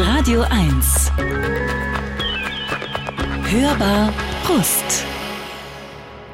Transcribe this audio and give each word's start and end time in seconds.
Radio 0.00 0.42
1. 0.42 1.10
Hörbar 3.50 4.14
Brust. 4.46 5.04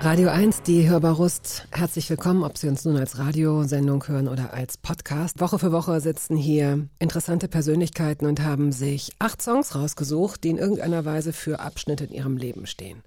Radio 0.01 0.29
1, 0.29 0.63
die 0.63 0.87
Hörbar 0.87 1.15
Rust. 1.15 1.67
Herzlich 1.71 2.11
willkommen, 2.11 2.43
ob 2.43 2.59
Sie 2.59 2.69
uns 2.69 2.85
nun 2.85 2.99
als 2.99 3.17
Radiosendung 3.17 4.07
hören 4.07 4.29
oder 4.29 4.53
als 4.53 4.77
Podcast. 4.77 5.41
Woche 5.41 5.59
für 5.59 5.73
Woche 5.73 6.03
sitzen 6.03 6.37
hier 6.37 6.87
interessante 6.99 7.49
Persönlichkeiten 7.49 8.27
und 8.27 8.43
haben 8.43 8.71
sich 8.71 9.13
acht 9.19 9.41
Songs 9.41 9.75
rausgesucht, 9.75 10.45
die 10.45 10.51
in 10.51 10.59
irgendeiner 10.59 11.07
Weise 11.07 11.33
für 11.33 11.61
Abschnitte 11.61 12.05
in 12.05 12.13
ihrem 12.13 12.37
Leben 12.37 12.67
stehen. 12.67 13.03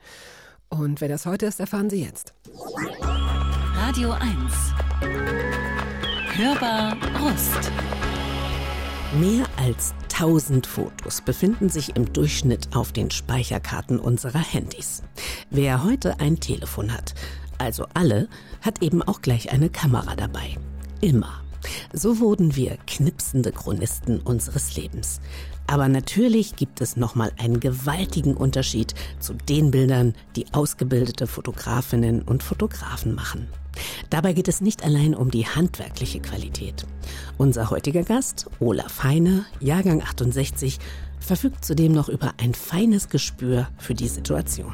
Und 0.69 1.01
wer 1.01 1.07
das 1.07 1.27
heute 1.27 1.45
ist, 1.45 1.59
erfahren 1.59 1.91
Sie 1.91 2.03
jetzt. 2.03 2.33
Radio 3.75 4.11
1. 4.11 4.25
Hörbar 6.35 6.97
Rust. 7.21 7.71
Mehr 9.13 9.45
als 9.55 9.93
1000 10.13 10.67
Fotos 10.67 11.21
befinden 11.21 11.69
sich 11.69 11.95
im 11.95 12.11
Durchschnitt 12.11 12.75
auf 12.75 12.91
den 12.91 13.09
Speicherkarten 13.09 13.99
unserer 13.99 14.39
Handys. 14.39 15.01
Wer 15.49 15.85
heute 15.85 16.19
ein 16.19 16.41
Telefon 16.41 16.93
hat, 16.93 17.15
also 17.57 17.85
alle, 17.93 18.27
hat 18.61 18.81
eben 18.81 19.01
auch 19.01 19.21
gleich 19.21 19.49
eine 19.51 19.69
Kamera 19.69 20.17
dabei. 20.17 20.57
Immer. 20.99 21.41
So 21.93 22.19
wurden 22.19 22.57
wir 22.57 22.77
knipsende 22.85 23.53
Chronisten 23.53 24.19
unseres 24.19 24.75
Lebens. 24.75 25.21
Aber 25.67 25.87
natürlich 25.87 26.57
gibt 26.57 26.81
es 26.81 26.97
nochmal 26.97 27.31
einen 27.37 27.61
gewaltigen 27.61 28.35
Unterschied 28.35 28.93
zu 29.19 29.33
den 29.33 29.71
Bildern, 29.71 30.15
die 30.35 30.53
ausgebildete 30.53 31.27
Fotografinnen 31.27 32.23
und 32.23 32.43
Fotografen 32.43 33.15
machen. 33.15 33.47
Dabei 34.09 34.33
geht 34.33 34.47
es 34.47 34.61
nicht 34.61 34.83
allein 34.83 35.15
um 35.15 35.31
die 35.31 35.45
handwerkliche 35.45 36.19
Qualität. 36.19 36.85
Unser 37.37 37.69
heutiger 37.69 38.03
Gast, 38.03 38.47
Olaf 38.59 39.03
Heine, 39.03 39.45
Jahrgang 39.59 40.01
68, 40.01 40.79
verfügt 41.19 41.65
zudem 41.65 41.91
noch 41.91 42.09
über 42.09 42.33
ein 42.37 42.53
feines 42.53 43.09
Gespür 43.09 43.67
für 43.77 43.93
die 43.93 44.07
Situation. 44.07 44.73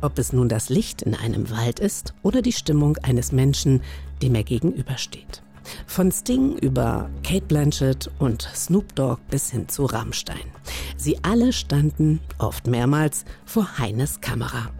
Ob 0.00 0.18
es 0.18 0.32
nun 0.32 0.48
das 0.48 0.68
Licht 0.68 1.02
in 1.02 1.14
einem 1.14 1.50
Wald 1.50 1.80
ist 1.80 2.14
oder 2.22 2.42
die 2.42 2.52
Stimmung 2.52 2.96
eines 2.98 3.32
Menschen, 3.32 3.82
dem 4.22 4.34
er 4.34 4.44
gegenübersteht. 4.44 5.42
Von 5.86 6.12
Sting 6.12 6.58
über 6.58 7.08
Kate 7.22 7.46
Blanchett 7.46 8.10
und 8.18 8.42
Snoop 8.54 8.94
Dogg 8.94 9.20
bis 9.30 9.50
hin 9.50 9.68
zu 9.68 9.86
Rammstein. 9.86 10.52
Sie 10.96 11.18
alle 11.22 11.52
standen, 11.52 12.20
oft 12.38 12.66
mehrmals, 12.66 13.24
vor 13.44 13.78
Heines 13.78 14.20
Kamera. 14.20 14.70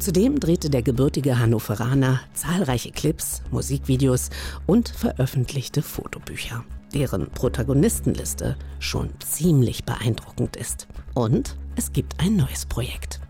Zudem 0.00 0.40
drehte 0.40 0.70
der 0.70 0.80
gebürtige 0.80 1.38
Hannoveraner 1.38 2.20
zahlreiche 2.32 2.90
Clips, 2.90 3.42
Musikvideos 3.50 4.30
und 4.66 4.88
veröffentlichte 4.88 5.82
Fotobücher, 5.82 6.64
deren 6.94 7.30
Protagonistenliste 7.30 8.56
schon 8.78 9.10
ziemlich 9.20 9.84
beeindruckend 9.84 10.56
ist. 10.56 10.88
Und 11.12 11.54
es 11.76 11.92
gibt 11.92 12.18
ein 12.18 12.36
neues 12.36 12.64
Projekt. 12.64 13.20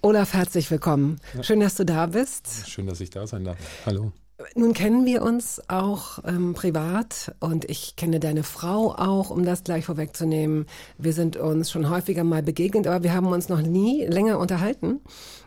Olaf, 0.00 0.32
herzlich 0.32 0.70
willkommen. 0.70 1.20
Schön, 1.42 1.60
dass 1.60 1.74
du 1.74 1.84
da 1.84 2.06
bist. 2.06 2.66
Schön, 2.66 2.86
dass 2.86 3.02
ich 3.02 3.10
da 3.10 3.26
sein 3.26 3.44
darf. 3.44 3.58
Hallo. 3.84 4.10
Nun 4.54 4.72
kennen 4.72 5.04
wir 5.04 5.22
uns 5.22 5.60
auch 5.68 6.20
ähm, 6.24 6.54
privat 6.54 7.34
und 7.40 7.68
ich 7.68 7.96
kenne 7.96 8.20
deine 8.20 8.42
Frau 8.42 8.94
auch, 8.94 9.30
um 9.30 9.44
das 9.44 9.64
gleich 9.64 9.84
vorwegzunehmen. 9.84 10.66
Wir 10.96 11.12
sind 11.12 11.36
uns 11.36 11.70
schon 11.70 11.90
häufiger 11.90 12.24
mal 12.24 12.42
begegnet, 12.42 12.86
aber 12.86 13.04
wir 13.04 13.12
haben 13.12 13.26
uns 13.26 13.48
noch 13.48 13.60
nie 13.60 14.06
länger 14.06 14.38
unterhalten. 14.38 15.00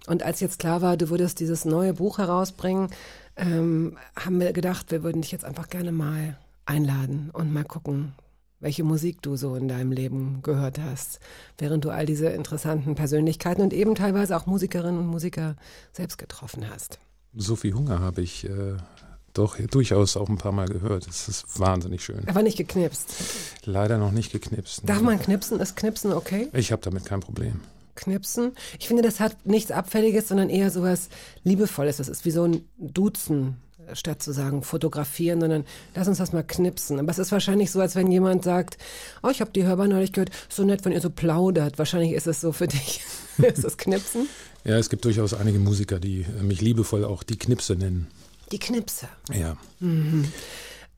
Und 0.06 0.22
als 0.22 0.42
jetzt 0.42 0.60
klar 0.60 0.82
war, 0.82 0.96
du 0.96 1.10
würdest 1.10 1.40
dieses 1.40 1.66
neue 1.66 1.94
Buch 1.94 2.20
herausbringen, 2.20 2.90
ähm, 3.36 3.98
haben 4.16 4.40
wir 4.40 4.54
gedacht, 4.54 4.92
wir 4.92 5.04
würden 5.04 5.22
dich 5.22 5.32
jetzt 5.32 5.46
einfach 5.46 5.70
gerne 5.70 5.92
mal 5.92 6.38
einladen 6.66 7.32
und 7.34 7.52
mal 7.52 7.64
gucken, 7.64 8.14
welche 8.60 8.84
Musik 8.84 9.22
du 9.24 9.36
so 9.36 9.56
in 9.56 9.68
deinem 9.68 9.92
Leben 9.92 10.42
gehört 10.44 10.80
hast, 10.80 11.20
während 11.58 11.84
du 11.84 11.90
all 11.90 12.06
diese 12.06 12.28
interessanten 12.28 12.94
Persönlichkeiten 12.94 13.62
und 13.62 13.74
eben 13.74 13.96
teilweise 13.96 14.38
auch 14.38 14.46
Musikerinnen 14.46 15.00
und 15.00 15.08
Musiker 15.08 15.56
selbst 15.94 16.18
getroffen 16.18 16.70
hast. 16.70 17.00
So 17.36 17.56
viel 17.56 17.74
Hunger 17.74 18.00
habe 18.00 18.22
ich 18.22 18.46
äh, 18.46 18.76
doch 19.34 19.58
durchaus 19.58 20.16
auch 20.18 20.30
ein 20.30 20.38
paar 20.38 20.52
Mal 20.52 20.68
gehört. 20.68 21.08
Es 21.08 21.28
ist 21.28 21.60
wahnsinnig 21.60 22.04
schön. 22.04 22.28
Aber 22.28 22.44
nicht 22.44 22.58
geknipst. 22.58 23.14
Leider 23.66 23.98
noch 23.98 24.12
nicht 24.12 24.32
geknipst. 24.32 24.84
Darf 24.86 25.02
man 25.02 25.20
knipsen? 25.20 25.60
Ist 25.60 25.76
Knipsen 25.76 26.14
okay? 26.14 26.50
Ich 26.54 26.72
habe 26.72 26.82
damit 26.82 27.06
kein 27.06 27.20
Problem. 27.20 27.62
Knipsen. 27.96 28.54
Ich 28.80 28.88
finde, 28.88 29.04
das 29.04 29.20
hat 29.20 29.46
nichts 29.46 29.72
Abfälliges, 29.72 30.28
sondern 30.28 30.50
eher 30.50 30.72
sowas 30.72 31.10
Liebevolles. 31.44 31.98
Das 31.98 32.10
ist 32.10 32.26
wie 32.26 32.32
so 32.32 32.44
ein 32.44 32.68
Duzen 32.78 33.58
statt 33.94 34.24
zu 34.24 34.32
sagen 34.32 34.64
fotografieren, 34.64 35.42
sondern 35.42 35.66
lass 35.94 36.08
uns 36.08 36.18
das 36.18 36.32
mal 36.34 36.44
knipsen. 36.44 37.00
Aber 37.00 37.10
es 37.10 37.20
ist 37.20 37.32
wahrscheinlich 37.32 37.72
so, 37.72 37.82
als 37.82 37.96
wenn 37.96 38.12
jemand 38.12 38.44
sagt, 38.44 38.78
oh, 39.22 39.30
ich 39.30 39.42
habe 39.42 39.52
die 39.52 39.66
Hörbar 39.66 39.88
neulich 39.88 40.14
gehört, 40.14 40.32
so 40.50 40.64
nett, 40.64 40.86
wenn 40.86 40.94
ihr 40.94 41.02
so 41.02 41.10
plaudert. 41.10 41.78
Wahrscheinlich 41.78 42.14
ist 42.14 42.28
es 42.28 42.42
so 42.42 42.52
für 42.52 42.68
dich. 42.68 43.02
ist 43.54 43.64
das 43.64 43.78
Knipsen? 43.78 44.28
Ja, 44.64 44.78
es 44.78 44.90
gibt 44.90 45.06
durchaus 45.06 45.34
einige 45.34 45.60
Musiker, 45.60 46.00
die 46.00 46.26
mich 46.42 46.62
liebevoll 46.62 47.04
auch 47.04 47.24
die 47.24 47.38
Knipse 47.38 47.76
nennen. 47.76 48.08
Die 48.52 48.60
Knipse? 48.60 49.08
Ja. 49.32 49.58
Mhm. 49.80 50.26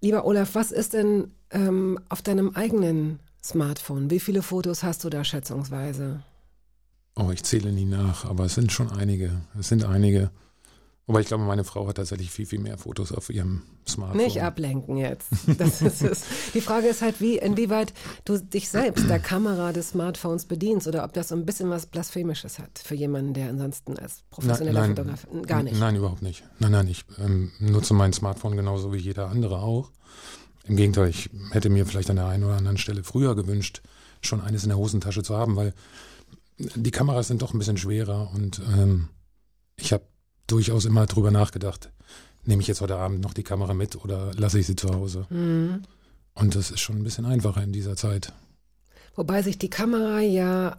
Lieber 0.01 0.25
Olaf, 0.25 0.53
was 0.53 0.71
ist 0.71 0.93
denn 0.93 1.31
ähm, 1.51 1.99
auf 2.09 2.21
deinem 2.21 2.55
eigenen 2.55 3.19
Smartphone? 3.43 4.09
Wie 4.11 4.19
viele 4.19 4.41
Fotos 4.41 4.83
hast 4.83 5.03
du 5.03 5.09
da 5.09 5.23
schätzungsweise? 5.23 6.21
Oh, 7.15 7.31
ich 7.31 7.43
zähle 7.43 7.71
nie 7.71 7.85
nach, 7.85 8.25
aber 8.25 8.45
es 8.45 8.55
sind 8.55 8.71
schon 8.71 8.91
einige. 8.91 9.31
Es 9.57 9.69
sind 9.69 9.85
einige. 9.85 10.31
Wobei 11.07 11.19
ich 11.19 11.27
glaube, 11.27 11.43
meine 11.43 11.63
Frau 11.63 11.87
hat 11.87 11.97
tatsächlich 11.97 12.31
viel, 12.31 12.47
viel 12.47 12.59
mehr 12.59 12.79
Fotos 12.79 13.11
auf 13.11 13.29
ihrem 13.29 13.61
Smartphone. 13.87 14.23
Nicht 14.23 14.41
ablenken 14.41 14.97
jetzt. 14.97 15.27
Das 15.59 15.81
ist 15.83 16.01
es. 16.01 16.23
Die 16.55 16.61
Frage 16.61 16.87
ist 16.87 17.03
halt, 17.03 17.21
wie, 17.21 17.37
inwieweit 17.37 17.93
du 18.25 18.39
dich 18.39 18.69
selbst 18.69 19.07
der 19.07 19.19
Kamera 19.19 19.71
des 19.71 19.89
Smartphones 19.89 20.45
bedienst 20.45 20.87
oder 20.87 21.03
ob 21.03 21.13
das 21.13 21.27
so 21.27 21.35
ein 21.35 21.45
bisschen 21.45 21.69
was 21.69 21.85
Blasphemisches 21.85 22.57
hat 22.57 22.79
für 22.79 22.95
jemanden, 22.95 23.35
der 23.35 23.49
ansonsten 23.49 23.99
als 23.99 24.23
professioneller 24.31 24.81
nein, 24.81 24.95
Fotograf 24.95 25.27
gar 25.45 25.61
nicht. 25.61 25.79
Nein, 25.79 25.95
überhaupt 25.95 26.23
nicht. 26.23 26.43
Nein, 26.57 26.71
nein, 26.71 26.87
ich 26.87 27.05
ähm, 27.19 27.51
nutze 27.59 27.93
mein 27.93 28.11
Smartphone 28.11 28.55
genauso 28.55 28.91
wie 28.91 28.97
jeder 28.97 29.29
andere 29.29 29.59
auch. 29.59 29.91
Im 30.63 30.75
Gegenteil, 30.75 31.09
ich 31.09 31.29
hätte 31.51 31.69
mir 31.69 31.85
vielleicht 31.85 32.09
an 32.09 32.15
der 32.15 32.25
einen 32.25 32.43
oder 32.43 32.57
anderen 32.57 32.77
Stelle 32.77 33.03
früher 33.03 33.35
gewünscht, 33.35 33.83
schon 34.21 34.41
eines 34.41 34.63
in 34.63 34.69
der 34.69 34.79
Hosentasche 34.79 35.21
zu 35.21 35.37
haben, 35.37 35.55
weil 35.55 35.75
die 36.57 36.91
Kameras 36.91 37.27
sind 37.27 37.43
doch 37.43 37.53
ein 37.53 37.59
bisschen 37.59 37.77
schwerer 37.77 38.31
und 38.33 38.59
ähm, 38.75 39.09
ich 39.75 39.93
habe 39.93 40.05
durchaus 40.47 40.85
immer 40.85 41.05
drüber 41.05 41.31
nachgedacht, 41.31 41.91
nehme 42.43 42.61
ich 42.61 42.67
jetzt 42.67 42.81
heute 42.81 42.97
Abend 42.97 43.21
noch 43.21 43.33
die 43.33 43.43
Kamera 43.43 43.73
mit 43.73 43.95
oder 44.03 44.31
lasse 44.35 44.59
ich 44.59 44.67
sie 44.67 44.75
zu 44.75 44.89
Hause? 44.93 45.25
Mhm. 45.29 45.83
Und 46.33 46.55
das 46.55 46.71
ist 46.71 46.81
schon 46.81 46.97
ein 46.97 47.03
bisschen 47.03 47.25
einfacher 47.25 47.63
in 47.63 47.71
dieser 47.71 47.95
Zeit. 47.95 48.33
Wobei 49.15 49.41
sich 49.41 49.57
die 49.57 49.69
Kamera 49.69 50.19
ja, 50.19 50.77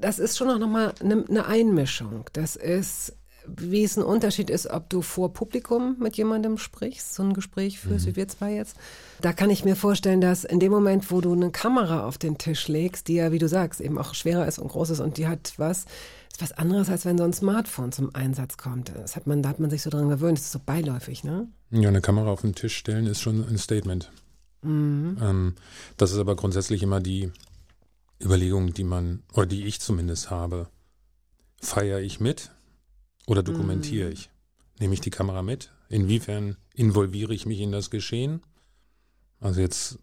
das 0.00 0.18
ist 0.18 0.36
schon 0.36 0.48
noch 0.48 0.68
mal 0.68 0.94
eine, 1.00 1.24
eine 1.28 1.46
Einmischung. 1.46 2.24
Das 2.34 2.56
ist, 2.56 3.16
wie 3.46 3.82
es 3.82 3.96
ein 3.96 4.04
Unterschied 4.04 4.50
ist, 4.50 4.66
ob 4.66 4.90
du 4.90 5.00
vor 5.00 5.32
Publikum 5.32 5.96
mit 5.98 6.16
jemandem 6.18 6.58
sprichst, 6.58 7.14
so 7.14 7.22
ein 7.22 7.32
Gespräch 7.32 7.78
führst, 7.80 8.06
mhm. 8.06 8.10
wie 8.10 8.16
wir 8.16 8.28
zwei 8.28 8.54
jetzt. 8.54 8.76
Da 9.22 9.32
kann 9.32 9.48
ich 9.48 9.64
mir 9.64 9.76
vorstellen, 9.76 10.20
dass 10.20 10.44
in 10.44 10.60
dem 10.60 10.70
Moment, 10.70 11.10
wo 11.10 11.22
du 11.22 11.32
eine 11.32 11.50
Kamera 11.50 12.06
auf 12.06 12.18
den 12.18 12.36
Tisch 12.36 12.68
legst, 12.68 13.08
die 13.08 13.14
ja, 13.14 13.32
wie 13.32 13.38
du 13.38 13.48
sagst, 13.48 13.80
eben 13.80 13.98
auch 13.98 14.14
schwerer 14.14 14.46
ist 14.46 14.58
und 14.58 14.68
groß 14.68 14.90
ist 14.90 15.00
und 15.00 15.16
die 15.16 15.26
hat 15.26 15.54
was, 15.56 15.86
ist 16.32 16.40
was 16.40 16.52
anderes, 16.52 16.88
als 16.88 17.04
wenn 17.04 17.18
so 17.18 17.24
ein 17.24 17.32
Smartphone 17.32 17.92
zum 17.92 18.14
Einsatz 18.14 18.56
kommt. 18.56 18.90
Das 18.94 19.16
hat 19.16 19.26
man, 19.26 19.42
da 19.42 19.50
hat 19.50 19.60
man 19.60 19.70
sich 19.70 19.82
so 19.82 19.90
dran 19.90 20.08
gewöhnt. 20.08 20.38
Das 20.38 20.46
ist 20.46 20.52
so 20.52 20.60
beiläufig, 20.64 21.24
ne? 21.24 21.46
Ja, 21.70 21.88
eine 21.88 22.00
Kamera 22.00 22.30
auf 22.30 22.40
den 22.40 22.54
Tisch 22.54 22.76
stellen 22.76 23.06
ist 23.06 23.20
schon 23.20 23.46
ein 23.46 23.58
Statement. 23.58 24.10
Mhm. 24.62 25.18
Ähm, 25.20 25.54
das 25.98 26.12
ist 26.12 26.18
aber 26.18 26.34
grundsätzlich 26.34 26.82
immer 26.82 27.00
die 27.00 27.30
Überlegung, 28.22 28.72
die 28.72 28.84
man, 28.84 29.22
oder 29.34 29.46
die 29.46 29.66
ich 29.66 29.80
zumindest 29.80 30.30
habe. 30.30 30.68
Feiere 31.60 32.00
ich 32.00 32.18
mit 32.18 32.50
oder 33.26 33.42
dokumentiere 33.42 34.06
mhm. 34.06 34.12
ich? 34.12 34.30
Nehme 34.80 34.94
ich 34.94 35.00
die 35.00 35.10
Kamera 35.10 35.42
mit? 35.42 35.70
Inwiefern 35.88 36.56
involviere 36.74 37.34
ich 37.34 37.44
mich 37.44 37.60
in 37.60 37.72
das 37.72 37.90
Geschehen? 37.90 38.42
Also 39.38 39.60
jetzt 39.60 39.98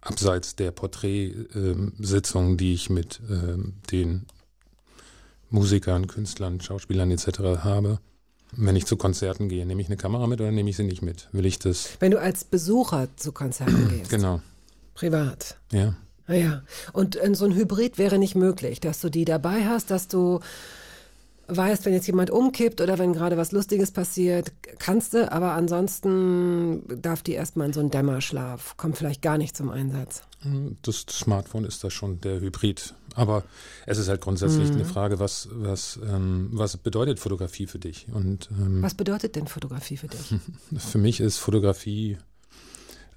abseits 0.00 0.56
der 0.56 0.72
Porträtsitzung, 0.72 2.56
die 2.56 2.74
ich 2.74 2.90
mit 2.90 3.20
ähm, 3.30 3.74
den 3.90 4.26
Musikern, 5.50 6.06
Künstlern, 6.06 6.60
Schauspielern 6.60 7.10
etc. 7.10 7.40
habe. 7.62 7.98
Wenn 8.56 8.76
ich 8.76 8.86
zu 8.86 8.96
Konzerten 8.96 9.48
gehe, 9.48 9.66
nehme 9.66 9.80
ich 9.80 9.88
eine 9.88 9.96
Kamera 9.96 10.26
mit 10.26 10.40
oder 10.40 10.52
nehme 10.52 10.70
ich 10.70 10.76
sie 10.76 10.84
nicht 10.84 11.02
mit? 11.02 11.28
Will 11.32 11.46
ich 11.46 11.58
das? 11.58 11.90
Wenn 12.00 12.12
du 12.12 12.20
als 12.20 12.44
Besucher 12.44 13.08
zu 13.16 13.32
Konzerten 13.32 13.88
gehst. 13.98 14.10
Genau. 14.10 14.40
Privat. 14.94 15.58
Ja. 15.72 15.96
Ah 16.26 16.34
ja. 16.34 16.62
Und 16.92 17.18
so 17.32 17.44
ein 17.44 17.54
Hybrid 17.54 17.98
wäre 17.98 18.18
nicht 18.18 18.34
möglich, 18.34 18.80
dass 18.80 19.00
du 19.00 19.10
die 19.10 19.24
dabei 19.24 19.66
hast, 19.66 19.90
dass 19.90 20.08
du 20.08 20.40
weißt, 21.48 21.84
wenn 21.84 21.92
jetzt 21.92 22.06
jemand 22.06 22.30
umkippt 22.30 22.80
oder 22.80 22.98
wenn 22.98 23.12
gerade 23.12 23.36
was 23.36 23.52
Lustiges 23.52 23.90
passiert, 23.90 24.52
kannst 24.78 25.14
du, 25.14 25.30
aber 25.30 25.52
ansonsten 25.52 26.82
darf 27.02 27.22
die 27.22 27.32
erstmal 27.32 27.66
in 27.66 27.72
so 27.72 27.80
einen 27.80 27.90
Dämmerschlaf, 27.90 28.76
kommt 28.76 28.96
vielleicht 28.96 29.20
gar 29.20 29.36
nicht 29.36 29.56
zum 29.56 29.70
Einsatz. 29.70 30.22
Das 30.82 31.06
Smartphone 31.10 31.64
ist 31.64 31.82
da 31.84 31.90
schon 31.90 32.20
der 32.20 32.40
Hybrid. 32.40 32.94
Aber 33.14 33.44
es 33.86 33.98
ist 33.98 34.08
halt 34.08 34.20
grundsätzlich 34.20 34.68
mhm. 34.68 34.76
eine 34.76 34.84
Frage, 34.84 35.18
was, 35.18 35.48
was, 35.52 35.98
ähm, 36.04 36.48
was 36.52 36.76
bedeutet 36.76 37.20
Fotografie 37.20 37.66
für 37.66 37.78
dich? 37.78 38.06
Und, 38.12 38.50
ähm, 38.50 38.82
was 38.82 38.94
bedeutet 38.94 39.36
denn 39.36 39.46
Fotografie 39.46 39.96
für 39.96 40.08
dich? 40.08 40.34
für 40.76 40.98
mich 40.98 41.20
ist 41.20 41.38
Fotografie 41.38 42.18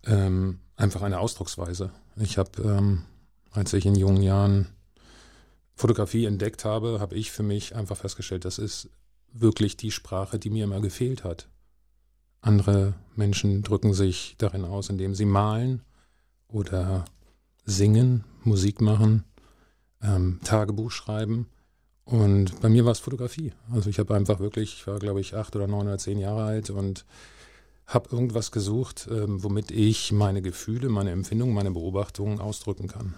ähm, 0.06 0.60
einfach 0.76 1.02
eine 1.02 1.20
Ausdrucksweise. 1.20 1.92
Ich 2.16 2.38
habe, 2.38 2.62
ähm, 2.62 3.04
als 3.52 3.74
ich 3.74 3.86
in 3.86 3.96
jungen 3.96 4.22
Jahren 4.22 4.68
Fotografie 5.76 6.26
entdeckt 6.26 6.66
habe, 6.66 7.00
habe 7.00 7.16
ich 7.16 7.32
für 7.32 7.44
mich 7.44 7.76
einfach 7.76 7.98
festgestellt, 7.98 8.46
das 8.46 8.58
ist 8.58 8.90
wirklich 9.32 9.78
die 9.78 9.92
Sprache, 9.92 10.40
die 10.40 10.50
mir 10.50 10.64
immer 10.64 10.80
gefehlt 10.80 11.24
hat. 11.24 11.50
Andere 12.42 12.96
Menschen 13.16 13.64
drücken 13.64 13.94
sich 13.94 14.36
darin 14.38 14.64
aus, 14.64 14.90
indem 14.90 15.16
sie 15.16 15.26
malen 15.26 15.82
oder 16.48 17.06
singen, 17.68 18.24
Musik 18.44 18.82
machen, 18.82 19.26
ähm, 20.02 20.40
Tagebuch 20.44 20.90
schreiben. 20.90 21.48
Und 22.06 22.62
bei 22.62 22.70
mir 22.70 22.86
war 22.86 22.94
es 22.94 23.00
Fotografie. 23.00 23.52
Also 23.72 23.90
ich 23.90 24.00
habe 24.00 24.16
einfach 24.16 24.40
wirklich, 24.40 24.74
ich 24.74 24.88
war 24.88 24.98
glaube 24.98 25.20
ich 25.20 25.36
acht 25.36 25.56
oder 25.56 25.68
neun 25.68 25.88
oder 25.88 25.98
zehn 25.98 26.18
Jahre 26.18 26.44
alt 26.44 26.70
und 26.70 27.06
habe 27.86 28.10
irgendwas 28.12 28.52
gesucht, 28.52 29.08
ähm, 29.12 29.44
womit 29.44 29.72
ich 29.72 30.12
meine 30.12 30.42
Gefühle, 30.42 30.90
meine 30.90 31.12
Empfindungen, 31.12 31.54
meine 31.54 31.72
Beobachtungen 31.72 32.40
ausdrücken 32.40 32.88
kann. 32.88 33.16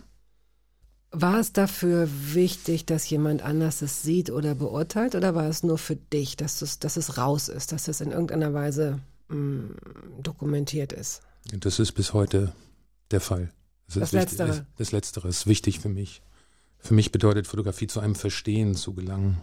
War 1.11 1.39
es 1.39 1.53
dafür 1.53 2.07
wichtig, 2.33 2.85
dass 2.85 3.09
jemand 3.09 3.41
anders 3.41 3.81
es 3.81 4.03
sieht 4.03 4.29
oder 4.29 4.53
beurteilt, 4.53 5.15
oder 5.15 5.33
war 5.33 5.47
es 5.49 5.63
nur 5.63 5.79
für 5.79 5.95
dich, 5.95 6.37
dass 6.37 6.61
es, 6.61 6.77
dass 6.77 6.97
es 6.97 7.17
raus 7.17 7.49
ist, 7.49 7.71
dass 7.71 7.87
es 7.87 7.99
in 7.99 8.11
irgendeiner 8.11 8.53
Weise 8.53 8.99
mh, 9.29 9.35
mm, 9.37 9.75
dokumentiert 10.21 10.93
ist? 10.93 11.21
Das 11.51 11.79
ist 11.79 11.93
bis 11.93 12.13
heute 12.13 12.53
der 13.09 13.21
Fall. 13.21 13.51
Das, 13.93 13.95
das 13.95 14.11
Letztere. 14.11 14.47
Das, 14.47 14.63
das 14.77 14.91
Letztere 14.91 15.27
ist 15.27 15.47
wichtig 15.47 15.79
für 15.79 15.89
mich. 15.89 16.21
Für 16.77 16.93
mich 16.93 17.11
bedeutet 17.11 17.47
Fotografie 17.47 17.87
zu 17.87 17.99
einem 17.99 18.15
Verstehen 18.15 18.75
zu 18.75 18.93
gelangen. 18.93 19.41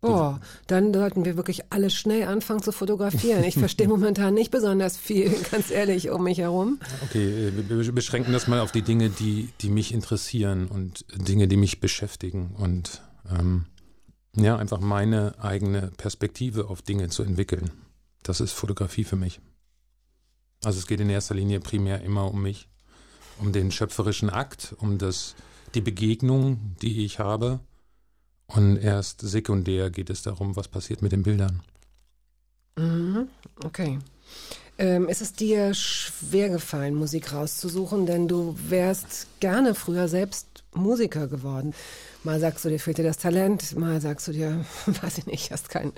Boah, 0.00 0.40
dann 0.66 0.94
sollten 0.94 1.26
wir 1.26 1.36
wirklich 1.36 1.64
alle 1.70 1.90
schnell 1.90 2.26
anfangen 2.26 2.62
zu 2.62 2.72
fotografieren. 2.72 3.44
Ich 3.44 3.54
verstehe 3.54 3.86
momentan 3.88 4.32
nicht 4.32 4.50
besonders 4.50 4.96
viel, 4.96 5.30
ganz 5.50 5.70
ehrlich, 5.70 6.08
um 6.08 6.24
mich 6.24 6.38
herum. 6.38 6.80
Okay, 7.02 7.48
äh, 7.48 7.68
wir 7.68 7.92
beschränken 7.92 8.32
das 8.32 8.48
mal 8.48 8.60
auf 8.60 8.72
die 8.72 8.80
Dinge, 8.80 9.10
die, 9.10 9.50
die 9.60 9.68
mich 9.68 9.92
interessieren 9.92 10.68
und 10.68 11.04
Dinge, 11.28 11.48
die 11.48 11.58
mich 11.58 11.80
beschäftigen 11.80 12.54
und 12.56 13.02
ähm, 13.30 13.66
ja, 14.36 14.56
einfach 14.56 14.80
meine 14.80 15.34
eigene 15.38 15.90
Perspektive 15.98 16.68
auf 16.68 16.80
Dinge 16.80 17.10
zu 17.10 17.22
entwickeln. 17.22 17.70
Das 18.22 18.40
ist 18.40 18.52
Fotografie 18.52 19.04
für 19.04 19.16
mich. 19.16 19.40
Also 20.64 20.78
es 20.78 20.86
geht 20.86 21.00
in 21.00 21.10
erster 21.10 21.34
Linie 21.34 21.60
primär 21.60 22.00
immer 22.02 22.30
um 22.30 22.40
mich, 22.40 22.69
um 23.40 23.52
den 23.52 23.70
schöpferischen 23.70 24.30
Akt, 24.30 24.74
um 24.78 24.98
das, 24.98 25.34
die 25.74 25.80
Begegnung, 25.80 26.76
die 26.82 27.04
ich 27.04 27.18
habe 27.18 27.60
und 28.54 28.76
erst 28.76 29.20
sekundär 29.20 29.90
geht 29.90 30.10
es 30.10 30.22
darum, 30.22 30.56
was 30.56 30.68
passiert 30.68 31.02
mit 31.02 31.12
den 31.12 31.22
Bildern. 31.22 31.62
Mhm. 32.76 33.28
Okay. 33.64 33.98
Ähm, 34.78 35.08
ist 35.08 35.20
es 35.20 35.34
dir 35.34 35.74
schwer 35.74 36.48
gefallen, 36.48 36.94
Musik 36.94 37.32
rauszusuchen? 37.32 38.06
Denn 38.06 38.28
du 38.28 38.56
wärst 38.68 39.26
gerne 39.40 39.74
früher 39.74 40.08
selbst 40.08 40.64
Musiker 40.74 41.26
geworden. 41.26 41.74
Mal 42.24 42.40
sagst 42.40 42.64
du 42.64 42.68
dir, 42.68 42.80
fehlt 42.80 42.98
dir 42.98 43.04
das 43.04 43.18
Talent, 43.18 43.76
mal 43.76 44.00
sagst 44.00 44.28
du 44.28 44.32
dir, 44.32 44.64
weiß 44.86 45.18
ich 45.18 45.26
nicht, 45.26 45.50
hast 45.50 45.68
kein, 45.68 45.92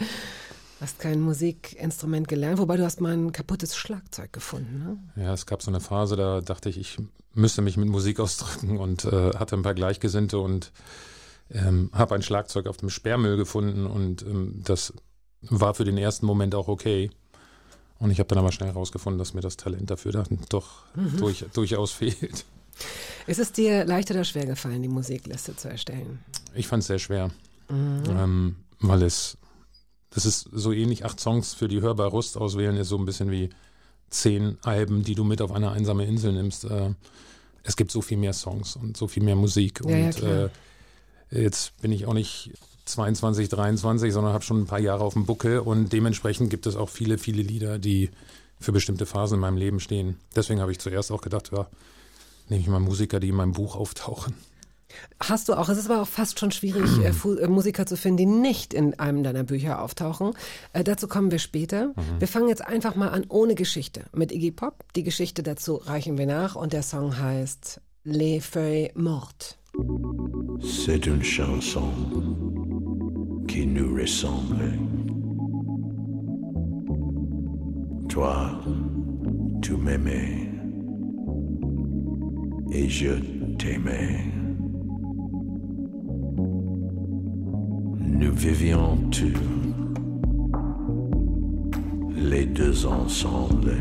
hast 0.83 0.99
kein 0.99 1.21
Musikinstrument 1.21 2.27
gelernt, 2.29 2.59
wobei 2.59 2.77
du 2.77 2.85
hast 2.85 3.01
mal 3.01 3.13
ein 3.13 3.33
kaputtes 3.33 3.77
Schlagzeug 3.77 4.33
gefunden. 4.33 5.01
Ne? 5.17 5.23
Ja, 5.25 5.33
es 5.33 5.47
gab 5.47 5.63
so 5.63 5.71
eine 5.71 5.81
Phase, 5.81 6.17
da 6.17 6.41
dachte 6.41 6.69
ich, 6.69 6.79
ich 6.79 6.99
müsste 7.35 7.63
mich 7.63 7.77
mit 7.77 7.89
Musik 7.89 8.21
ausdrücken 8.21 8.79
und 8.79 9.05
äh, 9.05 9.31
hatte 9.35 9.57
ein 9.57 9.63
paar 9.63 9.75
Gleichgesinnte 9.75 10.39
und 10.39 10.73
ähm, 11.51 11.91
habe 11.93 12.15
ein 12.15 12.23
Schlagzeug 12.23 12.67
auf 12.67 12.79
dem 12.79 12.91
Sperrmüll 12.91 13.37
gefunden 13.37 13.87
und 13.87 14.23
ähm, 14.23 14.61
das 14.65 14.93
war 15.43 15.75
für 15.75 15.85
den 15.85 15.99
ersten 15.99 16.27
Moment 16.27 16.55
auch 16.55 16.69
okay. 16.69 17.11
Und 17.99 18.11
ich 18.11 18.19
habe 18.19 18.29
dann 18.29 18.39
aber 18.39 18.51
schnell 18.51 18.71
herausgefunden, 18.71 19.19
dass 19.19 19.33
mir 19.33 19.43
das 19.43 19.57
Talent 19.57 19.91
dafür 19.91 20.11
dann 20.11 20.41
doch 20.49 20.83
mhm. 20.97 21.19
durch, 21.19 21.45
durchaus 21.53 21.93
fehlt. 21.93 22.45
Ist 23.27 23.39
es 23.39 23.53
dir 23.53 23.85
leicht 23.85 24.11
oder 24.11 24.25
schwer 24.25 24.47
gefallen, 24.47 24.83
die 24.83 24.89
Musikliste 24.89 25.55
zu 25.55 25.69
erstellen? 25.69 26.19
Ich 26.55 26.67
fand 26.67 26.81
es 26.81 26.89
sehr 26.89 26.99
schwer, 26.99 27.31
mhm. 27.69 28.03
ähm, 28.09 28.57
weil 28.81 29.03
es, 29.03 29.37
das 30.15 30.27
ist 30.27 30.49
so 30.53 30.73
ähnlich, 30.73 31.05
acht 31.05 31.21
Songs 31.21 31.55
für 31.55 31.69
die 31.69 31.81
hörbar 31.81 32.09
Rust 32.09 32.37
auswählen 32.37 32.77
ist 32.77 32.89
so 32.89 32.99
ein 32.99 33.05
bisschen 33.05 33.31
wie 33.31 33.51
zehn 34.11 34.59
Alben, 34.63 35.05
die 35.05 35.15
du 35.15 35.25
mit 35.25 35.41
auf 35.41 35.53
eine 35.53 35.71
einsame 35.71 36.05
Insel 36.05 36.33
nimmst. 36.33 36.65
Äh, 36.65 36.91
es 37.63 37.77
gibt 37.77 37.91
so 37.91 38.03
viel 38.03 38.19
mehr 38.19 38.33
Songs 38.33 38.77
und 38.77 38.97
so 38.97 39.09
viel 39.09 39.23
mehr 39.23 39.37
Musik 39.37 39.81
ja, 39.85 40.07
und 40.07 40.21
ja, 40.21 40.45
äh, 40.45 40.51
Jetzt 41.35 41.81
bin 41.81 41.93
ich 41.93 42.07
auch 42.07 42.13
nicht 42.13 42.51
22, 42.85 43.49
23, 43.49 44.13
sondern 44.13 44.35
habe 44.35 44.45
schon 44.45 44.61
ein 44.61 44.67
paar 44.67 44.81
Jahre 44.81 45.03
auf 45.03 45.15
dem 45.15 45.25
Buckel 45.25 45.61
und 45.61 45.93
dementsprechend 45.93 46.51
gibt 46.51 46.67
es 46.67 46.77
auch 46.77 46.91
viele, 46.91 47.17
viele 47.17 47.43
Lieder, 47.43 47.79
die 47.79 48.11
für 48.61 48.73
bestimmte 48.73 49.07
Phasen 49.07 49.37
in 49.37 49.41
meinem 49.41 49.57
Leben 49.57 49.81
stehen. 49.81 50.19
Deswegen 50.37 50.61
habe 50.61 50.73
ich 50.73 50.79
zuerst 50.79 51.11
auch 51.11 51.23
gedacht, 51.23 51.51
ja, 51.53 51.69
nehme 52.49 52.61
ich 52.61 52.69
mal 52.69 52.81
Musiker, 52.81 53.19
die 53.19 53.31
in 53.31 53.35
meinem 53.35 53.53
Buch 53.53 53.77
auftauchen. 53.77 54.35
Hast 55.21 55.49
du 55.49 55.55
auch, 55.55 55.69
es 55.69 55.79
ist 55.79 55.91
aber 55.91 56.03
auch 56.03 56.09
fast 56.09 56.39
schon 56.39 56.51
schwierig, 56.51 56.91
äh, 56.99 57.09
äh, 57.43 57.49
Musiker 57.49 57.87
zu 57.87 57.97
finden, 57.97 58.17
die 58.19 58.27
nicht 58.27 58.75
in 58.75 58.99
einem 58.99 59.23
deiner 59.23 59.45
Bücher 59.45 59.83
auftauchen. 59.83 60.33
Äh, 60.73 60.85
dazu 60.85 61.09
kommen 61.09 61.31
wir 61.31 61.39
später. 61.39 61.89
Mhm. 61.89 62.21
Wir 62.21 62.29
fangen 62.29 62.49
jetzt 62.49 62.67
einfach 62.67 62.95
mal 62.95 63.09
an 63.09 63.25
ohne 63.29 63.55
Geschichte 63.55 64.05
mit 64.13 64.33
Iggy 64.33 64.51
Pop. 64.51 64.85
Die 64.97 65.03
Geschichte 65.03 65.43
dazu 65.43 65.77
reichen 65.77 66.19
wir 66.19 66.27
nach 66.27 66.55
und 66.57 66.73
der 66.73 66.83
Song 66.83 67.19
heißt 67.19 67.81
Les 68.05 68.41
Feuilles 68.45 68.91
Mortes. 68.95 69.59
C'est 70.61 71.07
une 71.07 71.23
chanson 71.23 71.89
qui 73.49 73.67
nous 73.67 73.95
ressemble. 73.95 74.79
Toi, 78.09 78.61
tu 79.63 79.77
m'aimais 79.77 80.49
et 82.73 82.89
je 82.89 83.15
t'aimais. 83.59 84.42
Nous 88.23 88.33
vivions 88.33 88.97
tous 89.11 89.33
les 92.15 92.47
deux 92.47 92.87
ensemble. 92.87 93.77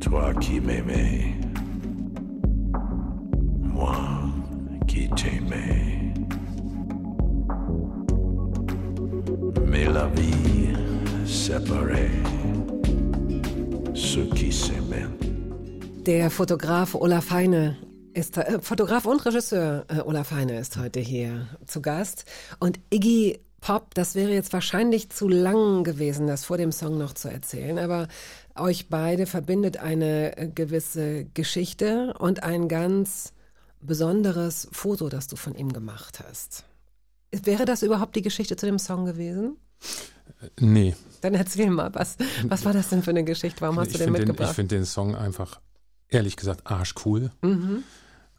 Toi 0.00 0.34
qui 0.34 0.60
m'aimais 0.60 1.32
moi 3.82 3.96
qui 4.86 5.08
t'aimais. 5.08 6.12
Mais 9.66 9.86
la 9.86 10.06
vie 10.08 10.74
séparait 11.24 12.10
ceux 13.94 14.26
qui 14.34 14.52
s'aimaient. 14.52 15.08
Der 16.04 16.30
Olaf 17.00 17.32
ist 18.14 18.36
äh, 18.36 18.60
Fotograf 18.60 19.06
und 19.06 19.24
Regisseur 19.24 19.84
äh, 19.88 20.00
Olaf 20.00 20.30
Heine 20.30 20.58
ist 20.58 20.76
heute 20.76 21.00
hier 21.00 21.48
zu 21.66 21.80
Gast 21.80 22.24
und 22.58 22.78
Iggy 22.90 23.40
Pop, 23.60 23.94
das 23.94 24.16
wäre 24.16 24.32
jetzt 24.32 24.52
wahrscheinlich 24.52 25.10
zu 25.10 25.28
lang 25.28 25.84
gewesen, 25.84 26.26
das 26.26 26.44
vor 26.44 26.56
dem 26.58 26.72
Song 26.72 26.98
noch 26.98 27.12
zu 27.12 27.28
erzählen, 27.28 27.78
aber 27.78 28.08
euch 28.56 28.88
beide 28.88 29.26
verbindet 29.26 29.76
eine 29.76 30.36
äh, 30.36 30.48
gewisse 30.48 31.26
Geschichte 31.26 32.14
und 32.18 32.42
ein 32.42 32.68
ganz 32.68 33.32
besonderes 33.80 34.68
Foto, 34.72 35.08
das 35.08 35.28
du 35.28 35.36
von 35.36 35.54
ihm 35.54 35.72
gemacht 35.72 36.20
hast. 36.28 36.64
Wäre 37.30 37.64
das 37.64 37.82
überhaupt 37.82 38.16
die 38.16 38.22
Geschichte 38.22 38.56
zu 38.56 38.66
dem 38.66 38.78
Song 38.78 39.04
gewesen? 39.04 39.56
Nee. 40.58 40.96
Dann 41.20 41.34
erzähl 41.34 41.70
mal, 41.70 41.94
was, 41.94 42.16
was 42.44 42.64
war 42.64 42.72
das 42.72 42.88
denn 42.88 43.02
für 43.02 43.10
eine 43.10 43.24
Geschichte? 43.24 43.60
Warum 43.60 43.78
hast 43.78 43.88
ich 43.88 43.92
du 43.94 43.98
den 44.00 44.12
mitgebracht? 44.12 44.40
Den, 44.40 44.50
ich 44.50 44.56
finde 44.56 44.76
den 44.76 44.84
Song 44.84 45.14
einfach, 45.14 45.60
ehrlich 46.08 46.36
gesagt, 46.36 46.66
arschcool. 46.66 47.30
Mhm. 47.42 47.84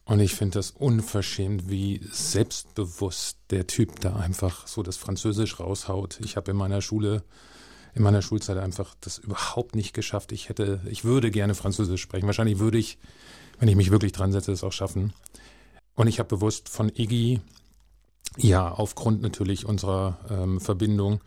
Und 0.05 0.19
ich 0.19 0.35
finde 0.35 0.59
das 0.59 0.71
unverschämt, 0.71 1.69
wie 1.69 2.01
selbstbewusst 2.11 3.37
der 3.51 3.67
Typ 3.67 4.01
da 4.01 4.17
einfach 4.17 4.67
so 4.67 4.83
das 4.83 4.97
Französisch 4.97 5.59
raushaut. 5.59 6.19
Ich 6.23 6.35
habe 6.35 6.51
in 6.51 6.57
meiner 6.57 6.81
Schule, 6.81 7.23
in 7.93 8.03
meiner 8.03 8.21
Schulzeit 8.21 8.57
einfach 8.57 8.95
das 8.99 9.17
überhaupt 9.17 9.75
nicht 9.75 9.93
geschafft. 9.93 10.33
Ich 10.33 10.49
hätte, 10.49 10.81
ich 10.89 11.05
würde 11.05 11.31
gerne 11.31 11.55
Französisch 11.55 12.01
sprechen. 12.01 12.25
Wahrscheinlich 12.25 12.59
würde 12.59 12.77
ich 12.77 12.97
wenn 13.59 13.69
ich 13.69 13.75
mich 13.75 13.91
wirklich 13.91 14.11
dran 14.11 14.31
setze, 14.31 14.51
es 14.51 14.63
auch 14.63 14.71
schaffen. 14.71 15.13
Und 15.95 16.07
ich 16.07 16.19
habe 16.19 16.27
bewusst 16.27 16.69
von 16.69 16.89
Iggy, 16.93 17.39
ja, 18.37 18.69
aufgrund 18.69 19.21
natürlich 19.21 19.65
unserer 19.65 20.17
ähm, 20.29 20.59
Verbindung, 20.59 21.21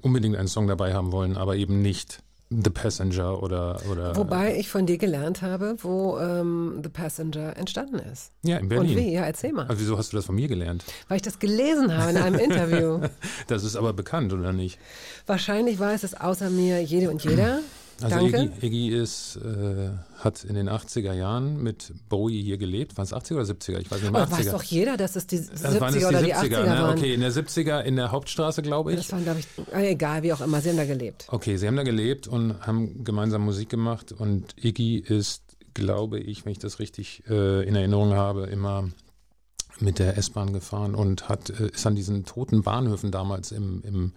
unbedingt 0.00 0.36
einen 0.36 0.48
Song 0.48 0.68
dabei 0.68 0.94
haben 0.94 1.10
wollen, 1.12 1.36
aber 1.36 1.56
eben 1.56 1.82
nicht 1.82 2.22
The 2.50 2.70
Passenger 2.70 3.42
oder 3.42 3.78
oder. 3.90 4.16
Wobei 4.16 4.56
ich 4.56 4.68
von 4.70 4.86
dir 4.86 4.96
gelernt 4.96 5.42
habe, 5.42 5.76
wo 5.82 6.18
ähm, 6.18 6.80
The 6.82 6.88
Passenger 6.88 7.56
entstanden 7.56 7.98
ist. 7.98 8.32
Ja, 8.42 8.56
in 8.56 8.68
Berlin. 8.68 8.96
Und 8.96 8.96
wie? 8.96 9.12
Ja, 9.12 9.22
erzähl 9.24 9.52
mal. 9.52 9.66
Also 9.66 9.80
wieso 9.82 9.98
hast 9.98 10.12
du 10.12 10.16
das 10.16 10.24
von 10.24 10.34
mir 10.34 10.48
gelernt? 10.48 10.84
Weil 11.08 11.16
ich 11.16 11.22
das 11.22 11.38
gelesen 11.38 11.94
habe 11.94 12.10
in 12.10 12.16
einem 12.16 12.38
Interview. 12.38 13.00
Das 13.48 13.64
ist 13.64 13.76
aber 13.76 13.92
bekannt, 13.92 14.32
oder 14.32 14.52
nicht? 14.52 14.78
Wahrscheinlich 15.26 15.78
weiß 15.78 16.04
es 16.04 16.14
außer 16.14 16.48
mir 16.48 16.82
jede 16.82 17.10
und 17.10 17.22
jeder. 17.22 17.60
Also 18.00 18.16
Danke. 18.16 18.52
Iggy, 18.60 18.66
Iggy 18.66 18.88
ist, 18.96 19.36
äh, 19.36 19.90
hat 20.18 20.44
in 20.44 20.54
den 20.54 20.68
80er 20.68 21.12
Jahren 21.12 21.60
mit 21.62 21.92
Bowie 22.08 22.42
hier 22.42 22.56
gelebt. 22.56 22.96
Waren 22.96 23.04
es 23.04 23.12
80er 23.12 23.34
oder 23.34 23.42
70er? 23.44 23.80
Ich 23.80 23.90
weiß 23.90 24.02
nicht 24.02 24.12
mehr. 24.12 24.22
Aber 24.22 24.30
weiß 24.30 24.46
80er. 24.46 24.50
doch 24.52 24.62
jeder, 24.62 24.96
dass 24.96 25.16
es 25.16 25.26
die 25.26 25.38
Das 25.44 25.80
waren 25.80 25.94
70er 25.94 25.98
es 25.98 26.04
oder 26.06 26.18
die 26.20 26.26
die 26.26 26.34
80er 26.34 26.42
70er, 26.42 26.62
ne? 26.62 26.82
waren. 26.82 26.98
Okay, 26.98 27.14
in 27.14 27.20
der 27.20 27.32
70er 27.32 27.80
in 27.80 27.96
der 27.96 28.12
Hauptstraße, 28.12 28.62
glaube 28.62 28.92
ich. 28.92 28.98
Das 28.98 29.12
waren, 29.12 29.24
glaube 29.24 29.40
ich, 29.40 29.74
äh, 29.74 29.90
egal, 29.90 30.22
wie 30.22 30.32
auch 30.32 30.40
immer, 30.40 30.60
sie 30.60 30.70
haben 30.70 30.76
da 30.76 30.84
gelebt. 30.84 31.26
Okay, 31.28 31.56
sie 31.56 31.66
haben 31.66 31.76
da 31.76 31.82
gelebt 31.82 32.28
und 32.28 32.60
haben 32.66 33.02
gemeinsam 33.04 33.44
Musik 33.44 33.68
gemacht 33.68 34.12
und 34.12 34.54
Iggy 34.62 34.98
ist, 34.98 35.42
glaube 35.74 36.20
ich, 36.20 36.44
wenn 36.44 36.52
ich 36.52 36.58
das 36.58 36.78
richtig 36.78 37.24
äh, 37.28 37.66
in 37.66 37.74
Erinnerung 37.74 38.14
habe, 38.14 38.46
immer 38.46 38.90
mit 39.80 39.98
der 39.98 40.16
S-Bahn 40.18 40.52
gefahren 40.52 40.94
und 40.94 41.28
hat 41.28 41.50
äh, 41.50 41.68
ist 41.68 41.86
an 41.86 41.94
diesen 41.94 42.24
toten 42.24 42.62
Bahnhöfen 42.62 43.10
damals 43.10 43.52
im, 43.52 43.82
im 43.82 44.12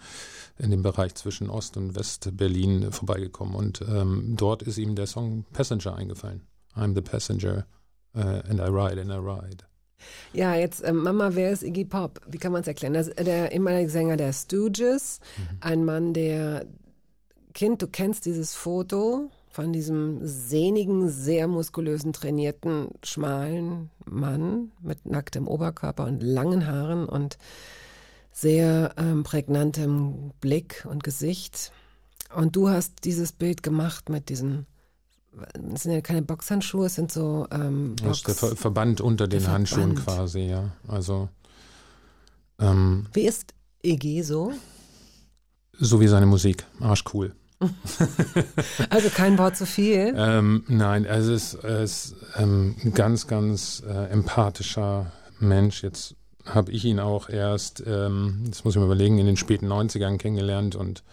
in 0.57 0.71
dem 0.71 0.83
Bereich 0.83 1.15
zwischen 1.15 1.49
Ost- 1.49 1.77
und 1.77 1.95
West-Berlin 1.95 2.91
vorbeigekommen 2.91 3.55
und 3.55 3.81
ähm, 3.81 4.35
dort 4.37 4.61
ist 4.63 4.77
ihm 4.77 4.95
der 4.95 5.07
Song 5.07 5.45
Passenger 5.53 5.95
eingefallen. 5.95 6.41
I'm 6.75 6.93
the 6.93 7.01
passenger 7.01 7.65
uh, 8.15 8.41
and 8.49 8.59
I 8.59 8.69
ride 8.69 8.99
and 8.99 9.11
I 9.11 9.17
ride. 9.17 9.65
Ja, 10.33 10.55
jetzt, 10.55 10.83
ähm, 10.83 10.97
Mama, 10.97 11.31
wer 11.33 11.51
ist 11.51 11.63
Iggy 11.63 11.85
Pop? 11.85 12.21
Wie 12.27 12.37
kann 12.37 12.51
man 12.51 12.61
es 12.61 12.67
erklären? 12.67 12.93
Das, 12.93 13.09
der 13.09 13.51
ehemalige 13.51 13.89
Sänger 13.89 14.17
der 14.17 14.33
Stooges, 14.33 15.19
ein 15.59 15.85
Mann, 15.85 16.13
der, 16.13 16.65
Kind, 17.53 17.81
du 17.81 17.87
kennst 17.87 18.25
dieses 18.25 18.55
Foto 18.55 19.29
von 19.51 19.73
diesem 19.73 20.19
sehnigen, 20.25 21.09
sehr 21.09 21.47
muskulösen, 21.47 22.13
trainierten, 22.13 22.87
schmalen 23.03 23.89
Mann 24.05 24.71
mit 24.81 25.05
nacktem 25.05 25.47
Oberkörper 25.47 26.05
und 26.05 26.23
langen 26.23 26.65
Haaren 26.67 27.05
und 27.05 27.37
sehr 28.31 28.93
ähm, 28.97 29.23
prägnantem 29.23 30.31
Blick 30.39 30.87
und 30.89 31.03
Gesicht. 31.03 31.71
Und 32.33 32.55
du 32.55 32.69
hast 32.69 33.03
dieses 33.03 33.33
Bild 33.33 33.61
gemacht 33.61 34.07
mit 34.09 34.29
diesen, 34.29 34.65
es 35.73 35.83
sind 35.83 35.91
ja 35.91 35.99
keine 36.01 36.21
Boxhandschuhe, 36.21 36.85
es 36.85 36.95
sind 36.95 37.11
so 37.11 37.45
ähm, 37.51 37.95
Das 38.01 38.17
ist 38.19 38.27
der 38.27 38.33
Box- 38.33 38.39
Ver 38.47 38.55
Verband 38.55 39.01
unter 39.01 39.27
den 39.27 39.41
Der 39.43 39.51
Handschuhen 39.51 39.97
Verband. 39.97 40.05
quasi, 40.05 40.39
ja. 40.41 40.71
Also 40.87 41.27
ähm, 42.59 43.07
Wie 43.13 43.27
ist 43.27 43.53
Iggy 43.83 44.23
so? 44.23 44.53
so 45.77 45.99
wie 45.99 46.07
seine 46.07 46.25
Musik, 46.27 46.65
arschcool. 46.79 47.33
Also 48.89 49.09
kein 49.09 49.37
Wort 49.37 49.55
zu 49.55 49.65
viel. 49.65 50.13
Ähm, 50.15 50.63
nein, 50.67 51.05
also 51.07 51.33
es 51.33 51.53
ist, 51.53 51.63
es 51.63 52.11
ist 52.11 52.15
ähm, 52.37 52.75
ein 52.83 52.93
ganz, 52.93 53.27
ganz 53.27 53.83
äh, 53.87 54.09
empathischer 54.09 55.11
Mensch. 55.39 55.83
Jetzt 55.83 56.15
habe 56.45 56.71
ich 56.71 56.85
ihn 56.85 56.99
auch 56.99 57.29
erst, 57.29 57.83
ähm, 57.85 58.43
das 58.47 58.63
muss 58.63 58.75
ich 58.75 58.79
mir 58.79 58.85
überlegen, 58.85 59.19
in 59.19 59.25
den 59.25 59.37
späten 59.37 59.71
90ern 59.71 60.17
kennengelernt 60.17 60.75
und 60.75 61.03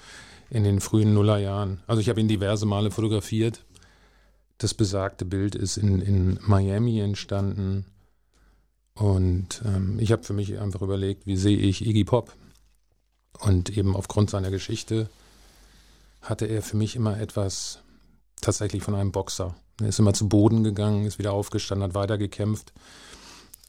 in 0.51 0.65
den 0.65 0.81
frühen 0.81 1.15
Nullerjahren. 1.15 1.81
Also 1.87 2.01
ich 2.01 2.09
habe 2.09 2.21
ihn 2.21 2.29
diverse 2.29 2.67
Male 2.67 2.91
fotografiert. 2.91 3.65
Das 4.57 4.75
besagte 4.75 5.25
Bild 5.25 5.55
ist 5.55 5.77
in, 5.77 6.01
in 6.01 6.39
Miami 6.43 7.01
entstanden. 7.01 7.85
Und 8.95 9.63
ähm, 9.65 9.99
ich 10.01 10.11
habe 10.11 10.25
für 10.25 10.33
mich 10.33 10.59
einfach 10.59 10.83
überlegt, 10.83 11.27
wie 11.27 11.37
sehe 11.37 11.57
ich 11.57 11.87
Iggy 11.87 12.05
Pop? 12.05 12.33
Und 13.39 13.77
eben 13.77 13.95
aufgrund 13.95 14.31
seiner 14.31 14.51
Geschichte 14.51 15.09
hatte 16.29 16.47
er 16.47 16.63
für 16.63 16.77
mich 16.77 16.97
immer 16.97 17.19
etwas 17.19 17.83
tatsächlich 18.41 18.83
von 18.83 18.95
einem 18.95 19.13
Boxer. 19.13 19.55
Er 19.81 19.89
ist 19.89 19.99
immer 19.99 20.13
zu 20.13 20.29
Boden 20.29 20.65
gegangen, 20.65 21.07
ist 21.07 21.19
wieder 21.19 21.33
aufgestanden, 21.33 21.85
hat 21.85 21.95
weitergekämpft. 21.95 22.73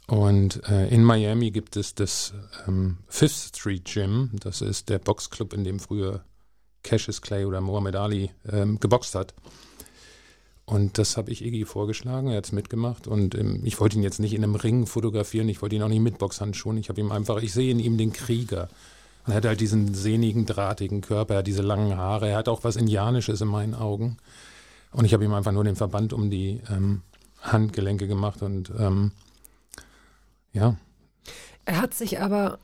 Und 0.08 0.68
äh, 0.68 0.88
in 0.88 1.04
Miami 1.04 1.52
gibt 1.52 1.76
es 1.76 1.94
das 1.94 2.34
ähm, 2.68 2.98
Fifth 3.08 3.56
Street 3.56 3.86
Gym. 3.86 4.32
Das 4.40 4.62
ist 4.62 4.90
der 4.90 4.98
Boxclub, 4.98 5.54
in 5.54 5.64
dem 5.64 5.80
früher 5.80 6.24
Cassius 6.84 7.22
Clay 7.22 7.46
oder 7.46 7.62
Muhammad 7.62 7.96
Ali 7.96 8.32
ähm, 8.52 8.80
geboxt 8.80 9.14
hat. 9.16 9.34
Und 10.66 10.98
das 10.98 11.18
habe 11.18 11.32
ich 11.32 11.44
Iggy 11.44 11.66
vorgeschlagen, 11.66 12.30
er 12.30 12.38
hat 12.38 12.46
es 12.46 12.52
mitgemacht 12.52 13.08
und 13.08 13.34
ähm, 13.34 13.62
ich 13.64 13.80
wollte 13.80 13.98
ihn 13.98 14.04
jetzt 14.04 14.20
nicht 14.20 14.36
in 14.36 14.44
einem 14.44 14.54
Ring 14.54 14.86
fotografieren, 14.86 15.50
ich 15.50 15.64
wollte 15.64 15.76
ihn 15.76 15.82
auch 15.82 15.88
nicht 15.88 16.00
mit 16.00 16.20
Boxhandschuhen, 16.20 16.78
ich 16.78 16.90
habe 16.90 17.02
ihm 17.02 17.12
einfach, 17.12 17.42
ich 17.42 17.54
sehe 17.54 17.72
in 17.72 17.80
ihm 17.80 17.98
den 17.98 18.14
Krieger. 18.14 18.70
Und 19.26 19.34
er 19.34 19.38
hat 19.38 19.46
halt 19.46 19.62
diesen 19.62 19.94
sehnigen, 19.94 20.46
drahtigen 20.46 21.02
Körper, 21.02 21.36
er 21.36 21.40
hat 21.40 21.48
diese 21.48 21.62
langen 21.62 21.98
Haare, 21.98 22.30
er 22.30 22.38
hat 22.38 22.50
auch 22.50 22.64
was 22.64 22.76
Indianisches 22.76 23.42
in 23.42 23.48
meinen 23.48 23.76
Augen. 23.76 24.18
Und 24.92 25.06
ich 25.06 25.14
habe 25.14 25.24
ihm 25.24 25.34
einfach 25.34 25.52
nur 25.52 25.64
den 25.64 25.76
Verband 25.76 26.14
um 26.14 26.32
die 26.32 26.62
ähm, 26.70 27.02
Handgelenke 27.42 28.08
gemacht 28.08 28.42
und 28.42 28.72
ähm, 28.78 29.12
ja, 30.52 30.76
Er 31.66 31.82
hat 31.82 31.94
sich 31.94 32.20
aber 32.20 32.60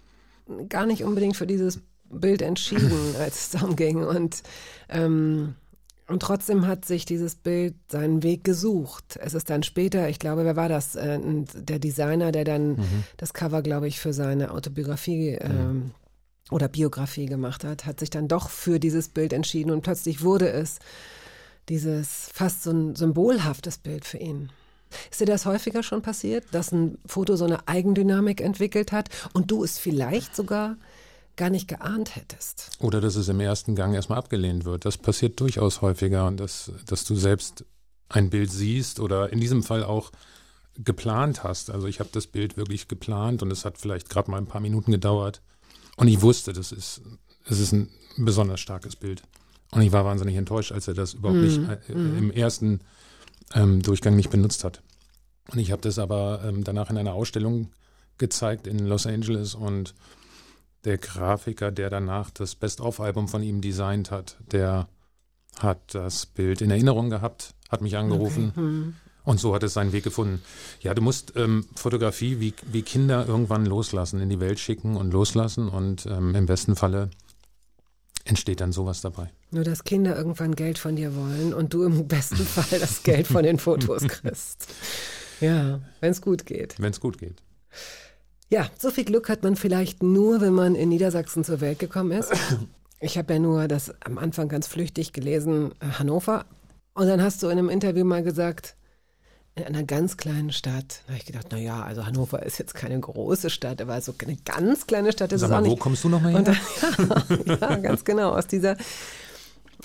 gar 0.69 0.85
nicht 0.85 1.03
unbedingt 1.03 1.37
für 1.37 1.47
dieses 1.47 1.81
Bild 2.09 2.41
entschieden, 2.41 3.15
als 3.19 3.41
es 3.41 3.49
darum 3.51 3.75
ging. 3.75 4.03
Und, 4.03 4.41
ähm, 4.89 5.55
und 6.07 6.21
trotzdem 6.21 6.67
hat 6.67 6.85
sich 6.85 7.05
dieses 7.05 7.35
Bild 7.35 7.75
seinen 7.91 8.23
Weg 8.23 8.43
gesucht. 8.43 9.17
Es 9.21 9.33
ist 9.33 9.49
dann 9.49 9.63
später, 9.63 10.09
ich 10.09 10.19
glaube, 10.19 10.45
wer 10.45 10.55
war 10.55 10.69
das? 10.69 10.95
Äh, 10.95 11.19
der 11.53 11.79
Designer, 11.79 12.31
der 12.31 12.43
dann 12.43 12.77
das 13.17 13.33
Cover, 13.33 13.61
glaube 13.61 13.87
ich, 13.87 13.99
für 13.99 14.13
seine 14.13 14.51
Autobiografie 14.51 15.37
ähm, 15.39 15.91
oder 16.51 16.67
Biografie 16.67 17.25
gemacht 17.25 17.63
hat, 17.63 17.85
hat 17.85 17.99
sich 17.99 18.09
dann 18.09 18.27
doch 18.27 18.49
für 18.49 18.79
dieses 18.79 19.09
Bild 19.09 19.33
entschieden 19.33 19.71
und 19.71 19.81
plötzlich 19.81 20.21
wurde 20.21 20.49
es 20.49 20.79
dieses 21.69 22.29
fast 22.31 22.63
so 22.63 22.71
ein 22.71 22.95
symbolhaftes 22.95 23.79
Bild 23.79 24.05
für 24.05 24.17
ihn. 24.17 24.51
Ist 25.09 25.19
dir 25.19 25.25
das 25.25 25.45
häufiger 25.45 25.83
schon 25.83 26.01
passiert, 26.01 26.45
dass 26.51 26.71
ein 26.71 26.97
Foto 27.05 27.35
so 27.35 27.45
eine 27.45 27.67
Eigendynamik 27.67 28.41
entwickelt 28.41 28.91
hat 28.91 29.09
und 29.33 29.51
du 29.51 29.63
es 29.63 29.79
vielleicht 29.79 30.35
sogar 30.35 30.77
gar 31.35 31.49
nicht 31.49 31.67
geahnt 31.67 32.15
hättest? 32.15 32.69
Oder 32.79 33.01
dass 33.01 33.15
es 33.15 33.27
im 33.27 33.39
ersten 33.39 33.75
Gang 33.75 33.93
erstmal 33.93 34.19
abgelehnt 34.19 34.65
wird. 34.65 34.85
Das 34.85 34.97
passiert 34.97 35.39
durchaus 35.39 35.81
häufiger 35.81 36.27
und 36.27 36.39
dass, 36.39 36.71
dass 36.85 37.03
du 37.03 37.15
selbst 37.15 37.65
ein 38.07 38.29
Bild 38.29 38.51
siehst 38.51 38.99
oder 38.99 39.33
in 39.33 39.41
diesem 39.41 39.63
Fall 39.63 39.83
auch 39.83 40.11
geplant 40.77 41.43
hast. 41.43 41.71
Also 41.71 41.87
ich 41.87 41.99
habe 41.99 42.09
das 42.13 42.27
Bild 42.27 42.57
wirklich 42.57 42.87
geplant 42.87 43.41
und 43.41 43.51
es 43.51 43.65
hat 43.65 43.77
vielleicht 43.77 44.09
gerade 44.09 44.29
mal 44.29 44.37
ein 44.37 44.47
paar 44.47 44.61
Minuten 44.61 44.91
gedauert. 44.91 45.41
Und 45.95 46.07
ich 46.07 46.21
wusste, 46.21 46.53
das 46.53 46.71
ist, 46.71 47.01
es 47.45 47.59
ist 47.59 47.71
ein 47.71 47.89
besonders 48.17 48.59
starkes 48.59 48.95
Bild. 48.95 49.23
Und 49.71 49.81
ich 49.81 49.91
war 49.91 50.05
wahnsinnig 50.05 50.35
enttäuscht, 50.35 50.71
als 50.71 50.87
er 50.87 50.93
das 50.93 51.13
überhaupt 51.13 51.39
nicht 51.39 51.59
äh, 51.67 51.91
im 51.91 52.31
ersten 52.31 52.81
ähm, 53.53 53.81
Durchgang 53.81 54.15
nicht 54.15 54.29
benutzt 54.29 54.63
hat. 54.63 54.81
Und 55.51 55.59
ich 55.59 55.71
habe 55.71 55.81
das 55.81 55.99
aber 55.99 56.43
ähm, 56.45 56.63
danach 56.63 56.89
in 56.89 56.97
einer 56.97 57.13
Ausstellung 57.13 57.71
gezeigt 58.17 58.67
in 58.67 58.79
Los 58.79 59.05
Angeles 59.05 59.55
und 59.55 59.93
der 60.85 60.97
Grafiker, 60.97 61.71
der 61.71 61.89
danach 61.89 62.29
das 62.29 62.55
Best-of-Album 62.55 63.27
von 63.27 63.43
ihm 63.43 63.61
designt 63.61 64.11
hat, 64.11 64.37
der 64.51 64.87
hat 65.59 65.95
das 65.95 66.25
Bild 66.25 66.61
in 66.61 66.71
Erinnerung 66.71 67.09
gehabt, 67.09 67.55
hat 67.69 67.81
mich 67.81 67.97
angerufen 67.97 68.95
und 69.25 69.39
so 69.39 69.53
hat 69.53 69.63
es 69.63 69.73
seinen 69.73 69.91
Weg 69.91 70.03
gefunden. 70.03 70.41
Ja, 70.81 70.93
du 70.93 71.01
musst 71.01 71.33
ähm, 71.35 71.65
Fotografie 71.75 72.39
wie, 72.39 72.53
wie 72.71 72.83
Kinder 72.83 73.27
irgendwann 73.27 73.65
loslassen, 73.65 74.21
in 74.21 74.29
die 74.29 74.39
Welt 74.39 74.59
schicken 74.59 74.95
und 74.95 75.11
loslassen 75.11 75.67
und 75.67 76.05
ähm, 76.05 76.35
im 76.35 76.45
besten 76.45 76.75
Falle 76.75 77.09
entsteht 78.23 78.61
dann 78.61 78.71
sowas 78.71 79.01
dabei. 79.01 79.31
Nur, 79.51 79.63
dass 79.63 79.83
Kinder 79.83 80.15
irgendwann 80.15 80.55
Geld 80.55 80.77
von 80.77 80.95
dir 80.95 81.15
wollen 81.15 81.53
und 81.53 81.73
du 81.73 81.83
im 81.83 82.07
besten 82.07 82.37
Fall 82.45 82.79
das 82.79 83.03
Geld 83.03 83.27
von 83.27 83.43
den 83.43 83.59
Fotos 83.59 84.07
kriegst. 84.07 84.67
Ja, 85.41 85.81
wenn 85.99 86.11
es 86.11 86.21
gut 86.21 86.45
geht. 86.45 86.75
Wenn 86.79 86.91
es 86.91 86.99
gut 86.99 87.17
geht. 87.17 87.41
Ja, 88.49 88.69
so 88.77 88.91
viel 88.91 89.05
Glück 89.05 89.27
hat 89.27 89.43
man 89.43 89.55
vielleicht 89.55 90.03
nur, 90.03 90.39
wenn 90.39 90.53
man 90.53 90.75
in 90.75 90.89
Niedersachsen 90.89 91.43
zur 91.43 91.61
Welt 91.61 91.79
gekommen 91.79 92.11
ist. 92.11 92.31
Ich 93.01 93.17
habe 93.17 93.33
ja 93.33 93.39
nur 93.39 93.67
das 93.67 93.93
am 94.01 94.17
Anfang 94.17 94.49
ganz 94.49 94.67
flüchtig 94.67 95.13
gelesen, 95.13 95.73
Hannover. 95.81 96.45
Und 96.93 97.07
dann 97.07 97.21
hast 97.21 97.43
du 97.43 97.47
in 97.47 97.57
einem 97.57 97.69
Interview 97.69 98.05
mal 98.05 98.23
gesagt, 98.23 98.75
in 99.55 99.63
einer 99.63 99.83
ganz 99.83 100.17
kleinen 100.17 100.51
Stadt. 100.51 101.01
Da 101.05 101.13
habe 101.13 101.17
ich 101.17 101.25
gedacht, 101.25 101.47
na 101.51 101.57
ja, 101.57 101.81
also 101.81 102.05
Hannover 102.05 102.43
ist 102.43 102.57
jetzt 102.57 102.73
keine 102.75 102.99
große 102.99 103.49
Stadt, 103.49 103.81
aber 103.81 103.99
so 104.01 104.13
eine 104.21 104.35
ganz 104.43 104.85
kleine 104.85 105.11
Stadt 105.13 105.31
ist 105.31 105.41
Sag 105.41 105.47
es 105.47 105.53
auch 105.53 105.61
mal, 105.61 105.65
wo 105.65 105.71
nicht. 105.71 105.79
kommst 105.79 106.03
du 106.03 106.09
nochmal 106.09 106.33
her? 106.33 106.41
Dann, 106.41 107.45
ja, 107.45 107.55
ja, 107.55 107.75
ganz 107.77 108.03
genau, 108.03 108.31
aus 108.31 108.47
dieser, 108.47 108.75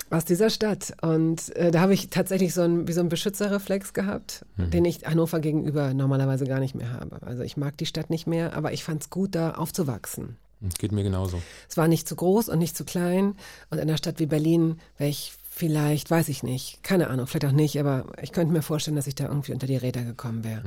aus 0.09 0.25
dieser 0.25 0.49
Stadt. 0.49 0.93
Und 1.01 1.55
äh, 1.55 1.71
da 1.71 1.79
habe 1.79 1.93
ich 1.93 2.09
tatsächlich 2.09 2.53
so 2.53 2.61
ein, 2.61 2.87
wie 2.87 2.91
so 2.91 2.99
einen 2.99 3.07
Beschützerreflex 3.09 3.93
gehabt, 3.93 4.45
den 4.57 4.83
ich 4.83 5.05
Hannover 5.05 5.39
gegenüber 5.39 5.93
normalerweise 5.93 6.45
gar 6.45 6.59
nicht 6.59 6.75
mehr 6.75 6.91
habe. 6.91 7.21
Also 7.25 7.43
ich 7.43 7.55
mag 7.55 7.77
die 7.77 7.85
Stadt 7.85 8.09
nicht 8.09 8.27
mehr, 8.27 8.53
aber 8.53 8.73
ich 8.73 8.83
fand 8.83 9.03
es 9.03 9.09
gut, 9.09 9.35
da 9.35 9.51
aufzuwachsen. 9.51 10.37
Geht 10.77 10.91
mir 10.91 11.03
genauso. 11.03 11.41
Es 11.69 11.77
war 11.77 11.87
nicht 11.87 12.07
zu 12.07 12.15
groß 12.15 12.49
und 12.49 12.59
nicht 12.59 12.77
zu 12.77 12.85
klein. 12.85 13.35
Und 13.71 13.79
in 13.79 13.89
einer 13.89 13.97
Stadt 13.97 14.19
wie 14.19 14.27
Berlin 14.27 14.79
wäre 14.97 15.09
ich 15.09 15.33
vielleicht, 15.61 16.09
weiß 16.09 16.27
ich 16.29 16.41
nicht, 16.41 16.81
keine 16.81 17.09
Ahnung, 17.11 17.27
vielleicht 17.27 17.45
auch 17.45 17.51
nicht, 17.55 17.79
aber 17.79 18.05
ich 18.19 18.31
könnte 18.31 18.51
mir 18.51 18.63
vorstellen, 18.63 18.95
dass 18.95 19.05
ich 19.05 19.13
da 19.13 19.25
irgendwie 19.27 19.53
unter 19.53 19.67
die 19.67 19.75
Räder 19.77 20.03
gekommen 20.03 20.43
wäre. 20.43 20.63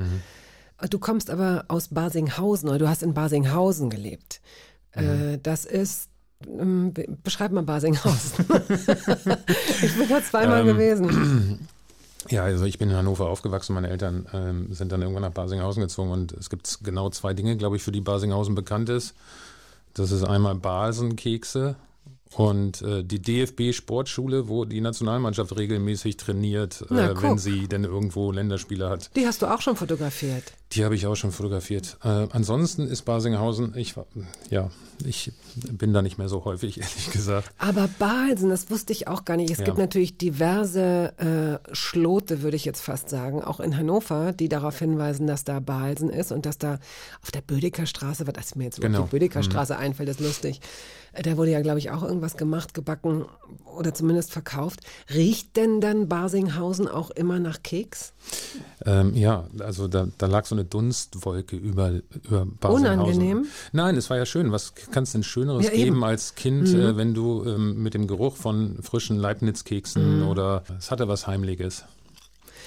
Du 0.89 1.01
kommst 1.01 1.31
aber 1.31 1.65
aus 1.67 1.89
Basinghausen 1.89 2.69
oder 2.69 2.79
du 2.79 2.89
hast 2.89 3.03
in 3.03 3.13
Basinghausen 3.13 3.91
gelebt. 3.91 4.41
Äh, 4.93 5.39
das 5.43 5.65
ist, 5.65 6.09
ähm, 6.47 6.93
be- 6.93 7.09
beschreib 7.25 7.51
mal 7.51 7.65
Basinghausen. 7.65 8.45
ich 9.83 9.97
bin 9.97 10.09
da 10.09 10.23
zweimal 10.23 10.61
Ähm, 10.61 10.67
gewesen. 10.69 11.59
Ja, 12.31 12.45
also 12.45 12.65
ich 12.65 12.79
bin 12.79 12.89
in 12.89 12.97
Hannover 12.97 13.29
aufgewachsen. 13.29 13.75
Meine 13.75 13.91
Eltern 13.91 14.27
ähm, 14.33 14.73
sind 14.73 14.91
dann 14.93 15.03
irgendwann 15.03 15.25
nach 15.25 15.33
Basinghausen 15.33 15.83
gezogen 15.83 16.11
und 16.11 16.33
es 16.33 16.49
gibt 16.49 16.79
genau 16.83 17.11
zwei 17.11 17.35
Dinge, 17.35 17.55
glaube 17.59 17.77
ich, 17.77 17.83
für 17.83 17.93
die 17.93 18.01
Basinghausen 18.01 18.55
bekannt 18.55 18.89
ist. 18.89 19.15
Das 19.93 20.11
ist 20.11 20.25
einmal 20.25 20.55
Basenkekse 20.55 21.77
und 22.37 22.83
äh, 22.83 23.05
die 23.05 23.21
DFB-Sportschule, 23.21 24.49
wo 24.49 24.65
die 24.65 24.81
Nationalmannschaft 24.81 25.57
regelmäßig 25.57 26.17
trainiert, 26.17 26.85
Na, 26.91 27.11
äh, 27.11 27.23
wenn 27.23 27.39
sie 27.39 27.69
denn 27.69 27.85
irgendwo 27.85 28.33
Länderspiele 28.33 28.89
hat. 28.89 29.11
Die 29.17 29.27
hast 29.27 29.43
du 29.43 29.47
auch 29.47 29.61
schon 29.61 29.77
fotografiert. 29.77 30.43
Die 30.73 30.85
habe 30.85 30.95
ich 30.97 31.07
auch 31.07 31.15
schon 31.15 31.31
fotografiert. 31.31 31.97
Äh, 32.03 32.09
ansonsten 32.31 32.89
ist 32.89 33.03
Basinghausen, 33.03 33.75
ich 33.77 33.95
ja, 34.51 34.71
ich 35.05 35.33
bin 35.55 35.93
da 35.93 36.03
nicht 36.03 36.19
mehr 36.19 36.29
so 36.29 36.45
häufig, 36.45 36.79
ehrlich 36.81 37.11
gesagt. 37.13 37.51
Aber 37.59 37.89
Balsen, 37.99 38.49
das 38.51 38.71
wusste 38.71 38.93
ich 38.93 39.07
auch 39.07 39.25
gar 39.25 39.37
nicht. 39.37 39.51
Es 39.53 39.59
Ja. 39.59 39.65
gibt 39.67 39.79
natürlich 39.79 40.19
diverse 40.19 41.61
äh, 41.69 41.75
Schlote, 41.75 42.43
würde 42.43 42.57
ich 42.57 42.65
jetzt 42.65 42.81
fast 42.81 43.09
sagen, 43.09 43.43
auch 43.43 43.61
in 43.61 43.77
Hannover, 43.77 44.33
die 44.33 44.49
darauf 44.49 44.79
hinweisen, 44.79 45.27
dass 45.29 45.45
da 45.45 45.61
Balsen 45.61 46.11
ist 46.11 46.33
und 46.33 46.47
dass 46.47 46.59
da 46.59 46.81
auf 47.23 47.31
der 47.31 47.43
Bödecker 47.43 47.87
Straße, 47.87 48.27
was 48.27 48.35
das 48.35 48.55
mir 48.57 48.65
jetzt 48.65 48.81
Genau. 48.81 49.03
auf 49.03 49.11
die 49.11 49.17
Bödecker 49.17 49.43
Straße 49.45 49.77
einfällt, 49.77 50.09
ist 50.09 50.21
lustig. 50.21 50.61
Da 51.23 51.37
wurde 51.37 51.51
ja, 51.53 51.61
glaube 51.63 51.79
ich, 51.79 51.91
auch 51.91 52.03
irgendwas 52.03 52.37
gemacht, 52.37 52.75
gebacken 52.75 53.25
oder 53.77 53.95
zumindest 53.95 54.33
verkauft. 54.33 54.81
Riecht 55.13 55.57
denn 55.57 55.81
dann 55.81 56.09
Basinghausen 56.09 56.89
auch 56.89 57.11
immer 57.11 57.39
nach 57.39 57.63
Keks? 57.63 58.13
Ähm, 58.85 59.15
ja, 59.15 59.47
also 59.61 59.87
da, 59.89 60.09
da 60.19 60.27
lag 60.27 60.45
so 60.47 60.55
eine 60.55 60.65
Dunstwolke 60.65 61.57
über, 61.57 61.91
über 62.25 62.47
Basinghausen. 62.47 62.73
Unangenehm? 62.99 63.47
Nein, 63.73 63.97
es 63.97 64.11
war 64.11 64.17
ja 64.17 64.27
schön. 64.27 64.51
Was 64.53 64.75
kann 64.75 65.05
es 65.05 65.13
denn 65.13 65.23
Schöneres 65.23 65.67
Ja, 65.67 65.73
eben. 65.73 65.81
Mhm. 65.81 65.85
geben 65.85 66.05
als 66.05 66.35
Kind, 66.35 66.69
äh, 66.69 66.97
wenn 66.97 67.15
du 67.15 67.45
ähm, 67.45 67.83
mit 67.83 67.95
dem 67.95 68.07
Geruch 68.07 68.37
von 68.37 68.83
frischen 68.83 69.17
Leibniz-Keksen 69.17 70.21
Mhm. 70.23 70.29
oder 70.29 70.65
es 70.79 70.91
hatte 70.91 71.09
was 71.09 71.27
Heimliches. 71.27 71.85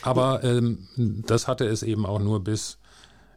Aber 0.03 0.43
ähm, 0.43 0.87
das 0.95 1.47
hatte 1.47 1.65
es 1.65 1.83
eben 1.83 2.05
auch 2.05 2.19
nur 2.19 2.43
bis, 2.43 2.77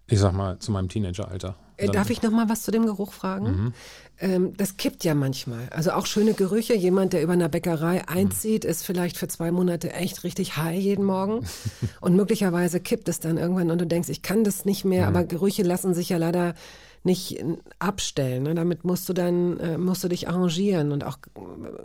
ich 0.07 0.19
sag 0.21 0.33
mal, 0.35 0.59
zu 0.59 0.71
meinem 0.73 0.89
Teenageralter. 0.89 1.57
Äh, 1.81 1.91
Darf 1.91 2.11
ich 2.11 2.23
noch 2.23 2.31
mal 2.31 2.49
was 2.49 2.63
zu 2.63 2.71
dem 2.71 2.87
Geruch 2.87 3.13
fragen? 3.13 3.75
Ähm, 4.21 4.53
das 4.57 4.77
kippt 4.77 5.05
ja 5.05 5.15
manchmal. 5.15 5.69
Also 5.71 5.93
auch 5.93 6.07
schöne 6.07 6.35
Gerüche. 6.35 6.75
Jemand, 6.75 7.13
der 7.13 7.23
über 7.23 7.33
einer 7.33 7.49
Bäckerei 7.49 8.07
einzieht, 8.07 8.65
ist 8.65 8.85
vielleicht 8.85 9.17
für 9.17 9.29
zwei 9.29 9.51
Monate 9.51 9.93
echt 9.93 10.25
richtig 10.25 10.57
high 10.57 10.79
jeden 10.79 11.05
Morgen. 11.05 11.47
und 12.01 12.17
möglicherweise 12.17 12.81
kippt 12.81 13.09
es 13.09 13.21
dann 13.21 13.39
irgendwann 13.39 13.71
und 13.71 13.81
du 13.81 13.87
denkst, 13.87 14.11
ich 14.11 14.23
kann 14.23 14.45
das 14.45 14.65
nicht 14.65 14.85
mehr. 14.85 15.07
Aber 15.09 15.25
Gerüche 15.25 15.63
lassen 15.63 15.95
sich 15.95 16.11
ja 16.11 16.19
leider 16.19 16.55
nicht 17.03 17.43
abstellen. 17.79 18.43
Ne? 18.43 18.55
Damit 18.55 18.85
musst 18.85 19.09
du 19.09 19.13
dann, 19.13 19.59
äh, 19.59 19.79
musst 19.79 20.05
du 20.05 20.09
dich 20.09 20.29
arrangieren. 20.29 20.93
Und 20.93 21.05
auch, 21.05 21.19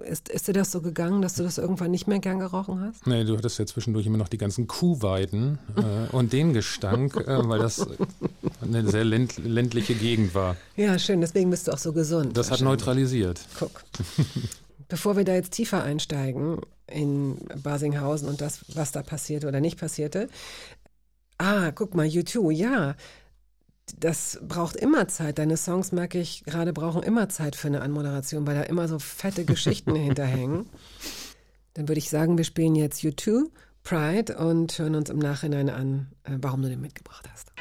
äh, 0.03 0.09
ist, 0.09 0.27
ist 0.29 0.47
dir 0.47 0.53
das 0.53 0.71
so 0.71 0.81
gegangen, 0.81 1.21
dass 1.21 1.35
du 1.35 1.43
das 1.43 1.57
irgendwann 1.57 1.91
nicht 1.91 2.07
mehr 2.07 2.19
gern 2.19 2.39
gerochen 2.39 2.81
hast? 2.81 3.07
Nee, 3.07 3.23
du 3.23 3.37
hattest 3.37 3.57
ja 3.57 3.65
zwischendurch 3.65 4.05
immer 4.05 4.17
noch 4.17 4.27
die 4.27 4.37
ganzen 4.37 4.67
Kuhweiden 4.67 5.57
äh, 5.77 6.13
und 6.13 6.33
den 6.33 6.53
Gestank, 6.53 7.15
äh, 7.15 7.47
weil 7.47 7.59
das 7.59 7.87
eine 8.61 8.87
sehr 8.89 9.05
länd, 9.05 9.37
ländliche 9.37 9.95
Gegend 9.95 10.35
war. 10.35 10.57
Ja, 10.75 10.99
schön. 10.99 11.21
Deswegen 11.21 11.49
bist 11.49 11.67
du 11.67 11.71
auch 11.71 11.77
so 11.77 11.93
gesund. 11.93 12.35
Das 12.35 12.51
hat 12.51 12.61
neutralisiert. 12.61 13.39
Guck. 13.57 13.83
Bevor 14.89 15.15
wir 15.15 15.23
da 15.23 15.33
jetzt 15.33 15.51
tiefer 15.51 15.81
einsteigen 15.83 16.59
in 16.87 17.37
Basinghausen 17.63 18.27
und 18.27 18.41
das, 18.41 18.65
was 18.75 18.91
da 18.91 19.01
passierte 19.01 19.47
oder 19.47 19.61
nicht 19.61 19.79
passierte. 19.79 20.27
Ah, 21.37 21.71
guck 21.71 21.95
mal, 21.95 22.05
U2, 22.05 22.51
ja. 22.51 22.95
Das 23.99 24.39
braucht 24.41 24.75
immer 24.75 25.07
Zeit. 25.07 25.37
Deine 25.37 25.57
Songs, 25.57 25.91
merke 25.91 26.19
ich, 26.19 26.43
gerade 26.43 26.73
brauchen 26.73 27.03
immer 27.03 27.29
Zeit 27.29 27.55
für 27.55 27.67
eine 27.67 27.81
Anmoderation, 27.81 28.47
weil 28.47 28.55
da 28.55 28.63
immer 28.63 28.87
so 28.87 28.99
fette 28.99 29.45
Geschichten 29.45 29.95
hinterhängen. 29.95 30.65
Dann 31.73 31.87
würde 31.87 31.99
ich 31.99 32.09
sagen, 32.09 32.37
wir 32.37 32.45
spielen 32.45 32.75
jetzt 32.75 33.03
U2, 33.03 33.49
Pride 33.83 34.37
und 34.37 34.77
hören 34.79 34.95
uns 34.95 35.09
im 35.09 35.19
Nachhinein 35.19 35.69
an, 35.69 36.07
äh, 36.23 36.31
warum 36.41 36.61
du 36.61 36.69
den 36.69 36.81
mitgebracht 36.81 37.29
hast. 37.31 37.51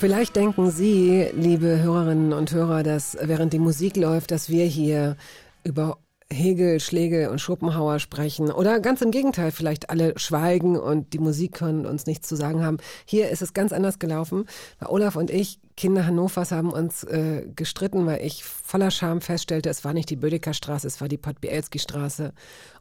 Vielleicht 0.00 0.34
denken 0.34 0.70
Sie, 0.70 1.26
liebe 1.34 1.82
Hörerinnen 1.82 2.32
und 2.32 2.52
Hörer, 2.52 2.82
dass 2.82 3.18
während 3.20 3.52
die 3.52 3.58
Musik 3.58 3.98
läuft, 3.98 4.30
dass 4.30 4.48
wir 4.48 4.64
hier 4.64 5.18
über 5.62 5.98
Hegel, 6.32 6.78
Schlegel 6.80 7.28
und 7.28 7.40
Schopenhauer 7.40 7.98
sprechen 7.98 8.52
oder 8.52 8.80
ganz 8.80 9.02
im 9.02 9.10
Gegenteil, 9.10 9.50
vielleicht 9.50 9.90
alle 9.90 10.18
schweigen 10.18 10.78
und 10.78 11.12
die 11.12 11.18
Musik 11.18 11.60
hören 11.60 11.80
und 11.80 11.86
uns 11.86 12.06
nichts 12.06 12.28
zu 12.28 12.36
sagen 12.36 12.64
haben. 12.64 12.78
Hier 13.04 13.30
ist 13.30 13.42
es 13.42 13.52
ganz 13.52 13.72
anders 13.72 13.98
gelaufen. 13.98 14.46
Weil 14.78 14.90
Olaf 14.90 15.16
und 15.16 15.30
ich, 15.30 15.58
Kinder 15.76 16.06
Hannovers, 16.06 16.52
haben 16.52 16.72
uns 16.72 17.04
äh, 17.04 17.46
gestritten, 17.56 18.06
weil 18.06 18.24
ich 18.24 18.44
voller 18.44 18.90
Scham 18.90 19.20
feststellte, 19.20 19.68
es 19.68 19.84
war 19.84 19.92
nicht 19.92 20.10
die 20.10 20.16
Bödecker 20.16 20.54
Straße, 20.54 20.86
es 20.86 21.00
war 21.00 21.08
die 21.08 21.18
Podbielski 21.18 21.78
Straße. 21.78 22.32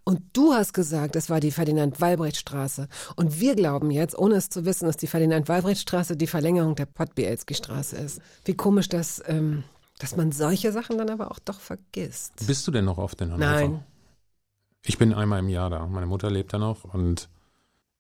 Und 0.04 0.22
du 0.34 0.54
hast 0.54 0.74
gesagt, 0.74 1.16
es 1.16 1.30
war 1.30 1.40
die 1.40 1.52
Ferdinand-Walbrecht-Straße. 1.52 2.88
Und 3.16 3.40
wir 3.40 3.56
glauben 3.56 3.92
jetzt, 3.92 4.18
ohne 4.18 4.36
es 4.36 4.50
zu 4.50 4.66
wissen, 4.66 4.86
dass 4.86 4.98
die 4.98 5.08
Ferdinand-Walbrecht-Straße 5.08 6.18
die 6.18 6.28
Verlängerung 6.28 6.76
der 6.76 6.86
Podbielski-Straße 6.86 7.98
ist. 7.98 8.22
Wie 8.46 8.56
komisch, 8.56 8.90
dass, 8.90 9.22
ähm, 9.28 9.64
dass 10.00 10.16
man 10.16 10.32
solche 10.32 10.72
Sachen 10.72 10.98
dann 10.98 11.10
aber 11.10 11.30
auch 11.30 11.40
doch 11.40 11.60
vergisst. 11.60 12.48
Bist 12.48 12.66
du 12.66 12.72
denn 12.72 12.86
noch 12.86 12.98
oft 12.98 13.22
in 13.22 13.32
Hannover? 13.32 13.52
Nein. 13.52 13.84
Ich 14.84 14.98
bin 14.98 15.14
einmal 15.14 15.40
im 15.40 15.50
Jahr 15.50 15.70
da. 15.70 15.86
Meine 15.86 16.08
Mutter 16.08 16.32
lebt 16.32 16.54
da 16.54 16.58
noch 16.58 16.86
und 16.86 17.30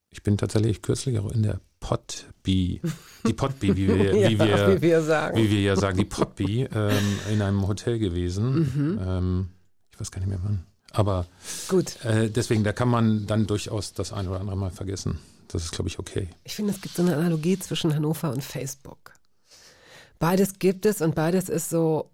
ich 0.09 0.23
bin 0.23 0.37
tatsächlich 0.37 0.81
kürzlich 0.81 1.19
auch 1.19 1.29
in 1.29 1.43
der 1.43 1.59
Potby, 1.81 2.81
die 3.27 3.33
Potby, 3.33 3.75
wie 3.75 3.87
wir, 3.87 4.13
wie 4.13 4.33
ja, 4.33 4.39
wir, 4.39 4.77
wie 4.77 4.81
wir 4.81 5.01
sagen. 5.01 5.37
wie 5.37 5.49
wir 5.49 5.61
ja 5.61 5.75
sagen, 5.75 5.97
die 5.97 6.05
Potby, 6.05 6.67
ähm, 6.73 7.19
in 7.31 7.41
einem 7.41 7.67
Hotel 7.67 7.99
gewesen. 7.99 8.59
Mhm. 8.59 8.99
Ähm, 9.05 9.49
ich 9.93 9.99
weiß 9.99 10.11
gar 10.11 10.19
nicht 10.19 10.29
mehr 10.29 10.39
wann. 10.43 10.65
Aber 10.91 11.27
Gut. 11.67 12.03
äh, 12.03 12.29
deswegen, 12.29 12.63
da 12.63 12.73
kann 12.73 12.89
man 12.89 13.27
dann 13.27 13.45
durchaus 13.45 13.93
das 13.93 14.11
ein 14.11 14.27
oder 14.27 14.39
andere 14.39 14.57
mal 14.57 14.71
vergessen. 14.71 15.19
Das 15.49 15.63
ist, 15.63 15.71
glaube 15.71 15.89
ich, 15.89 15.99
okay. 15.99 16.29
Ich 16.43 16.55
finde, 16.55 16.73
es 16.73 16.81
gibt 16.81 16.95
so 16.95 17.01
eine 17.01 17.15
Analogie 17.15 17.57
zwischen 17.59 17.93
Hannover 17.93 18.31
und 18.31 18.43
Facebook. 18.43 19.13
Beides 20.19 20.59
gibt 20.59 20.85
es 20.85 21.01
und 21.01 21.15
beides 21.15 21.49
ist 21.49 21.69
so, 21.69 22.11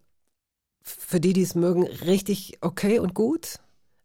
für 0.83 1.19
die, 1.19 1.33
die 1.33 1.41
es 1.41 1.55
mögen, 1.55 1.83
richtig 1.83 2.59
okay 2.61 2.99
und 2.99 3.13
gut. 3.13 3.59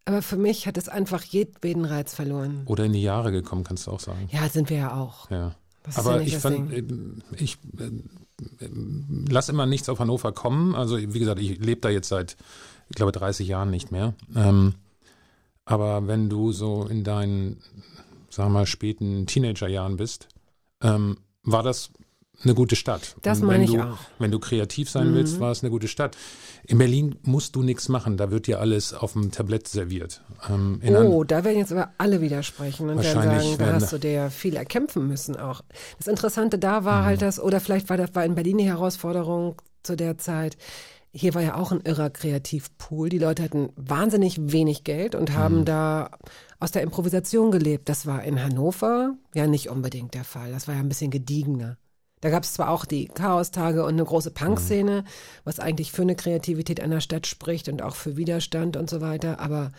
Aber 0.06 0.22
für 0.22 0.36
mich 0.38 0.66
hat 0.66 0.78
es 0.78 0.88
einfach 0.88 1.22
jedweden 1.22 1.84
Reiz 1.84 2.14
verloren. 2.14 2.62
Oder 2.66 2.86
in 2.86 2.94
die 2.94 3.02
Jahre 3.02 3.30
gekommen, 3.30 3.64
kannst 3.64 3.86
du 3.86 3.90
auch 3.92 4.00
sagen. 4.00 4.28
Ja, 4.32 4.48
sind 4.48 4.70
wir 4.70 4.78
ja 4.78 4.94
auch. 4.94 5.30
Ja. 5.30 5.54
Das 5.82 5.98
Aber 5.98 6.16
ja 6.16 6.22
ich 6.22 6.38
fand, 6.38 6.72
Ding. 6.72 7.22
äh, 7.32 7.42
ich 7.42 7.58
äh, 7.78 8.68
lass 9.28 9.48
immer 9.48 9.66
nichts 9.66 9.88
auf 9.88 9.98
Hannover 9.98 10.32
kommen. 10.32 10.74
Also 10.74 10.98
wie 10.98 11.18
gesagt, 11.18 11.40
ich 11.40 11.58
lebe 11.58 11.82
da 11.82 11.90
jetzt 11.90 12.08
seit, 12.08 12.36
ich 12.88 12.96
glaube, 12.96 13.12
30 13.12 13.46
Jahren 13.46 13.70
nicht 13.70 13.92
mehr. 13.92 14.14
Ähm, 14.34 14.74
aber 15.64 16.06
wenn 16.06 16.28
du 16.28 16.52
so 16.52 16.84
in 16.86 17.04
deinen, 17.04 17.62
sagen 18.30 18.50
wir 18.52 18.60
mal, 18.60 18.66
späten 18.66 19.26
Teenagerjahren 19.26 19.96
bist, 19.96 20.28
ähm, 20.82 21.18
war 21.42 21.62
das 21.62 21.90
eine 22.42 22.54
gute 22.54 22.76
Stadt. 22.76 23.16
Das 23.22 23.40
meine 23.40 23.64
ich 23.64 23.70
du, 23.72 23.80
auch. 23.80 23.86
Mhm. 23.86 23.96
Wenn 24.18 24.30
du 24.30 24.38
kreativ 24.38 24.88
sein 24.90 25.14
willst, 25.14 25.40
war 25.40 25.50
es 25.52 25.62
eine 25.62 25.70
gute 25.70 25.88
Stadt. 25.88 26.16
In 26.66 26.78
Berlin 26.78 27.16
musst 27.22 27.56
du 27.56 27.62
nichts 27.62 27.88
machen, 27.88 28.16
da 28.16 28.30
wird 28.30 28.46
dir 28.46 28.60
alles 28.60 28.94
auf 28.94 29.12
dem 29.14 29.30
Tablett 29.30 29.66
serviert. 29.68 30.22
Ähm, 30.48 30.80
Oh, 30.88 31.24
da 31.24 31.44
werden 31.44 31.58
jetzt 31.58 31.72
aber 31.72 31.90
alle 31.98 32.20
widersprechen 32.20 32.88
und 32.90 33.02
werden 33.02 33.22
sagen, 33.22 33.58
da 33.58 33.72
hast 33.72 33.92
du 33.92 33.98
dir 33.98 34.12
ja 34.12 34.30
viel 34.30 34.56
erkämpfen 34.56 35.06
müssen 35.06 35.36
auch. 35.36 35.62
Das 35.98 36.06
Interessante 36.06 36.58
da 36.58 36.80
Mhm. 36.80 36.84
war 36.84 37.04
halt 37.04 37.22
das, 37.22 37.40
oder 37.40 37.60
vielleicht 37.60 37.88
war 37.90 37.96
das 37.96 38.14
war 38.14 38.24
in 38.24 38.34
Berlin 38.34 38.58
die 38.58 38.64
Herausforderung 38.64 39.60
zu 39.82 39.96
der 39.96 40.18
Zeit. 40.18 40.56
Hier 41.12 41.34
war 41.34 41.42
ja 41.42 41.56
auch 41.56 41.72
ein 41.72 41.80
irrer 41.80 42.08
Kreativpool. 42.10 43.08
Die 43.08 43.18
Leute 43.18 43.42
hatten 43.42 43.70
wahnsinnig 43.74 44.52
wenig 44.52 44.84
Geld 44.84 45.14
und 45.16 45.30
Mhm. 45.30 45.34
haben 45.34 45.64
da 45.64 46.10
aus 46.60 46.70
der 46.70 46.82
Improvisation 46.82 47.50
gelebt. 47.50 47.88
Das 47.88 48.06
war 48.06 48.22
in 48.22 48.40
Hannover 48.40 49.14
ja 49.34 49.46
nicht 49.48 49.70
unbedingt 49.70 50.14
der 50.14 50.22
Fall. 50.24 50.52
Das 50.52 50.68
war 50.68 50.74
ja 50.76 50.80
ein 50.80 50.88
bisschen 50.88 51.10
gediegener. 51.10 51.78
Da 52.20 52.30
gab 52.30 52.44
es 52.44 52.52
zwar 52.52 52.68
auch 52.70 52.84
die 52.84 53.06
Chaostage 53.06 53.82
und 53.82 53.94
eine 53.94 54.04
große 54.04 54.30
Punkszene, 54.30 55.04
was 55.44 55.58
eigentlich 55.58 55.92
für 55.92 56.02
eine 56.02 56.16
Kreativität 56.16 56.80
einer 56.80 57.00
Stadt 57.00 57.26
spricht 57.26 57.68
und 57.68 57.82
auch 57.82 57.94
für 57.94 58.16
Widerstand 58.16 58.76
und 58.76 58.90
so 58.90 59.00
weiter, 59.00 59.40
aber 59.40 59.72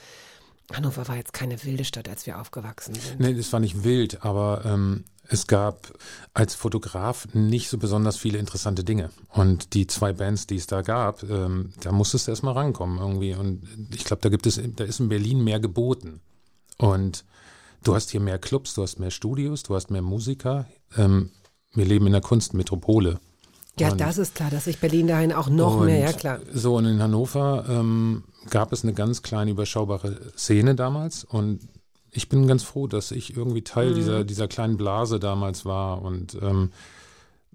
Hannover 0.73 1.07
war 1.07 1.17
jetzt 1.17 1.33
keine 1.33 1.63
wilde 1.63 1.85
Stadt, 1.85 2.07
als 2.07 2.25
wir 2.25 2.39
aufgewachsen 2.39 2.95
sind. 2.95 3.19
Nee, 3.19 3.33
das 3.33 3.51
war 3.51 3.59
nicht 3.59 3.83
wild, 3.83 4.23
aber 4.23 4.63
ähm, 4.65 5.03
es 5.27 5.47
gab 5.47 5.93
als 6.33 6.55
Fotograf 6.55 7.27
nicht 7.33 7.69
so 7.69 7.77
besonders 7.77 8.17
viele 8.17 8.37
interessante 8.37 8.83
Dinge. 8.83 9.11
Und 9.29 9.73
die 9.73 9.87
zwei 9.87 10.13
Bands, 10.13 10.47
die 10.47 10.55
es 10.55 10.67
da 10.67 10.81
gab, 10.81 11.23
ähm, 11.23 11.71
da 11.81 11.91
musstest 11.91 12.27
du 12.27 12.31
erstmal 12.31 12.53
rankommen 12.53 12.99
irgendwie. 12.99 13.33
Und 13.33 13.63
ich 13.93 14.03
glaube, 14.03 14.21
da 14.21 14.29
gibt 14.29 14.45
es, 14.45 14.59
da 14.75 14.83
ist 14.83 14.99
in 14.99 15.09
Berlin 15.09 15.43
mehr 15.43 15.59
geboten. 15.59 16.21
Und 16.77 17.25
du 17.83 17.95
hast 17.95 18.11
hier 18.11 18.19
mehr 18.19 18.39
Clubs, 18.39 18.73
du 18.73 18.81
hast 18.81 18.99
mehr 18.99 19.11
Studios, 19.11 19.63
du 19.63 19.75
hast 19.75 19.91
mehr 19.91 20.01
Musiker. 20.01 20.67
Ähm, 20.97 21.31
wir 21.73 21.85
leben 21.85 22.05
in 22.07 22.13
der 22.13 22.21
Kunstmetropole. 22.21 23.19
Ja, 23.79 23.91
Und- 23.91 24.01
das 24.01 24.17
ist 24.17 24.35
klar, 24.35 24.49
dass 24.49 24.65
sich 24.65 24.79
Berlin 24.79 25.07
dahin 25.07 25.31
auch 25.31 25.49
noch 25.49 25.81
mehr, 25.81 25.99
ja 25.99 26.13
klar. 26.13 26.39
So, 26.53 26.75
und 26.75 26.85
in 26.85 27.01
Hannover 27.01 27.65
ähm, 27.69 28.23
gab 28.49 28.73
es 28.73 28.83
eine 28.83 28.93
ganz 28.93 29.21
kleine, 29.21 29.51
überschaubare 29.51 30.19
Szene 30.37 30.75
damals. 30.75 31.23
Und 31.23 31.61
ich 32.11 32.27
bin 32.27 32.47
ganz 32.47 32.63
froh, 32.63 32.87
dass 32.87 33.11
ich 33.11 33.35
irgendwie 33.37 33.63
Teil 33.63 33.93
dieser, 33.93 34.23
dieser 34.25 34.47
kleinen 34.47 34.75
Blase 34.75 35.19
damals 35.19 35.65
war. 35.65 36.01
Und 36.01 36.37
ähm, 36.41 36.71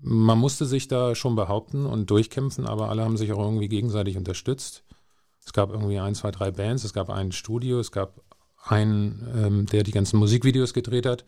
man 0.00 0.38
musste 0.38 0.64
sich 0.64 0.88
da 0.88 1.14
schon 1.14 1.36
behaupten 1.36 1.84
und 1.84 2.10
durchkämpfen, 2.10 2.66
aber 2.66 2.88
alle 2.88 3.04
haben 3.04 3.16
sich 3.18 3.32
auch 3.32 3.38
irgendwie 3.38 3.68
gegenseitig 3.68 4.16
unterstützt. 4.16 4.82
Es 5.44 5.52
gab 5.52 5.70
irgendwie 5.70 5.98
ein, 5.98 6.14
zwei, 6.14 6.30
drei 6.30 6.50
Bands, 6.50 6.84
es 6.84 6.92
gab 6.94 7.10
ein 7.10 7.32
Studio, 7.32 7.78
es 7.78 7.92
gab 7.92 8.20
einen, 8.64 9.28
ähm, 9.36 9.66
der 9.66 9.82
die 9.82 9.92
ganzen 9.92 10.18
Musikvideos 10.18 10.72
gedreht 10.74 11.06
hat. 11.06 11.24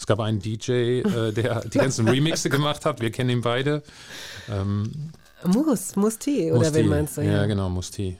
Es 0.00 0.06
gab 0.06 0.18
einen 0.20 0.38
DJ, 0.40 0.72
äh, 1.02 1.30
der 1.32 1.60
die 1.60 1.76
ganzen 1.76 2.08
Remixe 2.14 2.48
gemacht 2.48 2.86
hat. 2.86 3.02
Wir 3.02 3.10
kennen 3.10 3.28
ihn 3.28 3.40
beide. 3.42 3.82
Ähm, 4.50 4.90
Mus, 5.44 5.94
Musti, 5.94 6.50
oder 6.50 6.60
Musti. 6.60 6.74
wen 6.74 6.88
meinst 6.88 7.18
du? 7.18 7.20
Ja, 7.20 7.44
genau, 7.44 7.68
Musti. 7.68 8.16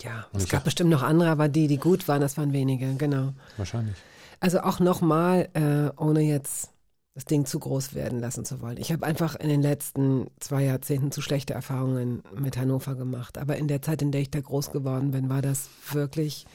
Ja, 0.00 0.26
Und 0.32 0.40
es 0.42 0.48
gab 0.48 0.58
hab- 0.60 0.64
bestimmt 0.64 0.90
noch 0.90 1.02
andere, 1.02 1.28
aber 1.30 1.48
die, 1.48 1.66
die 1.66 1.78
gut 1.78 2.06
waren, 2.06 2.20
das 2.20 2.36
waren 2.36 2.52
wenige, 2.52 2.94
genau. 2.94 3.32
Wahrscheinlich. 3.56 3.96
Also 4.38 4.60
auch 4.60 4.78
nochmal, 4.78 5.48
äh, 5.54 5.90
ohne 6.00 6.20
jetzt 6.20 6.70
das 7.14 7.24
Ding 7.24 7.46
zu 7.46 7.58
groß 7.58 7.94
werden 7.94 8.20
lassen 8.20 8.44
zu 8.44 8.60
wollen. 8.60 8.76
Ich 8.78 8.92
habe 8.92 9.04
einfach 9.04 9.34
in 9.34 9.48
den 9.48 9.60
letzten 9.60 10.28
zwei 10.38 10.62
Jahrzehnten 10.64 11.10
zu 11.10 11.20
schlechte 11.20 11.52
Erfahrungen 11.52 12.22
mit 12.36 12.56
Hannover 12.56 12.94
gemacht. 12.94 13.38
Aber 13.38 13.56
in 13.56 13.66
der 13.68 13.82
Zeit, 13.82 14.02
in 14.02 14.12
der 14.12 14.20
ich 14.20 14.30
da 14.30 14.40
groß 14.40 14.70
geworden 14.70 15.10
bin, 15.10 15.28
war 15.28 15.42
das 15.42 15.68
wirklich 15.92 16.46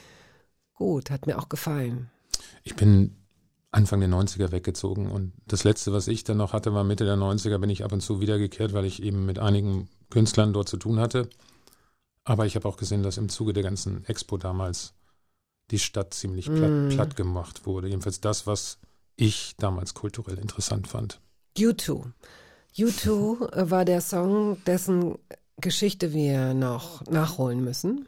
gut, 0.73 1.12
hat 1.12 1.27
mir 1.27 1.38
auch 1.38 1.49
gefallen. 1.49 2.10
Ich 2.63 2.75
bin 2.75 3.15
Anfang 3.71 3.99
der 3.99 4.10
90er 4.10 4.51
weggezogen 4.51 5.12
und 5.12 5.34
das 5.45 5.63
letzte, 5.63 5.91
was 5.93 6.08
ich 6.08 6.23
dann 6.23 6.38
noch 6.38 6.53
hatte, 6.53 6.73
war 6.73 6.84
Mitte 6.84 7.06
der 7.06 7.17
90er, 7.17 7.58
bin 7.58 7.69
ich 7.69 7.84
ab 7.84 7.91
und 7.91 8.01
zu 8.01 8.21
wiedergekehrt, 8.21 8.73
weil 8.73 8.86
ich 8.86 9.03
eben 9.03 9.25
mit 9.25 9.39
einigen 9.39 9.89
Künstlern 10.10 10.53
dort 10.53 10.69
zu 10.69 10.77
tun 10.77 10.99
hatte. 10.99 11.30
Aber 12.23 12.45
ich 12.45 12.56
habe 12.56 12.67
auch 12.67 12.77
gesehen, 12.77 13.03
dass 13.03 13.17
im 13.17 13.30
Zuge 13.30 13.53
der 13.53 13.63
ganzen 13.63 14.06
Expo 14.06 14.38
damals 14.38 14.93
die 15.71 15.80
Stadt 15.80 16.13
ziemlich 16.13 16.45
platt, 16.45 16.71
Mm. 16.71 16.89
platt 16.89 17.15
gemacht 17.17 17.65
wurde. 17.65 17.88
Jedenfalls 17.89 18.21
das, 18.21 18.47
was 18.47 18.80
ich 19.17 19.56
damals 19.58 19.93
kulturell 19.93 20.38
interessant 20.38 20.88
fand. 20.88 21.19
U2. 21.58 22.06
U2 22.77 23.51
äh, 23.53 23.69
war 23.69 23.84
der 23.84 23.99
Song, 24.01 24.63
dessen 24.65 25.17
Geschichte 25.60 26.13
wir 26.13 26.53
noch 26.53 27.06
nachholen 27.08 27.63
müssen. 27.63 28.08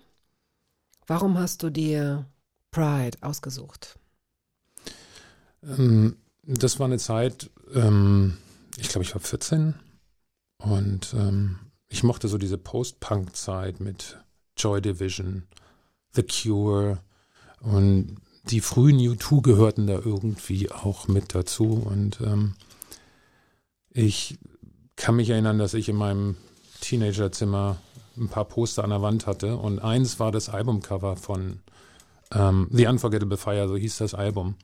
Warum 1.08 1.38
hast 1.38 1.64
du 1.64 1.70
dir 1.70 2.26
Pride 2.72 3.18
ausgesucht? 3.22 3.98
Ähm, 5.64 6.16
das 6.44 6.80
war 6.80 6.86
eine 6.86 6.98
Zeit, 6.98 7.50
ähm, 7.74 8.38
ich 8.78 8.90
glaube, 8.90 9.04
ich 9.04 9.14
war 9.14 9.22
14 9.22 9.76
und 10.58 11.14
ähm, 11.14 11.60
ich 11.90 12.04
mochte 12.04 12.28
so 12.28 12.38
diese 12.38 12.58
Post-Punk-Zeit 12.58 13.80
mit 13.80 14.18
Joy 14.58 14.82
Division, 14.82 15.44
The 16.14 16.24
Cure 16.24 17.00
und 17.62 18.18
die 18.50 18.62
frühen 18.62 19.00
U2 19.00 19.42
gehörten 19.42 19.88
da 19.88 19.94
irgendwie 19.94 20.72
auch 20.72 21.08
mit 21.08 21.36
dazu. 21.36 21.74
Und 21.86 22.20
ähm, 22.22 22.54
ich 23.92 24.38
kann 24.96 25.16
mich 25.16 25.30
erinnern, 25.30 25.60
dass 25.60 25.74
ich 25.74 25.90
in 25.90 25.96
meinem 25.96 26.36
Teenagerzimmer 26.82 27.78
ein 28.18 28.30
paar 28.30 28.46
Poster 28.46 28.84
an 28.84 28.90
der 28.90 29.02
Wand 29.02 29.28
hatte. 29.28 29.58
Und 29.58 29.80
eins 29.80 30.20
war 30.20 30.32
das 30.32 30.50
Albumcover 30.50 31.16
von 31.16 31.60
ähm, 32.32 32.68
The 32.72 32.88
Unforgettable 32.88 33.38
Fire, 33.38 33.68
so 33.68 33.78
hieß 33.78 33.98
das 33.98 34.14
Album. 34.14 34.56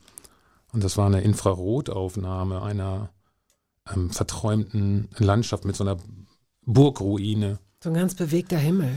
Und 0.75 0.83
das 0.83 0.97
war 0.97 1.05
eine 1.05 1.21
Infrarotaufnahme 1.21 2.61
einer 2.61 3.09
ähm, 3.93 4.09
verträumten 4.09 5.07
Landschaft 5.17 5.63
mit 5.63 5.73
so 5.77 5.85
einer 5.85 5.97
Burgruine. 6.65 7.59
So 7.81 7.91
ein 7.91 7.95
ganz 7.95 8.13
bewegter 8.13 8.57
Himmel. 8.57 8.91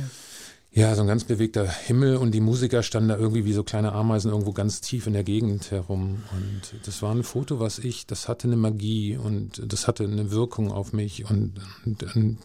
Ja, 0.73 0.93
so 0.97 1.03
ein 1.03 1.07
ganz 1.07 1.23
bewegter 1.23 1.69
Himmel 1.69 2.17
und 2.17 2.33
die 2.33 2.41
Musiker 2.41 2.83
standen 2.83 3.11
da 3.11 3.17
irgendwie 3.17 3.45
wie 3.45 3.53
so 3.53 3.63
kleine 3.63 3.93
Ameisen 3.93 4.33
irgendwo 4.33 4.53
ganz 4.53 4.81
tief 4.81 5.07
in 5.07 5.13
der 5.13 5.23
Gegend 5.23 5.71
herum. 5.71 6.25
Und 6.33 6.85
das 6.85 7.01
war 7.01 7.15
ein 7.15 7.23
Foto, 7.23 7.61
was 7.61 7.79
ich, 7.79 8.09
das 8.09 8.27
hatte 8.27 8.49
eine 8.49 8.57
Magie 8.57 9.17
und 9.17 9.63
das 9.65 9.87
hatte 9.87 10.03
eine 10.03 10.33
Wirkung 10.33 10.73
auf 10.73 10.93
mich. 10.93 11.31
Und, 11.31 11.61
und, 11.87 12.17
und 12.17 12.39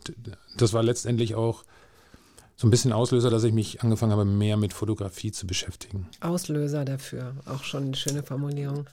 das 0.58 0.74
war 0.74 0.84
letztendlich 0.84 1.34
auch 1.34 1.64
so 2.56 2.68
ein 2.68 2.72
bisschen 2.72 2.94
Auslöser, 2.94 3.32
dass 3.32 3.44
ich 3.44 3.54
mich 3.54 3.82
angefangen 3.82 4.12
habe, 4.12 4.26
mehr 4.26 4.58
mit 4.58 4.74
Fotografie 4.74 5.32
zu 5.32 5.48
beschäftigen. 5.48 6.08
Auslöser 6.22 6.86
dafür. 6.86 7.36
Auch 7.48 7.64
schon 7.64 7.86
eine 7.86 7.96
schöne 7.96 8.22
Formulierung. 8.22 8.86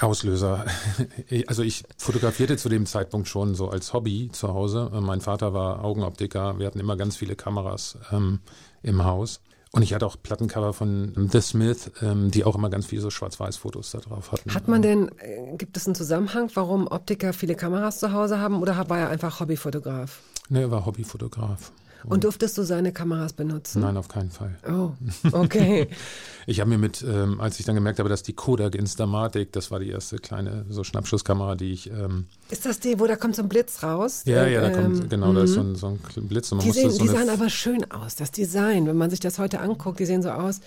Auslöser. 0.00 0.64
Also 1.46 1.62
ich 1.62 1.84
fotografierte 1.96 2.56
zu 2.56 2.68
dem 2.68 2.86
Zeitpunkt 2.86 3.28
schon 3.28 3.54
so 3.54 3.68
als 3.68 3.92
Hobby 3.92 4.30
zu 4.32 4.48
Hause. 4.48 4.90
Mein 5.00 5.20
Vater 5.20 5.54
war 5.54 5.84
Augenoptiker. 5.84 6.58
Wir 6.58 6.66
hatten 6.66 6.80
immer 6.80 6.96
ganz 6.96 7.16
viele 7.16 7.36
Kameras 7.36 7.98
ähm, 8.10 8.40
im 8.82 9.04
Haus. 9.04 9.40
Und 9.72 9.82
ich 9.82 9.94
hatte 9.94 10.06
auch 10.06 10.16
Plattencover 10.22 10.74
von 10.74 11.30
The 11.32 11.40
Smith, 11.40 11.90
ähm, 12.02 12.30
die 12.30 12.44
auch 12.44 12.54
immer 12.54 12.68
ganz 12.68 12.86
viele 12.86 13.00
so 13.00 13.08
Schwarz-Weiß-Fotos 13.08 13.92
da 13.92 13.98
drauf 14.00 14.30
hatten. 14.30 14.54
Hat 14.54 14.68
man 14.68 14.82
denn, 14.82 15.10
äh, 15.18 15.56
gibt 15.56 15.76
es 15.78 15.86
einen 15.86 15.94
Zusammenhang, 15.94 16.50
warum 16.54 16.86
Optiker 16.86 17.32
viele 17.32 17.54
Kameras 17.54 17.98
zu 17.98 18.12
Hause 18.12 18.38
haben 18.38 18.60
oder 18.60 18.88
war 18.90 18.98
er 18.98 19.08
einfach 19.08 19.40
Hobbyfotograf? 19.40 20.20
Ne, 20.50 20.62
er 20.62 20.70
war 20.70 20.84
Hobbyfotograf. 20.84 21.72
Und 22.04 22.24
durftest 22.24 22.58
du 22.58 22.62
seine 22.62 22.92
Kameras 22.92 23.32
benutzen? 23.32 23.80
Nein, 23.82 23.96
auf 23.96 24.08
keinen 24.08 24.30
Fall. 24.30 24.58
Oh, 24.68 24.90
okay. 25.32 25.88
Ich 26.44 26.58
habe 26.58 26.70
mir 26.70 26.78
mit, 26.78 27.04
ähm, 27.08 27.40
als 27.40 27.60
ich 27.60 27.66
dann 27.66 27.76
gemerkt 27.76 28.00
habe, 28.00 28.08
dass 28.08 28.24
die 28.24 28.32
Kodak 28.32 28.74
Instamatic, 28.74 29.52
das 29.52 29.70
war 29.70 29.78
die 29.78 29.90
erste 29.90 30.16
kleine 30.16 30.66
so 30.68 30.82
Schnappschusskamera, 30.82 31.54
die 31.54 31.70
ich 31.70 31.88
ähm, 31.88 32.26
ist 32.50 32.66
das 32.66 32.80
die, 32.80 32.98
wo 32.98 33.06
da 33.06 33.14
kommt 33.14 33.36
so 33.36 33.42
ein 33.42 33.48
Blitz 33.48 33.84
raus? 33.84 34.22
ja, 34.24 34.46
ja, 34.48 34.60
da 34.60 34.70
kommt, 34.70 35.04
ähm, 35.04 35.08
genau, 35.08 35.32
da 35.32 35.42
ist 35.42 35.52
so 35.52 35.62
mhm. 35.62 35.72
ein, 35.72 35.76
so 35.76 35.86
ein 35.86 36.28
Blitz 36.28 36.50
und 36.50 36.58
man 36.58 36.66
Die, 36.66 36.72
sehen, 36.72 36.90
so 36.90 36.98
die 36.98 37.08
sahen 37.08 37.28
aber 37.30 37.48
schön 37.48 37.88
aus, 37.92 38.16
das 38.16 38.32
Design. 38.32 38.86
Wenn 38.86 38.96
man 38.96 39.10
sich 39.10 39.20
das 39.20 39.38
heute 39.38 39.60
anguckt, 39.60 40.00
die 40.00 40.06
sehen 40.06 40.22
so 40.22 40.30
aus. 40.30 40.60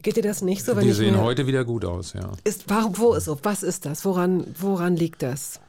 Geht 0.00 0.16
dir 0.16 0.22
das 0.22 0.40
nicht 0.40 0.64
so? 0.64 0.74
Wenn 0.74 0.84
die 0.84 0.92
sehen 0.92 1.20
heute 1.20 1.46
wieder 1.46 1.66
gut 1.66 1.84
aus, 1.84 2.14
ja. 2.14 2.32
Ist, 2.44 2.64
warum, 2.68 2.96
wo 2.96 3.12
ist 3.12 3.26
so? 3.26 3.38
Was 3.42 3.62
ist 3.62 3.84
das? 3.84 4.04
Woran, 4.06 4.46
woran 4.58 4.96
liegt 4.96 5.22
das? 5.22 5.60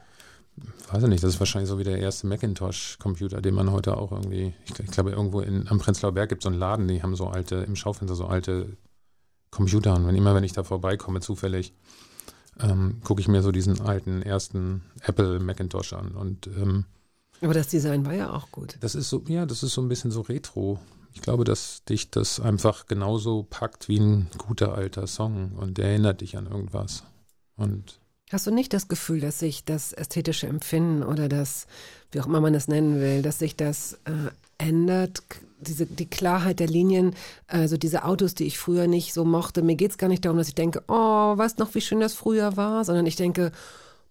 Weiß 0.94 1.02
ich 1.02 1.08
nicht, 1.08 1.24
das 1.24 1.34
ist 1.34 1.40
wahrscheinlich 1.40 1.68
so 1.68 1.76
wie 1.76 1.82
der 1.82 1.98
erste 1.98 2.28
Macintosh-Computer, 2.28 3.42
den 3.42 3.56
man 3.56 3.72
heute 3.72 3.96
auch 3.96 4.12
irgendwie, 4.12 4.54
ich, 4.64 4.78
ich 4.78 4.90
glaube, 4.92 5.10
irgendwo 5.10 5.40
in, 5.40 5.66
am 5.66 5.80
Prenzlauer 5.80 6.12
Berg 6.12 6.28
gibt 6.28 6.42
es 6.42 6.44
so 6.44 6.50
einen 6.50 6.60
Laden, 6.60 6.86
die 6.86 7.02
haben 7.02 7.16
so 7.16 7.26
alte, 7.26 7.56
im 7.56 7.74
Schaufenster 7.74 8.14
so 8.14 8.26
alte 8.26 8.76
Computer 9.50 9.96
und 9.96 10.06
wenn 10.06 10.14
immer, 10.14 10.36
wenn 10.36 10.44
ich 10.44 10.52
da 10.52 10.62
vorbeikomme, 10.62 11.18
zufällig, 11.18 11.74
ähm, 12.60 13.00
gucke 13.02 13.20
ich 13.20 13.26
mir 13.26 13.42
so 13.42 13.50
diesen 13.50 13.80
alten 13.80 14.22
ersten 14.22 14.84
Apple 15.00 15.40
Macintosh 15.40 15.94
an 15.94 16.12
und 16.12 16.46
ähm, 16.46 16.84
Aber 17.40 17.54
das 17.54 17.66
Design 17.66 18.06
war 18.06 18.14
ja 18.14 18.32
auch 18.32 18.52
gut. 18.52 18.76
das 18.78 18.94
ist 18.94 19.10
so, 19.10 19.20
ja, 19.26 19.46
das 19.46 19.64
ist 19.64 19.74
so 19.74 19.82
ein 19.82 19.88
bisschen 19.88 20.12
so 20.12 20.20
retro. 20.20 20.78
Ich 21.12 21.22
glaube, 21.22 21.42
dass 21.42 21.82
dich 21.86 22.12
das 22.12 22.38
einfach 22.38 22.86
genauso 22.86 23.42
packt 23.42 23.88
wie 23.88 23.98
ein 23.98 24.28
guter 24.38 24.76
alter 24.76 25.08
Song 25.08 25.54
und 25.56 25.76
der 25.76 25.86
erinnert 25.86 26.20
dich 26.20 26.36
an 26.36 26.46
irgendwas. 26.46 27.02
Und 27.56 27.98
Hast 28.34 28.48
du 28.48 28.50
nicht 28.50 28.72
das 28.72 28.88
Gefühl, 28.88 29.20
dass 29.20 29.38
sich 29.38 29.64
das 29.64 29.92
ästhetische 29.92 30.48
Empfinden 30.48 31.04
oder 31.04 31.28
das, 31.28 31.68
wie 32.10 32.20
auch 32.20 32.26
immer 32.26 32.40
man 32.40 32.52
das 32.52 32.66
nennen 32.66 33.00
will, 33.00 33.22
dass 33.22 33.38
sich 33.38 33.54
das 33.54 33.96
äh, 34.06 34.32
ändert? 34.58 35.22
Diese, 35.60 35.86
die 35.86 36.06
Klarheit 36.06 36.58
der 36.58 36.66
Linien, 36.66 37.14
also 37.46 37.76
diese 37.76 38.02
Autos, 38.02 38.34
die 38.34 38.42
ich 38.42 38.58
früher 38.58 38.88
nicht 38.88 39.14
so 39.14 39.24
mochte. 39.24 39.62
Mir 39.62 39.76
geht 39.76 39.92
es 39.92 39.98
gar 39.98 40.08
nicht 40.08 40.24
darum, 40.24 40.36
dass 40.36 40.48
ich 40.48 40.56
denke, 40.56 40.82
oh, 40.88 41.38
weißt 41.38 41.60
noch, 41.60 41.76
wie 41.76 41.80
schön 41.80 42.00
das 42.00 42.14
früher 42.14 42.56
war, 42.56 42.84
sondern 42.84 43.06
ich 43.06 43.14
denke, 43.14 43.52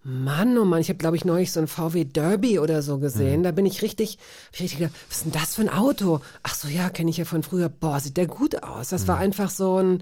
Mann, 0.06 0.58
oh 0.58 0.64
Mann, 0.64 0.80
ich 0.80 0.88
habe, 0.88 1.00
glaube 1.00 1.18
ich, 1.18 1.26
neulich 1.26 1.52
so 1.52 1.60
ein 1.60 1.68
VW 1.68 2.06
Derby 2.06 2.60
oder 2.60 2.82
so 2.82 3.00
gesehen. 3.00 3.44
Da 3.44 3.52
bin 3.52 3.66
ich 3.66 3.82
richtig, 3.82 4.20
hab 4.48 4.54
ich 4.54 4.62
richtig 4.62 4.80
gedacht, 4.80 4.96
was 5.10 5.18
ist 5.18 5.26
denn 5.26 5.32
das 5.34 5.56
für 5.56 5.64
ein 5.64 5.70
Auto? 5.70 6.22
Ach 6.44 6.56
so, 6.56 6.70
ja, 6.70 6.90
kenne 6.90 7.10
ich 7.10 7.18
ja 7.18 7.26
von 7.26 7.44
früher. 7.44 7.68
Boah, 7.68 8.00
sieht 8.00 8.16
der 8.16 8.28
gut 8.28 8.64
aus. 8.64 8.88
Das 8.88 9.06
war 9.10 9.18
einfach 9.18 9.50
so 9.50 9.80
ein, 9.80 10.02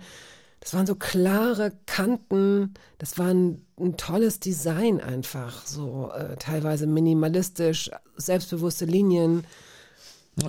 das 0.61 0.75
waren 0.75 0.85
so 0.85 0.95
klare 0.95 1.73
Kanten, 1.87 2.75
das 2.99 3.17
war 3.17 3.27
ein, 3.27 3.65
ein 3.79 3.97
tolles 3.97 4.39
Design 4.39 5.01
einfach, 5.01 5.65
so 5.65 6.11
äh, 6.15 6.37
teilweise 6.37 6.85
minimalistisch, 6.85 7.89
selbstbewusste 8.15 8.85
Linien. 8.85 9.43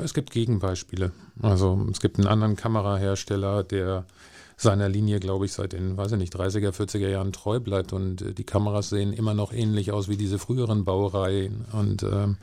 Es 0.03 0.12
gibt 0.12 0.31
Gegenbeispiele. 0.31 1.12
Also 1.40 1.87
es 1.90 2.01
gibt 2.01 2.18
einen 2.18 2.29
anderen 2.29 2.57
Kamerahersteller, 2.57 3.64
der 3.64 4.05
seiner 4.59 4.88
Linie, 4.90 5.18
glaube 5.18 5.46
ich, 5.46 5.55
seit 5.55 5.72
den, 5.72 5.96
weiß 5.96 6.12
ich 6.12 6.18
nicht, 6.18 6.37
30er, 6.37 6.72
40er 6.72 7.09
Jahren 7.09 7.33
treu 7.33 7.59
bleibt 7.59 7.94
und 7.94 8.20
äh, 8.20 8.35
die 8.35 8.44
Kameras 8.44 8.90
sehen 8.90 9.14
immer 9.14 9.33
noch 9.33 9.53
ähnlich 9.53 9.92
aus 9.92 10.09
wie 10.09 10.18
diese 10.18 10.38
früheren 10.38 10.85
Baureihen 10.85 11.64
und 11.72 12.03
ähm, 12.03 12.37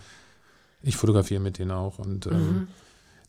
ich 0.82 0.98
fotografiere 0.98 1.40
mit 1.40 1.60
denen 1.60 1.72
auch 1.72 2.00
und 2.00 2.26
ähm, 2.26 2.68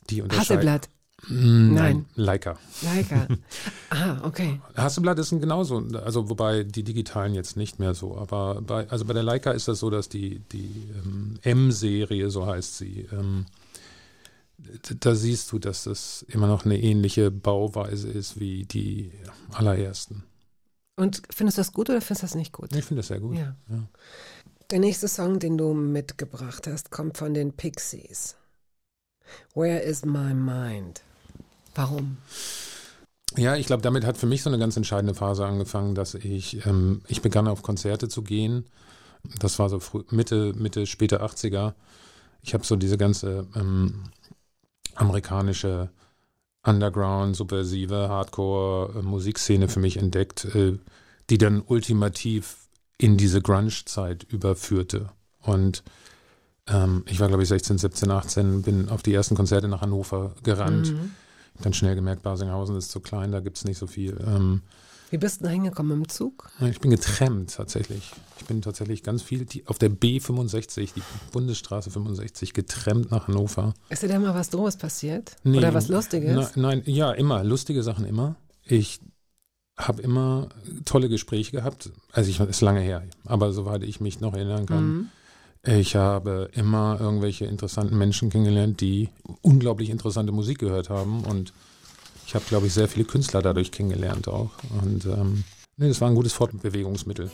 die 0.09 0.23
unterscheiden. 0.23 0.57
Hasselblatt. 0.57 0.89
Mm, 1.27 1.73
Nein. 1.73 2.05
Leica. 2.15 2.57
Leica. 2.81 3.27
ah, 3.89 4.17
okay. 4.23 4.59
Hasselblatt 4.75 5.19
ist 5.19 5.29
genauso, 5.29 5.77
also 6.03 6.29
wobei 6.29 6.63
die 6.63 6.83
digitalen 6.83 7.35
jetzt 7.35 7.57
nicht 7.57 7.79
mehr 7.79 7.93
so, 7.93 8.17
aber 8.17 8.61
bei, 8.61 8.89
also 8.89 9.05
bei 9.05 9.13
der 9.13 9.23
Leica 9.23 9.51
ist 9.51 9.67
das 9.67 9.79
so, 9.79 9.89
dass 9.89 10.09
die, 10.09 10.39
die 10.51 10.89
ähm, 11.03 11.39
M-Serie, 11.43 12.29
so 12.29 12.47
heißt 12.47 12.77
sie, 12.77 13.07
ähm, 13.11 13.45
da 14.99 15.15
siehst 15.15 15.51
du, 15.51 15.59
dass 15.59 15.83
das 15.83 16.23
immer 16.27 16.47
noch 16.47 16.65
eine 16.65 16.79
ähnliche 16.79 17.31
Bauweise 17.31 18.09
ist 18.09 18.39
wie 18.39 18.65
die 18.65 19.11
allerersten. 19.51 20.23
Und 20.95 21.23
findest 21.33 21.57
du 21.57 21.61
das 21.61 21.73
gut 21.73 21.89
oder 21.89 22.01
findest 22.01 22.23
du 22.23 22.25
das 22.27 22.35
nicht 22.35 22.51
gut? 22.51 22.75
Ich 22.75 22.85
finde 22.85 22.99
das 22.99 23.07
sehr 23.07 23.19
gut. 23.19 23.35
Ja. 23.35 23.55
Ja. 23.69 23.87
Der 24.69 24.79
nächste 24.79 25.07
Song, 25.07 25.39
den 25.39 25.57
du 25.57 25.73
mitgebracht 25.73 26.67
hast, 26.67 26.91
kommt 26.91 27.17
von 27.17 27.33
den 27.33 27.53
Pixies. 27.53 28.35
Where 29.53 29.79
is 29.79 30.05
my 30.05 30.33
mind? 30.33 31.01
Warum? 31.75 32.17
Ja, 33.37 33.55
ich 33.55 33.65
glaube, 33.65 33.81
damit 33.81 34.05
hat 34.05 34.17
für 34.17 34.25
mich 34.25 34.43
so 34.43 34.49
eine 34.49 34.59
ganz 34.59 34.75
entscheidende 34.75 35.13
Phase 35.13 35.45
angefangen, 35.45 35.95
dass 35.95 36.15
ich, 36.15 36.65
ähm, 36.65 37.01
ich 37.07 37.21
begann 37.21 37.47
auf 37.47 37.61
Konzerte 37.61 38.09
zu 38.09 38.23
gehen. 38.23 38.65
Das 39.39 39.57
war 39.59 39.69
so 39.69 39.79
früh, 39.79 40.03
Mitte, 40.09 40.53
Mitte, 40.55 40.85
späte 40.85 41.23
80er. 41.23 41.73
Ich 42.41 42.53
habe 42.53 42.65
so 42.65 42.75
diese 42.75 42.97
ganze 42.97 43.47
ähm, 43.55 44.03
amerikanische 44.95 45.89
Underground, 46.63 47.35
subversive, 47.35 48.09
Hardcore-Musikszene 48.09 49.67
für 49.67 49.79
mich 49.79 49.97
entdeckt, 49.97 50.45
äh, 50.45 50.77
die 51.29 51.37
dann 51.37 51.61
ultimativ 51.61 52.57
in 52.97 53.17
diese 53.17 53.41
Grunge-Zeit 53.41 54.23
überführte. 54.23 55.09
Und 55.39 55.83
ähm, 56.67 57.03
ich 57.07 57.19
war, 57.19 57.29
glaube 57.29 57.43
ich, 57.43 57.49
16, 57.49 57.77
17, 57.77 58.11
18, 58.11 58.61
bin 58.61 58.89
auf 58.89 59.01
die 59.01 59.13
ersten 59.13 59.35
Konzerte 59.35 59.67
nach 59.67 59.81
Hannover 59.81 60.35
gerannt. 60.43 60.91
Mhm. 60.91 61.11
Dann 61.61 61.73
schnell 61.73 61.95
gemerkt, 61.95 62.23
Basinghausen 62.23 62.75
ist 62.75 62.91
zu 62.91 62.99
klein, 62.99 63.31
da 63.31 63.39
gibt 63.39 63.57
es 63.57 63.65
nicht 63.65 63.77
so 63.77 63.87
viel. 63.87 64.17
Ähm, 64.25 64.61
Wie 65.09 65.17
bist 65.17 65.41
du 65.41 65.45
da 65.45 65.51
hingekommen 65.51 65.99
im 65.99 66.09
Zug? 66.09 66.49
ich 66.69 66.79
bin 66.79 66.91
getrennt 66.91 67.53
tatsächlich. 67.55 68.11
Ich 68.39 68.45
bin 68.45 68.61
tatsächlich 68.61 69.03
ganz 69.03 69.21
viel 69.21 69.45
die, 69.45 69.67
auf 69.67 69.77
der 69.77 69.91
B65, 69.91 70.93
die 70.95 71.03
Bundesstraße 71.31 71.91
65, 71.91 72.53
getrennt 72.53 73.11
nach 73.11 73.27
Hannover. 73.27 73.73
Ist 73.89 74.03
dir 74.03 74.07
da 74.07 74.19
mal 74.19 74.33
was 74.33 74.49
Doofes 74.49 74.77
passiert? 74.77 75.35
Nee, 75.43 75.57
Oder 75.57 75.73
was 75.73 75.87
Lustiges? 75.87 76.33
Na, 76.33 76.49
nein, 76.55 76.83
ja, 76.85 77.11
immer. 77.11 77.43
Lustige 77.43 77.83
Sachen 77.83 78.05
immer. 78.05 78.35
Ich 78.65 78.99
habe 79.77 80.01
immer 80.01 80.49
tolle 80.85 81.09
Gespräche 81.09 81.51
gehabt. 81.51 81.91
Also 82.11 82.29
ich 82.29 82.39
ist 82.39 82.61
lange 82.61 82.81
her, 82.81 83.03
aber 83.25 83.51
soweit 83.53 83.83
ich 83.83 83.99
mich 84.01 84.19
noch 84.19 84.33
erinnern 84.33 84.65
kann. 84.65 84.87
Mhm. 84.87 85.09
Ich 85.63 85.95
habe 85.95 86.49
immer 86.53 86.97
irgendwelche 86.99 87.45
interessanten 87.45 87.97
Menschen 87.97 88.31
kennengelernt, 88.31 88.81
die 88.81 89.09
unglaublich 89.41 89.91
interessante 89.91 90.31
Musik 90.31 90.57
gehört 90.57 90.89
haben. 90.89 91.23
Und 91.23 91.53
ich 92.25 92.33
habe, 92.33 92.45
glaube 92.45 92.67
ich, 92.67 92.73
sehr 92.73 92.87
viele 92.87 93.05
Künstler 93.05 93.41
dadurch 93.41 93.71
kennengelernt 93.71 94.27
auch. 94.27 94.51
Und 94.81 95.05
ähm, 95.05 95.43
nee, 95.77 95.87
das 95.87 96.01
war 96.01 96.09
ein 96.09 96.15
gutes 96.15 96.33
Fortbewegungsmittel. 96.33 97.29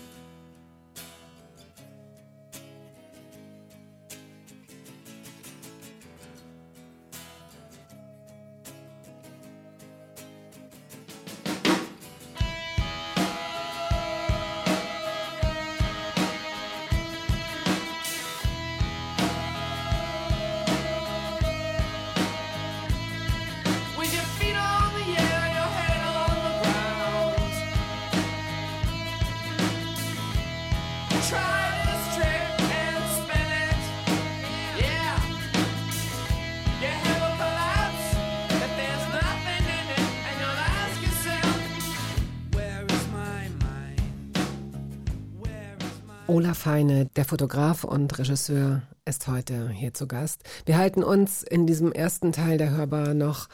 Olaf 46.38 46.68
Heine, 46.68 47.08
der 47.16 47.26
Fotograf 47.26 47.84
und 47.84 48.16
Regisseur, 48.20 48.84
ist 49.06 49.28
heute 49.28 49.72
hier 49.72 49.96
zu 49.96 50.06
Gast. 50.06 50.44
Wir 50.68 50.78
halten 50.78 51.02
uns 51.04 51.42
in 51.42 51.66
diesem 51.66 51.92
ersten 51.92 52.32
Teil 52.32 52.60
der 52.60 52.70
Hörbar 52.70 53.16
noch 53.16 53.50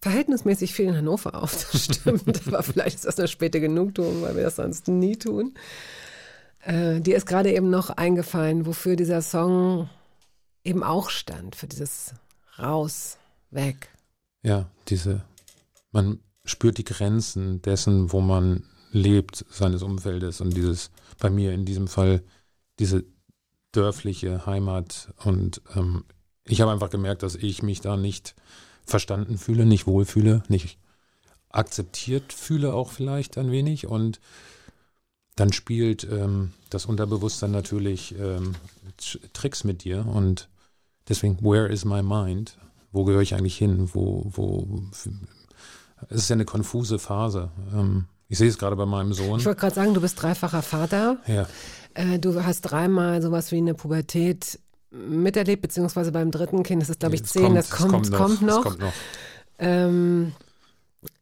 verhältnismäßig 0.00 0.72
viel 0.72 0.86
in 0.86 0.96
Hannover 0.96 1.34
auf. 1.34 1.52
Das 1.70 1.84
stimmt, 1.96 2.46
aber 2.46 2.62
vielleicht 2.62 2.96
ist 2.96 3.04
das 3.04 3.18
eine 3.18 3.28
späte 3.28 3.60
Genugtuung, 3.60 4.22
weil 4.22 4.36
wir 4.36 4.44
das 4.44 4.56
sonst 4.56 4.88
nie 4.88 5.16
tun. 5.16 5.52
Äh, 6.60 7.02
dir 7.02 7.18
ist 7.18 7.26
gerade 7.26 7.52
eben 7.52 7.68
noch 7.68 7.90
eingefallen, 7.90 8.64
wofür 8.64 8.96
dieser 8.96 9.20
Song 9.20 9.90
eben 10.64 10.82
auch 10.82 11.10
stand, 11.10 11.54
für 11.54 11.66
dieses 11.66 12.14
Raus, 12.58 13.18
weg. 13.50 13.90
Ja, 14.42 14.70
diese, 14.88 15.20
man 15.92 16.20
spürt 16.46 16.78
die 16.78 16.84
Grenzen 16.84 17.60
dessen, 17.60 18.14
wo 18.14 18.22
man 18.22 18.64
lebt, 18.94 19.44
seines 19.50 19.82
Umfeldes 19.82 20.40
und 20.40 20.56
dieses, 20.56 20.90
bei 21.18 21.28
mir 21.28 21.52
in 21.52 21.64
diesem 21.64 21.88
Fall, 21.88 22.22
diese 22.78 23.04
dörfliche 23.72 24.46
Heimat 24.46 25.12
und 25.24 25.60
ähm, 25.74 26.04
ich 26.46 26.60
habe 26.60 26.70
einfach 26.72 26.90
gemerkt, 26.90 27.22
dass 27.22 27.34
ich 27.34 27.62
mich 27.62 27.80
da 27.80 27.96
nicht 27.96 28.34
verstanden 28.84 29.38
fühle, 29.38 29.66
nicht 29.66 29.86
wohlfühle, 29.86 30.42
nicht 30.48 30.78
akzeptiert 31.48 32.32
fühle 32.32 32.74
auch 32.74 32.90
vielleicht 32.90 33.38
ein 33.38 33.50
wenig 33.50 33.86
und 33.86 34.20
dann 35.36 35.52
spielt 35.52 36.04
ähm, 36.04 36.52
das 36.70 36.86
Unterbewusstsein 36.86 37.50
natürlich 37.50 38.14
ähm, 38.18 38.54
Tr- 39.00 39.20
Tricks 39.32 39.64
mit 39.64 39.84
dir 39.84 40.06
und 40.06 40.48
deswegen, 41.08 41.42
where 41.42 41.68
is 41.68 41.84
my 41.84 42.02
mind? 42.02 42.56
Wo 42.92 43.04
gehöre 43.04 43.22
ich 43.22 43.34
eigentlich 43.34 43.56
hin? 43.58 43.90
Wo, 43.92 44.30
wo, 44.32 44.82
es 44.92 45.08
ist 46.10 46.30
ja 46.30 46.34
eine 46.34 46.44
konfuse 46.44 47.00
Phase. 47.00 47.50
Ähm, 47.72 48.06
ich 48.28 48.38
sehe 48.38 48.48
es 48.48 48.58
gerade 48.58 48.76
bei 48.76 48.86
meinem 48.86 49.12
Sohn. 49.12 49.38
Ich 49.38 49.46
wollte 49.46 49.60
gerade 49.60 49.74
sagen, 49.74 49.94
du 49.94 50.00
bist 50.00 50.20
dreifacher 50.20 50.62
Vater. 50.62 51.18
Ja, 51.26 51.46
Äh, 51.94 52.18
du 52.18 52.42
hast 52.42 52.62
dreimal 52.62 53.22
sowas 53.22 53.52
wie 53.52 53.58
eine 53.58 53.74
Pubertät 53.74 54.58
miterlebt, 54.90 55.62
beziehungsweise 55.62 56.12
beim 56.12 56.30
dritten 56.30 56.62
Kind, 56.62 56.82
das 56.82 56.88
ist 56.90 57.00
glaube 57.00 57.14
ich 57.14 57.22
es 57.22 57.30
zehn, 57.30 57.54
das 57.54 57.66
es 57.66 57.70
kommt, 57.70 58.12
kommt 58.12 58.42
noch. 58.42 58.58
Es 58.58 58.62
kommt 58.62 58.78
noch. 58.80 58.92
Ähm, 59.58 60.32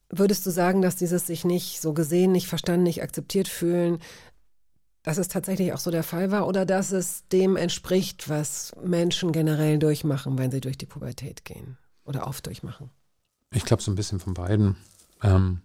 würdest 0.09 0.45
du 0.47 0.51
sagen, 0.51 0.83
dass 0.83 0.97
dieses 0.97 1.27
sich 1.27 1.45
nicht 1.45 1.81
so 1.81 1.93
gesehen, 1.93 2.33
nicht 2.33 2.47
verstanden, 2.49 2.85
nicht 2.85 3.03
akzeptiert 3.03 3.49
fühlen, 3.49 3.99
dass 5.03 5.19
es 5.19 5.29
tatsächlich 5.29 5.73
auch 5.73 5.79
so 5.79 5.91
der 5.91 6.05
Fall 6.05 6.31
war 6.31 6.47
oder 6.47 6.65
dass 6.65 6.93
es 6.93 7.27
dem 7.29 7.57
entspricht, 7.57 8.29
was 8.29 8.73
Menschen 8.85 9.33
generell 9.33 9.79
durchmachen, 9.79 10.39
wenn 10.39 10.51
sie 10.51 10.61
durch 10.61 10.79
die 10.79 10.87
Pubertät 10.87 11.45
gehen 11.45 11.77
oder 12.05 12.27
oft 12.27 12.47
durchmachen? 12.47 12.91
Ich 13.53 13.65
glaube, 13.65 13.83
so 13.83 13.91
ein 13.91 13.97
bisschen 13.97 14.21
von 14.21 14.35
beiden. 14.35 14.77
Ähm, 15.23 15.61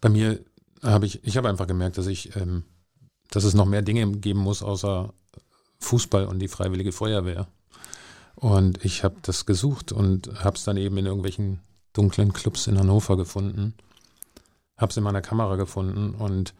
bei 0.00 0.08
mir 0.08 0.44
habe 0.82 1.06
ich, 1.06 1.24
ich 1.24 1.36
habe 1.36 1.48
einfach 1.48 1.66
gemerkt, 1.66 1.98
dass 1.98 2.06
ich, 2.06 2.36
ähm, 2.36 2.64
dass 3.30 3.44
es 3.44 3.54
noch 3.54 3.66
mehr 3.66 3.82
Dinge 3.82 4.10
geben 4.12 4.40
muss, 4.40 4.62
außer 4.62 5.12
Fußball 5.80 6.26
und 6.26 6.38
die 6.38 6.48
Freiwillige 6.48 6.92
Feuerwehr. 6.92 7.48
Und 8.34 8.84
ich 8.84 9.02
habe 9.02 9.16
das 9.22 9.46
gesucht 9.46 9.92
und 9.92 10.44
habe 10.44 10.56
es 10.56 10.64
dann 10.64 10.76
eben 10.76 10.96
in 10.98 11.06
irgendwelchen 11.06 11.60
dunklen 11.92 12.32
Clubs 12.32 12.66
in 12.66 12.78
Hannover 12.78 13.16
gefunden. 13.16 13.74
Habe 14.76 14.90
es 14.90 14.96
in 14.96 15.04
meiner 15.04 15.22
Kamera 15.22 15.56
gefunden 15.56 16.14
und 16.14 16.52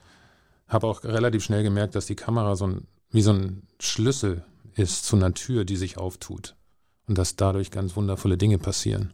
habe 0.68 0.86
auch 0.86 1.04
relativ 1.04 1.44
schnell 1.44 1.62
gemerkt, 1.62 1.94
dass 1.94 2.06
die 2.06 2.16
Kamera 2.16 2.56
so 2.56 2.66
ein, 2.66 2.86
wie 3.10 3.22
so 3.22 3.32
ein 3.32 3.62
Schlüssel 3.78 4.44
ist 4.74 5.04
zu 5.04 5.16
einer 5.16 5.34
Tür, 5.34 5.64
die 5.64 5.76
sich 5.76 5.98
auftut. 5.98 6.56
Und 7.06 7.18
dass 7.18 7.36
dadurch 7.36 7.70
ganz 7.70 7.94
wundervolle 7.94 8.36
Dinge 8.36 8.58
passieren. 8.58 9.12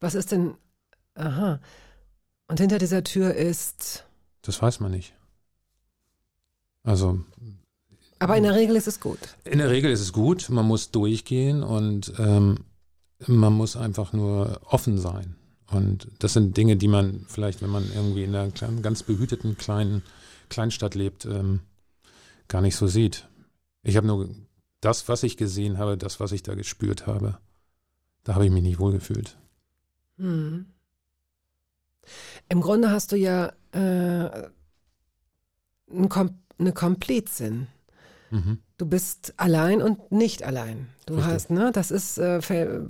Was 0.00 0.14
ist 0.14 0.32
denn, 0.32 0.54
aha, 1.14 1.60
und 2.48 2.60
hinter 2.60 2.78
dieser 2.78 3.04
Tür 3.04 3.34
ist, 3.34 4.04
Das 4.42 4.60
weiß 4.60 4.80
man 4.80 4.90
nicht. 4.90 5.14
Also 6.82 7.20
aber 8.18 8.36
in 8.36 8.42
der 8.42 8.54
Regel 8.54 8.74
ist 8.74 8.88
es 8.88 8.98
gut. 8.98 9.18
in 9.44 9.58
der 9.58 9.70
Regel 9.70 9.92
ist 9.92 10.00
es 10.00 10.12
gut, 10.12 10.48
man 10.50 10.66
muss 10.66 10.90
durchgehen 10.90 11.62
und 11.62 12.12
ähm, 12.18 12.64
man 13.26 13.52
muss 13.52 13.76
einfach 13.76 14.12
nur 14.12 14.60
offen 14.64 14.98
sein. 14.98 15.36
Und 15.70 16.08
das 16.18 16.32
sind 16.32 16.56
Dinge, 16.56 16.76
die 16.76 16.88
man 16.88 17.26
vielleicht, 17.28 17.62
wenn 17.62 17.70
man 17.70 17.84
irgendwie 17.94 18.24
in 18.24 18.34
einer 18.34 18.50
kleinen, 18.50 18.82
ganz 18.82 19.02
behüteten 19.02 19.56
kleinen 19.56 20.02
Kleinstadt 20.48 20.94
lebt, 20.94 21.26
ähm, 21.26 21.60
gar 22.48 22.62
nicht 22.62 22.76
so 22.76 22.86
sieht. 22.86 23.28
Ich 23.82 23.96
habe 23.96 24.06
nur 24.06 24.30
das, 24.80 25.08
was 25.08 25.22
ich 25.22 25.36
gesehen 25.36 25.78
habe, 25.78 25.98
das, 25.98 26.20
was 26.20 26.32
ich 26.32 26.42
da 26.42 26.54
gespürt 26.54 27.06
habe, 27.06 27.38
da 28.24 28.34
habe 28.34 28.46
ich 28.46 28.50
mich 28.50 28.62
nicht 28.62 28.78
wohlgefühlt. 28.78 29.36
Hm. 30.16 30.66
Im 32.48 32.60
Grunde 32.60 32.90
hast 32.90 33.12
du 33.12 33.16
ja 33.16 33.52
äh, 33.72 34.48
einen 35.90 36.08
Kom 36.08 36.38
eine 36.58 36.72
Komplettsinn. 36.72 37.68
Du 38.76 38.86
bist 38.86 39.34
allein 39.36 39.80
und 39.80 40.12
nicht 40.12 40.42
allein. 40.42 40.88
Du 41.06 41.14
Richtig. 41.14 41.32
hast, 41.32 41.50
ne, 41.50 41.70
das 41.72 41.90
ist, 41.90 42.18
äh, 42.18 42.40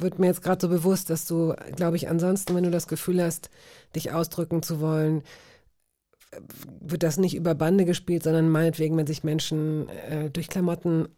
wird 0.01 0.19
mir 0.19 0.27
jetzt 0.27 0.43
gerade 0.43 0.61
so 0.61 0.69
bewusst, 0.69 1.11
dass 1.11 1.27
du, 1.27 1.55
glaube 1.77 1.97
ich, 1.97 2.09
ansonsten, 2.09 2.55
wenn 2.55 2.65
du 2.65 2.71
das 2.71 2.89
Gefühl 2.89 3.23
hast, 3.23 3.51
dich 3.95 4.13
ausdrücken 4.13 4.63
zu 4.63 4.81
wollen, 4.81 5.23
äh, 6.31 6.41
wird 6.81 7.03
das 7.03 7.19
nicht 7.19 7.37
über 7.37 7.55
Bande 7.55 7.85
gespielt, 7.85 8.23
sondern 8.23 8.49
meinetwegen, 8.49 8.97
wenn 8.97 9.07
sich 9.07 9.23
Menschen 9.23 9.89
äh, 9.89 10.31
durch 10.31 10.49
Klamotten 10.49 11.09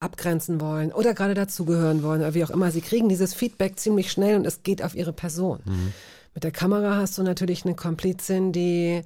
abgrenzen 0.00 0.60
wollen 0.60 0.92
oder 0.92 1.14
gerade 1.14 1.34
dazugehören 1.34 2.02
wollen 2.02 2.22
oder 2.22 2.34
wie 2.34 2.42
auch 2.42 2.50
immer. 2.50 2.70
Sie 2.70 2.80
kriegen 2.80 3.08
dieses 3.08 3.34
Feedback 3.34 3.78
ziemlich 3.78 4.10
schnell 4.10 4.36
und 4.36 4.46
es 4.46 4.62
geht 4.62 4.82
auf 4.82 4.94
ihre 4.94 5.12
Person. 5.12 5.60
Mit 6.34 6.44
der 6.44 6.52
Kamera 6.52 6.96
hast 6.96 7.18
du 7.18 7.22
natürlich 7.22 7.64
eine 7.64 7.74
Komplizin, 7.74 8.52
die, 8.52 9.02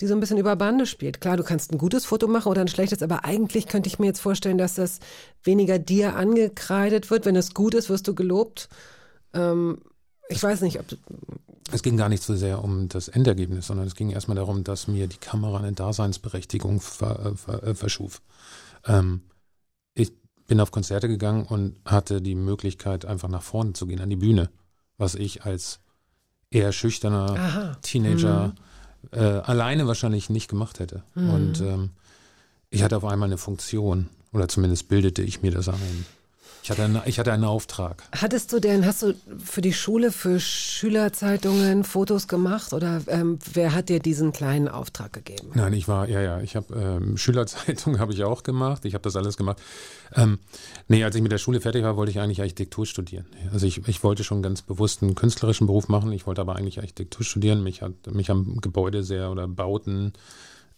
die 0.00 0.06
so 0.06 0.14
ein 0.14 0.20
bisschen 0.20 0.38
über 0.38 0.56
Bande 0.56 0.86
spielt. 0.86 1.20
Klar, 1.20 1.36
du 1.36 1.42
kannst 1.42 1.72
ein 1.72 1.78
gutes 1.78 2.04
Foto 2.04 2.28
machen 2.28 2.50
oder 2.50 2.60
ein 2.60 2.68
schlechtes, 2.68 3.02
aber 3.02 3.24
eigentlich 3.24 3.66
könnte 3.66 3.88
ich 3.88 3.98
mir 3.98 4.06
jetzt 4.06 4.20
vorstellen, 4.20 4.58
dass 4.58 4.74
das 4.74 5.00
weniger 5.42 5.78
dir 5.78 6.16
angekreidet 6.16 7.10
wird. 7.10 7.24
Wenn 7.24 7.36
es 7.36 7.54
gut 7.54 7.74
ist, 7.74 7.88
wirst 7.88 8.06
du 8.08 8.14
gelobt. 8.14 8.68
Ähm, 9.32 9.78
ich 10.28 10.42
weiß 10.42 10.60
nicht, 10.62 10.78
ob 10.80 10.86
Es 11.72 11.82
ging 11.82 11.96
gar 11.96 12.08
nicht 12.08 12.22
so 12.22 12.34
sehr 12.36 12.62
um 12.62 12.88
das 12.88 13.08
Endergebnis, 13.08 13.66
sondern 13.66 13.86
es 13.86 13.94
ging 13.94 14.10
erstmal 14.10 14.36
darum, 14.36 14.64
dass 14.64 14.88
mir 14.88 15.06
die 15.06 15.18
Kamera 15.18 15.58
eine 15.58 15.72
Daseinsberechtigung 15.72 16.80
ver, 16.80 17.26
äh, 17.26 17.36
ver, 17.36 17.62
äh, 17.62 17.74
verschuf. 17.74 18.20
Ähm, 18.84 19.22
ich 19.94 20.12
bin 20.46 20.60
auf 20.60 20.70
Konzerte 20.72 21.08
gegangen 21.08 21.44
und 21.44 21.76
hatte 21.84 22.20
die 22.20 22.34
Möglichkeit, 22.34 23.04
einfach 23.04 23.28
nach 23.28 23.42
vorne 23.42 23.72
zu 23.72 23.86
gehen, 23.86 24.00
an 24.00 24.10
die 24.10 24.16
Bühne, 24.16 24.50
was 24.98 25.14
ich 25.14 25.44
als 25.44 25.80
eher 26.56 26.72
schüchterner 26.72 27.34
aha, 27.38 27.76
Teenager 27.82 28.54
äh, 29.12 29.20
alleine 29.20 29.86
wahrscheinlich 29.86 30.30
nicht 30.30 30.48
gemacht 30.48 30.80
hätte. 30.80 31.02
Und 31.14 31.60
ähm, 31.60 31.90
ich 32.70 32.82
hatte 32.82 32.96
auf 32.96 33.04
einmal 33.04 33.28
eine 33.28 33.38
Funktion, 33.38 34.08
oder 34.32 34.48
zumindest 34.48 34.88
bildete 34.88 35.22
ich 35.22 35.42
mir 35.42 35.52
das 35.52 35.68
ein. 35.68 36.06
Ich 36.66 36.70
hatte, 36.70 36.82
einen, 36.82 37.00
ich 37.04 37.20
hatte 37.20 37.32
einen 37.32 37.44
Auftrag. 37.44 38.02
Hattest 38.10 38.52
du 38.52 38.58
denn, 38.58 38.84
hast 38.84 39.00
du 39.00 39.14
für 39.38 39.60
die 39.60 39.72
Schule, 39.72 40.10
für 40.10 40.40
Schülerzeitungen 40.40 41.84
Fotos 41.84 42.26
gemacht 42.26 42.72
oder 42.72 43.02
ähm, 43.06 43.38
wer 43.52 43.72
hat 43.72 43.88
dir 43.88 44.00
diesen 44.00 44.32
kleinen 44.32 44.66
Auftrag 44.66 45.12
gegeben? 45.12 45.52
Nein, 45.54 45.72
ich 45.74 45.86
war, 45.86 46.08
ja, 46.08 46.20
ja, 46.20 46.40
ich 46.40 46.56
habe 46.56 46.74
ähm, 46.74 47.16
Schülerzeitung 47.16 47.98
habe 48.00 48.12
ich 48.12 48.24
auch 48.24 48.42
gemacht. 48.42 48.84
Ich 48.84 48.94
habe 48.94 49.02
das 49.02 49.14
alles 49.14 49.36
gemacht. 49.36 49.62
Ähm, 50.16 50.40
nee, 50.88 51.04
als 51.04 51.14
ich 51.14 51.22
mit 51.22 51.30
der 51.30 51.38
Schule 51.38 51.60
fertig 51.60 51.84
war, 51.84 51.96
wollte 51.96 52.10
ich 52.10 52.18
eigentlich 52.18 52.40
Architektur 52.40 52.84
studieren. 52.84 53.26
Also 53.52 53.64
ich, 53.64 53.86
ich 53.86 54.02
wollte 54.02 54.24
schon 54.24 54.42
ganz 54.42 54.62
bewusst 54.62 55.04
einen 55.04 55.14
künstlerischen 55.14 55.68
Beruf 55.68 55.86
machen. 55.86 56.10
Ich 56.10 56.26
wollte 56.26 56.40
aber 56.40 56.56
eigentlich 56.56 56.80
Architektur 56.80 57.24
studieren. 57.24 57.62
Mich 57.62 57.82
hat 57.82 58.08
mich 58.10 58.28
am 58.28 58.60
Gebäude 58.60 59.04
sehr 59.04 59.30
oder 59.30 59.46
Bauten 59.46 60.14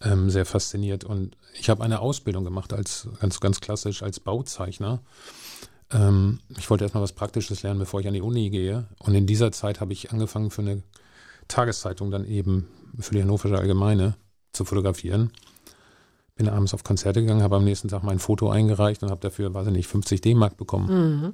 ähm, 0.02 0.28
sehr 0.28 0.44
fasziniert 0.44 1.04
und 1.04 1.36
ich 1.58 1.70
habe 1.70 1.82
eine 1.82 2.00
Ausbildung 2.00 2.44
gemacht 2.44 2.72
als 2.72 3.08
ganz 3.20 3.40
ganz 3.40 3.60
klassisch 3.60 4.02
als 4.02 4.20
Bauzeichner. 4.20 5.00
Ähm, 5.92 6.40
ich 6.56 6.68
wollte 6.70 6.84
erstmal 6.84 7.02
was 7.02 7.12
Praktisches 7.12 7.62
lernen, 7.62 7.80
bevor 7.80 8.00
ich 8.00 8.08
an 8.08 8.14
die 8.14 8.22
Uni 8.22 8.50
gehe. 8.50 8.86
Und 8.98 9.14
in 9.14 9.26
dieser 9.26 9.52
Zeit 9.52 9.80
habe 9.80 9.92
ich 9.92 10.12
angefangen 10.12 10.50
für 10.50 10.62
eine 10.62 10.82
Tageszeitung 11.48 12.10
dann 12.10 12.24
eben 12.26 12.68
für 12.98 13.14
die 13.14 13.22
Hannoversche 13.22 13.58
Allgemeine 13.58 14.16
zu 14.52 14.64
fotografieren. 14.64 15.32
Bin 16.36 16.48
abends 16.48 16.74
auf 16.74 16.84
Konzerte 16.84 17.20
gegangen, 17.20 17.42
habe 17.42 17.56
am 17.56 17.64
nächsten 17.64 17.88
Tag 17.88 18.02
mein 18.02 18.18
Foto 18.18 18.50
eingereicht 18.50 19.02
und 19.02 19.10
habe 19.10 19.20
dafür, 19.20 19.52
weiß 19.52 19.66
ich 19.68 19.72
nicht, 19.72 19.88
50 19.88 20.20
D-Mark 20.20 20.56
bekommen. 20.56 21.20
Mhm. 21.20 21.32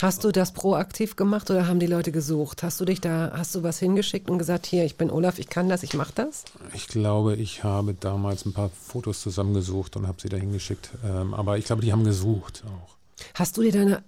Hast 0.00 0.24
du 0.24 0.32
das 0.32 0.52
proaktiv 0.52 1.14
gemacht 1.14 1.50
oder 1.50 1.68
haben 1.68 1.78
die 1.78 1.86
Leute 1.86 2.10
gesucht? 2.10 2.64
Hast 2.64 2.80
du 2.80 2.84
dich 2.84 3.00
da, 3.00 3.30
hast 3.36 3.54
du 3.54 3.62
was 3.62 3.78
hingeschickt 3.78 4.28
und 4.28 4.38
gesagt, 4.38 4.66
hier, 4.66 4.84
ich 4.84 4.96
bin 4.96 5.10
Olaf, 5.10 5.38
ich 5.38 5.48
kann 5.48 5.68
das, 5.68 5.84
ich 5.84 5.94
mach 5.94 6.10
das? 6.10 6.44
Ich 6.74 6.88
glaube, 6.88 7.36
ich 7.36 7.62
habe 7.62 7.94
damals 7.94 8.44
ein 8.44 8.52
paar 8.52 8.70
Fotos 8.70 9.20
zusammengesucht 9.22 9.96
und 9.96 10.08
habe 10.08 10.20
sie 10.20 10.28
dahin 10.28 10.52
geschickt. 10.52 10.90
Ähm, 11.04 11.34
aber 11.34 11.56
ich 11.56 11.66
glaube, 11.66 11.82
die 11.82 11.92
haben 11.92 12.02
gesucht 12.02 12.64
auch. 12.66 12.96
Hast 13.34 13.56
du 13.56 13.62
dir 13.62 13.72
deine, 13.72 14.04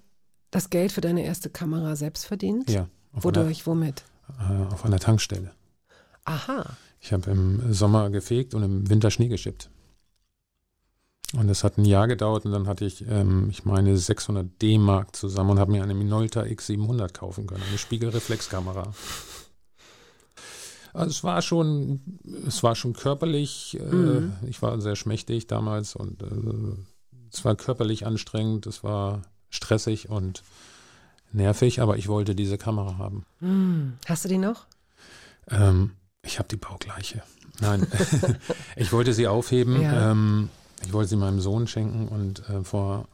das 0.50 0.70
Geld 0.70 0.92
für 0.92 1.00
deine 1.00 1.24
erste 1.24 1.50
Kamera 1.50 1.96
selbst 1.96 2.27
verdient? 2.27 2.70
Ja, 2.70 2.88
auf, 3.12 3.24
einer, 3.27 3.37
Wodurch, 3.42 3.66
womit? 3.66 4.05
äh, 4.38 4.72
auf 4.72 4.85
einer 4.85 4.98
Tankstelle. 4.98 5.53
Aha. 6.24 6.64
Ich 7.00 7.12
habe 7.12 7.31
im 7.31 7.72
Sommer 7.72 8.09
gefegt 8.11 8.55
und 8.55 8.62
im 8.62 8.88
Winter 8.88 9.11
Schnee 9.11 9.29
geschippt. 9.29 9.68
Und 11.37 11.48
das 11.48 11.64
hat 11.64 11.79
ein 11.79 11.85
Jahr 11.85 12.07
gedauert 12.07 12.44
und 12.46 12.53
dann 12.53 12.66
hatte 12.68 12.85
ich, 12.85 13.05
ähm, 13.09 13.48
ich 13.50 13.64
meine, 13.64 13.96
600 13.98 14.46
D-Mark 14.62 15.16
zusammen 15.16 15.50
und 15.50 15.59
habe 15.59 15.72
mir 15.72 15.83
eine 15.83 15.94
Minolta 15.94 16.42
X700 16.42 17.12
kaufen 17.12 17.46
können, 17.46 17.64
eine 17.68 17.77
Spiegelreflexkamera. 17.79 18.94
Also 20.92 21.11
es 21.11 21.24
war 21.24 21.42
schon, 21.42 22.00
es 22.46 22.62
war 22.62 22.77
schon 22.77 22.92
körperlich, 22.92 23.77
äh, 23.81 23.83
Mhm. 23.85 24.33
ich 24.46 24.62
war 24.62 24.81
sehr 24.81 24.94
schmächtig 24.94 25.48
damals 25.48 25.96
und 25.96 26.22
äh, 26.22 26.77
es 27.34 27.44
war 27.44 27.56
körperlich 27.56 28.06
anstrengend, 28.06 28.66
es 28.66 28.84
war 28.84 29.22
stressig 29.50 30.08
und 30.08 30.42
nervig, 31.32 31.80
aber 31.80 31.96
ich 31.96 32.08
wollte 32.08 32.34
diese 32.34 32.58
Kamera 32.58 32.98
haben. 32.98 33.24
Hm. 33.40 33.94
Hast 34.06 34.24
du 34.24 34.28
die 34.28 34.38
noch? 34.38 34.66
Ähm, 35.50 35.92
ich 36.22 36.38
habe 36.38 36.48
die 36.48 36.56
baugleiche. 36.56 37.22
Nein, 37.60 37.86
ich 38.76 38.92
wollte 38.92 39.12
sie 39.12 39.26
aufheben. 39.26 39.80
Ja. 39.80 40.10
Ähm, 40.12 40.48
ich 40.84 40.92
wollte 40.92 41.10
sie 41.10 41.16
meinem 41.16 41.40
Sohn 41.40 41.66
schenken 41.66 42.08
und 42.08 42.48
äh, 42.48 42.62
vor 42.64 43.08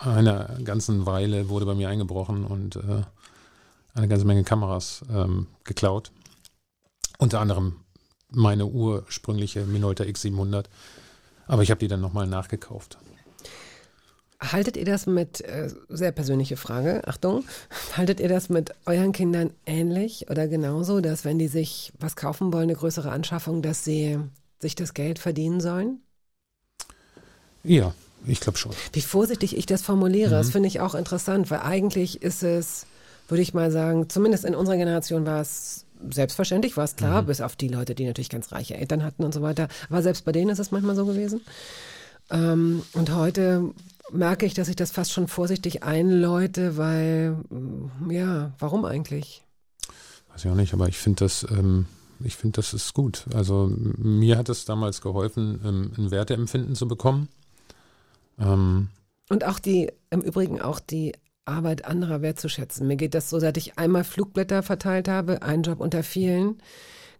einer 0.00 0.58
ganzen 0.64 1.06
Weile 1.06 1.48
wurde 1.48 1.66
bei 1.66 1.74
mir 1.74 1.88
eingebrochen 1.88 2.44
und 2.44 2.76
äh, 2.76 3.02
eine 3.94 4.08
ganze 4.08 4.24
Menge 4.24 4.44
Kameras 4.44 5.02
ähm, 5.12 5.46
geklaut. 5.64 6.10
Unter 7.18 7.40
anderem 7.40 7.76
meine 8.30 8.66
ursprüngliche 8.66 9.64
Minolta 9.64 10.04
X700. 10.04 10.66
Aber 11.50 11.62
ich 11.64 11.70
habe 11.72 11.80
die 11.80 11.88
dann 11.88 12.00
nochmal 12.00 12.28
nachgekauft. 12.28 12.96
Haltet 14.40 14.76
ihr 14.76 14.84
das 14.84 15.06
mit, 15.06 15.40
äh, 15.40 15.68
sehr 15.88 16.12
persönliche 16.12 16.56
Frage, 16.56 17.02
Achtung, 17.08 17.44
haltet 17.96 18.20
ihr 18.20 18.28
das 18.28 18.48
mit 18.48 18.72
euren 18.86 19.10
Kindern 19.12 19.50
ähnlich 19.66 20.30
oder 20.30 20.46
genauso, 20.46 21.00
dass 21.00 21.24
wenn 21.24 21.38
die 21.40 21.48
sich 21.48 21.92
was 21.98 22.14
kaufen 22.14 22.52
wollen, 22.52 22.64
eine 22.70 22.74
größere 22.76 23.10
Anschaffung, 23.10 23.62
dass 23.62 23.82
sie 23.84 24.18
sich 24.60 24.76
das 24.76 24.94
Geld 24.94 25.18
verdienen 25.18 25.60
sollen? 25.60 25.98
Ja, 27.64 27.94
ich 28.26 28.40
glaube 28.40 28.56
schon. 28.56 28.72
Wie 28.92 29.02
vorsichtig 29.02 29.56
ich 29.56 29.66
das 29.66 29.82
formuliere, 29.82 30.30
Mhm. 30.30 30.38
das 30.38 30.50
finde 30.50 30.68
ich 30.68 30.78
auch 30.80 30.94
interessant, 30.94 31.50
weil 31.50 31.60
eigentlich 31.60 32.22
ist 32.22 32.44
es, 32.44 32.86
würde 33.28 33.42
ich 33.42 33.54
mal 33.54 33.72
sagen, 33.72 34.08
zumindest 34.08 34.44
in 34.44 34.54
unserer 34.54 34.76
Generation 34.76 35.26
war 35.26 35.40
es 35.40 35.84
selbstverständlich, 36.08 36.76
war 36.76 36.84
es 36.84 36.96
klar, 36.96 37.22
bis 37.22 37.40
auf 37.40 37.56
die 37.56 37.68
Leute, 37.68 37.94
die 37.94 38.06
natürlich 38.06 38.30
ganz 38.30 38.52
reiche 38.52 38.76
Eltern 38.76 39.02
hatten 39.02 39.24
und 39.24 39.34
so 39.34 39.42
weiter. 39.42 39.68
Aber 39.88 40.02
selbst 40.02 40.24
bei 40.24 40.32
denen 40.32 40.50
ist 40.50 40.58
es 40.58 40.70
manchmal 40.70 40.96
so 40.96 41.04
gewesen. 41.06 41.40
Ähm, 42.30 42.82
und 42.92 43.14
heute 43.14 43.72
merke 44.12 44.46
ich, 44.46 44.54
dass 44.54 44.68
ich 44.68 44.76
das 44.76 44.90
fast 44.90 45.12
schon 45.12 45.28
vorsichtig 45.28 45.82
einläute, 45.82 46.76
weil, 46.76 47.32
mm, 47.50 48.10
ja, 48.10 48.52
warum 48.58 48.84
eigentlich? 48.84 49.44
Weiß 50.32 50.44
ich 50.44 50.50
auch 50.50 50.56
nicht, 50.56 50.72
aber 50.72 50.88
ich 50.88 50.98
finde 50.98 51.24
das, 51.24 51.46
ähm, 51.50 51.86
ich 52.22 52.36
finde 52.36 52.56
das 52.56 52.72
ist 52.74 52.94
gut. 52.94 53.24
Also 53.34 53.70
mir 53.96 54.38
hat 54.38 54.48
es 54.48 54.64
damals 54.64 55.00
geholfen, 55.00 55.60
ähm, 55.64 55.92
ein 55.96 56.10
Werteempfinden 56.10 56.74
zu 56.74 56.86
bekommen. 56.86 57.28
Ähm, 58.38 58.88
Und 59.28 59.44
auch 59.44 59.58
die, 59.58 59.92
im 60.10 60.20
Übrigen 60.20 60.60
auch 60.60 60.80
die 60.80 61.12
Arbeit 61.44 61.84
anderer 61.84 62.22
wertzuschätzen. 62.22 62.86
Mir 62.86 62.96
geht 62.96 63.14
das 63.14 63.30
so, 63.30 63.38
seit 63.38 63.56
ich 63.56 63.78
einmal 63.78 64.04
Flugblätter 64.04 64.62
verteilt 64.62 65.08
habe, 65.08 65.42
ein 65.42 65.62
Job 65.62 65.80
unter 65.80 66.02
vielen, 66.02 66.58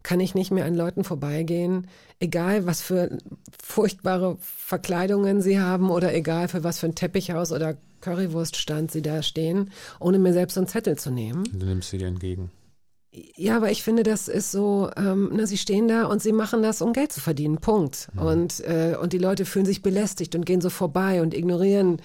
kann 0.02 0.20
ich 0.20 0.34
nicht 0.34 0.50
mehr 0.50 0.64
an 0.64 0.74
Leuten 0.74 1.04
vorbeigehen, 1.04 1.86
egal 2.20 2.66
was 2.66 2.80
für 2.80 3.18
furchtbare 3.62 4.36
Verkleidungen 4.40 5.42
sie 5.42 5.60
haben 5.60 5.90
oder 5.90 6.14
egal 6.14 6.48
für 6.48 6.64
was 6.64 6.78
für 6.78 6.86
ein 6.86 6.94
Teppichhaus 6.94 7.52
oder 7.52 7.76
Currywurststand 8.00 8.90
sie 8.90 9.02
da 9.02 9.22
stehen, 9.22 9.70
ohne 9.98 10.18
mir 10.18 10.32
selbst 10.32 10.54
so 10.54 10.60
einen 10.60 10.68
Zettel 10.68 10.96
zu 10.96 11.10
nehmen. 11.10 11.44
du 11.52 11.66
nimmst 11.66 11.90
sie 11.90 11.98
dir 11.98 12.08
entgegen. 12.08 12.50
Ja, 13.12 13.56
aber 13.56 13.72
ich 13.72 13.82
finde, 13.82 14.04
das 14.04 14.28
ist 14.28 14.52
so, 14.52 14.88
ähm, 14.96 15.30
na, 15.34 15.44
sie 15.44 15.58
stehen 15.58 15.88
da 15.88 16.04
und 16.04 16.22
sie 16.22 16.30
machen 16.30 16.62
das, 16.62 16.80
um 16.80 16.92
Geld 16.92 17.10
zu 17.10 17.20
verdienen. 17.20 17.58
Punkt. 17.58 18.08
Und, 18.16 18.60
äh, 18.60 18.96
und 19.00 19.12
die 19.12 19.18
Leute 19.18 19.44
fühlen 19.44 19.66
sich 19.66 19.82
belästigt 19.82 20.36
und 20.36 20.46
gehen 20.46 20.60
so 20.60 20.70
vorbei 20.70 21.20
und 21.20 21.34
ignorieren 21.34 22.00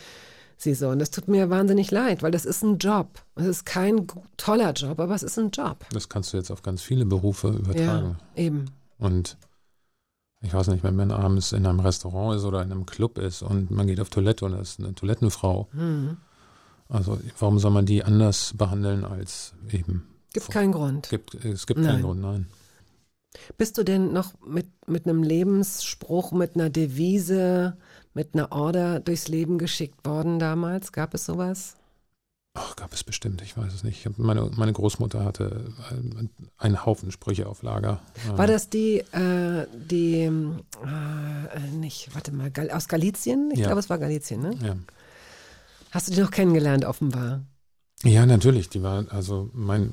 sie 0.57 0.73
so. 0.73 0.89
Und 0.89 0.99
das 0.99 1.11
tut 1.11 1.27
mir 1.27 1.49
wahnsinnig 1.49 1.91
leid, 1.91 2.23
weil 2.23 2.31
das 2.31 2.45
ist 2.45 2.63
ein 2.63 2.77
Job. 2.77 3.07
Es 3.35 3.45
ist 3.45 3.65
kein 3.65 4.07
toller 4.37 4.71
Job, 4.73 4.99
aber 4.99 5.15
es 5.15 5.23
ist 5.23 5.37
ein 5.37 5.51
Job. 5.51 5.85
Das 5.91 6.09
kannst 6.09 6.33
du 6.33 6.37
jetzt 6.37 6.51
auf 6.51 6.63
ganz 6.63 6.81
viele 6.81 7.05
Berufe 7.05 7.49
übertragen. 7.49 8.17
Ja, 8.35 8.43
eben. 8.43 8.65
Und 8.97 9.37
ich 10.41 10.53
weiß 10.53 10.67
nicht, 10.67 10.83
wenn 10.83 10.95
man 10.95 11.11
abends 11.11 11.51
in 11.51 11.65
einem 11.65 11.79
Restaurant 11.79 12.37
ist 12.37 12.43
oder 12.43 12.61
in 12.61 12.71
einem 12.71 12.85
Club 12.85 13.17
ist 13.17 13.41
und 13.41 13.71
man 13.71 13.87
geht 13.87 13.99
auf 13.99 14.09
Toilette 14.09 14.45
und 14.45 14.51
da 14.51 14.59
ist 14.59 14.79
eine 14.79 14.93
Toilettenfrau. 14.93 15.67
Hm. 15.71 16.17
Also 16.87 17.19
warum 17.39 17.59
soll 17.59 17.71
man 17.71 17.85
die 17.85 18.03
anders 18.03 18.53
behandeln 18.55 19.05
als 19.05 19.53
eben? 19.71 20.07
Gibt 20.34 20.51
keinen 20.51 20.71
Grund. 20.71 21.09
Gibt, 21.09 21.34
es 21.34 21.65
gibt 21.65 21.80
Nein. 21.80 21.93
keinen 21.93 22.03
Grund, 22.03 22.21
nein. 22.21 22.47
Bist 23.57 23.77
du 23.77 23.84
denn 23.84 24.13
noch 24.13 24.34
mit, 24.45 24.67
mit 24.88 25.07
einem 25.07 25.23
Lebensspruch, 25.23 26.32
mit 26.32 26.55
einer 26.55 26.69
Devise, 26.69 27.77
mit 28.16 28.34
einer 28.34 28.51
Order 28.51 28.99
durchs 28.99 29.28
Leben 29.28 29.59
geschickt 29.59 30.03
worden 30.05 30.39
damals? 30.39 30.91
Gab 30.91 31.13
es 31.13 31.26
sowas? 31.26 31.76
Ach, 32.57 32.76
gab 32.78 32.93
es 32.93 33.03
bestimmt, 33.03 33.41
ich 33.41 33.57
weiß 33.57 33.74
es 33.74 33.84
nicht. 33.84 34.07
Meine, 34.18 34.49
meine 34.55 34.72
Großmutter 34.72 35.26
hatte 35.26 35.74
äh, 35.91 36.28
einen 36.57 36.86
Haufen 36.86 37.11
Sprüche 37.11 37.47
auf 37.47 37.61
Lager. 37.63 38.01
War 38.38 38.45
Äh, 38.45 38.47
das 38.47 38.70
die, 38.70 38.99
äh, 39.11 39.68
die, 39.74 40.22
äh, 40.22 40.28
äh, 40.28 41.59
nicht, 41.74 42.16
warte 42.16 42.32
mal, 42.32 42.49
aus 42.72 42.88
Galizien? 42.88 43.51
Ich 43.51 43.59
Ja. 43.59 43.68
glaube, 43.68 43.82
es 43.82 43.89
war 43.89 43.97
Galizien, 43.97 44.41
ne? 44.41 44.57
Ja. 44.63 44.76
Hast 45.91 46.07
du 46.07 46.13
die 46.13 46.22
noch 46.22 46.32
kennengelernt, 46.32 46.86
offenbar? 46.86 47.41
Ja, 48.03 48.26
natürlich. 48.26 48.70
Die 48.70 48.84
war, 48.84 49.05
also 49.09 49.49
mein, 49.53 49.91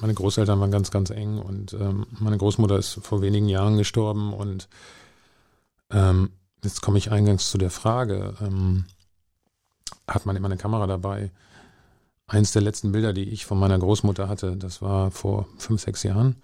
meine 0.00 0.14
Großeltern 0.14 0.60
waren 0.60 0.70
ganz, 0.70 0.92
ganz 0.92 1.10
eng 1.10 1.38
und 1.38 1.72
ähm, 1.72 2.06
meine 2.20 2.38
Großmutter 2.38 2.78
ist 2.78 3.00
vor 3.02 3.22
wenigen 3.22 3.48
Jahren 3.48 3.76
gestorben 3.76 4.32
und 4.32 4.68
ähm, 5.90 6.30
jetzt 6.64 6.82
komme 6.82 6.98
ich 6.98 7.10
eingangs 7.10 7.50
zu 7.50 7.58
der 7.58 7.70
Frage, 7.70 8.34
ähm, 8.40 8.84
hat 10.06 10.26
man 10.26 10.36
immer 10.36 10.46
eine 10.48 10.56
Kamera 10.56 10.86
dabei? 10.86 11.30
Eins 12.26 12.52
der 12.52 12.62
letzten 12.62 12.92
Bilder, 12.92 13.12
die 13.12 13.28
ich 13.28 13.44
von 13.46 13.58
meiner 13.58 13.78
Großmutter 13.78 14.28
hatte, 14.28 14.56
das 14.56 14.80
war 14.82 15.10
vor 15.10 15.46
fünf, 15.58 15.82
sechs 15.82 16.02
Jahren. 16.02 16.36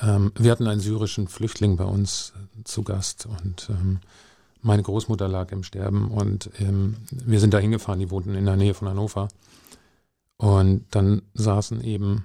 Ähm, 0.00 0.32
wir 0.36 0.50
hatten 0.52 0.66
einen 0.66 0.80
syrischen 0.80 1.28
Flüchtling 1.28 1.76
bei 1.76 1.84
uns 1.84 2.32
zu 2.64 2.82
Gast 2.82 3.26
und 3.26 3.68
ähm, 3.70 4.00
meine 4.62 4.82
Großmutter 4.82 5.26
lag 5.26 5.52
im 5.52 5.62
Sterben 5.62 6.10
und 6.10 6.50
ähm, 6.58 6.96
wir 7.10 7.40
sind 7.40 7.54
da 7.54 7.58
hingefahren, 7.58 7.98
die 7.98 8.10
wohnten 8.10 8.34
in 8.34 8.44
der 8.44 8.56
Nähe 8.56 8.74
von 8.74 8.88
Hannover. 8.88 9.28
Und 10.36 10.86
dann 10.90 11.22
saßen 11.34 11.82
eben 11.82 12.24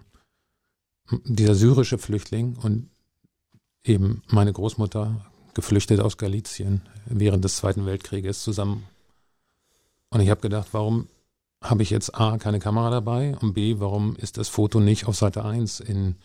dieser 1.24 1.56
syrische 1.56 1.98
Flüchtling 1.98 2.56
und 2.62 2.90
eben 3.84 4.22
meine 4.28 4.54
Großmutter, 4.54 5.26
geflüchtet 5.56 6.00
aus 6.00 6.18
Galizien 6.18 6.82
während 7.08 7.44
des 7.44 7.56
Zweiten 7.58 7.88
Weltkrieges 7.88 8.44
zusammen. 8.44 8.84
Und 10.12 10.22
ich 10.22 10.30
habe 10.30 10.42
gedacht, 10.42 10.68
warum 10.74 11.08
habe 11.64 11.82
ich 11.82 11.90
jetzt 11.90 12.14
A, 12.14 12.38
keine 12.38 12.60
Kamera 12.60 12.92
dabei 12.92 13.36
und 13.38 13.54
B, 13.54 13.80
warum 13.80 14.16
ist 14.18 14.38
das 14.38 14.50
Foto 14.50 14.80
nicht 14.80 15.08
auf 15.08 15.16
Seite 15.16 15.44
1 15.44 15.80
in 15.80 16.16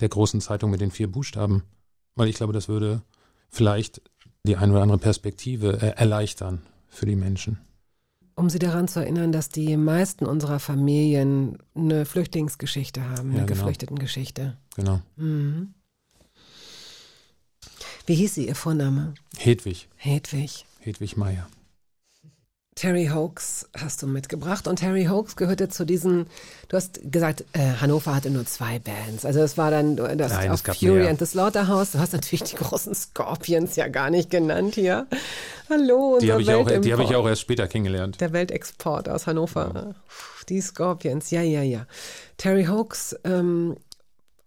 der 0.00 0.10
großen 0.10 0.42
Zeitung 0.42 0.70
mit 0.70 0.82
den 0.82 0.90
vier 0.90 1.10
Buchstaben? 1.10 1.62
Weil 2.16 2.28
ich 2.28 2.36
glaube, 2.36 2.52
das 2.52 2.68
würde 2.68 3.00
vielleicht 3.48 4.02
die 4.44 4.56
eine 4.56 4.72
oder 4.72 4.82
andere 4.82 4.98
Perspektive 4.98 5.80
äh, 5.80 5.96
erleichtern 5.96 6.60
für 6.88 7.06
die 7.06 7.16
Menschen. 7.16 7.58
Um 8.36 8.50
sie 8.50 8.58
daran 8.58 8.88
zu 8.88 9.00
erinnern, 9.00 9.30
dass 9.30 9.48
die 9.48 9.76
meisten 9.76 10.26
unserer 10.26 10.58
Familien 10.58 11.58
eine 11.74 12.04
Flüchtlingsgeschichte 12.04 13.08
haben, 13.08 13.30
eine 13.30 13.38
Ja, 13.38 13.44
genau. 13.44 13.60
Geflüchtetengeschichte. 13.60 14.56
Genau. 14.74 15.00
Mhm. 15.16 15.74
Wie 18.06 18.14
hieß 18.14 18.34
sie, 18.34 18.48
ihr 18.48 18.54
Vorname? 18.54 19.14
Hedwig, 19.38 19.88
Hedwig. 19.96 20.66
Hedwig 20.80 21.16
Meier. 21.16 21.46
Terry 22.74 23.06
Hoax 23.06 23.68
hast 23.78 24.02
du 24.02 24.08
mitgebracht 24.08 24.66
und 24.66 24.80
Terry 24.80 25.04
Hoax 25.04 25.36
gehörte 25.36 25.68
zu 25.68 25.86
diesen, 25.86 26.26
du 26.68 26.76
hast 26.76 26.98
gesagt, 27.04 27.44
äh, 27.52 27.74
Hannover 27.80 28.12
hatte 28.16 28.30
nur 28.30 28.44
zwei 28.46 28.80
Bands. 28.80 29.24
Also 29.24 29.40
es 29.42 29.56
war 29.56 29.70
dann 29.70 29.94
das 29.96 30.32
Nein, 30.32 30.50
auf 30.50 30.60
Fury 30.60 30.94
mehr. 31.02 31.10
and 31.10 31.20
the 31.20 31.24
Slaughterhouse. 31.24 31.92
Du 31.92 32.00
hast 32.00 32.12
natürlich 32.14 32.42
die 32.42 32.56
großen 32.56 32.92
Scorpions 32.92 33.76
ja 33.76 33.86
gar 33.86 34.10
nicht 34.10 34.28
genannt 34.28 34.74
hier. 34.74 35.06
Hallo, 35.70 36.18
Die 36.20 36.32
habe 36.32 36.42
ich, 36.42 36.50
auch- 36.52 36.66
die 36.68 36.92
hab 36.92 36.98
ich 37.00 37.14
auch 37.14 37.28
erst 37.28 37.42
später 37.42 37.68
kennengelernt. 37.68 38.20
Der 38.20 38.32
Weltexport 38.32 39.08
aus 39.08 39.28
Hannover. 39.28 39.94
Puh, 40.08 40.44
Die 40.48 40.60
Scorpions, 40.60 41.30
ja, 41.30 41.42
ja, 41.42 41.62
ja. 41.62 41.86
Terry 42.38 42.64
Hoax 42.64 43.14
ähm, 43.22 43.76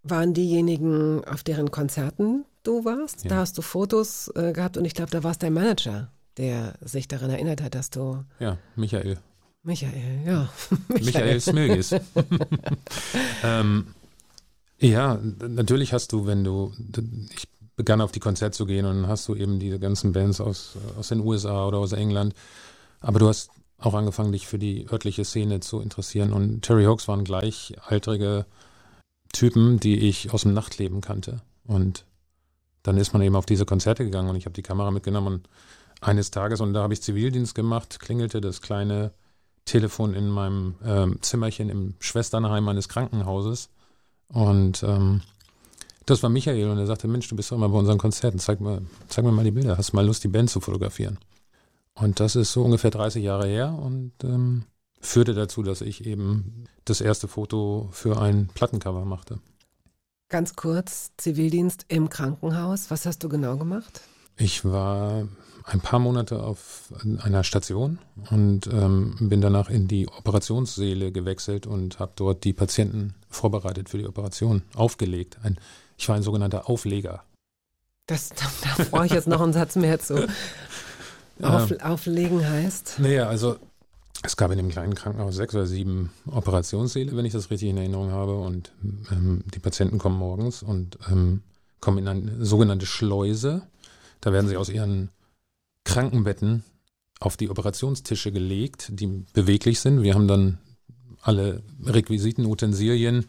waren 0.03 0.33
diejenigen, 0.33 1.23
auf 1.23 1.43
deren 1.43 1.71
Konzerten 1.71 2.43
du 2.67 2.85
warst. 2.85 3.23
Ja. 3.23 3.29
Da 3.29 3.35
hast 3.37 3.57
du 3.57 3.61
Fotos 3.61 4.31
äh, 4.35 4.51
gehabt 4.53 4.77
und 4.77 4.85
ich 4.85 4.93
glaube, 4.93 5.11
da 5.11 5.23
war 5.23 5.31
es 5.31 5.39
dein 5.39 5.53
Manager, 5.53 6.11
der 6.37 6.75
sich 6.81 7.07
daran 7.07 7.29
erinnert 7.29 7.61
hat, 7.61 7.75
dass 7.75 7.89
du 7.89 8.23
Ja, 8.39 8.57
Michael. 8.75 9.17
Michael, 9.63 10.21
ja. 10.25 10.49
Michael 10.87 11.41
Smilgis. 11.41 11.95
ähm, 13.43 13.87
ja, 14.79 15.19
natürlich 15.47 15.93
hast 15.93 16.11
du, 16.11 16.25
wenn 16.27 16.43
du, 16.43 16.73
ich 17.35 17.47
begann 17.75 18.01
auf 18.01 18.11
die 18.11 18.19
Konzerte 18.19 18.55
zu 18.55 18.65
gehen 18.65 18.85
und 18.85 19.01
dann 19.01 19.07
hast 19.07 19.27
du 19.27 19.35
eben 19.35 19.59
diese 19.59 19.79
ganzen 19.79 20.11
Bands 20.11 20.39
aus, 20.39 20.77
aus 20.97 21.09
den 21.09 21.19
USA 21.19 21.67
oder 21.67 21.79
aus 21.79 21.93
England, 21.93 22.33
aber 22.99 23.19
du 23.19 23.27
hast 23.27 23.49
auch 23.77 23.93
angefangen, 23.93 24.31
dich 24.31 24.47
für 24.47 24.57
die 24.57 24.87
örtliche 24.91 25.23
Szene 25.23 25.59
zu 25.59 25.81
interessieren 25.81 26.33
und 26.33 26.61
Terry 26.61 26.85
Hawks 26.85 27.07
waren 27.07 27.23
gleichaltrige 27.23 28.45
Typen, 29.33 29.79
die 29.79 29.99
ich 29.99 30.33
aus 30.33 30.43
dem 30.43 30.53
Nachtleben 30.53 31.01
kannte 31.01 31.41
und 31.65 32.05
dann 32.87 32.97
ist 32.97 33.11
man 33.11 33.21
eben 33.21 33.35
auf 33.35 33.45
diese 33.45 33.65
Konzerte 33.65 34.05
gegangen 34.05 34.29
und 34.29 34.37
ich 34.37 34.45
habe 34.45 34.53
die 34.53 34.63
Kamera 34.63 34.91
mitgenommen 34.91 35.27
und 35.27 35.49
eines 35.99 36.31
Tages, 36.31 36.61
und 36.61 36.73
da 36.73 36.83
habe 36.83 36.93
ich 36.93 37.01
Zivildienst 37.01 37.53
gemacht, 37.53 37.99
klingelte 37.99 38.39
das 38.39 38.61
kleine 38.61 39.11
Telefon 39.65 40.13
in 40.13 40.29
meinem 40.29 40.75
ähm, 40.85 41.17
Zimmerchen 41.21 41.69
im 41.69 41.95
Schwesternheim 41.99 42.63
meines 42.63 42.87
Krankenhauses. 42.87 43.69
Und 44.29 44.83
ähm, 44.83 45.21
das 46.05 46.23
war 46.23 46.29
Michael 46.29 46.69
und 46.69 46.77
er 46.77 46.85
sagte, 46.85 47.09
Mensch, 47.09 47.27
du 47.27 47.35
bist 47.35 47.51
doch 47.51 47.57
immer 47.57 47.67
bei 47.67 47.77
unseren 47.77 47.97
Konzerten, 47.97 48.39
zeig 48.39 48.61
mir, 48.61 48.81
zeig 49.09 49.25
mir 49.25 49.33
mal 49.33 49.43
die 49.43 49.51
Bilder, 49.51 49.77
hast 49.77 49.91
mal 49.91 50.05
Lust, 50.05 50.23
die 50.23 50.29
Band 50.29 50.49
zu 50.49 50.61
fotografieren? 50.61 51.17
Und 51.93 52.21
das 52.21 52.37
ist 52.37 52.53
so 52.53 52.63
ungefähr 52.63 52.91
30 52.91 53.21
Jahre 53.21 53.47
her 53.47 53.77
und 53.77 54.13
ähm, 54.23 54.63
führte 55.01 55.33
dazu, 55.33 55.61
dass 55.61 55.81
ich 55.81 56.05
eben 56.05 56.63
das 56.85 57.01
erste 57.01 57.27
Foto 57.27 57.89
für 57.91 58.21
ein 58.21 58.47
Plattencover 58.53 59.03
machte. 59.03 59.39
Ganz 60.29 60.57
kurz, 60.57 61.11
Zivildienst 61.15 61.85
im 61.87 62.09
Krankenhaus. 62.09 62.91
Was 62.91 63.05
hast 63.05 63.23
du 63.23 63.29
genau 63.29 63.55
gemacht? 63.55 64.01
Ich 64.35 64.65
war 64.65 65.25
ein 65.63 65.79
paar 65.79 65.99
Monate 65.99 66.43
auf 66.43 66.91
einer 67.19 67.45
Station 67.45 67.99
und 68.29 68.67
ähm, 68.67 69.15
bin 69.21 69.39
danach 69.39 69.69
in 69.69 69.87
die 69.87 70.07
Operationssäle 70.09 71.13
gewechselt 71.13 71.65
und 71.65 71.99
habe 71.99 72.11
dort 72.15 72.43
die 72.43 72.51
Patienten 72.51 73.15
vorbereitet 73.29 73.87
für 73.87 73.97
die 73.97 74.05
Operation, 74.05 74.63
aufgelegt. 74.75 75.37
Ein, 75.43 75.57
ich 75.97 76.09
war 76.09 76.17
ein 76.17 76.23
sogenannter 76.23 76.69
Aufleger. 76.69 77.23
Das, 78.05 78.29
da, 78.29 78.45
da 78.77 78.83
brauche 78.83 79.05
ich 79.05 79.13
jetzt 79.13 79.29
noch 79.29 79.39
einen 79.39 79.53
Satz 79.53 79.77
mehr 79.77 79.99
zu. 79.99 80.27
Auf, 81.41 81.71
auflegen 81.81 82.45
heißt. 82.45 82.95
Naja, 82.99 83.29
also 83.29 83.57
es 84.23 84.37
gab 84.37 84.51
in 84.51 84.57
dem 84.57 84.69
kleinen 84.69 84.95
Krankenhaus 84.95 85.35
sechs 85.35 85.53
oder 85.53 85.65
sieben 85.65 86.11
Operationssäle, 86.25 87.15
wenn 87.15 87.25
ich 87.25 87.33
das 87.33 87.51
richtig 87.51 87.69
in 87.69 87.77
Erinnerung 87.77 88.11
habe. 88.11 88.35
Und 88.35 88.71
ähm, 89.11 89.43
die 89.53 89.59
Patienten 89.59 89.99
kommen 89.99 90.17
morgens 90.17 90.63
und 90.63 90.97
ähm, 91.09 91.43
kommen 91.79 91.99
in 91.99 92.07
eine 92.07 92.45
sogenannte 92.45 92.85
Schleuse. 92.85 93.63
Da 94.21 94.33
werden 94.33 94.47
sie 94.47 94.57
aus 94.57 94.69
ihren 94.69 95.09
Krankenbetten 95.83 96.63
auf 97.19 97.37
die 97.37 97.49
Operationstische 97.49 98.31
gelegt, 98.31 98.89
die 98.91 99.25
beweglich 99.33 99.79
sind. 99.79 100.01
Wir 100.01 100.13
haben 100.13 100.27
dann 100.27 100.57
alle 101.21 101.61
Requisiten, 101.83 102.45
Utensilien, 102.45 103.25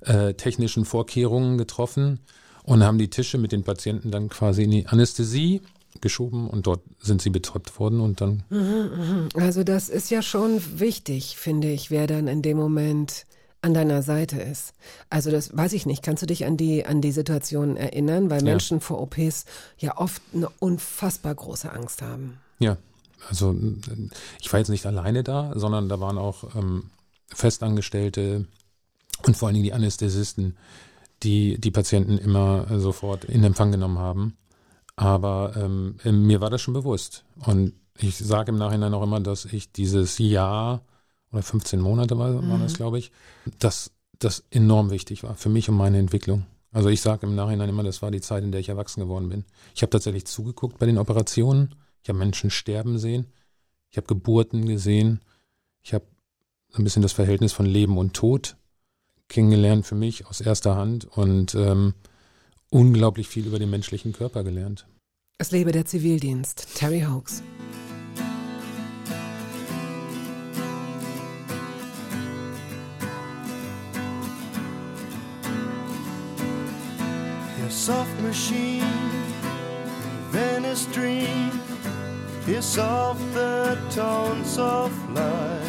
äh, 0.00 0.34
technischen 0.34 0.84
Vorkehrungen 0.84 1.58
getroffen 1.58 2.20
und 2.62 2.82
haben 2.82 2.98
die 2.98 3.10
Tische 3.10 3.38
mit 3.38 3.52
den 3.52 3.62
Patienten 3.62 4.10
dann 4.10 4.28
quasi 4.28 4.64
in 4.64 4.70
die 4.70 4.86
Anästhesie 4.86 5.62
geschoben 6.02 6.48
und 6.48 6.66
dort 6.66 6.80
sind 7.00 7.22
sie 7.22 7.30
betäubt 7.30 7.78
worden 7.78 8.00
und 8.00 8.20
dann 8.20 8.42
Also 9.34 9.64
das 9.64 9.88
ist 9.88 10.10
ja 10.10 10.22
schon 10.22 10.60
wichtig, 10.80 11.36
finde 11.36 11.70
ich, 11.70 11.90
wer 11.90 12.06
dann 12.06 12.28
in 12.28 12.42
dem 12.42 12.56
Moment 12.56 13.26
an 13.62 13.74
deiner 13.74 14.02
Seite 14.02 14.40
ist. 14.40 14.74
Also 15.10 15.30
das 15.30 15.56
weiß 15.56 15.72
ich 15.72 15.86
nicht. 15.86 16.02
Kannst 16.02 16.22
du 16.22 16.26
dich 16.26 16.44
an 16.46 16.56
die 16.56 16.86
an 16.86 17.00
die 17.00 17.10
Situation 17.10 17.76
erinnern, 17.76 18.30
weil 18.30 18.44
Ja. 18.44 18.50
Menschen 18.52 18.80
vor 18.80 19.00
OPs 19.00 19.44
ja 19.78 19.96
oft 19.96 20.22
eine 20.34 20.48
unfassbar 20.60 21.34
große 21.34 21.72
Angst 21.72 22.02
haben. 22.02 22.38
Ja, 22.58 22.76
also 23.28 23.56
ich 24.40 24.52
war 24.52 24.60
jetzt 24.60 24.68
nicht 24.68 24.86
alleine 24.86 25.24
da, 25.24 25.52
sondern 25.56 25.88
da 25.88 25.98
waren 26.00 26.18
auch 26.18 26.54
ähm, 26.54 26.90
Festangestellte 27.34 28.46
und 29.24 29.36
vor 29.36 29.48
allen 29.48 29.54
Dingen 29.54 29.64
die 29.64 29.72
Anästhesisten, 29.72 30.56
die 31.22 31.58
die 31.58 31.70
Patienten 31.70 32.18
immer 32.18 32.70
äh, 32.70 32.78
sofort 32.78 33.24
in 33.24 33.42
Empfang 33.42 33.72
genommen 33.72 33.98
haben. 33.98 34.36
Aber 34.96 35.52
ähm, 35.56 35.96
äh, 36.04 36.12
mir 36.12 36.40
war 36.40 36.50
das 36.50 36.62
schon 36.62 36.74
bewusst. 36.74 37.24
Und 37.44 37.74
ich 37.98 38.16
sage 38.16 38.50
im 38.50 38.58
Nachhinein 38.58 38.94
auch 38.94 39.02
immer, 39.02 39.20
dass 39.20 39.44
ich 39.44 39.72
dieses 39.72 40.18
Jahr 40.18 40.82
oder 41.32 41.42
15 41.42 41.80
Monate 41.80 42.18
war, 42.18 42.48
war 42.48 42.58
das, 42.58 42.74
glaube 42.74 42.98
ich, 42.98 43.12
dass 43.58 43.92
das 44.18 44.44
enorm 44.50 44.90
wichtig 44.90 45.22
war 45.22 45.34
für 45.34 45.48
mich 45.48 45.68
und 45.68 45.76
meine 45.76 45.98
Entwicklung. 45.98 46.46
Also 46.72 46.88
ich 46.88 47.00
sage 47.00 47.26
im 47.26 47.34
Nachhinein 47.34 47.68
immer, 47.68 47.82
das 47.82 48.02
war 48.02 48.10
die 48.10 48.20
Zeit, 48.20 48.42
in 48.42 48.52
der 48.52 48.60
ich 48.60 48.68
erwachsen 48.68 49.00
geworden 49.00 49.28
bin. 49.28 49.44
Ich 49.74 49.82
habe 49.82 49.90
tatsächlich 49.90 50.26
zugeguckt 50.26 50.78
bei 50.78 50.86
den 50.86 50.98
Operationen. 50.98 51.74
Ich 52.02 52.08
habe 52.08 52.18
Menschen 52.18 52.50
sterben 52.50 52.98
sehen. 52.98 53.26
Ich 53.90 53.96
habe 53.96 54.06
Geburten 54.06 54.66
gesehen. 54.66 55.20
Ich 55.82 55.94
habe 55.94 56.04
so 56.68 56.78
ein 56.78 56.84
bisschen 56.84 57.02
das 57.02 57.12
Verhältnis 57.12 57.52
von 57.52 57.66
Leben 57.66 57.98
und 57.98 58.14
Tod 58.14 58.56
kennengelernt 59.28 59.86
für 59.86 59.94
mich 59.94 60.26
aus 60.26 60.40
erster 60.40 60.76
Hand 60.76 61.04
und 61.04 61.54
ähm, 61.54 61.94
unglaublich 62.70 63.28
viel 63.28 63.46
über 63.46 63.58
den 63.58 63.70
menschlichen 63.70 64.12
Körper 64.12 64.44
gelernt. 64.44 64.86
Es 65.38 65.50
lebe 65.50 65.72
der 65.72 65.84
Zivildienst. 65.84 66.76
Terry 66.76 67.00
Hoax. 67.00 67.42
Your 77.60 77.70
soft 77.70 78.20
machine, 78.22 78.86
Venice 80.30 80.86
dream, 80.92 81.50
is 82.46 82.64
soft 82.64 83.20
the 83.34 83.76
tones 83.94 84.58
of 84.58 84.90
light. 85.14 85.62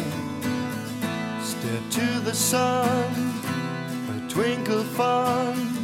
Stare 1.42 1.80
to 1.90 2.20
the 2.24 2.34
sun, 2.34 3.34
a 4.08 4.28
twinkle 4.30 4.84
fun. 4.84 5.77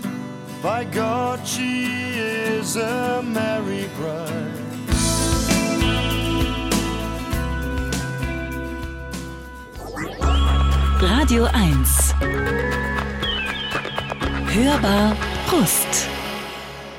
By 0.65 0.87
God, 0.87 1.47
she 1.47 1.85
is 2.17 2.77
a 2.77 3.23
merry 3.23 3.87
bride. 3.99 4.31
Radio 11.03 11.45
1 11.53 12.15
Hörbar 14.55 15.15
Brust 15.51 16.09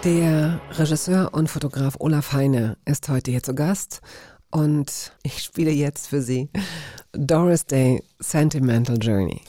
Der 0.03 0.61
Regisseur 0.69 1.33
und 1.33 1.49
Fotograf 1.49 1.95
Olaf 1.97 2.33
Heine 2.33 2.77
ist 2.85 3.09
heute 3.09 3.31
hier 3.31 3.41
zu 3.41 3.55
Gast 3.55 4.01
und 4.51 5.11
ich 5.23 5.41
spiele 5.41 5.71
jetzt 5.71 6.09
für 6.09 6.21
Sie 6.21 6.51
Doris 7.13 7.65
Day 7.65 8.03
Sentimental 8.19 8.99
Journey. 9.01 9.41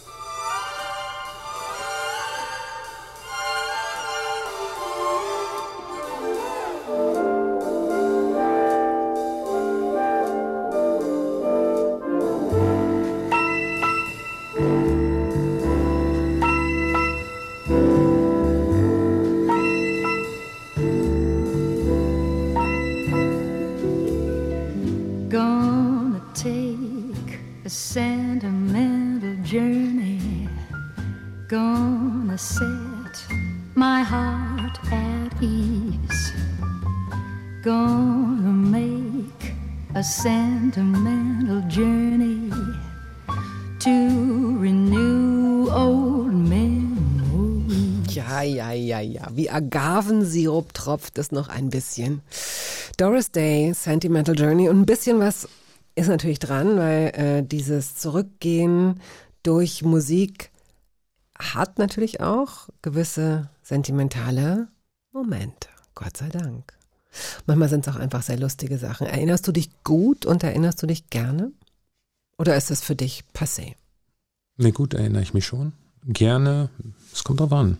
Wie 49.36 49.50
Agavensirup 49.50 50.72
tropft 50.72 51.18
es 51.18 51.32
noch 51.32 51.48
ein 51.48 51.70
bisschen. 51.70 52.22
Doris 52.96 53.30
Day, 53.30 53.72
Sentimental 53.74 54.38
Journey. 54.38 54.68
Und 54.68 54.80
ein 54.80 54.86
bisschen 54.86 55.18
was 55.18 55.48
ist 55.94 56.08
natürlich 56.08 56.38
dran, 56.38 56.76
weil 56.76 57.06
äh, 57.14 57.42
dieses 57.42 57.96
Zurückgehen 57.96 59.00
durch 59.42 59.82
Musik 59.82 60.50
hat 61.38 61.78
natürlich 61.78 62.20
auch 62.20 62.68
gewisse 62.82 63.50
sentimentale 63.62 64.68
Momente. 65.12 65.68
Gott 65.94 66.16
sei 66.16 66.28
Dank. 66.28 66.72
Manchmal 67.46 67.68
sind 67.68 67.86
es 67.86 67.94
auch 67.94 67.98
einfach 67.98 68.22
sehr 68.22 68.38
lustige 68.38 68.78
Sachen. 68.78 69.06
Erinnerst 69.06 69.46
du 69.48 69.52
dich 69.52 69.70
gut 69.84 70.26
und 70.26 70.42
erinnerst 70.42 70.82
du 70.82 70.86
dich 70.86 71.08
gerne? 71.08 71.52
Oder 72.38 72.56
ist 72.56 72.70
es 72.70 72.82
für 72.82 72.96
dich 72.96 73.24
passé? 73.34 73.74
Nee, 74.58 74.72
gut, 74.72 74.94
erinnere 74.94 75.22
ich 75.22 75.34
mich 75.34 75.46
schon. 75.46 75.72
Gerne. 76.04 76.68
Es 77.12 77.24
kommt 77.24 77.40
drauf 77.40 77.52
an. 77.52 77.78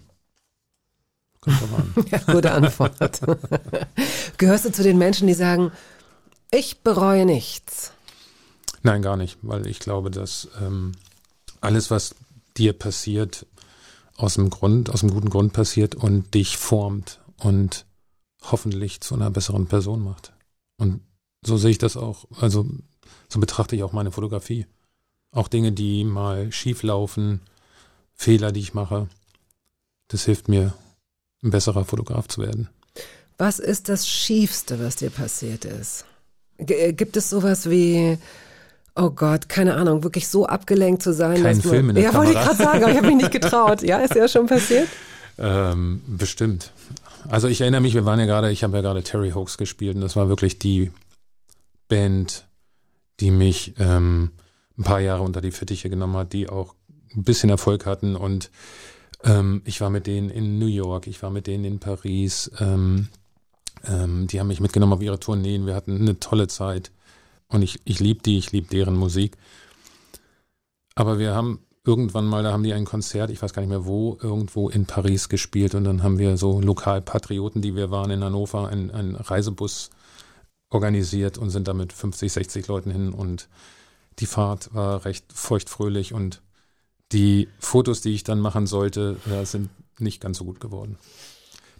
Kommt 1.46 1.60
drauf 1.60 1.78
an. 1.78 2.04
Ja, 2.10 2.18
gute 2.32 2.52
Antwort. 2.52 2.98
Gehörst 4.36 4.64
du 4.64 4.72
zu 4.72 4.82
den 4.82 4.98
Menschen, 4.98 5.26
die 5.26 5.34
sagen, 5.34 5.72
ich 6.50 6.80
bereue 6.82 7.24
nichts? 7.24 7.92
Nein, 8.82 9.02
gar 9.02 9.16
nicht, 9.16 9.38
weil 9.42 9.66
ich 9.66 9.78
glaube, 9.78 10.10
dass 10.10 10.48
ähm, 10.60 10.92
alles, 11.60 11.90
was 11.90 12.14
dir 12.56 12.72
passiert, 12.72 13.46
aus 14.16 14.34
dem 14.34 14.50
Grund, 14.50 14.90
aus 14.90 15.00
dem 15.00 15.10
guten 15.10 15.30
Grund 15.30 15.52
passiert 15.52 15.94
und 15.94 16.34
dich 16.34 16.56
formt 16.56 17.20
und 17.38 17.84
hoffentlich 18.42 19.00
zu 19.00 19.14
einer 19.14 19.30
besseren 19.30 19.66
Person 19.66 20.02
macht. 20.04 20.32
Und 20.78 21.00
so 21.44 21.56
sehe 21.56 21.70
ich 21.70 21.78
das 21.78 21.96
auch. 21.96 22.26
Also 22.40 22.66
so 23.28 23.40
betrachte 23.40 23.76
ich 23.76 23.82
auch 23.82 23.92
meine 23.92 24.12
Fotografie. 24.12 24.66
Auch 25.32 25.48
Dinge, 25.48 25.72
die 25.72 26.04
mal 26.04 26.50
schief 26.52 26.82
laufen, 26.82 27.40
Fehler, 28.14 28.52
die 28.52 28.60
ich 28.60 28.72
mache, 28.74 29.08
das 30.08 30.24
hilft 30.24 30.48
mir, 30.48 30.72
ein 31.42 31.50
besserer 31.50 31.84
Fotograf 31.84 32.28
zu 32.28 32.40
werden. 32.42 32.68
Was 33.38 33.58
ist 33.58 33.88
das 33.88 34.08
Schiefste, 34.08 34.80
was 34.80 34.96
dir 34.96 35.10
passiert 35.10 35.64
ist? 35.64 36.04
G 36.58 36.72
äh, 36.74 36.92
gibt 36.92 37.16
es 37.16 37.28
sowas 37.28 37.68
wie, 37.68 38.16
oh 38.94 39.10
Gott, 39.10 39.48
keine 39.48 39.74
Ahnung, 39.74 40.02
wirklich 40.04 40.28
so 40.28 40.46
abgelenkt 40.46 41.02
zu 41.02 41.12
sein? 41.12 41.42
Kein 41.42 41.60
Film 41.60 41.90
in 41.90 41.96
der 41.96 42.04
Ja, 42.04 42.14
wollte 42.14 42.32
ich 42.32 42.38
Kamera. 42.38 42.54
gerade 42.54 42.64
sagen, 42.64 42.82
aber 42.84 42.92
ich 42.92 42.96
habe 42.98 43.06
mich 43.08 43.16
nicht 43.16 43.32
getraut. 43.32 43.82
Ja, 43.82 43.98
ist 43.98 44.14
ja 44.14 44.26
schon 44.28 44.46
passiert? 44.46 44.88
Ähm, 45.38 46.00
bestimmt. 46.06 46.72
Also 47.28 47.48
ich 47.48 47.60
erinnere 47.60 47.82
mich, 47.82 47.92
wir 47.92 48.06
waren 48.06 48.18
ja 48.18 48.24
gerade, 48.26 48.50
ich 48.50 48.64
habe 48.64 48.76
ja 48.76 48.82
gerade 48.82 49.02
Terry 49.02 49.32
Hawks 49.32 49.58
gespielt 49.58 49.96
und 49.96 50.00
das 50.00 50.16
war 50.16 50.28
wirklich 50.30 50.58
die 50.58 50.90
Band, 51.88 52.46
die 53.20 53.30
mich 53.30 53.74
ähm, 53.78 54.30
ein 54.78 54.84
paar 54.84 55.00
Jahre 55.00 55.22
unter 55.22 55.40
die 55.42 55.50
Fittiche 55.50 55.90
genommen 55.90 56.16
hat, 56.16 56.32
die 56.32 56.48
auch 56.48 56.74
ein 57.14 57.24
bisschen 57.24 57.50
Erfolg 57.50 57.84
hatten 57.84 58.16
und 58.16 58.50
ähm, 59.26 59.62
ich 59.64 59.80
war 59.80 59.90
mit 59.90 60.06
denen 60.06 60.30
in 60.30 60.58
New 60.58 60.66
York, 60.66 61.06
ich 61.06 61.22
war 61.22 61.30
mit 61.30 61.46
denen 61.46 61.64
in 61.64 61.78
Paris, 61.80 62.50
ähm, 62.60 63.08
ähm, 63.84 64.26
die 64.28 64.40
haben 64.40 64.46
mich 64.46 64.60
mitgenommen 64.60 64.94
auf 64.94 65.02
ihre 65.02 65.20
Tourneen, 65.20 65.66
wir 65.66 65.74
hatten 65.74 66.00
eine 66.00 66.18
tolle 66.18 66.48
Zeit. 66.48 66.92
Und 67.48 67.62
ich, 67.62 67.80
ich 67.84 68.00
liebe 68.00 68.22
die, 68.22 68.38
ich 68.38 68.52
liebe 68.52 68.68
deren 68.68 68.96
Musik. 68.96 69.36
Aber 70.94 71.18
wir 71.18 71.34
haben 71.34 71.60
irgendwann 71.84 72.26
mal, 72.26 72.42
da 72.42 72.52
haben 72.52 72.64
die 72.64 72.72
ein 72.72 72.84
Konzert, 72.84 73.30
ich 73.30 73.40
weiß 73.40 73.52
gar 73.52 73.62
nicht 73.62 73.68
mehr 73.68 73.86
wo, 73.86 74.18
irgendwo 74.20 74.68
in 74.68 74.86
Paris 74.86 75.28
gespielt. 75.28 75.74
Und 75.74 75.84
dann 75.84 76.02
haben 76.02 76.18
wir 76.18 76.36
so 76.36 76.60
Lokalpatrioten, 76.60 77.62
die 77.62 77.76
wir 77.76 77.90
waren 77.90 78.10
in 78.10 78.24
Hannover, 78.24 78.68
einen, 78.68 79.14
Reisebus 79.14 79.90
organisiert 80.70 81.38
und 81.38 81.50
sind 81.50 81.68
da 81.68 81.74
mit 81.74 81.92
50, 81.92 82.32
60 82.32 82.66
Leuten 82.66 82.90
hin. 82.90 83.12
Und 83.12 83.48
die 84.18 84.26
Fahrt 84.26 84.74
war 84.74 85.04
recht 85.04 85.32
feuchtfröhlich 85.32 86.12
und 86.12 86.42
die 87.12 87.48
Fotos, 87.58 88.00
die 88.00 88.14
ich 88.14 88.24
dann 88.24 88.40
machen 88.40 88.66
sollte, 88.66 89.16
äh, 89.30 89.44
sind 89.44 89.70
nicht 89.98 90.20
ganz 90.20 90.38
so 90.38 90.44
gut 90.44 90.60
geworden. 90.60 90.98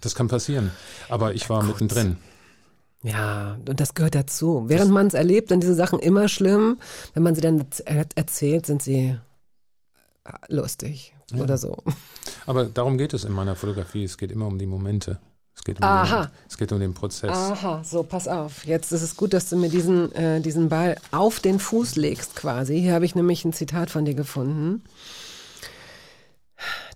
Das 0.00 0.14
kann 0.14 0.28
passieren, 0.28 0.70
aber 1.08 1.34
ich 1.34 1.48
war 1.50 1.62
mittendrin. 1.62 2.16
Ja, 3.02 3.58
und 3.68 3.78
das 3.80 3.94
gehört 3.94 4.14
dazu. 4.14 4.64
Während 4.68 4.90
man 4.90 5.06
es 5.06 5.14
erlebt, 5.14 5.48
sind 5.50 5.62
diese 5.62 5.74
Sachen 5.74 5.98
immer 6.00 6.28
schlimm. 6.28 6.78
Wenn 7.14 7.22
man 7.22 7.34
sie 7.34 7.40
dann 7.40 7.64
er- 7.84 8.06
erzählt, 8.14 8.66
sind 8.66 8.82
sie 8.82 9.16
äh, 10.24 10.32
lustig 10.48 11.14
Ja. 11.32 11.42
oder 11.42 11.56
so. 11.58 11.82
Aber 12.46 12.64
darum 12.64 12.98
geht 12.98 13.14
es 13.14 13.24
in 13.24 13.32
meiner 13.32 13.54
Fotografie. 13.56 14.04
Es 14.04 14.18
geht 14.18 14.32
immer 14.32 14.46
um 14.46 14.58
die 14.58 14.66
Momente. 14.66 15.18
Es 15.56 15.64
geht 15.64 15.78
um, 15.78 15.84
Aha. 15.84 16.26
Den, 16.26 16.32
es 16.48 16.56
geht 16.58 16.72
um 16.72 16.80
den 16.80 16.94
Prozess. 16.94 17.30
Aha, 17.30 17.82
so, 17.82 18.02
pass 18.02 18.28
auf. 18.28 18.66
Jetzt 18.66 18.92
ist 18.92 19.02
es 19.02 19.16
gut, 19.16 19.32
dass 19.32 19.48
du 19.48 19.56
mir 19.56 19.70
diesen, 19.70 20.12
äh, 20.14 20.40
diesen 20.40 20.68
Ball 20.68 20.96
auf 21.10 21.40
den 21.40 21.58
Fuß 21.58 21.96
legst 21.96 22.36
quasi. 22.36 22.80
Hier 22.80 22.92
habe 22.92 23.06
ich 23.06 23.14
nämlich 23.14 23.44
ein 23.44 23.52
Zitat 23.52 23.90
von 23.90 24.04
dir 24.04 24.14
gefunden. 24.14 24.82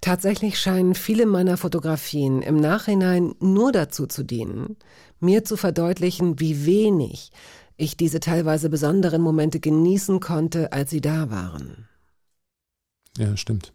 Tatsächlich 0.00 0.58
scheinen 0.58 0.94
viele 0.94 1.26
meiner 1.26 1.56
Fotografien 1.56 2.42
im 2.42 2.56
Nachhinein 2.56 3.34
nur 3.40 3.72
dazu 3.72 4.06
zu 4.06 4.22
dienen, 4.22 4.76
mir 5.20 5.44
zu 5.44 5.56
verdeutlichen, 5.56 6.40
wie 6.40 6.64
wenig 6.64 7.32
ich 7.76 7.96
diese 7.96 8.20
teilweise 8.20 8.70
besonderen 8.70 9.22
Momente 9.22 9.60
genießen 9.60 10.20
konnte, 10.20 10.72
als 10.72 10.90
sie 10.90 11.00
da 11.00 11.30
waren. 11.30 11.88
Ja, 13.18 13.36
stimmt. 13.36 13.72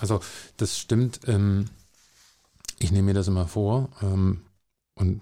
Also 0.00 0.20
das 0.56 0.78
stimmt. 0.78 1.20
Ähm, 1.26 1.66
ich 2.80 2.90
nehme 2.90 3.06
mir 3.06 3.14
das 3.14 3.28
immer 3.28 3.46
vor 3.46 3.90
ähm, 4.02 4.42
und 4.94 5.20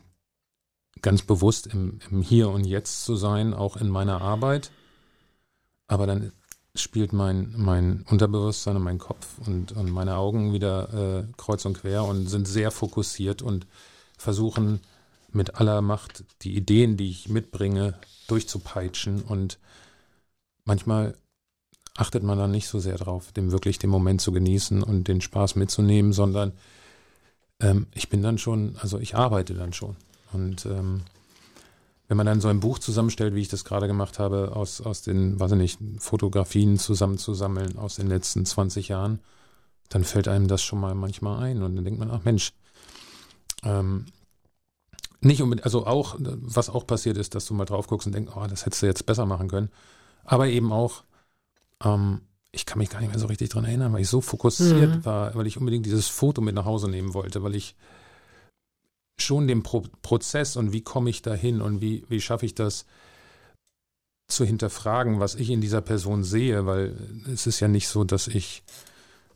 ganz 1.02 1.22
bewusst 1.22 1.66
im, 1.66 1.98
im 2.10 2.22
Hier 2.22 2.48
und 2.48 2.64
Jetzt 2.64 3.04
zu 3.04 3.16
sein, 3.16 3.52
auch 3.54 3.76
in 3.76 3.88
meiner 3.88 4.20
Arbeit. 4.20 4.70
Aber 5.86 6.06
dann 6.06 6.32
spielt 6.74 7.12
mein, 7.12 7.54
mein 7.56 8.04
Unterbewusstsein 8.08 8.76
und 8.76 8.82
mein 8.82 8.98
Kopf 8.98 9.38
und, 9.46 9.72
und 9.72 9.90
meine 9.90 10.16
Augen 10.16 10.52
wieder 10.52 10.92
äh, 11.20 11.32
kreuz 11.36 11.64
und 11.64 11.80
quer 11.80 12.04
und 12.04 12.26
sind 12.28 12.46
sehr 12.46 12.70
fokussiert 12.70 13.42
und 13.42 13.66
versuchen 14.16 14.80
mit 15.30 15.56
aller 15.56 15.82
Macht 15.82 16.24
die 16.42 16.56
Ideen, 16.56 16.96
die 16.96 17.10
ich 17.10 17.28
mitbringe, 17.28 17.94
durchzupeitschen. 18.28 19.22
Und 19.22 19.58
manchmal 20.64 21.16
achtet 21.96 22.22
man 22.22 22.38
dann 22.38 22.50
nicht 22.50 22.68
so 22.68 22.78
sehr 22.78 22.96
drauf, 22.96 23.32
dem 23.32 23.50
wirklich 23.50 23.78
den 23.78 23.90
Moment 23.90 24.20
zu 24.20 24.32
genießen 24.32 24.82
und 24.82 25.08
den 25.08 25.20
Spaß 25.20 25.56
mitzunehmen, 25.56 26.12
sondern 26.12 26.52
ähm, 27.60 27.86
ich 27.94 28.08
bin 28.08 28.22
dann 28.22 28.38
schon, 28.38 28.76
also 28.80 28.98
ich 28.98 29.14
arbeite 29.14 29.54
dann 29.54 29.72
schon. 29.72 29.96
Und 30.32 30.66
ähm, 30.66 31.02
wenn 32.08 32.16
man 32.16 32.26
dann 32.26 32.40
so 32.40 32.48
ein 32.48 32.60
Buch 32.60 32.78
zusammenstellt, 32.78 33.34
wie 33.34 33.40
ich 33.40 33.48
das 33.48 33.64
gerade 33.64 33.86
gemacht 33.86 34.18
habe, 34.18 34.56
aus, 34.56 34.80
aus 34.80 35.02
den, 35.02 35.38
weiß 35.38 35.52
ich 35.52 35.58
nicht, 35.58 35.78
Fotografien 35.98 36.78
zusammenzusammeln 36.78 37.76
aus 37.78 37.96
den 37.96 38.08
letzten 38.08 38.46
20 38.46 38.88
Jahren, 38.88 39.20
dann 39.90 40.04
fällt 40.04 40.28
einem 40.28 40.48
das 40.48 40.62
schon 40.62 40.80
mal 40.80 40.94
manchmal 40.94 41.42
ein 41.42 41.62
und 41.62 41.76
dann 41.76 41.84
denkt 41.84 42.00
man, 42.00 42.10
ach 42.10 42.24
Mensch, 42.24 42.52
ähm, 43.62 44.06
nicht 45.20 45.42
unbedingt, 45.42 45.64
also 45.64 45.86
auch, 45.86 46.16
was 46.18 46.70
auch 46.70 46.86
passiert 46.86 47.16
ist, 47.16 47.34
dass 47.34 47.46
du 47.46 47.54
mal 47.54 47.64
drauf 47.64 47.88
guckst 47.88 48.06
und 48.06 48.14
denkst, 48.14 48.32
oh, 48.34 48.46
das 48.48 48.64
hättest 48.64 48.82
du 48.82 48.86
jetzt 48.86 49.04
besser 49.04 49.26
machen 49.26 49.48
können. 49.48 49.68
Aber 50.24 50.46
eben 50.46 50.72
auch, 50.72 51.02
ähm, 51.82 52.20
ich 52.52 52.66
kann 52.66 52.78
mich 52.78 52.90
gar 52.90 53.00
nicht 53.00 53.10
mehr 53.10 53.18
so 53.18 53.26
richtig 53.26 53.50
dran 53.50 53.64
erinnern, 53.64 53.92
weil 53.92 54.00
ich 54.00 54.08
so 54.08 54.20
fokussiert 54.20 54.96
Mhm. 54.96 55.04
war, 55.04 55.34
weil 55.34 55.46
ich 55.46 55.58
unbedingt 55.58 55.86
dieses 55.86 56.08
Foto 56.08 56.40
mit 56.40 56.54
nach 56.54 56.64
Hause 56.64 56.88
nehmen 56.88 57.14
wollte, 57.14 57.42
weil 57.42 57.54
ich 57.54 57.74
schon 59.20 59.48
den 59.48 59.62
Pro 59.62 59.84
Prozess 60.02 60.56
und 60.56 60.72
wie 60.72 60.80
komme 60.82 61.10
ich 61.10 61.22
da 61.22 61.34
hin 61.34 61.60
und 61.60 61.80
wie, 61.80 62.04
wie 62.08 62.20
schaffe 62.20 62.46
ich 62.46 62.54
das, 62.54 62.86
zu 64.30 64.44
hinterfragen, 64.44 65.20
was 65.20 65.34
ich 65.34 65.48
in 65.50 65.60
dieser 65.62 65.80
Person 65.80 66.22
sehe, 66.22 66.66
weil 66.66 66.94
es 67.32 67.46
ist 67.46 67.60
ja 67.60 67.68
nicht 67.68 67.88
so, 67.88 68.04
dass 68.04 68.28
ich 68.28 68.62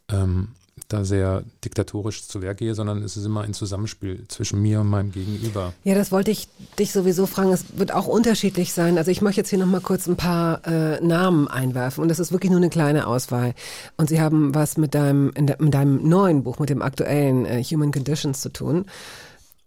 ähm, 0.09 0.49
da 0.93 1.05
sehr 1.05 1.43
diktatorisch 1.65 2.27
zu 2.27 2.43
Werk 2.43 2.59
gehe, 2.59 2.75
sondern 2.75 3.03
es 3.03 3.17
ist 3.17 3.25
immer 3.25 3.43
ein 3.43 3.55
Zusammenspiel 3.55 4.25
zwischen 4.29 4.61
mir 4.61 4.81
und 4.81 4.89
meinem 4.89 5.13
Gegenüber. 5.13 5.73
Ja, 5.85 5.95
das 5.95 6.13
wollte 6.13 6.31
ich 6.31 6.49
dich 6.79 6.93
sowieso 6.93 7.27
fragen. 7.27 7.53
Es 7.53 7.79
wird 7.79 7.93
auch 7.93 8.07
unterschiedlich 8.07 8.73
sein. 8.73 8.99
Also 8.99 9.11
ich 9.11 9.23
möchte 9.23 9.41
jetzt 9.41 9.51
hier 9.51 9.59
nochmal 9.59 9.81
kurz 9.81 10.07
ein 10.07 10.17
paar 10.17 10.67
äh, 10.67 11.01
Namen 11.01 11.49
einwerfen 11.49 12.03
und 12.03 12.09
das 12.09 12.19
ist 12.19 12.33
wirklich 12.33 12.51
nur 12.51 12.61
eine 12.61 12.71
kleine 12.71 13.07
Auswahl. 13.07 13.55
Und 13.97 14.09
sie 14.09 14.21
haben 14.21 14.55
was 14.55 14.77
mit 14.77 14.95
deinem, 14.95 15.31
in 15.35 15.47
de, 15.47 15.57
mit 15.59 15.75
deinem 15.75 16.09
neuen 16.09 16.43
Buch, 16.43 16.59
mit 16.59 16.71
dem 16.71 16.83
aktuellen 16.83 17.47
äh, 17.47 17.63
Human 17.65 17.93
Conditions 17.93 18.41
zu 18.41 18.51
tun. 18.51 18.87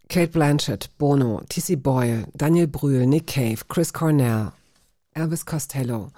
Kate 0.10 0.32
Blanchett, 0.32 0.90
Bono, 0.98 1.42
T.C. 1.50 1.76
Boyle, 1.78 2.26
Daniel 2.34 2.68
Brühl, 2.68 3.08
Nick 3.08 3.28
Cave, 3.28 3.58
Chris 3.68 3.92
Cornell, 3.92 4.52
Elvis 5.14 5.46
Costello, 5.46 6.12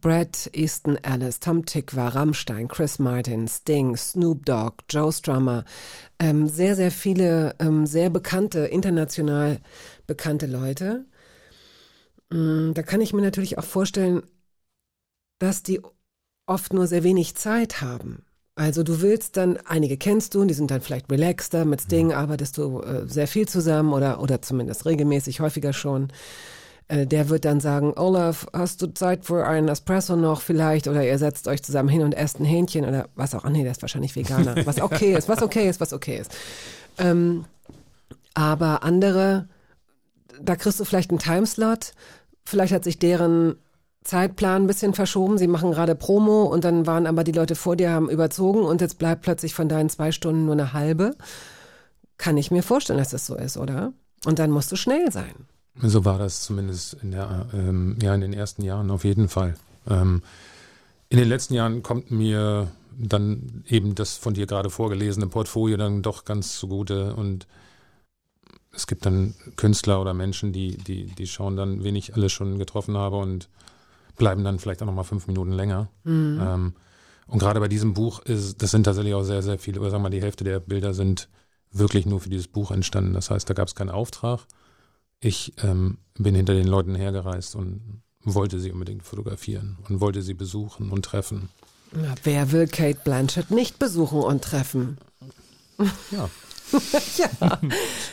Brad 0.00 0.50
Easton 0.52 0.96
Ellis, 1.02 1.40
Tom 1.40 1.64
Tikva, 1.64 2.08
Rammstein, 2.08 2.68
Chris 2.68 2.98
Martin, 2.98 3.48
Sting, 3.48 3.96
Snoop 3.96 4.44
Dogg, 4.46 4.84
Joe 4.90 5.12
Strummer, 5.12 5.64
ähm, 6.18 6.48
sehr, 6.48 6.76
sehr 6.76 6.90
viele 6.90 7.54
ähm, 7.58 7.86
sehr 7.86 8.10
bekannte, 8.10 8.60
international 8.60 9.58
bekannte 10.06 10.46
Leute. 10.46 11.06
Mm, 12.30 12.72
Da 12.74 12.82
kann 12.82 13.00
ich 13.00 13.12
mir 13.12 13.22
natürlich 13.22 13.58
auch 13.58 13.64
vorstellen, 13.64 14.22
dass 15.38 15.62
die 15.62 15.80
oft 16.46 16.72
nur 16.72 16.86
sehr 16.86 17.02
wenig 17.04 17.34
Zeit 17.34 17.80
haben. 17.80 18.24
Also 18.54 18.82
du 18.82 19.02
willst 19.02 19.36
dann, 19.36 19.58
einige 19.66 19.98
kennst 19.98 20.34
du 20.34 20.40
und 20.40 20.48
die 20.48 20.54
sind 20.54 20.70
dann 20.70 20.80
vielleicht 20.80 21.10
relaxter, 21.10 21.64
mit 21.66 21.82
Sting 21.82 22.12
arbeitest 22.12 22.56
du 22.56 22.80
äh, 22.80 23.06
sehr 23.06 23.28
viel 23.28 23.46
zusammen 23.46 23.92
oder, 23.92 24.20
oder 24.22 24.40
zumindest 24.40 24.86
regelmäßig, 24.86 25.40
häufiger 25.40 25.72
schon. 25.74 26.08
Äh, 26.88 27.06
der 27.06 27.28
wird 27.28 27.44
dann 27.44 27.60
sagen, 27.60 27.94
Olaf, 27.96 28.46
hast 28.52 28.82
du 28.82 28.86
Zeit 28.88 29.24
für 29.24 29.46
einen 29.46 29.68
Espresso 29.68 30.16
noch 30.16 30.40
vielleicht? 30.40 30.88
Oder 30.88 31.04
ihr 31.04 31.18
setzt 31.18 31.48
euch 31.48 31.62
zusammen 31.62 31.88
hin 31.88 32.02
und 32.02 32.12
esst 32.12 32.40
ein 32.40 32.44
Hähnchen 32.44 32.84
oder 32.84 33.08
was 33.14 33.34
auch. 33.34 33.44
Ach 33.44 33.50
nee, 33.50 33.62
der 33.62 33.72
ist 33.72 33.82
wahrscheinlich 33.82 34.14
Veganer. 34.14 34.54
Was 34.66 34.80
okay 34.80 35.14
ist, 35.14 35.28
was 35.28 35.42
okay 35.42 35.68
ist, 35.68 35.80
was 35.80 35.92
okay 35.92 36.18
ist. 36.18 36.32
Ähm, 36.98 37.44
aber 38.34 38.82
andere, 38.82 39.48
da 40.40 40.56
kriegst 40.56 40.80
du 40.80 40.84
vielleicht 40.84 41.10
einen 41.10 41.18
Timeslot. 41.18 41.92
Vielleicht 42.44 42.72
hat 42.72 42.84
sich 42.84 42.98
deren 42.98 43.56
Zeitplan 44.04 44.62
ein 44.62 44.66
bisschen 44.66 44.94
verschoben. 44.94 45.38
Sie 45.38 45.46
machen 45.46 45.72
gerade 45.72 45.94
Promo 45.94 46.44
und 46.44 46.64
dann 46.64 46.86
waren 46.86 47.06
aber 47.06 47.24
die 47.24 47.32
Leute 47.32 47.54
vor 47.54 47.76
dir, 47.76 47.90
haben 47.90 48.08
überzogen 48.08 48.62
und 48.62 48.80
jetzt 48.80 48.98
bleibt 48.98 49.22
plötzlich 49.22 49.54
von 49.54 49.68
deinen 49.68 49.88
zwei 49.88 50.12
Stunden 50.12 50.44
nur 50.44 50.54
eine 50.54 50.72
halbe. 50.72 51.16
Kann 52.18 52.36
ich 52.36 52.50
mir 52.50 52.62
vorstellen, 52.62 52.98
dass 52.98 53.10
das 53.10 53.26
so 53.26 53.36
ist, 53.36 53.56
oder? 53.56 53.92
Und 54.24 54.38
dann 54.38 54.50
musst 54.50 54.72
du 54.72 54.76
schnell 54.76 55.10
sein. 55.12 55.46
So 55.82 56.04
war 56.04 56.18
das 56.18 56.42
zumindest 56.42 56.94
in, 57.02 57.10
der, 57.10 57.46
ähm, 57.52 57.96
ja, 58.00 58.14
in 58.14 58.20
den 58.20 58.32
ersten 58.32 58.62
Jahren 58.62 58.90
auf 58.90 59.04
jeden 59.04 59.28
Fall. 59.28 59.56
Ähm, 59.88 60.22
in 61.08 61.18
den 61.18 61.28
letzten 61.28 61.54
Jahren 61.54 61.82
kommt 61.82 62.10
mir 62.10 62.68
dann 62.98 63.62
eben 63.68 63.94
das 63.94 64.16
von 64.16 64.34
dir 64.34 64.46
gerade 64.46 64.70
vorgelesene 64.70 65.26
Portfolio 65.26 65.76
dann 65.76 66.02
doch 66.02 66.24
ganz 66.24 66.58
zugute 66.58 67.14
und 67.14 67.46
es 68.72 68.86
gibt 68.86 69.06
dann 69.06 69.34
Künstler 69.56 70.00
oder 70.00 70.14
Menschen, 70.14 70.52
die, 70.52 70.76
die, 70.76 71.06
die 71.06 71.26
schauen 71.26 71.56
dann, 71.56 71.82
wen 71.84 71.96
ich 71.96 72.14
alles 72.14 72.32
schon 72.32 72.58
getroffen 72.58 72.96
habe 72.96 73.16
und 73.16 73.48
bleiben 74.16 74.44
dann 74.44 74.58
vielleicht 74.58 74.82
auch 74.82 74.86
noch 74.86 74.94
mal 74.94 75.02
fünf 75.02 75.26
Minuten 75.26 75.52
länger. 75.52 75.88
Ähm, 76.40 76.72
und 77.26 77.38
gerade 77.38 77.60
bei 77.60 77.68
diesem 77.68 77.94
Buch 77.94 78.20
ist, 78.20 78.62
das 78.62 78.70
sind 78.70 78.84
tatsächlich 78.84 79.14
auch 79.14 79.24
sehr, 79.24 79.42
sehr 79.42 79.58
viele, 79.58 79.80
oder 79.80 79.90
sagen 79.90 80.02
wir 80.02 80.10
mal, 80.10 80.10
die 80.10 80.22
Hälfte 80.22 80.44
der 80.44 80.60
Bilder 80.60 80.94
sind 80.94 81.28
wirklich 81.72 82.06
nur 82.06 82.20
für 82.20 82.28
dieses 82.28 82.48
Buch 82.48 82.70
entstanden. 82.70 83.14
Das 83.14 83.30
heißt, 83.30 83.48
da 83.48 83.54
gab 83.54 83.68
es 83.68 83.74
keinen 83.74 83.90
Auftrag. 83.90 84.40
Ich 85.20 85.54
ähm, 85.62 85.98
bin 86.18 86.34
hinter 86.34 86.54
den 86.54 86.66
Leuten 86.66 86.94
hergereist 86.94 87.56
und 87.56 88.02
wollte 88.22 88.58
sie 88.58 88.72
unbedingt 88.72 89.04
fotografieren 89.04 89.78
und 89.88 90.00
wollte 90.00 90.22
sie 90.22 90.34
besuchen 90.34 90.90
und 90.90 91.04
treffen. 91.04 91.48
Ja, 91.94 92.14
wer 92.24 92.52
will 92.52 92.66
Kate 92.66 92.98
Blanchett 93.04 93.50
nicht 93.50 93.78
besuchen 93.78 94.20
und 94.20 94.42
treffen? 94.42 94.98
Ja. 96.10 96.28
ja, 97.16 97.60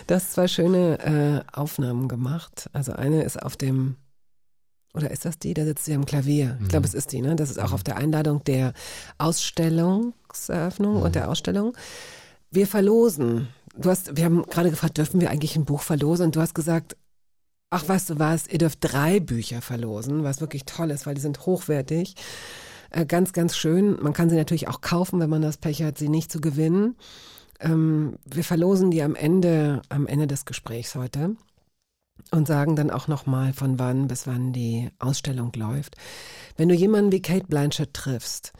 du 0.05 0.15
hast 0.15 0.33
zwei 0.33 0.47
schöne 0.47 0.99
äh, 0.99 1.57
Aufnahmen 1.57 2.07
gemacht. 2.07 2.69
Also 2.71 2.93
eine 2.93 3.23
ist 3.23 3.41
auf 3.41 3.57
dem, 3.57 3.95
oder 4.93 5.09
ist 5.09 5.25
das 5.25 5.39
die? 5.39 5.55
Da 5.55 5.65
sitzt 5.65 5.85
sie 5.85 5.95
am 5.95 6.05
Klavier. 6.05 6.59
Ich 6.61 6.67
glaube, 6.67 6.85
es 6.85 6.93
ist 6.93 7.11
die, 7.13 7.21
ne? 7.21 7.35
Das 7.35 7.49
ist 7.49 7.59
auch 7.59 7.71
auf 7.71 7.83
der 7.83 7.97
Einladung 7.97 8.43
der 8.43 8.73
Ausstellungseröffnung 9.17 11.01
und 11.01 11.15
der 11.15 11.29
Ausstellung. 11.29 11.75
Wir 12.51 12.67
verlosen. 12.67 13.47
Du 13.75 13.89
hast, 13.89 14.15
wir 14.15 14.25
haben 14.25 14.43
gerade 14.43 14.69
gefragt, 14.69 14.97
dürfen 14.97 15.19
wir 15.19 15.29
eigentlich 15.29 15.55
ein 15.55 15.65
Buch 15.65 15.81
verlosen? 15.81 16.27
Und 16.27 16.35
du 16.35 16.41
hast 16.41 16.53
gesagt, 16.53 16.95
ach, 17.69 17.87
weißt 17.87 18.11
du 18.11 18.19
was, 18.19 18.47
ihr 18.47 18.59
dürft 18.59 18.79
drei 18.81 19.19
Bücher 19.19 19.61
verlosen, 19.61 20.23
was 20.23 20.41
wirklich 20.41 20.65
toll 20.65 20.91
ist, 20.91 21.05
weil 21.05 21.15
die 21.15 21.21
sind 21.21 21.45
hochwertig. 21.45 22.15
Äh, 22.91 23.05
ganz, 23.05 23.33
ganz 23.33 23.57
schön. 23.57 24.01
Man 24.01 24.13
kann 24.13 24.29
sie 24.29 24.35
natürlich 24.35 24.67
auch 24.67 24.81
kaufen, 24.81 25.19
wenn 25.19 25.29
man 25.29 25.41
das 25.41 25.57
Pech 25.57 25.81
hat, 25.81 25.97
sie 25.97 26.09
nicht 26.09 26.31
zu 26.31 26.39
gewinnen. 26.39 26.95
Ähm, 27.59 28.17
wir 28.25 28.43
verlosen 28.43 28.91
die 28.91 29.01
am 29.01 29.15
Ende, 29.15 29.81
am 29.89 30.05
Ende 30.05 30.27
des 30.27 30.45
Gesprächs 30.45 30.93
heute 30.93 31.35
und 32.31 32.47
sagen 32.47 32.75
dann 32.75 32.91
auch 32.91 33.07
nochmal, 33.07 33.53
von 33.53 33.79
wann 33.79 34.07
bis 34.07 34.27
wann 34.27 34.53
die 34.53 34.91
Ausstellung 34.99 35.51
läuft. 35.55 35.95
Wenn 36.57 36.69
du 36.69 36.75
jemanden 36.75 37.11
wie 37.11 37.21
Kate 37.21 37.47
Blanchett 37.47 37.93
triffst, 37.95 38.53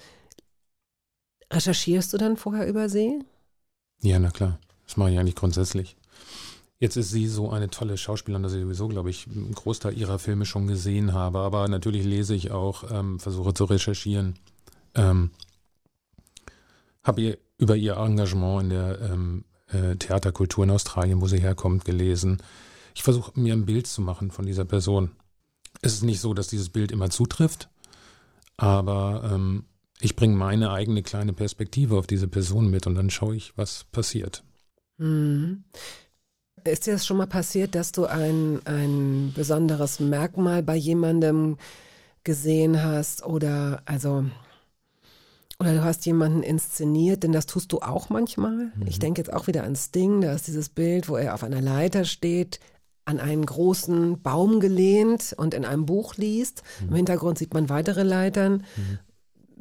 recherchierst 1.51 2.11
du 2.13 2.17
dann 2.17 2.35
vorher 2.35 2.67
über 2.67 2.89
sie? 2.89 3.19
Ja, 4.01 4.17
na 4.17 4.31
klar. 4.31 4.59
Das 4.93 4.97
mache 4.97 5.09
ich 5.09 5.17
eigentlich 5.17 5.35
grundsätzlich. 5.35 5.95
Jetzt 6.77 6.97
ist 6.97 7.09
sie 7.09 7.27
so 7.27 7.49
eine 7.49 7.71
tolle 7.71 7.97
Schauspielerin, 7.97 8.43
dass 8.43 8.53
ich 8.53 8.61
sowieso, 8.61 8.87
glaube 8.89 9.09
ich, 9.09 9.25
einen 9.25 9.51
Großteil 9.51 9.97
ihrer 9.97 10.19
Filme 10.19 10.45
schon 10.45 10.67
gesehen 10.67 11.13
habe. 11.13 11.39
Aber 11.39 11.67
natürlich 11.67 12.05
lese 12.05 12.35
ich 12.35 12.51
auch, 12.51 12.83
ähm, 12.91 13.19
versuche 13.19 13.55
zu 13.55 13.63
recherchieren. 13.65 14.35
Ähm, 14.93 15.31
habe 17.01 17.21
ihr 17.21 17.37
über 17.57 17.75
ihr 17.75 17.97
Engagement 17.97 18.65
in 18.65 18.69
der 18.69 19.01
ähm, 19.01 19.45
äh, 19.69 19.95
Theaterkultur 19.95 20.63
in 20.63 20.69
Australien, 20.69 21.21
wo 21.21 21.27
sie 21.27 21.41
herkommt, 21.41 21.85
gelesen. 21.85 22.37
Ich 22.93 23.01
versuche 23.01 23.31
mir 23.39 23.53
ein 23.53 23.65
Bild 23.65 23.87
zu 23.87 23.99
machen 23.99 24.29
von 24.29 24.45
dieser 24.45 24.65
Person. 24.65 25.09
Es 25.81 25.93
ist 25.93 26.03
nicht 26.03 26.19
so, 26.19 26.35
dass 26.35 26.49
dieses 26.49 26.69
Bild 26.69 26.91
immer 26.91 27.09
zutrifft, 27.09 27.67
aber 28.57 29.27
ähm, 29.33 29.65
ich 30.01 30.15
bringe 30.15 30.35
meine 30.35 30.69
eigene 30.69 31.01
kleine 31.01 31.33
Perspektive 31.33 31.97
auf 31.97 32.05
diese 32.05 32.27
Person 32.27 32.69
mit 32.69 32.85
und 32.85 32.93
dann 32.93 33.09
schaue 33.09 33.35
ich, 33.35 33.57
was 33.57 33.85
passiert. 33.85 34.43
Mhm. 35.03 35.63
Ist 36.63 36.87
dir 36.87 36.93
das 36.93 37.05
schon 37.05 37.17
mal 37.17 37.27
passiert, 37.27 37.75
dass 37.75 37.91
du 37.91 38.05
ein, 38.05 38.61
ein 38.65 39.33
besonderes 39.35 39.99
Merkmal 39.99 40.63
bei 40.63 40.75
jemandem 40.75 41.57
gesehen 42.23 42.81
hast 42.81 43.25
oder 43.25 43.81
also 43.85 44.23
oder 45.59 45.73
du 45.73 45.83
hast 45.83 46.05
jemanden 46.05 46.41
inszeniert, 46.41 47.23
denn 47.23 47.31
das 47.31 47.45
tust 47.45 47.71
du 47.71 47.79
auch 47.79 48.09
manchmal. 48.09 48.71
Ich 48.85 48.99
denke 48.99 49.21
jetzt 49.21 49.31
auch 49.31 49.47
wieder 49.47 49.63
an 49.63 49.75
Sting, 49.75 50.21
da 50.21 50.33
ist 50.33 50.47
dieses 50.47 50.69
Bild, 50.69 51.09
wo 51.09 51.15
er 51.15 51.33
auf 51.33 51.43
einer 51.43 51.61
Leiter 51.61 52.05
steht, 52.05 52.59
an 53.05 53.19
einen 53.19 53.45
großen 53.45 54.21
Baum 54.21 54.59
gelehnt 54.59 55.33
und 55.37 55.53
in 55.53 55.65
einem 55.65 55.85
Buch 55.85 56.15
liest. 56.15 56.63
Im 56.89 56.95
Hintergrund 56.95 57.37
sieht 57.37 57.53
man 57.53 57.69
weitere 57.69 58.03
Leitern. 58.03 58.63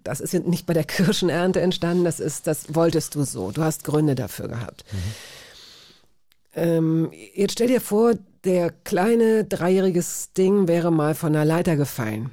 Das 0.05 0.20
ist 0.20 0.34
nicht 0.34 0.66
bei 0.66 0.74
der 0.74 0.84
Kirschenernte 0.92 1.61
entstanden, 1.61 2.05
das 2.05 2.20
ist, 2.20 2.46
das 2.46 2.74
wolltest 2.74 3.14
du 3.14 3.24
so. 3.24 3.50
Du 3.50 3.62
hast 3.62 3.84
Gründe 3.84 4.14
dafür 4.14 4.48
gehabt. 4.48 4.84
Ähm, 6.55 7.11
jetzt 7.34 7.53
stell 7.53 7.68
dir 7.68 7.80
vor, 7.80 8.14
der 8.44 8.70
kleine 8.70 9.44
dreijährige 9.44 10.03
Sting 10.03 10.68
wäre 10.68 10.90
mal 10.90 11.14
von 11.14 11.34
einer 11.34 11.44
Leiter 11.44 11.76
gefallen. 11.76 12.30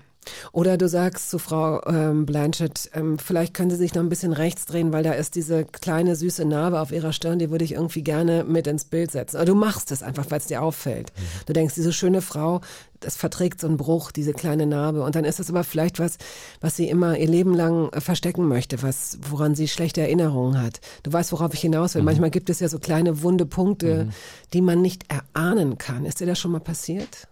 Oder 0.52 0.78
du 0.78 0.88
sagst 0.88 1.30
zu 1.30 1.40
Frau 1.40 1.82
ähm, 1.86 2.26
Blanchett, 2.26 2.90
ähm, 2.94 3.18
vielleicht 3.20 3.54
können 3.54 3.70
Sie 3.70 3.76
sich 3.76 3.94
noch 3.94 4.04
ein 4.04 4.10
bisschen 4.10 4.34
rechts 4.34 4.66
drehen, 4.66 4.92
weil 4.92 5.04
da 5.04 5.14
ist 5.14 5.36
diese 5.36 5.66
kleine 5.66 6.16
süße 6.16 6.46
Narbe 6.46 6.80
auf 6.80 6.92
Ihrer 6.92 7.14
Stirn, 7.14 7.40
die 7.40 7.50
würde 7.50 7.66
ich 7.66 7.74
irgendwie 7.74 8.04
gerne 8.04 8.44
mit 8.44 8.68
ins 8.68 8.86
Bild 8.86 9.12
setzen. 9.12 9.38
Aber 9.38 9.46
du 9.46 9.56
machst 9.56 9.92
es 9.92 10.04
einfach, 10.04 10.26
weil 10.30 10.40
es 10.40 10.48
dir 10.48 10.62
auffällt. 10.62 11.12
Du 11.46 11.54
denkst, 11.54 11.76
diese 11.76 11.94
schöne 11.94 12.22
Frau, 12.22 12.62
das 13.00 13.16
verträgt 13.16 13.62
so 13.62 13.68
einen 13.68 13.78
Bruch, 13.78 14.12
diese 14.12 14.34
kleine 14.34 14.66
Narbe. 14.66 15.04
Und 15.04 15.16
dann 15.16 15.26
ist 15.26 15.40
es 15.40 15.50
aber 15.50 15.64
vielleicht 15.64 16.00
was, 16.00 16.18
was 16.62 16.76
sie 16.76 16.90
immer 16.90 17.18
ihr 17.18 17.28
Leben 17.28 17.54
lang 17.54 17.90
äh, 17.90 18.02
verstecken 18.02 18.48
möchte, 18.48 18.82
was, 18.84 19.18
woran 19.30 19.56
sie 19.56 19.68
schlechte 19.68 20.02
Erinnerungen 20.02 20.62
hat. 20.62 20.82
Du 21.04 21.14
weißt, 21.14 21.32
worauf 21.32 21.54
ich 21.54 21.62
hinaus 21.62 21.96
will. 21.96 22.04
Manchmal 22.04 22.30
gibt 22.30 22.50
es 22.50 22.60
ja 22.60 22.68
so 22.68 22.80
kleine 22.80 23.22
wunde 23.22 23.46
Punkte, 23.46 24.10
die 24.54 24.62
man 24.62 24.82
nicht 24.82 25.06
erahnen 25.10 25.78
kann. 25.78 26.06
Ist 26.06 26.20
dir 26.20 26.28
das 26.28 26.40
schon 26.40 26.52
mal 26.52 26.60
passiert? 26.60 27.28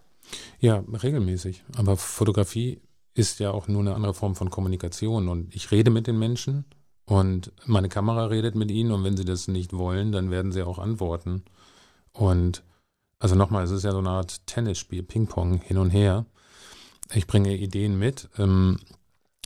Ja, 0.60 0.84
regelmäßig. 0.92 1.64
Aber 1.76 1.98
Fotografie 1.98 2.82
ist 3.14 3.40
ja 3.40 3.52
auch 3.52 3.68
nur 3.68 3.82
eine 3.82 3.96
andere 3.96 4.14
Form 4.14 4.36
von 4.36 4.50
Kommunikation. 4.50 5.28
Und 5.28 5.56
ich 5.56 5.72
rede 5.72 5.92
mit 5.92 6.08
den 6.08 6.20
Menschen 6.20 6.66
und 7.06 7.52
meine 7.66 7.90
Kamera 7.90 8.26
redet 8.26 8.56
mit 8.56 8.72
ihnen. 8.72 8.92
Und 8.92 9.04
wenn 9.04 9.18
sie 9.18 9.26
das 9.26 9.48
nicht 9.48 9.74
wollen, 9.74 10.12
dann 10.12 10.32
werden 10.32 10.52
sie 10.52 10.64
auch 10.64 10.80
antworten. 10.80 11.44
Und 12.12 12.64
also 13.20 13.36
nochmal, 13.36 13.64
es 13.64 13.72
ist 13.72 13.84
ja 13.84 13.92
so 13.92 13.98
eine 14.00 14.10
Art 14.10 14.46
Tennisspiel, 14.46 15.04
Ping-Pong 15.04 15.62
hin 15.62 15.78
und 15.78 15.90
her. 15.90 16.26
Ich 17.14 17.26
bringe 17.26 17.56
Ideen 17.56 17.98
mit, 17.98 18.30
ähm, 18.38 18.78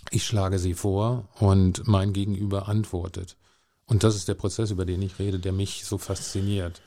ich 0.09 0.25
schlage 0.25 0.59
sie 0.59 0.73
vor 0.73 1.29
und 1.39 1.87
mein 1.87 2.11
Gegenüber 2.11 2.67
antwortet. 2.67 3.37
Und 3.85 4.03
das 4.03 4.15
ist 4.15 4.27
der 4.27 4.33
Prozess, 4.33 4.71
über 4.71 4.85
den 4.85 5.01
ich 5.01 5.19
rede, 5.19 5.39
der 5.39 5.51
mich 5.51 5.85
so 5.85 5.97
fasziniert. 5.97 6.81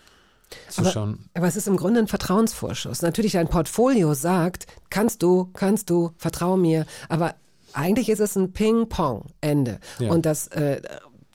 Zu 0.69 0.83
Aber-. 0.83 1.19
Aber 1.35 1.47
es 1.47 1.57
ist 1.57 1.69
im 1.69 1.77
Grunde 1.77 2.01
ein 2.01 2.09
Vertrauensvorschuss. 2.09 3.03
Natürlich, 3.03 3.33
dein 3.33 3.49
Portfolio 3.49 4.15
sagt, 4.15 4.67
kannst 4.91 5.23
du, 5.23 5.51
kannst 5.53 5.91
du, 5.91 6.13
vertrau 6.17 6.57
mir. 6.57 6.87
Aber 7.09 7.35
eigentlich 7.73 8.09
ist 8.09 8.21
es 8.21 8.37
ein 8.37 8.53
Ping-Pong, 8.53 9.27
Ende. 9.41 9.79
Ja. 9.99 10.11
Und 10.11 10.27
das 10.27 10.49
äh, 10.49 10.81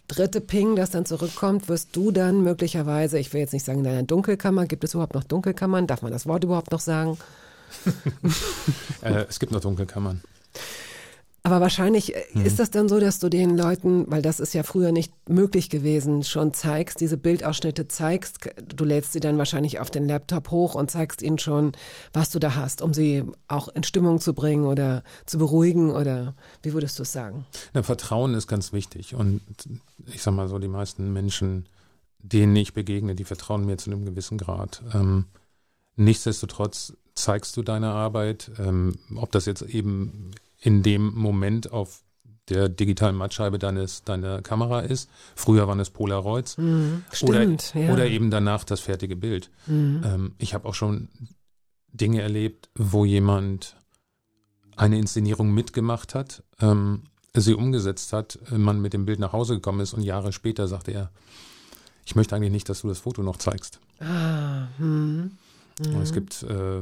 dritte 0.07 0.41
Ping, 0.41 0.75
das 0.75 0.89
dann 0.89 1.05
zurückkommt, 1.05 1.69
wirst 1.69 1.95
du 1.95 2.11
dann 2.11 2.41
möglicherweise, 2.41 3.19
ich 3.19 3.31
will 3.33 3.41
jetzt 3.41 3.53
nicht 3.53 3.65
sagen 3.65 3.79
in 3.79 3.85
deiner 3.85 4.03
Dunkelkammer, 4.03 4.65
gibt 4.65 4.83
es 4.83 4.93
überhaupt 4.93 5.13
noch 5.13 5.23
Dunkelkammern? 5.23 5.87
Darf 5.87 6.01
man 6.01 6.11
das 6.11 6.27
Wort 6.27 6.43
überhaupt 6.43 6.71
noch 6.71 6.81
sagen? 6.81 7.17
Äh, 9.01 9.25
es 9.29 9.39
gibt 9.39 9.53
noch 9.53 9.61
Dunkelkammern. 9.61 10.21
Aber 11.43 11.61
wahrscheinlich 11.61 12.15
äh, 12.15 12.23
Mhm. 12.33 12.45
ist 12.45 12.59
das 12.59 12.69
dann 12.69 12.89
so, 12.89 12.99
dass 12.99 13.19
du 13.19 13.29
den 13.29 13.57
Leuten, 13.57 14.05
weil 14.11 14.21
das 14.21 14.39
ist 14.39 14.53
ja 14.53 14.63
früher 14.63 14.91
nicht 14.91 15.13
möglich 15.29 15.69
gewesen, 15.69 16.23
schon 16.23 16.53
zeigst, 16.53 16.99
diese 17.01 17.17
Bildausschnitte 17.17 17.87
zeigst. 17.87 18.39
Du 18.75 18.83
lädst 18.83 19.13
sie 19.13 19.19
dann 19.19 19.37
wahrscheinlich 19.37 19.79
auf 19.79 19.89
den 19.89 20.07
Laptop 20.07 20.51
hoch 20.51 20.75
und 20.75 20.91
zeigst 20.91 21.21
ihnen 21.21 21.39
schon, 21.39 21.71
was 22.13 22.29
du 22.29 22.39
da 22.39 22.55
hast, 22.55 22.81
um 22.81 22.93
sie 22.93 23.23
auch 23.47 23.69
in 23.69 23.83
Stimmung 23.83 24.19
zu 24.19 24.33
bringen 24.33 24.65
oder 24.65 25.03
zu 25.25 25.37
beruhigen 25.37 25.91
oder 25.91 26.35
wie 26.61 26.73
würdest 26.73 26.99
du 26.99 27.03
es 27.03 27.11
sagen? 27.11 27.45
Na, 27.73 27.83
Vertrauen 27.83 28.33
ist 28.33 28.47
ganz 28.47 28.73
wichtig. 28.73 29.15
Und 29.15 29.41
ich 30.07 30.21
sag 30.21 30.33
mal 30.33 30.47
so, 30.49 30.59
die 30.59 30.67
meisten 30.67 31.13
Menschen, 31.13 31.67
denen 32.19 32.55
ich 32.57 32.73
begegne, 32.73 33.15
die 33.15 33.23
vertrauen 33.23 33.65
mir 33.65 33.77
zu 33.77 33.89
einem 33.91 34.03
gewissen 34.03 34.37
Grad. 34.37 34.81
Ähm, 34.93 35.25
nichtsdestotrotz 35.95 36.93
zeigst 37.15 37.55
du 37.57 37.63
deine 37.63 37.91
Arbeit, 37.91 38.51
ähm, 38.59 38.95
ob 39.15 39.31
das 39.31 39.45
jetzt 39.45 39.61
eben 39.61 40.31
in 40.59 40.83
dem 40.83 41.13
Moment 41.13 41.71
auf 41.71 42.03
der 42.49 42.67
digitalen 42.67 43.15
Mattscheibe 43.15 43.59
deines, 43.59 44.03
deiner 44.03 44.41
Kamera 44.41 44.79
ist. 44.81 45.09
Früher 45.35 45.67
waren 45.67 45.79
es 45.79 45.89
Polaroids. 45.89 46.57
oder, 46.57 46.67
Mhm. 46.67 47.03
Stimmt, 47.11 47.73
ja. 47.75 47.81
Mhm. 47.81 47.89
oder 47.91 48.07
eben 48.07 48.31
danach 48.31 48.63
das 48.63 48.79
fertige 48.79 49.15
Bild. 49.15 49.51
Ähm, 49.67 50.33
ich 50.37 50.53
habe 50.53 50.67
auch 50.67 50.73
schon 50.73 51.09
Dinge 51.91 52.21
erlebt, 52.21 52.69
wo 52.75 53.05
jemand 53.05 53.75
eine 54.75 54.97
Inszenierung 54.97 55.51
mitgemacht 55.53 56.15
hat, 56.15 56.43
ähm, 56.59 57.03
sie 57.35 57.53
umgesetzt 57.53 58.13
hat, 58.13 58.39
äh, 58.51 58.57
man 58.57 58.81
mit 58.81 58.93
dem 58.93 59.05
Bild 59.05 59.19
nach 59.19 59.33
Hause 59.33 59.55
gekommen 59.55 59.81
ist 59.81 59.93
und 59.93 60.01
Jahre 60.03 60.31
später 60.31 60.67
sagte 60.67 60.91
er, 60.91 61.11
ich 62.05 62.15
möchte 62.15 62.35
eigentlich 62.35 62.51
nicht, 62.51 62.69
dass 62.69 62.81
du 62.81 62.87
das 62.87 62.99
Foto 62.99 63.21
noch 63.21 63.37
zeigst. 63.37 63.79
Ah, 63.99 64.67
hm. 64.77 65.31
Und 65.85 66.01
es 66.01 66.11
gibt 66.11 66.43
äh, 66.43 66.81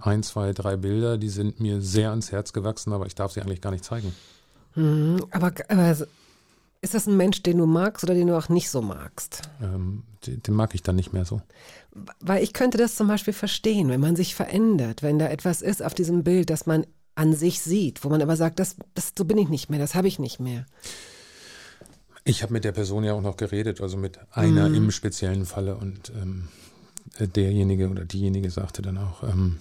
ein, 0.00 0.22
zwei, 0.22 0.52
drei 0.52 0.76
Bilder, 0.76 1.18
die 1.18 1.28
sind 1.28 1.60
mir 1.60 1.80
sehr 1.80 2.10
ans 2.10 2.32
Herz 2.32 2.52
gewachsen, 2.52 2.92
aber 2.92 3.06
ich 3.06 3.14
darf 3.14 3.32
sie 3.32 3.40
eigentlich 3.40 3.60
gar 3.60 3.70
nicht 3.70 3.84
zeigen. 3.84 4.14
Mhm. 4.74 5.24
Aber, 5.30 5.52
aber 5.68 5.90
ist 6.80 6.94
das 6.94 7.06
ein 7.06 7.16
Mensch, 7.16 7.42
den 7.42 7.58
du 7.58 7.66
magst 7.66 8.02
oder 8.02 8.14
den 8.14 8.26
du 8.26 8.36
auch 8.36 8.48
nicht 8.48 8.70
so 8.70 8.82
magst? 8.82 9.42
Ähm, 9.62 10.02
den, 10.26 10.42
den 10.42 10.54
mag 10.54 10.74
ich 10.74 10.82
dann 10.82 10.96
nicht 10.96 11.12
mehr 11.12 11.24
so. 11.24 11.42
Weil 12.20 12.42
ich 12.42 12.52
könnte 12.54 12.78
das 12.78 12.96
zum 12.96 13.06
Beispiel 13.06 13.34
verstehen, 13.34 13.88
wenn 13.90 14.00
man 14.00 14.16
sich 14.16 14.34
verändert, 14.34 15.02
wenn 15.02 15.18
da 15.18 15.28
etwas 15.28 15.62
ist 15.62 15.82
auf 15.82 15.94
diesem 15.94 16.24
Bild, 16.24 16.48
das 16.50 16.66
man 16.66 16.86
an 17.14 17.34
sich 17.34 17.60
sieht, 17.60 18.02
wo 18.04 18.08
man 18.08 18.22
aber 18.22 18.36
sagt, 18.36 18.58
das, 18.58 18.76
das 18.94 19.12
so 19.16 19.26
bin 19.26 19.36
ich 19.36 19.48
nicht 19.50 19.68
mehr, 19.68 19.78
das 19.78 19.94
habe 19.94 20.08
ich 20.08 20.18
nicht 20.18 20.40
mehr. 20.40 20.64
Ich 22.24 22.42
habe 22.42 22.52
mit 22.52 22.64
der 22.64 22.72
Person 22.72 23.04
ja 23.04 23.12
auch 23.12 23.20
noch 23.20 23.36
geredet, 23.36 23.80
also 23.80 23.96
mit 23.96 24.18
einer 24.30 24.68
Mhm. 24.70 24.74
im 24.74 24.90
speziellen 24.90 25.44
Falle 25.44 25.76
und 25.76 26.10
ähm, 26.20 26.48
derjenige 27.18 27.90
oder 27.90 28.04
diejenige 28.04 28.50
sagte 28.50 28.80
dann 28.80 28.96
auch, 28.96 29.22
ähm, 29.24 29.58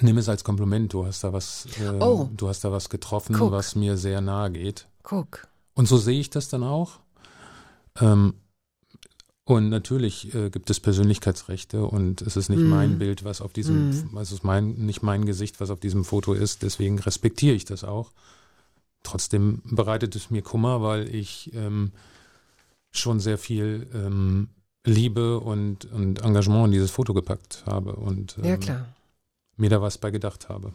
nimm 0.00 0.18
es 0.18 0.28
als 0.28 0.44
Kompliment, 0.44 0.92
du 0.92 1.06
hast 1.06 1.24
da 1.24 1.32
was, 1.32 1.66
äh, 1.80 1.88
Oh. 2.00 2.28
du 2.36 2.48
hast 2.48 2.64
da 2.64 2.72
was 2.72 2.88
getroffen, 2.88 3.34
Guck. 3.36 3.52
was 3.52 3.74
mir 3.76 3.96
sehr 3.96 4.20
nahe 4.20 4.50
geht. 4.50 4.86
Guck. 5.02 5.46
Und 5.74 5.86
so 5.88 5.96
sehe 5.96 6.20
ich 6.20 6.30
das 6.30 6.48
dann 6.48 6.62
auch. 6.62 7.00
Ähm, 8.00 8.34
und 9.46 9.68
natürlich 9.68 10.34
äh, 10.34 10.48
gibt 10.50 10.70
es 10.70 10.80
Persönlichkeitsrechte 10.80 11.84
und 11.84 12.22
es 12.22 12.36
ist 12.36 12.48
nicht 12.48 12.60
Mhm. 12.62 12.70
mein 12.70 12.98
Bild, 12.98 13.24
was 13.24 13.40
auf 13.42 13.52
diesem, 13.52 13.90
also 14.14 14.20
es 14.22 14.32
ist 14.40 14.44
mein, 14.44 14.70
nicht 14.72 15.02
mein 15.02 15.26
Gesicht, 15.26 15.60
was 15.60 15.68
auf 15.70 15.80
diesem 15.80 16.04
Foto 16.04 16.32
ist. 16.32 16.62
Deswegen 16.62 16.98
respektiere 16.98 17.54
ich 17.54 17.64
das 17.66 17.84
auch. 17.84 18.10
Trotzdem 19.02 19.60
bereitet 19.64 20.16
es 20.16 20.30
mir 20.30 20.40
Kummer, 20.40 20.80
weil 20.80 21.14
ich 21.14 21.52
ähm, 21.54 21.92
schon 22.90 23.20
sehr 23.20 23.36
viel 23.36 23.86
ähm, 23.92 24.48
Liebe 24.86 25.40
und, 25.40 25.84
und 25.92 26.22
Engagement 26.22 26.66
in 26.66 26.72
dieses 26.72 26.90
Foto 26.90 27.12
gepackt 27.12 27.64
habe 27.66 27.96
und 27.96 28.38
ähm, 28.38 28.44
Ja, 28.44 28.56
klar. 28.56 28.86
Mir 29.56 29.70
da 29.70 29.80
was 29.80 29.98
bei 29.98 30.10
gedacht 30.10 30.48
habe. 30.48 30.72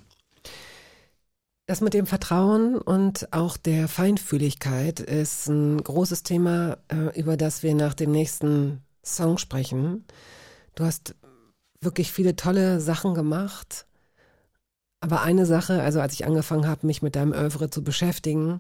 Das 1.65 1.81
mit 1.81 1.93
dem 1.93 2.07
Vertrauen 2.07 2.79
und 2.79 3.31
auch 3.31 3.55
der 3.55 3.87
Feinfühligkeit 3.87 4.99
ist 4.99 5.47
ein 5.47 5.83
großes 5.83 6.23
Thema, 6.23 6.79
äh, 6.87 7.19
über 7.19 7.37
das 7.37 7.61
wir 7.61 7.75
nach 7.75 7.93
dem 7.93 8.11
nächsten 8.11 8.81
Song 9.03 9.37
sprechen. 9.37 10.05
Du 10.73 10.83
hast 10.83 11.13
wirklich 11.81 12.11
viele 12.11 12.35
tolle 12.35 12.79
Sachen 12.79 13.13
gemacht. 13.13 13.85
Aber 15.01 15.21
eine 15.21 15.45
Sache, 15.45 15.81
also 15.81 16.01
als 16.01 16.13
ich 16.13 16.25
angefangen 16.25 16.67
habe, 16.67 16.87
mich 16.87 17.01
mit 17.01 17.15
deinem 17.15 17.31
Oeuvre 17.31 17.69
zu 17.69 17.83
beschäftigen, 17.83 18.57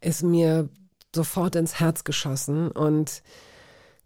ist 0.00 0.22
mir 0.22 0.68
sofort 1.14 1.56
ins 1.56 1.80
Herz 1.80 2.04
geschossen 2.04 2.70
und 2.70 3.22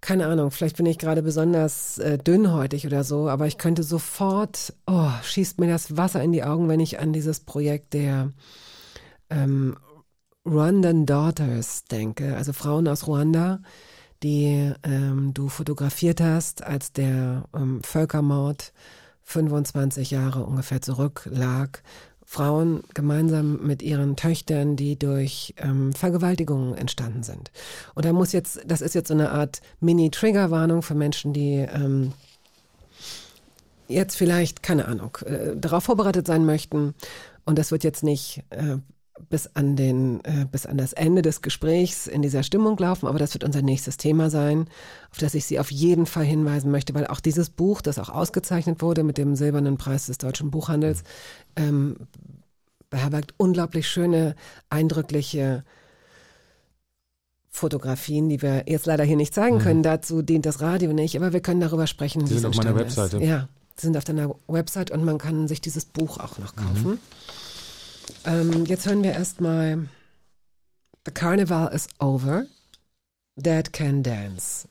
keine 0.03 0.26
Ahnung, 0.26 0.50
vielleicht 0.50 0.76
bin 0.76 0.86
ich 0.86 0.98
gerade 0.98 1.22
besonders 1.22 1.96
äh, 1.98 2.18
dünnhäutig 2.18 2.86
oder 2.86 3.05
so, 3.05 3.28
aber 3.28 3.46
ich 3.46 3.57
könnte 3.57 3.84
sofort, 3.84 4.74
oh, 4.86 5.11
schießt 5.22 5.61
mir 5.61 5.68
das 5.68 5.96
Wasser 5.96 6.22
in 6.22 6.32
die 6.32 6.42
Augen, 6.42 6.68
wenn 6.68 6.80
ich 6.80 6.98
an 6.98 7.12
dieses 7.12 7.38
Projekt 7.40 7.94
der 7.94 8.32
ähm, 9.30 9.76
Rwandan 10.44 11.07
Daughters 11.07 11.84
denke, 11.84 12.36
also 12.36 12.53
Frauen 12.53 12.88
aus 12.88 13.07
Ruanda, 13.07 13.61
die 14.24 14.72
ähm, 14.82 15.34
du 15.34 15.48
fotografiert 15.48 16.20
hast, 16.20 16.64
als 16.64 16.92
der 16.92 17.44
ähm, 17.55 17.80
Völkermord 17.84 18.72
25 19.22 20.11
Jahre 20.11 20.44
ungefähr 20.44 20.82
zurücklag. 20.82 21.84
Frauen 22.32 22.82
gemeinsam 22.94 23.58
mit 23.66 23.82
ihren 23.82 24.16
Töchtern, 24.16 24.74
die 24.74 24.98
durch 24.98 25.54
ähm, 25.58 25.92
Vergewaltigungen 25.92 26.74
entstanden 26.74 27.22
sind. 27.22 27.50
Und 27.94 28.06
da 28.06 28.14
muss 28.14 28.32
jetzt, 28.32 28.62
das 28.66 28.80
ist 28.80 28.94
jetzt 28.94 29.08
so 29.08 29.14
eine 29.14 29.32
Art 29.32 29.60
Mini-Triggerwarnung 29.80 30.80
für 30.80 30.94
Menschen, 30.94 31.34
die 31.34 31.56
ähm, 31.56 32.14
jetzt 33.86 34.16
vielleicht, 34.16 34.62
keine 34.62 34.86
Ahnung, 34.86 35.18
äh, 35.26 35.54
darauf 35.56 35.84
vorbereitet 35.84 36.26
sein 36.26 36.46
möchten. 36.46 36.94
Und 37.44 37.58
das 37.58 37.70
wird 37.70 37.84
jetzt 37.84 38.02
nicht 38.02 38.42
äh, 38.48 38.78
bis 39.28 39.48
an 39.54 39.76
den, 39.76 40.24
äh, 40.24 40.46
bis 40.50 40.66
an 40.66 40.76
das 40.76 40.92
Ende 40.92 41.22
des 41.22 41.42
Gesprächs 41.42 42.06
in 42.06 42.22
dieser 42.22 42.42
Stimmung 42.42 42.76
laufen, 42.78 43.06
aber 43.06 43.18
das 43.18 43.34
wird 43.34 43.44
unser 43.44 43.62
nächstes 43.62 43.96
Thema 43.96 44.30
sein, 44.30 44.68
auf 45.10 45.18
das 45.18 45.34
ich 45.34 45.44
Sie 45.44 45.58
auf 45.58 45.70
jeden 45.70 46.06
Fall 46.06 46.24
hinweisen 46.24 46.70
möchte, 46.70 46.94
weil 46.94 47.06
auch 47.06 47.20
dieses 47.20 47.50
Buch, 47.50 47.80
das 47.82 47.98
auch 47.98 48.08
ausgezeichnet 48.08 48.82
wurde 48.82 49.02
mit 49.02 49.18
dem 49.18 49.36
Silbernen 49.36 49.76
Preis 49.76 50.06
des 50.06 50.18
deutschen 50.18 50.50
Buchhandels, 50.50 51.04
ähm, 51.56 51.96
beherbergt 52.90 53.34
unglaublich 53.38 53.88
schöne, 53.88 54.36
eindrückliche 54.68 55.64
Fotografien, 57.48 58.28
die 58.28 58.40
wir 58.40 58.64
jetzt 58.66 58.86
leider 58.86 59.04
hier 59.04 59.16
nicht 59.16 59.34
zeigen 59.34 59.58
können. 59.58 59.82
Dazu 59.82 60.22
dient 60.22 60.46
das 60.46 60.60
Radio 60.60 60.92
nicht, 60.92 61.16
aber 61.16 61.32
wir 61.32 61.40
können 61.40 61.60
darüber 61.60 61.86
sprechen. 61.86 62.24
Die 62.24 62.34
es 62.34 62.40
sind 62.40 62.48
auf 62.48 62.56
meiner 62.56 62.70
entstanden 62.78 62.88
ist. 62.88 63.12
Webseite. 63.12 63.24
Ja, 63.24 63.48
die 63.78 63.82
sind 63.82 63.96
auf 63.96 64.04
deiner 64.04 64.34
Website 64.46 64.90
und 64.90 65.04
man 65.04 65.18
kann 65.18 65.48
sich 65.48 65.60
dieses 65.60 65.84
Buch 65.84 66.18
auch 66.18 66.38
noch 66.38 66.56
kaufen. 66.56 66.98
Ähm, 68.24 68.64
jetzt 68.66 68.86
hören 68.86 69.02
wir 69.02 69.12
erstmal 69.12 69.88
The 71.04 71.12
Carnival 71.12 71.72
is 71.72 71.88
over. 71.98 72.46
Dad 73.36 73.72
can 73.72 74.02
dance. 74.02 74.68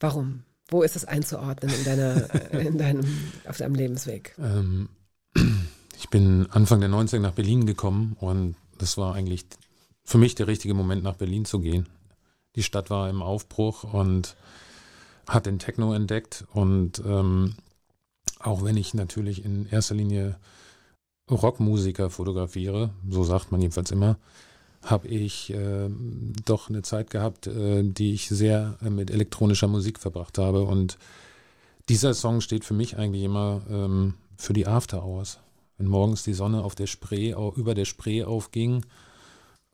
Warum? 0.00 0.42
Wo 0.68 0.82
ist 0.82 0.96
es 0.96 1.04
einzuordnen 1.04 1.72
in 1.72 1.84
deiner, 1.84 2.50
in 2.52 2.78
deinem, 2.78 3.32
auf 3.46 3.58
deinem 3.58 3.74
Lebensweg? 3.74 4.34
Ähm, 4.38 4.88
ich 5.98 6.10
bin 6.10 6.46
Anfang 6.50 6.80
der 6.80 6.90
90er 6.90 7.20
nach 7.20 7.32
Berlin 7.32 7.66
gekommen 7.66 8.16
und 8.20 8.56
das 8.78 8.98
war 8.98 9.14
eigentlich 9.14 9.46
für 10.04 10.18
mich 10.18 10.34
der 10.34 10.46
richtige 10.46 10.74
Moment, 10.74 11.02
nach 11.02 11.16
Berlin 11.16 11.44
zu 11.44 11.60
gehen. 11.60 11.88
Die 12.56 12.62
Stadt 12.62 12.90
war 12.90 13.08
im 13.08 13.22
Aufbruch 13.22 13.84
und 13.84 14.36
hat 15.26 15.46
den 15.46 15.58
Techno 15.58 15.94
entdeckt 15.94 16.44
und 16.52 17.02
ähm, 17.06 17.54
auch 18.38 18.62
wenn 18.62 18.76
ich 18.76 18.92
natürlich 18.94 19.44
in 19.44 19.66
erster 19.66 19.94
Linie 19.94 20.36
Rockmusiker 21.30 22.10
fotografiere, 22.10 22.90
so 23.08 23.24
sagt 23.24 23.50
man 23.50 23.60
jedenfalls 23.60 23.90
immer, 23.90 24.18
habe 24.82 25.08
ich 25.08 25.50
äh, 25.50 25.88
doch 26.44 26.68
eine 26.68 26.82
Zeit 26.82 27.10
gehabt, 27.10 27.46
äh, 27.46 27.82
die 27.82 28.12
ich 28.12 28.28
sehr 28.28 28.76
äh, 28.82 28.90
mit 28.90 29.10
elektronischer 29.10 29.68
Musik 29.68 29.98
verbracht 29.98 30.36
habe 30.38 30.64
und 30.64 30.98
dieser 31.88 32.14
Song 32.14 32.40
steht 32.40 32.64
für 32.64 32.74
mich 32.74 32.98
eigentlich 32.98 33.24
immer 33.24 33.62
ähm, 33.70 34.14
für 34.36 34.52
die 34.52 34.66
After 34.66 35.04
Hours. 35.04 35.38
Wenn 35.76 35.88
morgens 35.88 36.22
die 36.22 36.34
Sonne 36.34 36.62
auf 36.62 36.74
der 36.74 36.86
Spree, 36.86 37.34
über 37.56 37.74
der 37.74 37.84
Spree 37.84 38.24
aufging 38.24 38.84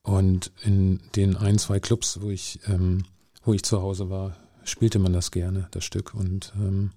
und 0.02 0.50
in 0.62 1.00
den 1.14 1.36
ein, 1.36 1.58
zwei 1.58 1.78
Clubs, 1.78 2.20
wo 2.20 2.30
ich, 2.30 2.60
ähm, 2.66 3.04
wo 3.44 3.52
ich 3.52 3.62
zu 3.62 3.82
Hause 3.82 4.10
war, 4.10 4.36
spielte 4.64 4.98
man 4.98 5.12
das 5.12 5.30
gerne, 5.30 5.68
das 5.72 5.84
Stück. 5.84 6.14
Und 6.14 6.52
ähm, 6.56 6.92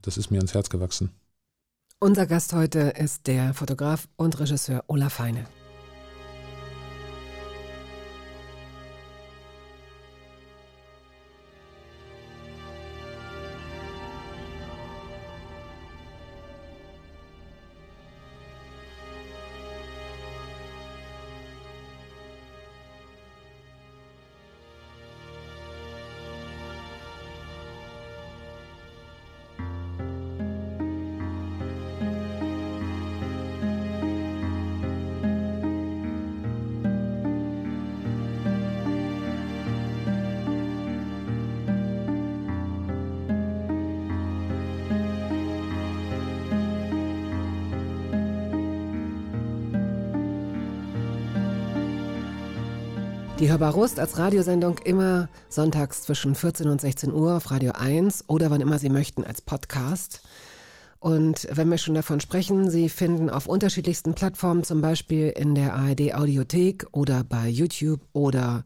das 0.00 0.16
ist 0.16 0.30
mir 0.30 0.38
ans 0.38 0.54
Herz 0.54 0.70
gewachsen. 0.70 1.10
Unser 2.04 2.26
Gast 2.26 2.52
heute 2.52 2.80
ist 2.98 3.28
der 3.28 3.54
Fotograf 3.54 4.08
und 4.16 4.38
Regisseur 4.38 4.84
Olaf 4.88 5.20
Heine. 5.20 5.46
Hörbar 53.54 53.74
Rust 53.74 54.00
als 54.00 54.18
Radiosendung 54.18 54.78
immer 54.78 55.28
sonntags 55.48 56.02
zwischen 56.02 56.34
14 56.34 56.68
und 56.68 56.80
16 56.80 57.12
Uhr 57.12 57.36
auf 57.36 57.52
Radio 57.52 57.70
1 57.70 58.24
oder 58.26 58.50
wann 58.50 58.60
immer 58.60 58.80
Sie 58.80 58.88
möchten 58.88 59.22
als 59.22 59.42
Podcast. 59.42 60.22
Und 60.98 61.46
wenn 61.52 61.70
wir 61.70 61.78
schon 61.78 61.94
davon 61.94 62.18
sprechen, 62.18 62.68
Sie 62.68 62.88
finden 62.88 63.30
auf 63.30 63.46
unterschiedlichsten 63.46 64.14
Plattformen, 64.14 64.64
zum 64.64 64.80
Beispiel 64.80 65.28
in 65.28 65.54
der 65.54 65.74
ARD 65.74 66.16
Audiothek 66.16 66.88
oder 66.90 67.22
bei 67.22 67.46
YouTube 67.46 68.00
oder 68.12 68.64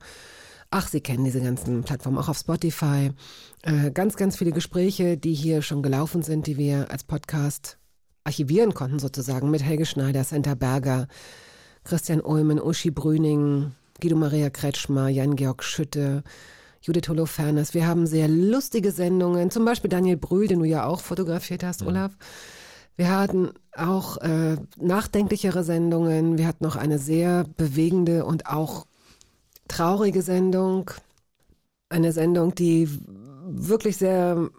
Ach, 0.70 0.88
Sie 0.88 1.02
kennen 1.02 1.26
diese 1.26 1.42
ganzen 1.42 1.82
Plattformen 1.82 2.16
auch 2.16 2.30
auf 2.30 2.38
Spotify. 2.38 3.10
Äh, 3.64 3.90
ganz, 3.90 4.16
ganz 4.16 4.38
viele 4.38 4.52
Gespräche, 4.52 5.18
die 5.18 5.34
hier 5.34 5.60
schon 5.60 5.82
gelaufen 5.82 6.22
sind, 6.22 6.46
die 6.46 6.56
wir 6.56 6.90
als 6.90 7.04
Podcast 7.04 7.76
archivieren 8.24 8.72
konnten 8.72 9.00
sozusagen 9.00 9.50
mit 9.50 9.62
Helge 9.62 9.84
Schneider, 9.84 10.24
Senta 10.24 10.54
Berger, 10.54 11.08
Christian 11.84 12.22
Ulmen, 12.22 12.58
Uschi 12.58 12.90
Brüning, 12.90 13.72
Guido 14.00 14.16
Maria 14.16 14.50
Kretschmer, 14.50 15.08
Jan-Georg 15.08 15.62
Schütte, 15.64 16.22
Judith 16.80 17.08
Holofernes. 17.08 17.74
Wir 17.74 17.86
haben 17.86 18.06
sehr 18.06 18.28
lustige 18.28 18.92
Sendungen, 18.92 19.50
zum 19.50 19.64
Beispiel 19.64 19.90
Daniel 19.90 20.16
Brühl, 20.16 20.46
den 20.46 20.60
du 20.60 20.64
ja 20.64 20.86
auch 20.86 21.00
fotografiert 21.00 21.64
hast, 21.64 21.82
Olaf. 21.82 22.12
Wir 22.96 23.10
hatten 23.10 23.50
auch 23.76 24.16
äh, 24.18 24.56
nachdenklichere 24.76 25.62
Sendungen. 25.62 26.38
Wir 26.38 26.46
hatten 26.46 26.64
noch 26.64 26.76
eine 26.76 26.98
sehr 26.98 27.44
bewegende 27.56 28.24
und 28.24 28.46
auch 28.46 28.86
traurige 29.68 30.22
Sendung. 30.22 30.90
Eine 31.88 32.12
Sendung, 32.12 32.54
die 32.54 32.88
wirklich 33.46 33.96
sehr 33.96 34.50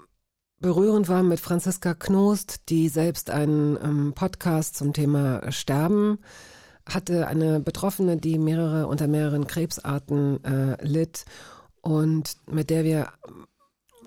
berührend 0.59 1.09
war 1.09 1.23
mit 1.23 1.39
Franziska 1.39 1.93
Knost, 1.93 2.69
die 2.69 2.89
selbst 2.89 3.29
einen 3.29 3.77
ähm, 3.81 4.13
Podcast 4.13 4.75
zum 4.75 4.93
Thema 4.93 5.51
Sterben 5.51 6.19
hatte, 6.89 7.27
eine 7.27 7.59
Betroffene, 7.59 8.17
die 8.17 8.37
mehrere 8.37 8.87
unter 8.87 9.07
mehreren 9.07 9.47
Krebsarten 9.47 10.43
äh, 10.43 10.85
litt 10.85 11.25
und 11.81 12.37
mit 12.47 12.69
der 12.69 12.83
wir 12.83 13.07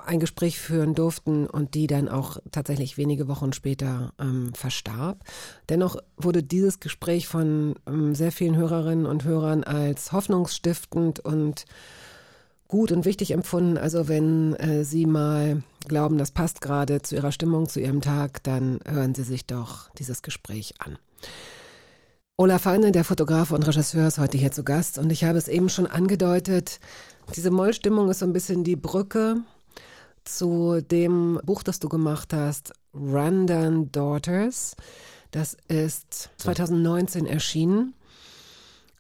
ein 0.05 0.20
Gespräch 0.20 0.59
führen 0.59 0.95
durften 0.95 1.47
und 1.47 1.74
die 1.74 1.87
dann 1.87 2.09
auch 2.09 2.39
tatsächlich 2.51 2.99
wenige 2.99 3.28
Wochen 3.28 3.53
später 3.53 4.12
ähm, 4.18 4.53
verstarb. 4.55 5.24
Dennoch 5.68 5.97
wurde 6.16 6.43
dieses 6.43 6.80
Gespräch 6.80 7.28
von 7.28 7.76
ähm, 7.87 8.14
sehr 8.14 8.33
vielen 8.33 8.57
Hörerinnen 8.57 9.07
und 9.07 9.24
Hörern 9.24 9.64
als 9.64 10.12
hoffnungsstiftend 10.12 11.20
und 11.20 11.64
gut 12.68 12.91
und 12.91 13.05
wichtig 13.05 13.33
empfunden. 13.33 13.78
Also 13.78 14.09
wenn 14.09 14.55
äh, 14.55 14.85
Sie 14.85 15.07
mal 15.07 15.62
glauben, 15.87 16.18
das 16.18 16.30
passt 16.30 16.61
gerade 16.61 17.03
zu 17.03 17.14
Ihrer 17.14 17.33
Stimmung, 17.33 17.68
zu 17.68 17.80
Ihrem 17.80 18.01
Tag, 18.01 18.43
dann 18.43 18.80
hören 18.87 19.14
Sie 19.14 19.24
sich 19.24 19.47
doch 19.47 19.91
dieses 19.99 20.22
Gespräch 20.22 20.74
an. 20.78 20.99
Olaf 22.43 22.64
Heine, 22.64 22.90
der 22.90 23.05
Fotograf 23.05 23.53
und 23.53 23.64
Regisseur, 23.68 24.09
ist 24.09 24.18
heute 24.18 24.36
hier 24.36 24.51
zu 24.51 24.64
Gast 24.64 24.99
und 24.99 25.12
ich 25.12 25.22
habe 25.22 25.38
es 25.38 25.47
eben 25.47 25.68
schon 25.68 25.86
angedeutet. 25.86 26.80
Diese 27.36 27.53
Mollstimmung 27.53 28.11
ist 28.11 28.18
so 28.18 28.26
ein 28.26 28.32
bisschen 28.32 28.64
die 28.64 28.74
Brücke 28.74 29.36
zu 30.24 30.80
dem 30.80 31.40
Buch, 31.45 31.62
das 31.62 31.78
du 31.78 31.88
gemacht 31.88 32.32
hast, 32.32 32.72
Random 32.93 33.93
Daughters. 33.93 34.74
Das 35.30 35.57
ist 35.68 36.30
2019 36.38 37.26
erschienen. 37.26 37.95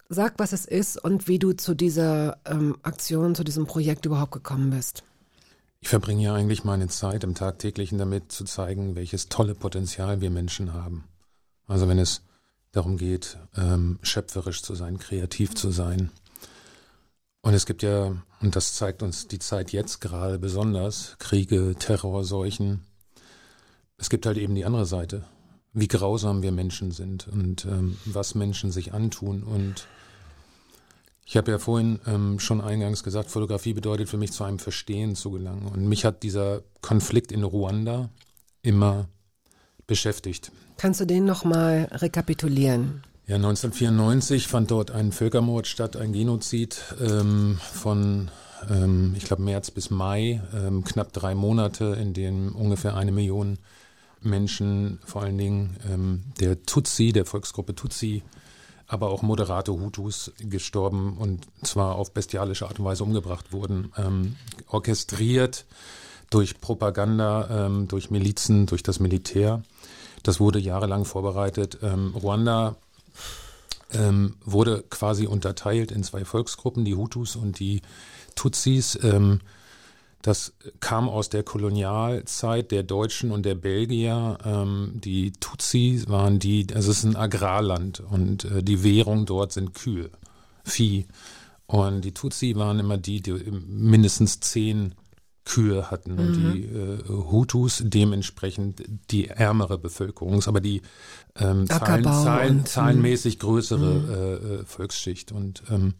Sag, 0.08 0.34
was 0.36 0.52
es 0.52 0.64
ist 0.64 1.02
und 1.02 1.26
wie 1.26 1.40
du 1.40 1.52
zu 1.52 1.74
dieser 1.74 2.38
ähm, 2.44 2.76
Aktion, 2.84 3.34
zu 3.34 3.42
diesem 3.42 3.66
Projekt 3.66 4.06
überhaupt 4.06 4.30
gekommen 4.30 4.70
bist. 4.70 5.02
Ich 5.80 5.88
verbringe 5.88 6.22
ja 6.22 6.32
eigentlich 6.32 6.62
meine 6.62 6.86
Zeit 6.86 7.24
im 7.24 7.34
Tagtäglichen 7.34 7.98
damit 7.98 8.30
zu 8.30 8.44
zeigen, 8.44 8.94
welches 8.94 9.28
tolle 9.28 9.56
Potenzial 9.56 10.20
wir 10.20 10.30
Menschen 10.30 10.72
haben. 10.72 11.08
Also 11.66 11.88
wenn 11.88 11.98
es 11.98 12.22
darum 12.72 12.96
geht, 12.96 13.38
ähm, 13.56 13.98
schöpferisch 14.02 14.62
zu 14.62 14.74
sein, 14.74 14.98
kreativ 14.98 15.54
zu 15.54 15.70
sein. 15.70 16.10
Und 17.42 17.54
es 17.54 17.66
gibt 17.66 17.82
ja, 17.82 18.16
und 18.40 18.56
das 18.56 18.74
zeigt 18.74 19.02
uns 19.02 19.28
die 19.28 19.38
Zeit 19.38 19.72
jetzt 19.72 20.00
gerade 20.00 20.38
besonders, 20.38 21.16
Kriege, 21.18 21.74
Terror, 21.78 22.24
Seuchen. 22.24 22.86
Es 23.98 24.10
gibt 24.10 24.26
halt 24.26 24.38
eben 24.38 24.54
die 24.54 24.64
andere 24.64 24.86
Seite, 24.86 25.24
wie 25.72 25.88
grausam 25.88 26.42
wir 26.42 26.52
Menschen 26.52 26.92
sind 26.92 27.28
und 27.28 27.64
ähm, 27.64 27.98
was 28.04 28.34
Menschen 28.34 28.70
sich 28.70 28.94
antun. 28.94 29.42
Und 29.42 29.88
ich 31.24 31.36
habe 31.36 31.50
ja 31.50 31.58
vorhin 31.58 31.98
ähm, 32.06 32.38
schon 32.38 32.60
eingangs 32.60 33.02
gesagt, 33.02 33.30
Fotografie 33.30 33.74
bedeutet 33.74 34.08
für 34.08 34.18
mich 34.18 34.32
zu 34.32 34.44
einem 34.44 34.58
Verstehen 34.58 35.16
zu 35.16 35.30
gelangen. 35.30 35.66
Und 35.66 35.88
mich 35.88 36.04
hat 36.04 36.22
dieser 36.22 36.62
Konflikt 36.80 37.32
in 37.32 37.42
Ruanda 37.42 38.08
immer 38.62 39.08
beschäftigt. 39.86 40.52
Kannst 40.76 41.00
du 41.00 41.04
den 41.04 41.24
nochmal 41.24 41.88
rekapitulieren? 41.92 43.02
Ja, 43.26 43.36
1994 43.36 44.48
fand 44.48 44.70
dort 44.70 44.90
ein 44.90 45.12
Völkermord 45.12 45.66
statt, 45.66 45.96
ein 45.96 46.12
Genozid 46.12 46.80
ähm, 47.00 47.58
von, 47.72 48.30
ähm, 48.68 49.14
ich 49.16 49.24
glaube, 49.24 49.42
März 49.42 49.70
bis 49.70 49.90
Mai, 49.90 50.42
ähm, 50.54 50.82
knapp 50.84 51.12
drei 51.12 51.34
Monate, 51.34 51.96
in 52.00 52.14
denen 52.14 52.50
ungefähr 52.50 52.96
eine 52.96 53.12
Million 53.12 53.58
Menschen, 54.20 54.98
vor 55.04 55.22
allen 55.22 55.38
Dingen 55.38 55.76
ähm, 55.90 56.24
der 56.40 56.62
Tutsi, 56.64 57.12
der 57.12 57.24
Volksgruppe 57.24 57.74
Tutsi, 57.74 58.22
aber 58.86 59.10
auch 59.10 59.22
moderate 59.22 59.72
Hutus 59.72 60.32
gestorben 60.38 61.16
und 61.16 61.46
zwar 61.62 61.94
auf 61.94 62.12
bestialische 62.12 62.66
Art 62.66 62.78
und 62.78 62.84
Weise 62.84 63.04
umgebracht 63.04 63.52
wurden, 63.52 63.92
ähm, 63.96 64.36
orchestriert 64.66 65.64
durch 66.32 66.60
Propaganda, 66.60 67.66
ähm, 67.66 67.88
durch 67.88 68.10
Milizen, 68.10 68.66
durch 68.66 68.82
das 68.82 69.00
Militär. 69.00 69.62
Das 70.22 70.40
wurde 70.40 70.58
jahrelang 70.58 71.04
vorbereitet. 71.04 71.78
Ähm, 71.82 72.14
Ruanda 72.14 72.76
ähm, 73.92 74.36
wurde 74.44 74.82
quasi 74.88 75.26
unterteilt 75.26 75.92
in 75.92 76.02
zwei 76.02 76.24
Volksgruppen, 76.24 76.84
die 76.84 76.94
Hutus 76.94 77.36
und 77.36 77.58
die 77.58 77.82
Tutsis. 78.34 78.98
Ähm, 79.02 79.40
das 80.22 80.54
kam 80.80 81.08
aus 81.08 81.28
der 81.28 81.42
Kolonialzeit 81.42 82.70
der 82.70 82.84
Deutschen 82.84 83.30
und 83.30 83.44
der 83.44 83.56
Belgier. 83.56 84.38
Ähm, 84.44 84.92
die 84.94 85.32
Tutsi 85.32 86.04
waren 86.06 86.38
die, 86.38 86.66
es 86.72 86.86
ist 86.86 87.02
ein 87.04 87.16
Agrarland 87.16 88.00
und 88.00 88.44
äh, 88.44 88.62
die 88.62 88.84
Währung 88.84 89.26
dort 89.26 89.52
sind 89.52 89.74
Kühe, 89.74 90.10
Vieh. 90.64 91.06
Und 91.66 92.02
die 92.02 92.12
Tutsi 92.12 92.54
waren 92.56 92.78
immer 92.78 92.98
die, 92.98 93.20
die 93.20 93.32
mindestens 93.32 94.40
zehn 94.40 94.94
Kühe 95.44 95.90
hatten 95.90 96.18
und 96.18 96.34
die 96.34 96.64
äh, 96.64 96.98
Hutus 97.08 97.82
dementsprechend 97.84 98.82
die 99.10 99.28
ärmere 99.28 99.76
Bevölkerung, 99.76 100.42
aber 100.46 100.60
die 100.60 100.82
ähm, 101.36 101.66
Zahlen, 101.66 102.04
Zahlen, 102.04 102.58
und, 102.58 102.68
zahlenmäßig 102.68 103.38
größere 103.40 104.40
äh, 104.40 104.54
äh, 104.54 104.64
Volksschicht. 104.64 105.32
Und 105.32 105.64
ähm, 105.68 105.94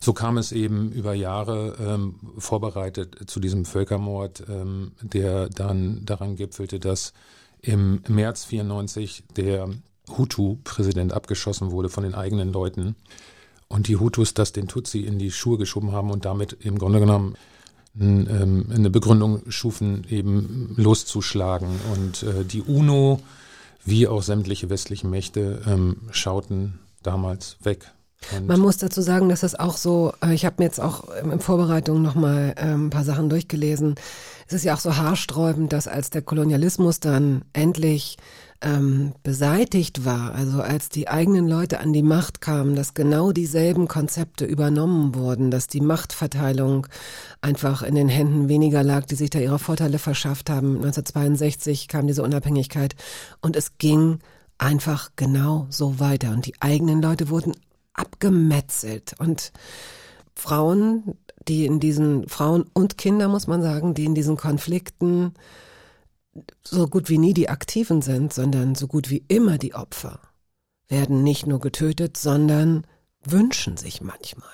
so 0.00 0.12
kam 0.12 0.38
es 0.38 0.52
eben 0.52 0.92
über 0.92 1.14
Jahre 1.14 1.76
ähm, 1.80 2.20
vorbereitet 2.38 3.28
zu 3.28 3.40
diesem 3.40 3.64
Völkermord, 3.64 4.44
ähm, 4.48 4.92
der 5.02 5.48
dann 5.48 6.04
daran 6.04 6.36
gipfelte, 6.36 6.78
dass 6.78 7.12
im 7.60 8.02
März 8.08 8.44
94 8.44 9.24
der 9.36 9.68
Hutu-Präsident 10.16 11.12
abgeschossen 11.12 11.70
wurde 11.70 11.88
von 11.88 12.04
den 12.04 12.14
eigenen 12.14 12.52
Leuten. 12.52 12.94
Und 13.66 13.88
die 13.88 13.96
Hutus 13.96 14.34
das 14.34 14.52
den 14.52 14.68
Tutsi 14.68 15.00
in 15.00 15.18
die 15.18 15.32
Schuhe 15.32 15.58
geschoben 15.58 15.92
haben 15.92 16.10
und 16.10 16.24
damit 16.24 16.52
im 16.60 16.78
Grunde 16.78 17.00
genommen 17.00 17.34
eine 17.98 18.90
Begründung 18.90 19.42
schufen, 19.50 20.04
eben 20.10 20.74
loszuschlagen. 20.76 21.68
Und 21.94 22.22
äh, 22.24 22.44
die 22.44 22.62
UNO, 22.62 23.20
wie 23.84 24.08
auch 24.08 24.22
sämtliche 24.22 24.68
westlichen 24.68 25.10
Mächte, 25.10 25.62
ähm, 25.66 25.96
schauten 26.10 26.80
damals 27.02 27.56
weg. 27.62 27.93
Man 28.46 28.60
muss 28.60 28.78
dazu 28.78 29.00
sagen, 29.00 29.28
dass 29.28 29.42
es 29.42 29.54
auch 29.54 29.76
so, 29.76 30.12
äh, 30.24 30.34
ich 30.34 30.44
habe 30.44 30.56
mir 30.58 30.64
jetzt 30.64 30.80
auch 30.80 31.04
ähm, 31.20 31.32
in 31.32 31.40
Vorbereitung 31.40 32.02
nochmal 32.02 32.54
ähm, 32.56 32.86
ein 32.86 32.90
paar 32.90 33.04
Sachen 33.04 33.28
durchgelesen. 33.28 33.94
Es 34.46 34.52
ist 34.54 34.64
ja 34.64 34.74
auch 34.74 34.80
so 34.80 34.96
haarsträubend, 34.96 35.72
dass 35.72 35.88
als 35.88 36.10
der 36.10 36.22
Kolonialismus 36.22 37.00
dann 37.00 37.42
endlich 37.52 38.18
ähm, 38.64 39.12
beseitigt 39.22 40.04
war, 40.04 40.34
also 40.34 40.62
als 40.62 40.88
die 40.88 41.08
eigenen 41.08 41.46
Leute 41.46 41.80
an 41.80 41.92
die 41.92 42.02
Macht 42.02 42.40
kamen, 42.40 42.74
dass 42.74 42.94
genau 42.94 43.32
dieselben 43.32 43.88
Konzepte 43.88 44.46
übernommen 44.46 45.14
wurden, 45.14 45.50
dass 45.50 45.66
die 45.66 45.82
Machtverteilung 45.82 46.86
einfach 47.42 47.82
in 47.82 47.94
den 47.94 48.08
Händen 48.08 48.48
weniger 48.48 48.82
lag, 48.82 49.04
die 49.04 49.16
sich 49.16 49.30
da 49.30 49.38
ihre 49.38 49.58
Vorteile 49.58 49.98
verschafft 49.98 50.48
haben. 50.48 50.76
1962 50.76 51.88
kam 51.88 52.06
diese 52.06 52.22
Unabhängigkeit 52.22 52.94
und 53.42 53.54
es 53.54 53.76
ging 53.76 54.20
einfach 54.56 55.10
genau 55.16 55.66
so 55.68 56.00
weiter 56.00 56.30
und 56.30 56.46
die 56.46 56.54
eigenen 56.60 57.02
Leute 57.02 57.28
wurden 57.28 57.52
abgemetzelt 57.94 59.14
und 59.18 59.52
Frauen, 60.34 61.16
die 61.48 61.64
in 61.66 61.80
diesen 61.80 62.28
Frauen 62.28 62.64
und 62.72 62.98
Kinder 62.98 63.28
muss 63.28 63.46
man 63.46 63.62
sagen, 63.62 63.94
die 63.94 64.04
in 64.04 64.14
diesen 64.14 64.36
Konflikten 64.36 65.34
so 66.62 66.88
gut 66.88 67.08
wie 67.08 67.18
nie 67.18 67.34
die 67.34 67.48
Aktiven 67.48 68.02
sind, 68.02 68.32
sondern 68.32 68.74
so 68.74 68.88
gut 68.88 69.10
wie 69.10 69.24
immer 69.28 69.58
die 69.58 69.74
Opfer, 69.74 70.20
werden 70.88 71.22
nicht 71.22 71.46
nur 71.46 71.60
getötet, 71.60 72.16
sondern 72.16 72.86
wünschen 73.24 73.76
sich 73.76 74.00
manchmal 74.00 74.48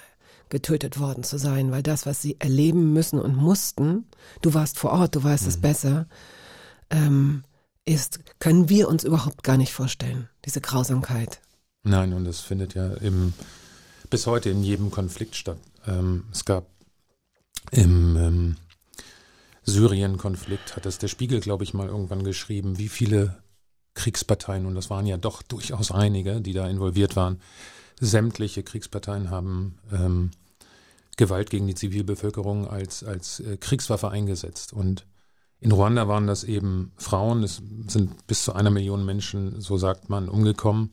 getötet 0.50 0.98
worden 0.98 1.22
zu 1.22 1.38
sein, 1.38 1.70
weil 1.70 1.82
das, 1.82 2.06
was 2.06 2.20
sie 2.20 2.36
erleben 2.40 2.92
müssen 2.92 3.20
und 3.20 3.36
mussten, 3.36 4.06
du 4.42 4.52
warst 4.52 4.78
vor 4.78 4.90
Ort, 4.90 5.14
du 5.14 5.22
weißt 5.22 5.46
es 5.46 5.60
besser, 5.60 6.06
ähm, 6.90 7.44
ist, 7.84 8.20
können 8.40 8.68
wir 8.68 8.88
uns 8.88 9.04
überhaupt 9.04 9.42
gar 9.42 9.56
nicht 9.56 9.72
vorstellen, 9.72 10.28
diese 10.44 10.60
Grausamkeit. 10.60 11.40
Nein, 11.82 12.12
und 12.12 12.24
das 12.24 12.40
findet 12.40 12.74
ja 12.74 12.92
im 12.94 13.32
bis 14.10 14.26
heute 14.26 14.50
in 14.50 14.62
jedem 14.62 14.90
Konflikt 14.90 15.36
statt. 15.36 15.58
Ähm, 15.86 16.24
es 16.32 16.44
gab 16.44 16.66
im 17.70 18.16
ähm, 18.16 18.56
Syrien-Konflikt, 19.64 20.76
hat 20.76 20.84
es 20.84 20.98
der 20.98 21.08
Spiegel, 21.08 21.40
glaube 21.40 21.64
ich, 21.64 21.74
mal 21.74 21.88
irgendwann 21.88 22.24
geschrieben, 22.24 22.78
wie 22.78 22.88
viele 22.88 23.38
Kriegsparteien, 23.94 24.66
und 24.66 24.74
das 24.74 24.90
waren 24.90 25.06
ja 25.06 25.16
doch 25.16 25.42
durchaus 25.42 25.90
einige, 25.90 26.40
die 26.40 26.52
da 26.52 26.68
involviert 26.68 27.16
waren, 27.16 27.40
sämtliche 28.00 28.62
Kriegsparteien 28.62 29.30
haben 29.30 29.78
ähm, 29.92 30.30
Gewalt 31.16 31.50
gegen 31.50 31.66
die 31.66 31.74
Zivilbevölkerung 31.74 32.66
als, 32.66 33.04
als 33.04 33.40
äh, 33.40 33.58
Kriegswaffe 33.58 34.10
eingesetzt. 34.10 34.72
Und 34.72 35.06
in 35.60 35.70
Ruanda 35.70 36.08
waren 36.08 36.26
das 36.26 36.44
eben 36.44 36.92
Frauen, 36.96 37.42
es 37.42 37.62
sind 37.88 38.26
bis 38.26 38.44
zu 38.44 38.54
einer 38.54 38.70
Million 38.70 39.04
Menschen, 39.04 39.60
so 39.60 39.76
sagt 39.76 40.08
man, 40.08 40.28
umgekommen. 40.28 40.90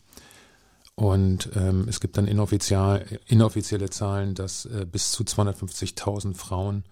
Und 0.99 1.51
ähm, 1.55 1.85
es 1.87 1.99
gibt 1.99 2.17
dann 2.17 2.27
inoffiziell, 2.27 3.19
inoffizielle 3.27 3.91
Zahlen, 3.91 4.33
dass 4.33 4.65
äh, 4.65 4.83
bis 4.91 5.11
zu 5.11 5.23
250.000 5.23 6.33
Frauen 6.33 6.85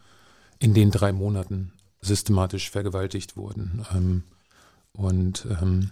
in 0.59 0.75
den 0.75 0.91
drei 0.91 1.11
Monaten 1.11 1.73
systematisch 2.01 2.69
vergewaltigt 2.69 3.35
wurden. 3.35 3.83
Ähm, 3.95 4.23
und 4.93 5.47
ähm, 5.59 5.89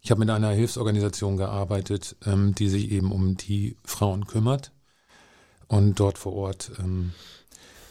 ich 0.00 0.10
habe 0.10 0.20
mit 0.20 0.30
einer 0.30 0.50
Hilfsorganisation 0.52 1.36
gearbeitet, 1.36 2.16
ähm, 2.24 2.54
die 2.54 2.70
sich 2.70 2.90
eben 2.90 3.12
um 3.12 3.36
die 3.36 3.76
Frauen 3.84 4.26
kümmert 4.26 4.72
und 5.68 6.00
dort 6.00 6.16
vor 6.16 6.32
Ort 6.32 6.72
ähm, 6.78 7.12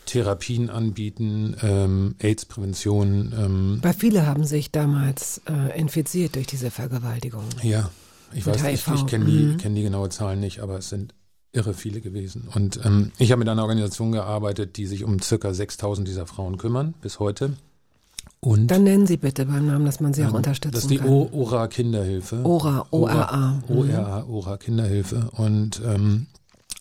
Therapien 0.08 0.72
anbieten, 0.72 1.56
ähm, 1.62 2.16
AIDS-Prävention. 2.18 3.34
Ähm, 3.38 3.80
Weil 3.84 3.94
viele 3.94 4.26
haben 4.26 4.46
sich 4.46 4.72
damals 4.72 5.42
äh, 5.48 5.80
infiziert 5.80 6.36
durch 6.36 6.48
diese 6.48 6.72
Vergewaltigung. 6.72 7.46
ja, 7.62 7.92
ich 8.34 8.46
weiß 8.46 8.64
nicht, 8.64 8.88
ich 8.88 9.06
kenne 9.08 9.26
die, 9.26 9.32
mhm. 9.32 9.58
kenn 9.58 9.76
die 9.76 9.84
genaue 9.84 10.10
Zahl 10.10 10.38
nicht, 10.38 10.60
aber 10.60 10.78
es 10.78 10.90
sind 10.90 11.14
irre 11.52 11.74
viele 11.74 12.02
gewesen. 12.02 12.48
Und 12.54 12.80
ähm, 12.86 13.12
ich 13.18 13.32
habe 13.32 13.40
mit 13.40 13.48
einer 13.50 13.62
Organisation 13.62 14.12
gearbeitet, 14.12 14.76
die 14.78 14.86
sich 14.86 15.04
um 15.04 15.22
circa 15.22 15.54
6000 15.54 16.08
dieser 16.08 16.26
Frauen 16.26 16.58
kümmern, 16.58 16.94
bis 17.02 17.20
heute. 17.20 17.54
Und 18.42 18.68
Dann 18.68 18.84
nennen 18.84 19.08
Sie 19.08 19.18
bitte 19.18 19.46
beim 19.46 19.66
Namen, 19.68 19.86
dass 19.86 20.00
man 20.00 20.14
Sie 20.14 20.24
auch 20.24 20.30
Ähm, 20.30 20.36
unterstützen 20.36 20.74
Das 20.74 20.84
ist 20.84 20.90
die 20.92 20.98
kann. 20.98 21.08
O- 21.10 21.30
ORA 21.32 21.68
Kinderhilfe. 21.68 22.42
ORA, 22.44 22.86
O-R-A. 22.92 23.64
ORA, 23.70 24.24
ORA 24.28 24.58
Kinderhilfe. 24.58 25.30
Und 25.32 25.82
ähm, 25.86 26.28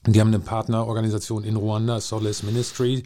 die 0.06 0.20
haben 0.20 0.28
eine 0.28 0.40
Partnerorganisation 0.40 1.44
in 1.44 1.56
Ruanda, 1.56 2.00
Solace 2.00 2.42
Ministry, 2.42 3.04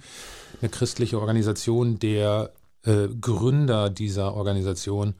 eine 0.60 0.70
christliche 0.70 1.20
Organisation. 1.20 1.98
Der 1.98 2.50
äh, 2.84 3.08
Gründer 3.20 3.90
dieser 3.90 4.34
Organisation, 4.34 5.14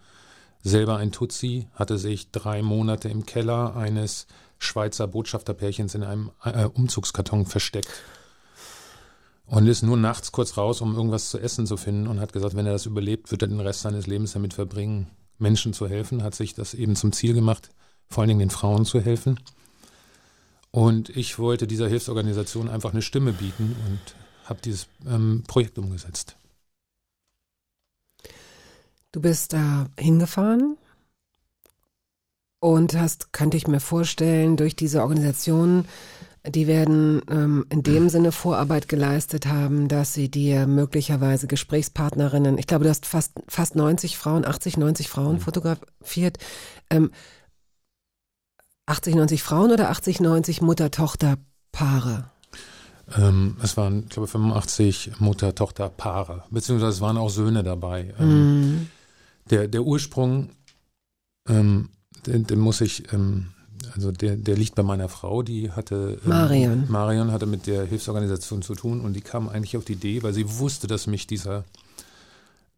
selber 0.62 0.96
ein 0.96 1.12
Tutsi, 1.12 1.68
hatte 1.74 1.98
sich 1.98 2.30
drei 2.30 2.62
Monate 2.62 3.08
im 3.08 3.26
Keller 3.26 3.76
eines 3.76 4.26
Schweizer 4.58 5.06
Botschafterpärchens 5.06 5.94
in 5.94 6.02
einem 6.02 6.30
äh, 6.44 6.64
Umzugskarton 6.64 7.46
versteckt. 7.46 7.90
Und 9.46 9.66
ist 9.66 9.82
nur 9.82 9.96
nachts 9.96 10.30
kurz 10.30 10.58
raus, 10.58 10.82
um 10.82 10.94
irgendwas 10.94 11.30
zu 11.30 11.38
essen 11.38 11.66
zu 11.66 11.78
finden 11.78 12.06
und 12.06 12.20
hat 12.20 12.34
gesagt, 12.34 12.54
wenn 12.54 12.66
er 12.66 12.72
das 12.72 12.84
überlebt, 12.84 13.30
wird 13.30 13.42
er 13.42 13.48
den 13.48 13.60
Rest 13.60 13.80
seines 13.80 14.06
Lebens 14.06 14.32
damit 14.32 14.52
verbringen, 14.52 15.06
Menschen 15.38 15.72
zu 15.72 15.88
helfen. 15.88 16.22
Hat 16.22 16.34
sich 16.34 16.52
das 16.52 16.74
eben 16.74 16.96
zum 16.96 17.12
Ziel 17.12 17.32
gemacht, 17.32 17.70
vor 18.10 18.22
allen 18.22 18.28
Dingen 18.28 18.40
den 18.40 18.50
Frauen 18.50 18.84
zu 18.84 19.00
helfen. 19.00 19.40
Und 20.70 21.08
ich 21.16 21.38
wollte 21.38 21.66
dieser 21.66 21.88
Hilfsorganisation 21.88 22.68
einfach 22.68 22.92
eine 22.92 23.00
Stimme 23.00 23.32
bieten 23.32 23.74
und 23.86 24.00
habe 24.44 24.60
dieses 24.62 24.86
ähm, 25.06 25.44
Projekt 25.46 25.78
umgesetzt. 25.78 26.36
Du 29.18 29.22
bist 29.22 29.52
da 29.52 29.88
hingefahren 29.98 30.76
und 32.60 32.94
hast, 32.96 33.32
könnte 33.32 33.56
ich 33.56 33.66
mir 33.66 33.80
vorstellen, 33.80 34.56
durch 34.56 34.76
diese 34.76 35.02
Organisation, 35.02 35.86
die 36.46 36.68
werden 36.68 37.22
ähm, 37.28 37.66
in 37.68 37.82
dem 37.82 38.10
Sinne 38.10 38.30
Vorarbeit 38.30 38.88
geleistet 38.88 39.46
haben, 39.46 39.88
dass 39.88 40.14
sie 40.14 40.30
dir 40.30 40.68
möglicherweise 40.68 41.48
Gesprächspartnerinnen, 41.48 42.58
ich 42.58 42.68
glaube, 42.68 42.84
du 42.84 42.90
hast 42.90 43.06
fast, 43.06 43.32
fast 43.48 43.74
90 43.74 44.16
Frauen, 44.16 44.44
80, 44.44 44.76
90 44.76 45.08
Frauen 45.08 45.40
fotografiert. 45.40 46.38
Ähm, 46.88 47.10
80, 48.86 49.16
90 49.16 49.42
Frauen 49.42 49.72
oder 49.72 49.90
80, 49.90 50.20
90 50.20 50.62
Mutter-Tochter-Paare? 50.62 52.30
Ähm, 53.16 53.56
es 53.64 53.76
waren, 53.76 54.04
ich 54.04 54.10
glaube, 54.10 54.28
85 54.28 55.18
Mutter-Tochter-Paare, 55.18 56.44
beziehungsweise 56.50 56.92
es 56.92 57.00
waren 57.00 57.16
auch 57.16 57.30
Söhne 57.30 57.64
dabei. 57.64 58.14
Ähm, 58.20 58.28
Mhm. 58.28 58.90
Der, 59.50 59.68
der 59.68 59.82
Ursprung, 59.82 60.50
ähm, 61.48 61.90
den, 62.26 62.46
den 62.46 62.58
muss 62.58 62.80
ich, 62.80 63.12
ähm, 63.12 63.48
also 63.94 64.12
der, 64.12 64.36
der 64.36 64.56
liegt 64.56 64.74
bei 64.74 64.82
meiner 64.82 65.08
Frau, 65.08 65.42
die 65.42 65.70
hatte. 65.70 66.18
Ähm, 66.24 66.28
Marion. 66.28 66.84
Marion 66.88 67.32
hatte 67.32 67.46
mit 67.46 67.66
der 67.66 67.84
Hilfsorganisation 67.84 68.62
zu 68.62 68.74
tun 68.74 69.00
und 69.00 69.14
die 69.14 69.20
kam 69.20 69.48
eigentlich 69.48 69.76
auf 69.76 69.84
die 69.84 69.94
Idee, 69.94 70.22
weil 70.22 70.32
sie 70.32 70.58
wusste, 70.58 70.86
dass 70.86 71.06
mich 71.06 71.26
dieser 71.26 71.64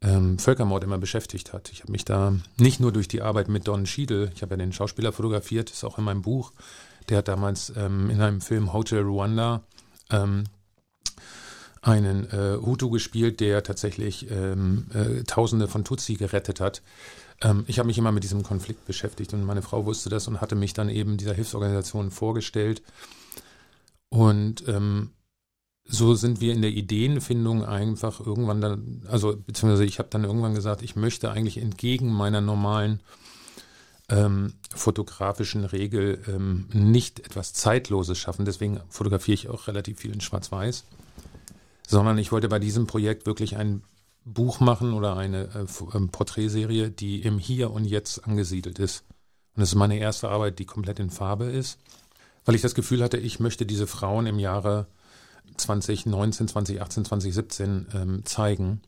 ähm, 0.01 0.39
Völkermord 0.39 0.83
immer 0.83 0.97
beschäftigt 0.97 1.53
hat. 1.53 1.71
Ich 1.71 1.81
habe 1.81 1.91
mich 1.91 2.05
da 2.05 2.33
nicht 2.57 2.79
nur 2.79 2.91
durch 2.91 3.07
die 3.07 3.21
Arbeit 3.21 3.49
mit 3.49 3.67
Don 3.67 3.85
Schiedel, 3.85 4.31
ich 4.35 4.41
habe 4.41 4.53
ja 4.53 4.57
den 4.57 4.73
Schauspieler 4.73 5.11
fotografiert, 5.11 5.69
ist 5.69 5.83
auch 5.83 5.97
in 5.97 6.03
meinem 6.03 6.21
Buch, 6.21 6.53
der 7.09 7.19
hat 7.19 7.27
damals 7.27 7.71
ähm, 7.75 8.09
in 8.09 8.21
einem 8.21 8.41
Film 8.41 8.73
Hotel 8.73 9.01
Rwanda 9.01 9.63
ähm, 10.09 10.45
einen 11.81 12.29
äh, 12.29 12.57
Hutu 12.61 12.89
gespielt, 12.89 13.39
der 13.39 13.63
tatsächlich 13.63 14.29
ähm, 14.29 14.85
äh, 14.93 15.23
Tausende 15.23 15.67
von 15.67 15.83
Tutsi 15.83 16.15
gerettet 16.15 16.59
hat. 16.59 16.81
Ähm, 17.41 17.63
ich 17.67 17.79
habe 17.79 17.87
mich 17.87 17.97
immer 17.97 18.11
mit 18.11 18.23
diesem 18.23 18.43
Konflikt 18.43 18.85
beschäftigt 18.85 19.33
und 19.33 19.43
meine 19.43 19.63
Frau 19.63 19.85
wusste 19.85 20.09
das 20.09 20.27
und 20.27 20.41
hatte 20.41 20.55
mich 20.55 20.73
dann 20.73 20.89
eben 20.89 21.17
dieser 21.17 21.33
Hilfsorganisation 21.33 22.11
vorgestellt. 22.11 22.83
Und 24.09 24.67
ähm, 24.67 25.11
so 25.85 26.13
sind 26.13 26.39
wir 26.39 26.53
in 26.53 26.61
der 26.61 26.71
Ideenfindung 26.71 27.65
einfach 27.65 28.19
irgendwann 28.19 28.61
dann, 28.61 29.01
also 29.09 29.35
beziehungsweise 29.35 29.85
ich 29.85 29.97
habe 29.97 30.09
dann 30.11 30.23
irgendwann 30.23 30.53
gesagt, 30.53 30.83
ich 30.83 30.95
möchte 30.95 31.31
eigentlich 31.31 31.57
entgegen 31.57 32.13
meiner 32.13 32.41
normalen 32.41 32.99
ähm, 34.09 34.53
fotografischen 34.75 35.65
Regel 35.65 36.21
ähm, 36.27 36.67
nicht 36.73 37.21
etwas 37.21 37.53
Zeitloses 37.53 38.19
schaffen. 38.19 38.45
Deswegen 38.45 38.81
fotografiere 38.89 39.33
ich 39.33 39.49
auch 39.49 39.67
relativ 39.67 39.99
viel 39.99 40.13
in 40.13 40.21
Schwarz-Weiß 40.21 40.83
sondern 41.91 42.17
ich 42.17 42.31
wollte 42.31 42.47
bei 42.47 42.57
diesem 42.57 42.87
Projekt 42.87 43.25
wirklich 43.25 43.57
ein 43.57 43.83
Buch 44.23 44.61
machen 44.61 44.93
oder 44.93 45.17
eine 45.17 45.49
äh, 45.53 45.65
ähm, 45.93 46.07
Porträtserie, 46.09 46.89
die 46.89 47.21
im 47.21 47.37
Hier 47.37 47.71
und 47.71 47.83
Jetzt 47.83 48.25
angesiedelt 48.25 48.79
ist. 48.79 49.03
Und 49.55 49.61
das 49.61 49.69
ist 49.69 49.75
meine 49.75 49.97
erste 49.97 50.29
Arbeit, 50.29 50.59
die 50.59 50.65
komplett 50.65 50.99
in 50.99 51.09
Farbe 51.09 51.45
ist, 51.45 51.79
weil 52.45 52.55
ich 52.55 52.61
das 52.61 52.75
Gefühl 52.75 53.03
hatte, 53.03 53.17
ich 53.17 53.41
möchte 53.41 53.65
diese 53.65 53.87
Frauen 53.87 54.25
im 54.25 54.39
Jahre 54.39 54.87
2019, 55.57 56.47
2018, 56.47 57.05
2017 57.05 57.87
ähm, 57.93 58.25
zeigen. 58.25 58.81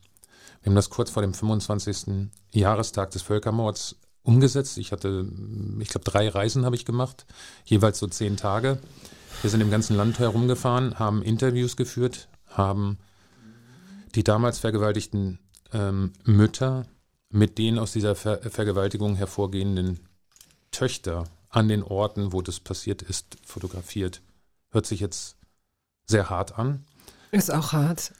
Wir 0.62 0.70
haben 0.70 0.76
das 0.76 0.88
kurz 0.88 1.10
vor 1.10 1.20
dem 1.20 1.34
25. 1.34 2.30
Jahrestag 2.52 3.10
des 3.10 3.20
Völkermords 3.20 3.96
umgesetzt. 4.22 4.78
Ich 4.78 4.92
hatte, 4.92 5.30
ich 5.78 5.90
glaube, 5.90 6.10
drei 6.10 6.30
Reisen 6.30 6.64
habe 6.64 6.76
ich 6.76 6.86
gemacht, 6.86 7.26
jeweils 7.66 7.98
so 7.98 8.06
zehn 8.06 8.38
Tage. 8.38 8.78
Wir 9.42 9.50
sind 9.50 9.60
im 9.60 9.70
ganzen 9.70 9.94
Land 9.94 10.20
herumgefahren, 10.20 10.98
haben 10.98 11.22
Interviews 11.22 11.76
geführt, 11.76 12.28
haben 12.56 12.98
die 14.14 14.24
damals 14.24 14.58
vergewaltigten 14.58 15.38
ähm, 15.72 16.12
Mütter 16.24 16.86
mit 17.30 17.58
den 17.58 17.78
aus 17.78 17.92
dieser 17.92 18.14
Ver 18.14 18.38
Vergewaltigung 18.50 19.16
hervorgehenden 19.16 20.00
Töchter 20.70 21.24
an 21.50 21.68
den 21.68 21.82
Orten, 21.82 22.32
wo 22.32 22.42
das 22.42 22.60
passiert 22.60 23.02
ist, 23.02 23.36
fotografiert. 23.44 24.22
Hört 24.70 24.86
sich 24.86 25.00
jetzt 25.00 25.36
sehr 26.06 26.30
hart 26.30 26.58
an. 26.58 26.84
Ist 27.30 27.52
auch 27.52 27.72
hart. 27.72 28.12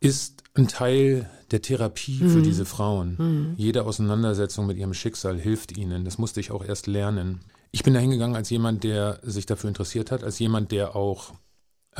Ist 0.00 0.42
ein 0.54 0.68
Teil 0.68 1.30
der 1.50 1.62
Therapie 1.62 2.18
für 2.18 2.42
diese 2.42 2.64
Frauen. 2.64 3.16
Jede 3.56 3.84
Auseinandersetzung 3.84 4.66
mit 4.66 4.76
ihrem 4.76 4.94
Schicksal 4.94 5.38
hilft 5.38 5.76
ihnen. 5.76 6.04
Das 6.04 6.18
musste 6.18 6.40
ich 6.40 6.50
auch 6.50 6.64
erst 6.64 6.86
lernen. 6.86 7.40
Ich 7.70 7.82
bin 7.84 7.94
da 7.94 8.00
hingegangen 8.00 8.34
als 8.34 8.50
jemand, 8.50 8.82
der 8.82 9.20
sich 9.22 9.46
dafür 9.46 9.68
interessiert 9.68 10.10
hat, 10.10 10.24
als 10.24 10.38
jemand, 10.38 10.72
der 10.72 10.96
auch 10.96 11.34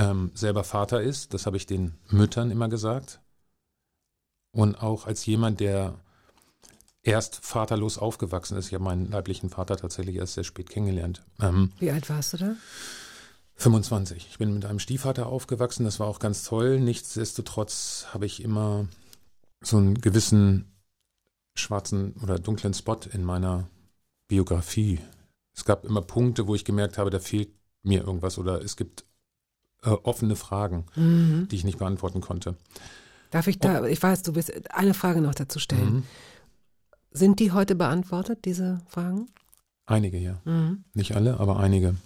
ähm, 0.00 0.30
selber 0.34 0.64
Vater 0.64 1.02
ist. 1.02 1.34
Das 1.34 1.46
habe 1.46 1.58
ich 1.58 1.66
den 1.66 1.94
Müttern 2.08 2.50
immer 2.50 2.68
gesagt. 2.68 3.20
Und 4.52 4.82
auch 4.82 5.06
als 5.06 5.26
jemand, 5.26 5.60
der 5.60 5.94
erst 7.02 7.44
vaterlos 7.44 7.98
aufgewachsen 7.98 8.56
ist. 8.56 8.68
Ich 8.68 8.74
habe 8.74 8.84
meinen 8.84 9.10
leiblichen 9.10 9.50
Vater 9.50 9.76
tatsächlich 9.76 10.16
erst 10.16 10.34
sehr 10.34 10.44
spät 10.44 10.70
kennengelernt. 10.70 11.22
Ähm, 11.40 11.72
Wie 11.78 11.90
alt 11.90 12.08
warst 12.08 12.32
du 12.32 12.36
da? 12.38 12.56
25. 13.56 14.26
Ich 14.30 14.38
bin 14.38 14.54
mit 14.54 14.64
einem 14.64 14.78
Stiefvater 14.78 15.26
aufgewachsen, 15.26 15.84
das 15.84 16.00
war 16.00 16.06
auch 16.06 16.18
ganz 16.18 16.44
toll. 16.44 16.80
Nichtsdestotrotz 16.80 18.06
habe 18.12 18.24
ich 18.24 18.42
immer 18.42 18.88
so 19.62 19.76
einen 19.76 20.00
gewissen 20.00 20.72
schwarzen 21.54 22.14
oder 22.22 22.38
dunklen 22.38 22.72
Spot 22.72 22.98
in 23.12 23.22
meiner 23.22 23.68
Biografie. 24.28 25.00
Es 25.54 25.66
gab 25.66 25.84
immer 25.84 26.00
Punkte, 26.00 26.46
wo 26.46 26.54
ich 26.54 26.64
gemerkt 26.64 26.96
habe, 26.96 27.10
da 27.10 27.18
fehlt 27.18 27.50
mir 27.82 28.00
irgendwas 28.00 28.38
oder 28.38 28.62
es 28.62 28.76
gibt 28.76 29.04
äh, 29.82 29.90
offene 29.90 30.36
Fragen, 30.36 30.84
Mhm. 30.96 31.48
die 31.50 31.56
ich 31.56 31.64
nicht 31.64 31.78
beantworten 31.78 32.20
konnte. 32.20 32.56
Darf 33.30 33.46
ich 33.46 33.58
da, 33.58 33.84
ich 33.86 34.02
weiß, 34.02 34.22
du 34.22 34.32
bist, 34.32 34.52
eine 34.74 34.94
Frage 34.94 35.20
noch 35.20 35.34
dazu 35.34 35.58
stellen. 35.58 35.92
Mhm. 35.94 36.02
Sind 37.12 37.40
die 37.40 37.52
heute 37.52 37.74
beantwortet, 37.74 38.44
diese 38.44 38.80
Fragen? 38.88 39.28
Einige, 39.86 40.18
ja. 40.18 40.40
Mhm. 40.44 40.84
Nicht 40.94 41.14
alle, 41.16 41.40
aber 41.40 41.58
einige. 41.58 41.96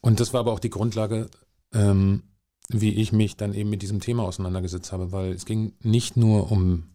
Und 0.00 0.20
das 0.20 0.32
war 0.32 0.40
aber 0.40 0.52
auch 0.52 0.58
die 0.58 0.70
Grundlage, 0.70 1.28
ähm, 1.72 2.22
wie 2.68 2.94
ich 2.94 3.12
mich 3.12 3.36
dann 3.36 3.54
eben 3.54 3.70
mit 3.70 3.82
diesem 3.82 4.00
Thema 4.00 4.24
auseinandergesetzt 4.24 4.92
habe, 4.92 5.12
weil 5.12 5.32
es 5.32 5.44
ging 5.44 5.74
nicht 5.80 6.16
nur 6.16 6.50
um 6.50 6.88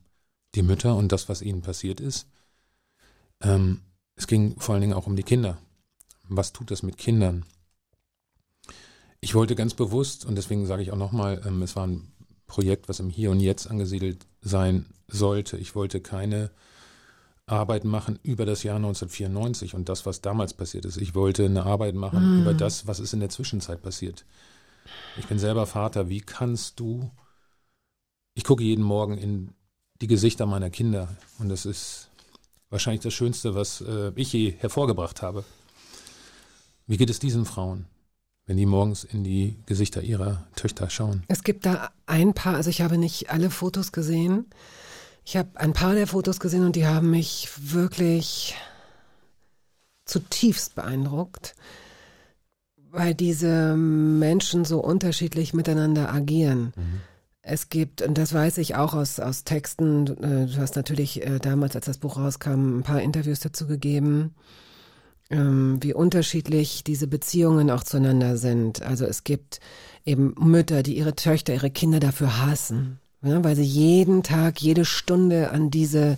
die 0.55 0.61
Mütter 0.63 0.95
und 0.95 1.11
das, 1.11 1.29
was 1.29 1.41
ihnen 1.41 1.61
passiert 1.61 1.99
ist. 1.99 2.27
Ähm, 3.41 3.81
es 4.15 4.27
ging 4.27 4.59
vor 4.59 4.73
allen 4.73 4.81
Dingen 4.81 4.93
auch 4.93 5.07
um 5.07 5.15
die 5.15 5.23
Kinder. 5.23 5.57
Was 6.27 6.53
tut 6.53 6.71
das 6.71 6.83
mit 6.83 6.97
Kindern? 6.97 7.45
Ich 9.27 9.35
wollte 9.35 9.55
ganz 9.55 9.73
bewusst, 9.73 10.23
und 10.23 10.35
deswegen 10.35 10.65
sage 10.65 10.81
ich 10.83 10.93
auch 10.93 10.97
nochmal, 10.97 11.41
ähm, 11.45 11.61
es 11.61 11.75
war 11.75 11.85
ein 11.85 12.07
Projekt, 12.47 12.87
was 12.87 13.01
im 13.01 13.09
Hier 13.09 13.29
und 13.29 13.41
Jetzt 13.41 13.69
angesiedelt 13.69 14.25
sein 14.39 14.85
sollte. 15.09 15.57
Ich 15.57 15.75
wollte 15.75 15.99
keine 15.99 16.49
Arbeit 17.45 17.83
machen 17.83 18.19
über 18.23 18.45
das 18.45 18.63
Jahr 18.63 18.77
1994 18.77 19.75
und 19.75 19.89
das, 19.89 20.05
was 20.05 20.21
damals 20.21 20.53
passiert 20.53 20.85
ist. 20.85 20.95
Ich 20.95 21.13
wollte 21.13 21.43
eine 21.43 21.65
Arbeit 21.65 21.93
machen 21.93 22.39
über 22.39 22.53
das, 22.53 22.87
was 22.87 23.01
ist 23.01 23.11
in 23.11 23.19
der 23.19 23.27
Zwischenzeit 23.27 23.81
passiert. 23.81 24.23
Ich 25.17 25.27
bin 25.27 25.39
selber 25.39 25.65
Vater. 25.65 26.07
Wie 26.07 26.21
kannst 26.21 26.79
du? 26.79 27.11
Ich 28.33 28.45
gucke 28.45 28.63
jeden 28.63 28.85
Morgen 28.85 29.17
in 29.17 29.53
die 29.99 30.07
Gesichter 30.07 30.45
meiner 30.45 30.69
Kinder 30.69 31.17
und 31.37 31.49
das 31.49 31.65
ist 31.65 32.11
wahrscheinlich 32.69 33.01
das 33.01 33.13
Schönste, 33.13 33.55
was 33.55 33.81
äh, 33.81 34.13
ich 34.15 34.31
je 34.31 34.51
hervorgebracht 34.51 35.21
habe. 35.21 35.43
Wie 36.85 36.95
geht 36.95 37.09
es 37.09 37.19
diesen 37.19 37.43
Frauen, 37.43 37.87
wenn 38.47 38.57
die 38.57 38.65
morgens 38.65 39.03
in 39.03 39.23
die 39.23 39.57
Gesichter 39.65 40.01
ihrer 40.01 40.47
Töchter 40.55 40.89
schauen? 40.89 41.23
Es 41.27 41.43
gibt 41.43 41.65
da 41.65 41.89
ein 42.05 42.33
paar, 42.33 42.55
also 42.55 42.69
ich 42.69 42.81
habe 42.81 42.97
nicht 42.97 43.29
alle 43.29 43.49
Fotos 43.49 43.91
gesehen. 43.91 44.45
Ich 45.25 45.35
habe 45.35 45.49
ein 45.55 45.73
paar 45.73 45.93
der 45.93 46.07
Fotos 46.07 46.39
gesehen 46.39 46.65
und 46.65 46.77
die 46.77 46.87
haben 46.87 47.11
mich 47.11 47.49
wirklich 47.57 48.55
zutiefst 50.05 50.75
beeindruckt, 50.75 51.55
weil 52.89 53.13
diese 53.13 53.75
Menschen 53.75 54.63
so 54.63 54.79
unterschiedlich 54.79 55.53
miteinander 55.53 56.13
agieren. 56.13 56.73
Es 57.41 57.67
gibt, 57.67 58.01
und 58.01 58.17
das 58.17 58.33
weiß 58.33 58.57
ich 58.59 58.75
auch 58.75 58.93
aus, 58.93 59.19
aus 59.19 59.43
Texten, 59.43 60.07
äh, 60.23 60.47
du 60.47 60.57
hast 60.57 60.77
natürlich 60.77 61.25
äh, 61.25 61.39
damals, 61.39 61.75
als 61.75 61.85
das 61.85 61.97
Buch 61.97 62.17
rauskam, 62.17 62.79
ein 62.79 62.83
paar 62.83 63.01
Interviews 63.01 63.39
dazu 63.39 63.67
gegeben, 63.67 64.35
ähm, 65.29 65.77
wie 65.81 65.93
unterschiedlich 65.93 66.83
diese 66.83 67.07
Beziehungen 67.07 67.69
auch 67.69 67.83
zueinander 67.83 68.37
sind. 68.37 68.81
Also 68.81 69.05
es 69.05 69.23
gibt 69.23 69.59
eben 70.05 70.33
Mütter, 70.39 70.83
die 70.83 70.97
ihre 70.97 71.15
Töchter, 71.15 71.53
ihre 71.53 71.69
Kinder 71.69 71.99
dafür 71.99 72.45
hassen, 72.45 72.99
ja, 73.21 73.43
weil 73.43 73.55
sie 73.55 73.63
jeden 73.63 74.23
Tag, 74.23 74.61
jede 74.61 74.85
Stunde 74.85 75.51
an 75.51 75.69
diese, 75.69 76.17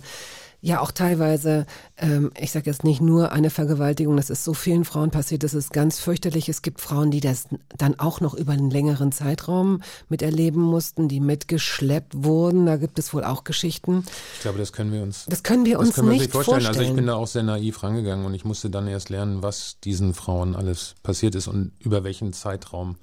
ja 0.60 0.80
auch 0.80 0.90
teilweise, 0.90 1.66
ähm, 1.96 2.30
ich 2.38 2.52
sage 2.52 2.66
jetzt 2.70 2.84
nicht 2.84 3.00
nur 3.00 3.32
eine 3.32 3.50
Vergewaltigung, 3.50 4.16
das 4.16 4.30
ist 4.30 4.44
so 4.44 4.54
vielen 4.54 4.84
Frauen 4.84 5.10
passiert, 5.10 5.42
das 5.42 5.54
ist 5.54 5.72
ganz 5.72 6.00
fürchterlich. 6.00 6.48
Es 6.48 6.62
gibt 6.62 6.80
Frauen, 6.80 7.10
die 7.10 7.20
das 7.20 7.48
dann 7.76 7.98
auch 7.98 8.20
noch 8.20 8.34
über 8.34 8.52
einen 8.52 8.70
längeren 8.70 9.12
Zeitraum 9.12 9.82
miterleben 10.08 10.60
mussten, 10.62 11.08
die 11.08 11.20
mitgeschleppt 11.20 12.24
wurden. 12.24 12.66
Da 12.66 12.76
gibt 12.76 12.98
es 12.98 13.14
wohl 13.14 13.24
auch 13.24 13.44
Geschichten. 13.44 14.04
Ich 14.36 14.42
glaube, 14.42 14.58
das 14.58 14.72
können 14.72 14.92
wir 14.92 15.02
uns 15.02 15.26
Das 15.28 15.42
können 15.42 15.64
wir 15.64 15.78
uns 15.78 15.88
das 15.88 15.96
können 15.96 16.08
wir 16.08 16.14
uns 16.14 16.22
nicht 16.22 16.32
vorstellen. 16.32 16.62
vorstellen. 16.62 16.78
Also 16.78 16.90
ich 16.90 16.96
bin 16.96 17.06
da 17.06 17.14
auch 17.14 17.26
sehr 17.26 17.42
naiv 17.42 17.82
rangegangen 17.82 18.26
und 18.26 18.34
ich 18.34 18.44
musste 18.44 18.70
dann 18.70 18.86
erst 18.86 19.08
lernen, 19.08 19.42
was 19.42 19.78
diesen 19.82 20.14
Frauen 20.14 20.54
alles 20.56 20.94
passiert 21.02 21.34
ist 21.34 21.48
und 21.48 21.72
über 21.78 22.04
welchen 22.04 22.32
Zeitraum 22.32 22.96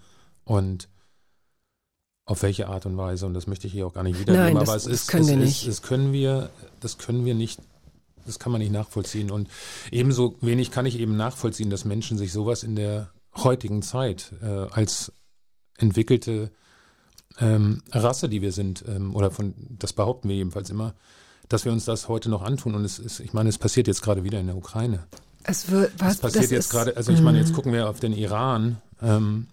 und 0.46 0.88
auf 2.28 2.44
welche 2.44 2.68
Art 2.68 2.86
und 2.86 2.96
Weise. 2.98 3.26
Und 3.26 3.34
das 3.34 3.48
möchte 3.48 3.66
ich 3.68 3.74
hier 3.74 3.88
auch 3.88 3.94
gar 3.94 4.04
nicht 4.04 4.20
wiedergeben. 4.20 4.46
Nein, 4.46 4.58
aber 4.58 4.66
das- 4.74 4.84
es 4.86 4.92
das 4.92 4.94
ist, 5.02 5.08
können 5.08 5.24
es 5.24 5.30
wir 5.30 5.38
ist, 5.38 5.44
nicht. 5.46 5.68
Das 5.68 5.82
können 5.82 6.14
wir, 6.14 6.50
das 6.82 6.98
können 7.00 7.26
wir 7.26 7.34
nicht, 7.34 7.60
das 8.26 8.38
kann 8.38 8.52
man 8.52 8.60
nicht 8.62 8.72
nachvollziehen. 8.72 9.32
Und 9.32 9.50
ebenso 9.92 10.36
wenig 10.42 10.70
kann 10.70 10.86
ich 10.86 11.00
eben 11.00 11.16
nachvollziehen, 11.18 11.70
dass 11.70 11.86
Menschen 11.86 12.18
sich 12.18 12.32
sowas 12.32 12.62
in 12.64 12.76
der 12.76 13.10
heutigen 13.36 13.82
Zeit 13.82 14.34
äh, 14.44 14.46
als 14.46 15.12
entwickelte 15.78 16.52
ähm, 17.40 17.82
Rasse, 17.92 18.30
die 18.30 18.42
wir 18.42 18.52
sind, 18.52 18.84
ähm, 18.88 19.16
oder 19.16 19.32
von, 19.32 19.54
das 19.70 19.94
behaupten 19.94 20.28
wir 20.28 20.36
jedenfalls 20.36 20.70
immer, 20.70 20.94
dass 21.50 21.66
wir 21.66 21.72
uns 21.72 21.86
das 21.86 22.08
heute 22.10 22.30
noch 22.30 22.42
antun. 22.42 22.76
Und 22.76 22.84
es 22.84 23.00
ist, 23.00 23.20
ich 23.20 23.32
meine, 23.34 23.50
es 23.50 23.58
passiert 23.58 23.88
jetzt 23.88 24.02
gerade 24.02 24.24
wieder 24.24 24.40
in 24.40 24.48
der 24.48 24.58
Ukraine. 24.58 25.04
Es 25.44 25.70
wird, 25.72 25.94
was, 26.00 26.16
Es 26.16 26.20
passiert 26.20 26.52
jetzt 26.52 26.70
gerade, 26.72 26.98
also 26.98 27.12
ich 27.14 27.22
meine, 27.22 27.38
Mhm. 27.38 27.46
jetzt 27.46 27.54
gucken 27.54 27.72
wir 27.72 27.90
auf 27.90 28.00
den 28.02 28.12
Iran. 28.12 28.82
Ähm, 29.02 29.48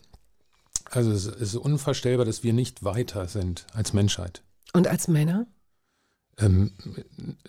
also 0.96 1.10
es 1.12 1.26
ist 1.26 1.54
unvorstellbar, 1.56 2.24
dass 2.24 2.42
wir 2.42 2.52
nicht 2.52 2.84
weiter 2.84 3.28
sind 3.28 3.66
als 3.72 3.92
Menschheit. 3.92 4.42
Und 4.72 4.88
als 4.88 5.08
Männer? 5.08 5.46
Ähm, 6.38 6.72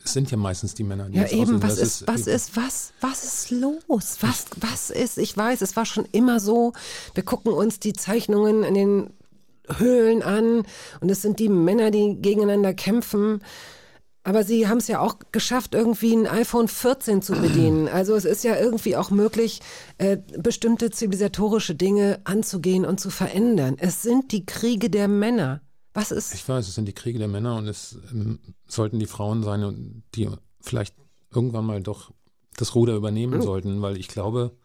es 0.04 0.14
sind 0.14 0.30
ja 0.30 0.38
meistens 0.38 0.76
die 0.76 0.84
Männer, 0.84 1.10
die 1.10 1.18
Ja, 1.18 1.28
eben, 1.28 1.62
was 1.64 1.80
ist, 1.80 2.08
was 2.08 2.28
ist, 2.28 2.56
was, 2.56 2.94
was 3.02 3.24
ist 3.24 3.52
los? 3.52 4.18
Was, 4.22 4.46
was 4.58 4.90
ist, 4.92 5.18
ich 5.18 5.36
weiß, 5.36 5.62
es 5.62 5.76
war 5.76 5.86
schon 5.86 6.06
immer 6.12 6.40
so, 6.40 6.74
wir 7.16 7.24
gucken 7.24 7.52
uns 7.52 7.80
die 7.80 7.94
Zeichnungen 7.94 8.64
in 8.64 8.74
den 8.76 9.10
Höhlen 9.78 10.22
an 10.22 10.64
und 11.02 11.10
es 11.10 11.24
sind 11.24 11.40
die 11.40 11.50
Männer, 11.50 11.90
die 11.90 12.18
gegeneinander 12.22 12.74
kämpfen. 12.76 13.42
Aber 14.26 14.44
sie 14.44 14.68
haben 14.68 14.80
es 14.80 14.88
ja 14.88 15.02
auch 15.02 15.20
geschafft, 15.32 15.76
irgendwie 15.76 16.12
ein 16.16 16.26
iPhone 16.26 16.68
14 16.68 17.22
zu 17.22 17.34
bedienen. 17.34 17.88
Also 17.88 18.16
es 18.16 18.26
ist 18.26 18.44
ja 18.44 18.60
irgendwie 18.60 18.96
auch 18.96 19.12
möglich, 19.12 19.62
äh, 20.00 20.18
bestimmte 20.40 20.90
zivilisatorische 20.90 21.76
Dinge 21.76 22.22
anzugehen 22.24 22.86
und 22.86 23.00
zu 23.00 23.12
verändern. 23.12 23.76
Es 23.78 24.02
sind 24.02 24.32
die 24.32 24.44
Kriege 24.44 24.90
der 24.90 25.08
Männer. 25.08 25.62
Was 25.94 26.12
ist, 26.12 26.34
Ich 26.34 26.50
weiß, 26.50 26.68
es 26.68 26.74
sind 26.74 26.88
die 26.88 26.94
Kriege 26.94 27.20
der 27.20 27.28
Männer 27.28 27.56
und 27.56 27.68
es 27.68 28.00
ähm, 28.12 28.40
sollten 28.66 28.98
die 28.98 29.06
Frauen 29.06 29.44
sein, 29.44 29.64
und 29.64 30.02
die 30.16 30.28
vielleicht 30.60 30.96
irgendwann 31.32 31.66
mal 31.66 31.84
doch 31.84 32.12
das 32.58 32.74
Ruder 32.74 32.96
übernehmen 32.96 33.44
sollten, 33.44 33.84
weil 33.84 33.96
ich 33.96 34.08
glaube, 34.08 34.58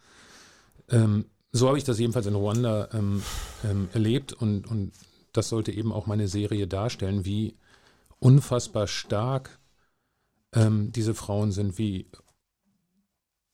ähm, 0.89 1.27
so 1.53 1.69
habe 1.69 1.77
ich 1.77 1.85
das 1.85 1.99
jedenfalls 1.99 2.25
in 2.25 2.35
Ruanda 2.35 2.89
ähm, 2.95 3.23
ähm, 3.63 3.91
erlebt 3.93 4.33
und, 4.33 4.67
und 4.67 4.93
das 5.35 5.51
sollte 5.51 5.71
eben 5.71 5.93
auch 5.93 6.07
meine 6.07 6.29
Serie 6.29 6.67
darstellen, 6.67 7.27
wie 7.27 7.59
unfassbar 8.21 8.87
stark 8.87 9.59
ähm, 10.53 10.93
diese 10.93 11.15
Frauen 11.15 11.53
sind, 11.53 11.79
wie 11.79 12.11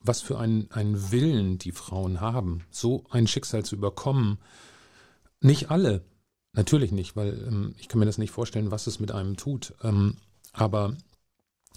was 0.01 0.21
für 0.21 0.39
einen, 0.39 0.71
einen 0.71 1.11
Willen 1.11 1.59
die 1.59 1.73
Frauen 1.73 2.21
haben, 2.21 2.65
so 2.71 3.05
ein 3.11 3.27
Schicksal 3.27 3.65
zu 3.65 3.75
überkommen. 3.75 4.39
Nicht 5.41 5.71
alle, 5.71 6.05
Natürlich 6.57 6.91
nicht, 6.91 7.17
weil 7.17 7.35
ähm, 7.47 7.75
ich 7.79 7.87
kann 7.87 7.99
mir 7.99 8.07
das 8.07 8.17
nicht 8.17 8.31
vorstellen, 8.31 8.71
was 8.71 8.87
es 8.87 8.99
mit 8.99 9.13
einem 9.13 9.37
tut. 9.37 9.75
Ähm, 9.83 10.17
aber 10.55 10.97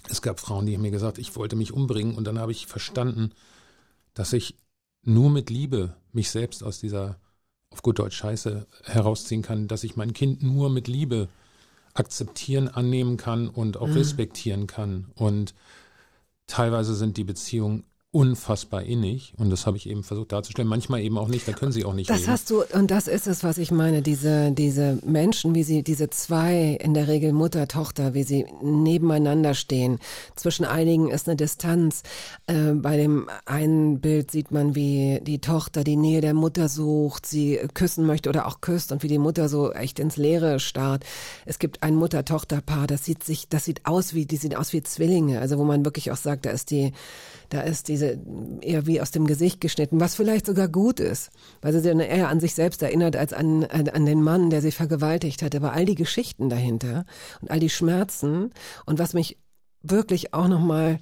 es 0.08 0.22
gab 0.22 0.40
Frauen, 0.40 0.64
die 0.64 0.74
haben 0.74 0.80
mir 0.80 0.90
gesagt, 0.90 1.18
ich 1.18 1.36
wollte 1.36 1.54
mich 1.54 1.72
umbringen 1.74 2.14
und 2.14 2.24
dann 2.24 2.38
habe 2.38 2.50
ich 2.50 2.66
verstanden, 2.66 3.32
dass 4.14 4.32
ich 4.32 4.56
nur 5.02 5.28
mit 5.28 5.50
Liebe 5.50 5.96
mich 6.12 6.30
selbst 6.30 6.64
aus 6.64 6.80
dieser, 6.80 7.20
auf 7.68 7.82
gut 7.82 7.98
Deutsch 7.98 8.16
Scheiße, 8.16 8.66
herausziehen 8.84 9.42
kann, 9.42 9.68
dass 9.68 9.84
ich 9.84 9.96
mein 9.96 10.14
Kind 10.14 10.42
nur 10.42 10.70
mit 10.70 10.88
Liebe 10.88 11.28
akzeptieren, 11.94 12.68
annehmen 12.68 13.16
kann 13.16 13.48
und 13.48 13.76
auch 13.76 13.94
respektieren 13.94 14.66
kann. 14.66 15.10
Und 15.14 15.54
teilweise 16.46 16.94
sind 16.94 17.16
die 17.16 17.24
Beziehungen 17.24 17.84
unfassbar 18.12 18.82
innig 18.82 19.34
und 19.38 19.50
das 19.50 19.66
habe 19.66 19.76
ich 19.76 19.88
eben 19.88 20.02
versucht 20.02 20.32
darzustellen. 20.32 20.68
Manchmal 20.68 21.00
eben 21.00 21.16
auch 21.16 21.28
nicht, 21.28 21.46
da 21.46 21.52
können 21.52 21.70
sie 21.70 21.84
auch 21.84 21.94
nicht 21.94 22.10
Das 22.10 22.22
reden. 22.22 22.30
hast 22.32 22.50
du, 22.50 22.64
und 22.74 22.90
das 22.90 23.06
ist 23.06 23.28
es, 23.28 23.44
was 23.44 23.56
ich 23.56 23.70
meine, 23.70 24.02
diese, 24.02 24.50
diese 24.50 24.98
Menschen, 25.06 25.54
wie 25.54 25.62
sie, 25.62 25.84
diese 25.84 26.10
zwei, 26.10 26.76
in 26.80 26.92
der 26.92 27.06
Regel 27.06 27.32
Mutter, 27.32 27.68
Tochter, 27.68 28.12
wie 28.12 28.24
sie 28.24 28.46
nebeneinander 28.62 29.54
stehen. 29.54 30.00
Zwischen 30.34 30.64
einigen 30.64 31.08
ist 31.08 31.28
eine 31.28 31.36
Distanz. 31.36 32.02
Äh, 32.48 32.72
bei 32.72 32.96
dem 32.96 33.28
einen 33.46 34.00
Bild 34.00 34.32
sieht 34.32 34.50
man, 34.50 34.74
wie 34.74 35.20
die 35.22 35.40
Tochter 35.40 35.84
die 35.84 35.96
Nähe 35.96 36.20
der 36.20 36.34
Mutter 36.34 36.68
sucht, 36.68 37.26
sie 37.26 37.60
küssen 37.74 38.06
möchte 38.06 38.28
oder 38.28 38.48
auch 38.48 38.60
küsst 38.60 38.90
und 38.90 39.04
wie 39.04 39.08
die 39.08 39.18
Mutter 39.18 39.48
so 39.48 39.72
echt 39.72 40.00
ins 40.00 40.16
Leere 40.16 40.58
starrt. 40.58 41.04
Es 41.46 41.60
gibt 41.60 41.84
ein 41.84 41.94
Mutter-Tochter-Paar, 41.94 42.88
das 42.88 43.04
sieht 43.04 43.22
sich, 43.22 43.48
das 43.48 43.64
sieht 43.64 43.86
aus 43.86 44.14
wie, 44.14 44.26
die 44.26 44.36
sehen 44.36 44.56
aus 44.56 44.72
wie 44.72 44.82
Zwillinge, 44.82 45.40
also 45.40 45.58
wo 45.58 45.64
man 45.64 45.84
wirklich 45.84 46.10
auch 46.10 46.16
sagt, 46.16 46.44
da 46.44 46.50
ist 46.50 46.72
die, 46.72 46.92
da 47.50 47.62
ist 47.62 47.88
diese 47.88 48.18
eher 48.60 48.86
wie 48.86 49.00
aus 49.00 49.10
dem 49.10 49.26
Gesicht 49.26 49.60
geschnitten, 49.60 50.00
was 50.00 50.14
vielleicht 50.14 50.46
sogar 50.46 50.68
gut 50.68 51.00
ist, 51.00 51.30
weil 51.60 51.72
sie 51.72 51.82
dann 51.82 52.00
eher 52.00 52.28
an 52.28 52.40
sich 52.40 52.54
selbst 52.54 52.82
erinnert 52.82 53.16
als 53.16 53.32
an, 53.32 53.64
an, 53.64 53.88
an 53.88 54.06
den 54.06 54.22
Mann, 54.22 54.50
der 54.50 54.62
sie 54.62 54.72
vergewaltigt 54.72 55.42
hat. 55.42 55.54
Aber 55.54 55.72
all 55.72 55.84
die 55.84 55.96
Geschichten 55.96 56.48
dahinter 56.48 57.04
und 57.40 57.50
all 57.50 57.60
die 57.60 57.68
Schmerzen 57.68 58.52
und 58.86 58.98
was 58.98 59.14
mich 59.14 59.36
wirklich 59.82 60.32
auch 60.32 60.48
nochmal 60.48 61.00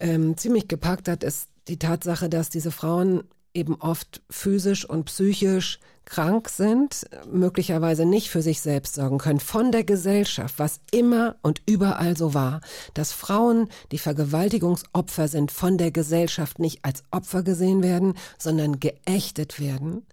ähm, 0.00 0.36
ziemlich 0.36 0.68
gepackt 0.68 1.08
hat, 1.08 1.24
ist 1.24 1.48
die 1.68 1.78
Tatsache, 1.78 2.28
dass 2.28 2.50
diese 2.50 2.70
Frauen 2.70 3.24
eben 3.52 3.74
oft 3.76 4.22
physisch 4.30 4.88
und 4.88 5.04
psychisch 5.04 5.80
krank 6.04 6.48
sind, 6.48 7.06
möglicherweise 7.30 8.04
nicht 8.04 8.30
für 8.30 8.42
sich 8.42 8.60
selbst 8.60 8.94
sorgen 8.94 9.18
können, 9.18 9.40
von 9.40 9.72
der 9.72 9.84
Gesellschaft, 9.84 10.58
was 10.58 10.80
immer 10.90 11.36
und 11.42 11.62
überall 11.66 12.16
so 12.16 12.34
war, 12.34 12.60
dass 12.94 13.12
Frauen, 13.12 13.68
die 13.92 13.98
Vergewaltigungsopfer 13.98 15.28
sind, 15.28 15.50
von 15.50 15.78
der 15.78 15.90
Gesellschaft 15.90 16.58
nicht 16.58 16.84
als 16.84 17.04
Opfer 17.10 17.42
gesehen 17.42 17.82
werden, 17.82 18.14
sondern 18.38 18.80
geächtet 18.80 19.60
werden. 19.60 20.06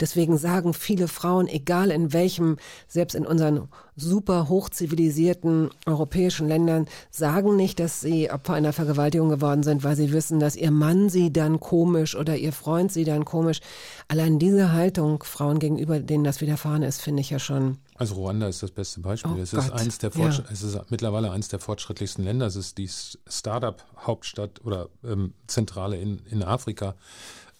Deswegen 0.00 0.38
sagen 0.38 0.74
viele 0.74 1.08
Frauen, 1.08 1.48
egal 1.48 1.90
in 1.90 2.12
welchem, 2.12 2.56
selbst 2.88 3.14
in 3.14 3.26
unseren 3.26 3.68
super 3.96 4.48
hochzivilisierten 4.48 5.70
europäischen 5.86 6.48
Ländern, 6.48 6.86
sagen 7.10 7.56
nicht, 7.56 7.80
dass 7.80 8.02
sie 8.02 8.30
Opfer 8.30 8.52
einer 8.54 8.72
Vergewaltigung 8.72 9.30
geworden 9.30 9.62
sind, 9.62 9.84
weil 9.84 9.96
sie 9.96 10.12
wissen, 10.12 10.38
dass 10.38 10.54
ihr 10.54 10.70
Mann 10.70 11.08
sie 11.08 11.32
dann 11.32 11.60
komisch 11.60 12.14
oder 12.14 12.36
ihr 12.36 12.52
Freund 12.52 12.92
sie 12.92 13.04
dann 13.04 13.24
komisch. 13.24 13.60
Allein 14.08 14.38
diese 14.38 14.72
Haltung 14.72 15.22
Frauen 15.22 15.58
gegenüber, 15.58 15.98
denen 15.98 16.24
das 16.24 16.40
widerfahren 16.40 16.82
ist, 16.82 17.00
finde 17.00 17.22
ich 17.22 17.30
ja 17.30 17.38
schon. 17.38 17.78
Also 17.94 18.16
Ruanda 18.16 18.46
ist 18.48 18.62
das 18.62 18.70
beste 18.70 19.00
Beispiel. 19.00 19.32
Oh 19.34 19.40
es 19.40 19.54
ist 19.54 19.70
Gott, 19.70 19.80
eins 19.80 19.98
der 19.98 20.10
ja. 20.10 20.26
Fortsch- 20.26 20.44
es 20.52 20.62
ist 20.62 20.78
mittlerweile 20.90 21.30
eins 21.30 21.48
der 21.48 21.58
fortschrittlichsten 21.58 22.24
Länder. 22.24 22.46
Es 22.46 22.56
ist 22.56 22.76
die 22.76 22.90
Startup-Hauptstadt 23.26 24.64
oder 24.64 24.88
ähm, 25.04 25.32
Zentrale 25.46 25.96
in, 25.96 26.20
in 26.30 26.42
Afrika. 26.42 26.94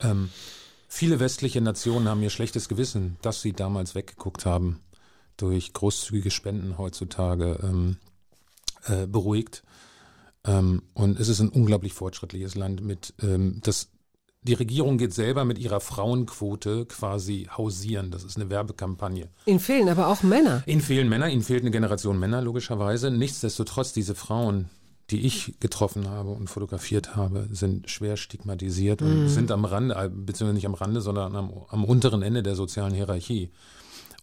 Ähm, 0.00 0.28
viele 0.88 1.20
westliche 1.20 1.62
Nationen 1.62 2.08
haben 2.08 2.22
ihr 2.22 2.30
schlechtes 2.30 2.68
Gewissen, 2.68 3.16
dass 3.22 3.40
sie 3.40 3.54
damals 3.54 3.94
weggeguckt 3.94 4.44
haben, 4.44 4.80
durch 5.36 5.72
großzügige 5.72 6.30
Spenden 6.30 6.78
heutzutage 6.78 7.58
ähm, 7.62 7.96
äh, 8.86 9.06
beruhigt. 9.06 9.62
Ähm, 10.44 10.82
und 10.94 11.18
es 11.18 11.28
ist 11.28 11.40
ein 11.40 11.48
unglaublich 11.48 11.92
fortschrittliches 11.92 12.54
Land 12.54 12.82
mit 12.82 13.14
ähm, 13.20 13.60
das 13.62 13.88
die 14.46 14.54
Regierung 14.54 14.96
geht 14.96 15.12
selber 15.12 15.44
mit 15.44 15.58
ihrer 15.58 15.80
Frauenquote 15.80 16.86
quasi 16.86 17.48
hausieren. 17.56 18.12
Das 18.12 18.22
ist 18.22 18.36
eine 18.36 18.48
Werbekampagne. 18.48 19.28
Ihnen 19.44 19.58
fehlen 19.58 19.88
aber 19.88 20.06
auch 20.06 20.22
Männer. 20.22 20.62
Ihnen 20.66 20.80
fehlen 20.80 21.08
Männer, 21.08 21.28
ihnen 21.28 21.42
fehlt 21.42 21.62
eine 21.62 21.72
Generation 21.72 22.18
Männer, 22.18 22.42
logischerweise. 22.42 23.10
Nichtsdestotrotz, 23.10 23.92
diese 23.92 24.14
Frauen, 24.14 24.70
die 25.10 25.26
ich 25.26 25.58
getroffen 25.58 26.08
habe 26.08 26.30
und 26.30 26.48
fotografiert 26.48 27.16
habe, 27.16 27.48
sind 27.50 27.90
schwer 27.90 28.16
stigmatisiert 28.16 29.02
und 29.02 29.28
sind 29.28 29.50
am 29.50 29.64
Rande, 29.64 29.94
äh, 29.96 30.08
beziehungsweise 30.08 30.54
nicht 30.54 30.66
am 30.66 30.74
Rande, 30.74 31.00
sondern 31.00 31.34
am, 31.34 31.52
am 31.68 31.84
unteren 31.84 32.22
Ende 32.22 32.42
der 32.42 32.54
sozialen 32.54 32.94
Hierarchie. 32.94 33.50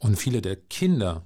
Und 0.04 0.18
viele 0.18 0.42
der 0.42 0.56
Kinder 0.58 1.24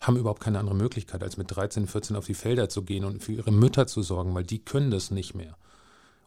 haben 0.00 0.16
überhaupt 0.16 0.40
keine 0.40 0.58
andere 0.58 0.74
Möglichkeit, 0.74 1.22
als 1.22 1.36
mit 1.36 1.54
13, 1.54 1.86
14 1.86 2.16
auf 2.16 2.26
die 2.26 2.34
Felder 2.34 2.68
zu 2.68 2.82
gehen 2.82 3.04
und 3.04 3.22
für 3.22 3.32
ihre 3.32 3.52
Mütter 3.52 3.86
zu 3.86 4.02
sorgen, 4.02 4.34
weil 4.34 4.44
die 4.44 4.58
können 4.58 4.90
das 4.90 5.10
nicht 5.10 5.34
mehr. 5.34 5.56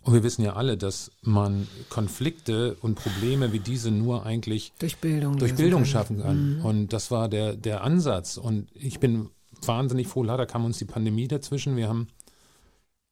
Und 0.04 0.14
wir 0.14 0.24
wissen 0.24 0.44
ja 0.44 0.54
alle, 0.54 0.78
dass 0.78 1.12
man 1.24 1.68
Konflikte 1.90 2.76
und 2.82 2.96
Probleme 2.96 3.54
wie 3.54 3.60
diese 3.60 3.90
nur 3.90 4.26
eigentlich 4.26 4.72
Durch 4.78 4.98
Bildung. 4.98 5.38
durch 5.38 5.56
Bildung 5.56 5.82
können. 5.82 5.92
schaffen 5.92 6.22
kann. 6.22 6.62
Und 6.62 6.94
das 6.94 7.10
war 7.10 7.28
der, 7.28 7.56
der 7.56 7.84
Ansatz. 7.84 8.38
Und 8.38 8.68
ich 8.76 9.00
bin 9.00 9.30
wahnsinnig 9.64 10.08
froh. 10.08 10.22
Leider 10.24 10.46
kam 10.46 10.64
uns 10.64 10.78
die 10.78 10.86
Pandemie 10.86 11.28
dazwischen. 11.28 11.76
Wir 11.76 11.90
haben 11.90 12.08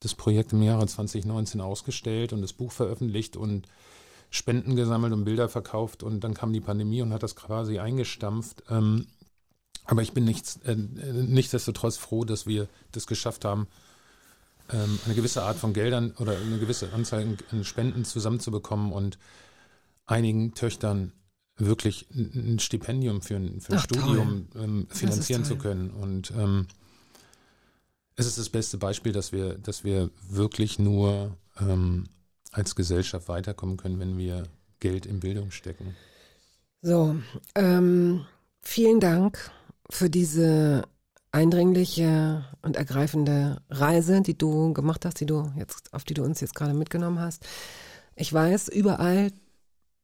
das 0.00 0.14
Projekt 0.14 0.52
im 0.52 0.62
Jahre 0.62 0.86
2019 0.86 1.60
ausgestellt 1.60 2.32
und 2.32 2.42
das 2.42 2.52
Buch 2.52 2.70
veröffentlicht 2.70 3.36
und 3.36 3.66
Spenden 4.34 4.74
gesammelt 4.74 5.12
und 5.12 5.24
Bilder 5.24 5.48
verkauft. 5.48 6.02
Und 6.02 6.24
dann 6.24 6.34
kam 6.34 6.52
die 6.52 6.60
Pandemie 6.60 7.02
und 7.02 7.12
hat 7.12 7.22
das 7.22 7.36
quasi 7.36 7.78
eingestampft. 7.78 8.64
Ähm, 8.68 9.06
aber 9.84 10.02
ich 10.02 10.12
bin 10.12 10.24
nichts, 10.24 10.56
äh, 10.64 10.74
nichtsdestotrotz 10.74 11.98
froh, 11.98 12.24
dass 12.24 12.44
wir 12.44 12.66
das 12.90 13.06
geschafft 13.06 13.44
haben, 13.44 13.68
ähm, 14.72 14.98
eine 15.04 15.14
gewisse 15.14 15.44
Art 15.44 15.56
von 15.56 15.72
Geldern 15.72 16.14
oder 16.18 16.36
eine 16.36 16.58
gewisse 16.58 16.92
Anzahl 16.92 17.36
an 17.52 17.64
Spenden 17.64 18.04
zusammenzubekommen 18.04 18.90
und 18.90 19.18
einigen 20.04 20.52
Töchtern 20.54 21.12
wirklich 21.56 22.08
ein 22.12 22.58
Stipendium 22.58 23.22
für 23.22 23.36
ein, 23.36 23.60
für 23.60 23.74
ein 23.74 23.78
Ach. 23.78 23.84
Studium 23.84 24.48
ähm, 24.56 24.88
finanzieren 24.90 25.44
zu 25.44 25.56
können. 25.56 25.90
Und 25.90 26.32
ähm, 26.32 26.66
es 28.16 28.26
ist 28.26 28.38
das 28.38 28.48
beste 28.48 28.78
Beispiel, 28.78 29.12
dass 29.12 29.30
wir, 29.30 29.58
dass 29.58 29.84
wir 29.84 30.10
wirklich 30.28 30.80
nur 30.80 31.36
ähm, 31.60 32.08
als 32.54 32.74
Gesellschaft 32.76 33.28
weiterkommen 33.28 33.76
können, 33.76 33.98
wenn 33.98 34.16
wir 34.16 34.44
Geld 34.80 35.06
in 35.06 35.20
Bildung 35.20 35.50
stecken. 35.50 35.96
So, 36.82 37.16
ähm, 37.54 38.26
vielen 38.62 39.00
Dank 39.00 39.50
für 39.90 40.10
diese 40.10 40.84
eindringliche 41.32 42.44
und 42.62 42.76
ergreifende 42.76 43.60
Reise, 43.68 44.22
die 44.22 44.38
du 44.38 44.72
gemacht 44.72 45.04
hast, 45.04 45.20
die 45.20 45.26
du 45.26 45.52
jetzt, 45.56 45.92
auf 45.92 46.04
die 46.04 46.14
du 46.14 46.22
uns 46.22 46.40
jetzt 46.40 46.54
gerade 46.54 46.74
mitgenommen 46.74 47.18
hast. 47.18 47.44
Ich 48.14 48.32
weiß, 48.32 48.68
überall 48.68 49.32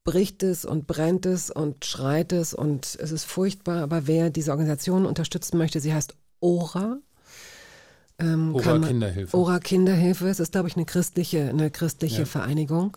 bricht 0.03 0.43
es 0.43 0.65
und 0.65 0.87
brennt 0.87 1.27
es 1.27 1.51
und 1.51 1.85
schreit 1.85 2.33
es 2.33 2.53
und 2.53 2.97
es 3.01 3.13
ist 3.13 3.25
furchtbar, 3.25 3.83
aber 3.83 4.07
wer 4.07 4.31
diese 4.31 4.51
Organisation 4.51 5.07
unterstützen 5.07 5.57
möchte, 5.59 5.79
sie 5.79 5.95
heißt 5.95 6.17
ORA. 6.41 6.99
Ähm, 8.21 8.55
Ora 8.55 8.79
man- 8.79 8.85
Kinderhilfe. 8.89 9.37
Ora 9.37 9.59
Kinderhilfe. 9.59 10.29
Es 10.29 10.41
ist, 10.41 10.53
glaube 10.53 10.69
ich, 10.69 10.77
eine 10.77 10.85
christliche, 10.85 11.49
eine 11.49 11.71
christliche 11.71 12.21
Ja. 12.21 12.25
Vereinigung. 12.27 12.97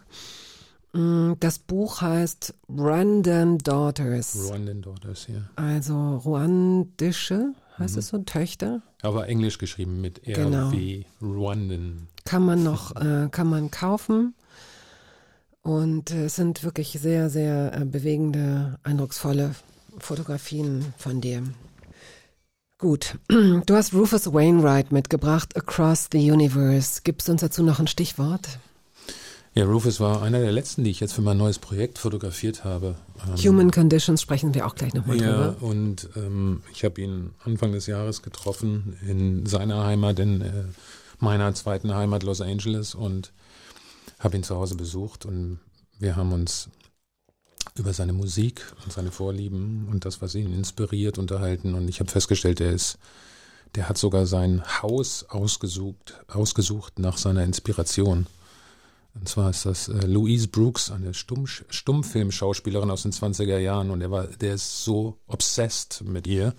Mm, 0.94 1.34
Das 1.40 1.58
Buch 1.60 2.02
heißt 2.02 2.54
Rwandan 2.70 3.58
Daughters. 3.58 4.38
Rwandan 4.50 4.82
Daughters 4.82 5.26
hier. 5.26 5.50
Also 5.56 6.18
ruandische, 6.18 7.54
heißt 7.80 7.95
Mhm. 7.95 8.00
es 8.00 8.08
so, 8.10 8.18
Töchter. 8.20 8.82
Aber 9.02 9.28
englisch 9.28 9.58
geschrieben 9.58 10.02
mit 10.02 10.22
Genau. 10.24 10.68
RW. 10.70 11.06
Rwandan. 11.22 12.08
Kann 12.26 12.45
man 12.45 12.64
noch, 12.64 12.95
äh, 12.95 13.28
kann 13.32 13.48
man 13.48 13.72
kaufen. 13.72 14.34
Und 15.62 16.12
äh, 16.12 16.26
es 16.26 16.36
sind 16.36 16.64
wirklich 16.64 16.98
sehr, 17.02 17.30
sehr 17.30 17.74
äh, 17.74 17.86
bewegende, 17.86 18.78
eindrucksvolle 18.84 19.56
Fotografien 19.98 20.94
von 20.98 21.22
dir. 21.22 21.44
Gut, 22.84 23.18
du 23.30 23.76
hast 23.76 23.93
Rufus 23.93 24.34
Wainwright 24.34 24.91
mitgebracht, 24.91 25.55
Across 25.55 26.10
the 26.11 26.30
Universe. 26.30 26.99
Gibst 27.05 27.30
du 27.30 27.31
uns 27.31 27.39
dazu 27.39 27.64
noch 27.64 27.80
ein 27.80 27.88
Stichwort? 27.88 28.60
Ja, 29.53 29.64
Rufus 29.64 30.01
war 30.01 30.22
einer 30.22 30.41
der 30.41 30.51
letzten, 30.51 30.84
die 30.84 30.89
ich 30.91 30.99
jetzt 30.99 31.14
für 31.14 31.22
mein 31.22 31.38
neues 31.38 31.60
Projekt 31.60 31.97
fotografiert 31.97 32.65
habe. 32.65 32.95
Ähm, 33.26 33.35
Human 33.38 33.72
Conditions 33.72 34.22
sprechen 34.22 34.53
wir 34.53 34.68
auch 34.68 34.76
gleich 34.76 34.93
nochmal 34.93 35.15
Ja, 35.15 35.51
drüber. 35.51 35.55
und 35.64 36.10
ähm, 36.18 36.61
ich 36.73 36.84
habe 36.84 36.99
ihn 36.99 37.30
Anfang 37.45 37.72
des 37.72 37.88
Jahres 37.88 38.22
getroffen 38.22 38.97
in 39.07 39.45
seiner 39.45 39.85
Heimat, 39.85 40.19
in 40.19 40.41
äh, 40.41 40.51
meiner 41.19 41.55
zweiten 41.55 41.95
Heimat 41.95 42.23
Los 42.23 42.41
Angeles 42.41 42.95
und 42.95 43.31
habe 44.19 44.35
ihn 44.35 44.43
zu 44.43 44.57
Hause 44.57 44.76
besucht 44.76 45.26
und 45.26 45.60
wir 45.99 46.18
haben 46.18 46.34
uns 46.34 46.68
über 47.76 47.94
seine 47.94 48.14
Musik 48.14 48.62
und 48.84 48.94
seine 48.94 49.12
Vorlieben 49.12 49.88
und 49.90 50.06
das, 50.06 50.22
was 50.22 50.36
ihn 50.36 50.54
inspiriert, 50.54 51.18
unterhalten 51.18 51.74
und 51.74 51.88
ich 51.88 52.00
habe 52.00 52.12
festgestellt, 52.12 52.62
er 52.62 52.72
ist, 52.72 52.98
der 53.76 53.90
hat 53.90 53.98
sogar 53.98 54.26
sein 54.28 54.64
Haus 54.82 55.26
ausgesucht, 55.30 56.22
ausgesucht 56.28 57.00
nach 57.00 57.18
seiner 57.18 57.44
Inspiration. 57.44 58.28
Und 59.16 59.30
zwar 59.30 59.50
ist 59.50 59.66
das 59.66 59.88
äh, 59.88 60.06
Louise 60.08 60.48
Brooks, 60.48 60.91
eine 60.91 61.14
Stumm 61.14 61.45
Stummfilmschauspielerin 61.48 62.90
aus 62.90 63.04
den 63.04 63.12
20er 63.12 63.60
Jahren. 63.60 63.91
Und 63.91 64.02
er 64.02 64.12
war, 64.12 64.26
der 64.26 64.56
ist 64.56 64.84
so 64.84 65.18
obsessed 65.28 66.04
mit 66.04 66.26
ihr, 66.26 66.54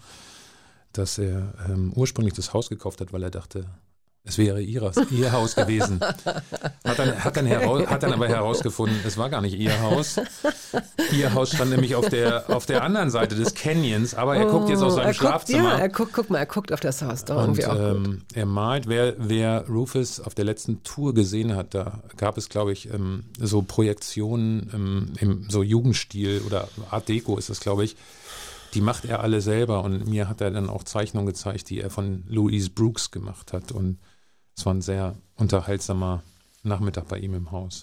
dass 0.93 1.19
er 1.19 1.55
ähm, 1.69 1.93
ursprünglich 1.95 2.35
das 2.35 2.53
Haus 2.53 2.69
gekauft 2.69 3.01
hat, 3.01 3.13
weil 3.13 3.25
er 3.25 3.31
dachte, 3.31 3.67
es 4.27 4.39
wäre 4.39 4.63
ihres, 4.63 4.97
ihr 5.11 5.33
Haus 5.33 5.55
gewesen. 5.55 6.01
Hat 6.01 6.99
dann, 6.99 7.23
hat, 7.23 7.37
dann 7.37 7.45
heraus, 7.45 7.87
hat 7.87 8.03
dann 8.03 8.13
aber 8.15 8.27
herausgefunden, 8.27 8.99
es 9.07 9.19
war 9.19 9.29
gar 9.29 9.43
nicht 9.43 9.55
ihr 9.59 9.79
Haus. 9.83 10.19
Ihr 11.13 11.35
Haus 11.35 11.51
stand 11.53 11.71
nämlich 11.71 11.95
auf 11.95 12.09
der, 12.09 12.49
auf 12.49 12.65
der 12.65 12.83
anderen 12.85 13.11
Seite 13.11 13.35
des 13.35 13.55
Canyons, 13.55 14.15
aber 14.15 14.37
er 14.37 14.47
guckt 14.47 14.71
jetzt 14.71 14.83
aus 14.83 14.95
seinem 14.95 15.05
Oh, 15.05 15.09
er 15.09 15.13
guckt, 15.13 15.17
Schlafzimmer. 15.17 15.73
Ja, 15.75 15.79
er 15.79 15.89
guckt, 15.91 16.13
guck 16.15 16.31
mal, 16.31 16.39
er 16.39 16.47
guckt 16.47 16.73
auf 16.73 16.81
das 16.81 17.03
Haus. 17.03 17.27
Doch, 17.27 17.37
Und 17.37 17.59
irgendwie 17.59 17.67
auch 17.67 17.73
gut. 17.75 18.07
ähm, 18.07 18.23
er 18.33 18.47
malt, 18.47 18.89
wer, 18.89 19.15
wer 19.19 19.67
Rufus 19.69 20.21
auf 20.21 20.35
der 20.35 20.47
letzten 20.47 20.83
Tour 20.85 21.13
gesehen 21.13 21.55
hat, 21.55 21.75
da 21.75 22.01
gab 22.17 22.39
es, 22.39 22.49
glaube 22.49 22.73
ich, 22.73 22.93
ähm, 22.95 23.25
so 23.39 23.61
Projektionen 23.61 24.71
ähm, 24.73 25.13
im 25.21 25.51
so 25.51 25.63
Jugendstil 25.63 26.41
oder 26.47 26.69
Art 26.91 27.11
Deco 27.11 27.37
ist 27.37 27.51
das, 27.51 27.61
glaube 27.61 27.85
ich. 27.85 27.95
Die 28.73 28.81
macht 28.81 29.05
er 29.05 29.21
alle 29.21 29.41
selber 29.43 29.85
und 29.85 30.09
mir 30.09 30.29
hat 30.29 30.41
er 30.41 30.51
dann 30.51 30.69
auch 30.71 30.83
Zeichnungen 30.83 31.27
gezeigt, 31.27 31.69
die 31.71 31.81
er 31.81 31.91
von 31.91 32.25
Louise 32.27 32.71
Brooks 32.71 33.11
gemacht 33.13 33.53
hat. 33.53 33.71
Und 33.71 33.99
es 34.57 34.67
war 34.67 34.75
ein 34.75 34.83
sehr 34.83 35.15
unterhaltsamer 35.37 36.23
Nachmittag 36.63 37.09
bei 37.09 37.19
ihm 37.19 37.35
im 37.35 37.51
Haus. 37.51 37.83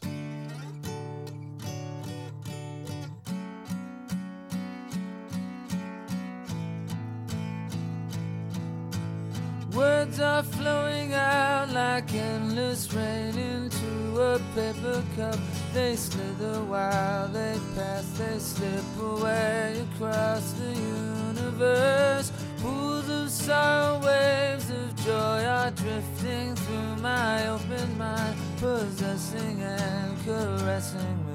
Words 9.72 10.20
are 10.20 10.44
flowing 10.44 11.14
out 11.14 11.72
like 11.72 12.14
endless 12.14 12.94
rain 12.94 13.38
into 13.38 14.22
a 14.22 14.40
paper 14.54 15.02
cup. 15.16 15.40
They 15.74 15.96
slither 15.96 16.62
while 16.66 17.28
they 17.30 17.58
pass, 17.76 18.06
they 18.18 18.38
slip 18.40 18.84
away 19.00 19.86
across 19.96 20.54
the 20.54 20.74
universe. 20.76 22.32
Pools 22.62 23.10
of 23.10 23.30
sorrow, 23.30 24.00
waves 24.06 24.70
of 24.70 24.96
joy 25.04 25.44
are 25.46 25.72
drifting 25.72 26.56
through 26.56 26.96
my 26.98 27.48
open 27.48 27.98
mind, 27.98 28.38
possessing 28.58 29.62
and 29.62 30.26
caressing 30.26 31.18
me. 31.26 31.32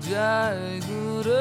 Jai 0.00 0.80
Guru 0.86 1.31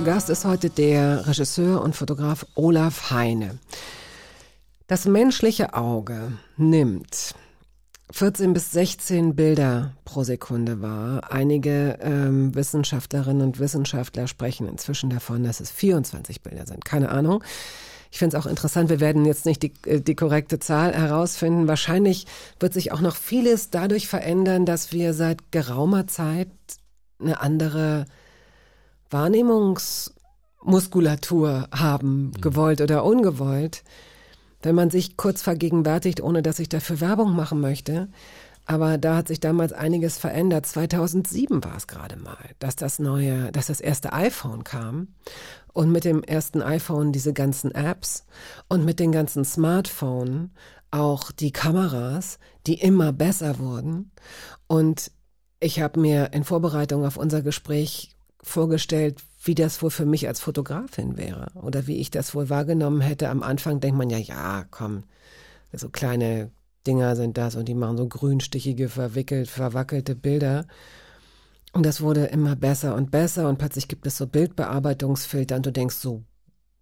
Zu 0.00 0.06
Gast 0.06 0.30
ist 0.30 0.46
heute 0.46 0.70
der 0.70 1.26
Regisseur 1.26 1.82
und 1.82 1.94
Fotograf 1.94 2.46
Olaf 2.54 3.10
Heine. 3.10 3.58
Das 4.86 5.04
menschliche 5.04 5.74
Auge 5.74 6.32
nimmt 6.56 7.34
14 8.10 8.54
bis 8.54 8.70
16 8.70 9.36
Bilder 9.36 9.92
pro 10.06 10.24
Sekunde 10.24 10.80
wahr. 10.80 11.30
Einige 11.30 11.98
ähm, 12.00 12.54
Wissenschaftlerinnen 12.54 13.42
und 13.42 13.58
Wissenschaftler 13.58 14.26
sprechen 14.26 14.66
inzwischen 14.68 15.10
davon, 15.10 15.44
dass 15.44 15.60
es 15.60 15.70
24 15.70 16.40
Bilder 16.40 16.64
sind. 16.64 16.86
Keine 16.86 17.10
Ahnung. 17.10 17.44
Ich 18.10 18.18
finde 18.18 18.38
es 18.38 18.42
auch 18.42 18.48
interessant, 18.48 18.88
wir 18.88 19.00
werden 19.00 19.26
jetzt 19.26 19.44
nicht 19.44 19.62
die, 19.62 19.74
äh, 19.84 20.00
die 20.00 20.14
korrekte 20.14 20.58
Zahl 20.60 20.94
herausfinden. 20.94 21.68
Wahrscheinlich 21.68 22.26
wird 22.58 22.72
sich 22.72 22.90
auch 22.92 23.02
noch 23.02 23.16
vieles 23.16 23.68
dadurch 23.68 24.08
verändern, 24.08 24.64
dass 24.64 24.92
wir 24.94 25.12
seit 25.12 25.52
geraumer 25.52 26.06
Zeit 26.06 26.48
eine 27.20 27.38
andere 27.42 28.06
Wahrnehmungsmuskulatur 29.10 31.68
haben, 31.72 32.32
gewollt 32.40 32.80
oder 32.80 33.04
ungewollt. 33.04 33.84
Wenn 34.62 34.74
man 34.74 34.90
sich 34.90 35.16
kurz 35.16 35.40
vergegenwärtigt, 35.42 36.20
ohne 36.20 36.42
dass 36.42 36.58
ich 36.58 36.68
dafür 36.68 37.00
Werbung 37.00 37.34
machen 37.34 37.60
möchte, 37.60 38.08
aber 38.66 38.98
da 38.98 39.16
hat 39.16 39.28
sich 39.28 39.40
damals 39.40 39.72
einiges 39.72 40.18
verändert. 40.18 40.66
2007 40.66 41.64
war 41.64 41.76
es 41.76 41.88
gerade 41.88 42.16
mal, 42.16 42.50
dass 42.60 42.76
das 42.76 43.00
neue, 43.00 43.50
dass 43.52 43.66
das 43.66 43.80
erste 43.80 44.12
iPhone 44.12 44.64
kam 44.64 45.08
und 45.72 45.90
mit 45.90 46.04
dem 46.04 46.22
ersten 46.22 46.62
iPhone 46.62 47.10
diese 47.10 47.32
ganzen 47.32 47.74
Apps 47.74 48.26
und 48.68 48.84
mit 48.84 49.00
den 49.00 49.12
ganzen 49.12 49.44
Smartphones 49.44 50.50
auch 50.90 51.32
die 51.32 51.52
Kameras, 51.52 52.38
die 52.66 52.74
immer 52.74 53.12
besser 53.12 53.58
wurden. 53.58 54.10
Und 54.66 55.10
ich 55.58 55.80
habe 55.80 56.00
mir 56.00 56.32
in 56.32 56.44
Vorbereitung 56.44 57.04
auf 57.04 57.16
unser 57.16 57.42
Gespräch 57.42 58.16
vorgestellt, 58.42 59.22
wie 59.42 59.54
das 59.54 59.82
wohl 59.82 59.90
für 59.90 60.06
mich 60.06 60.28
als 60.28 60.40
Fotografin 60.40 61.16
wäre 61.16 61.50
oder 61.54 61.86
wie 61.86 61.96
ich 61.96 62.10
das 62.10 62.34
wohl 62.34 62.50
wahrgenommen 62.50 63.00
hätte. 63.00 63.28
Am 63.28 63.42
Anfang 63.42 63.80
denkt 63.80 63.98
man 63.98 64.10
ja, 64.10 64.18
ja, 64.18 64.64
komm, 64.70 65.04
so 65.72 65.88
kleine 65.88 66.50
Dinger 66.86 67.16
sind 67.16 67.36
das 67.36 67.56
und 67.56 67.66
die 67.66 67.74
machen 67.74 67.96
so 67.96 68.08
grünstichige, 68.08 68.88
verwickelt, 68.88 69.48
verwackelte 69.48 70.14
Bilder. 70.14 70.66
Und 71.72 71.86
das 71.86 72.00
wurde 72.00 72.26
immer 72.26 72.56
besser 72.56 72.94
und 72.96 73.10
besser 73.10 73.48
und 73.48 73.58
plötzlich 73.58 73.88
gibt 73.88 74.06
es 74.06 74.16
so 74.16 74.26
Bildbearbeitungsfilter 74.26 75.56
und 75.56 75.66
du 75.66 75.72
denkst 75.72 75.96
so, 75.96 76.24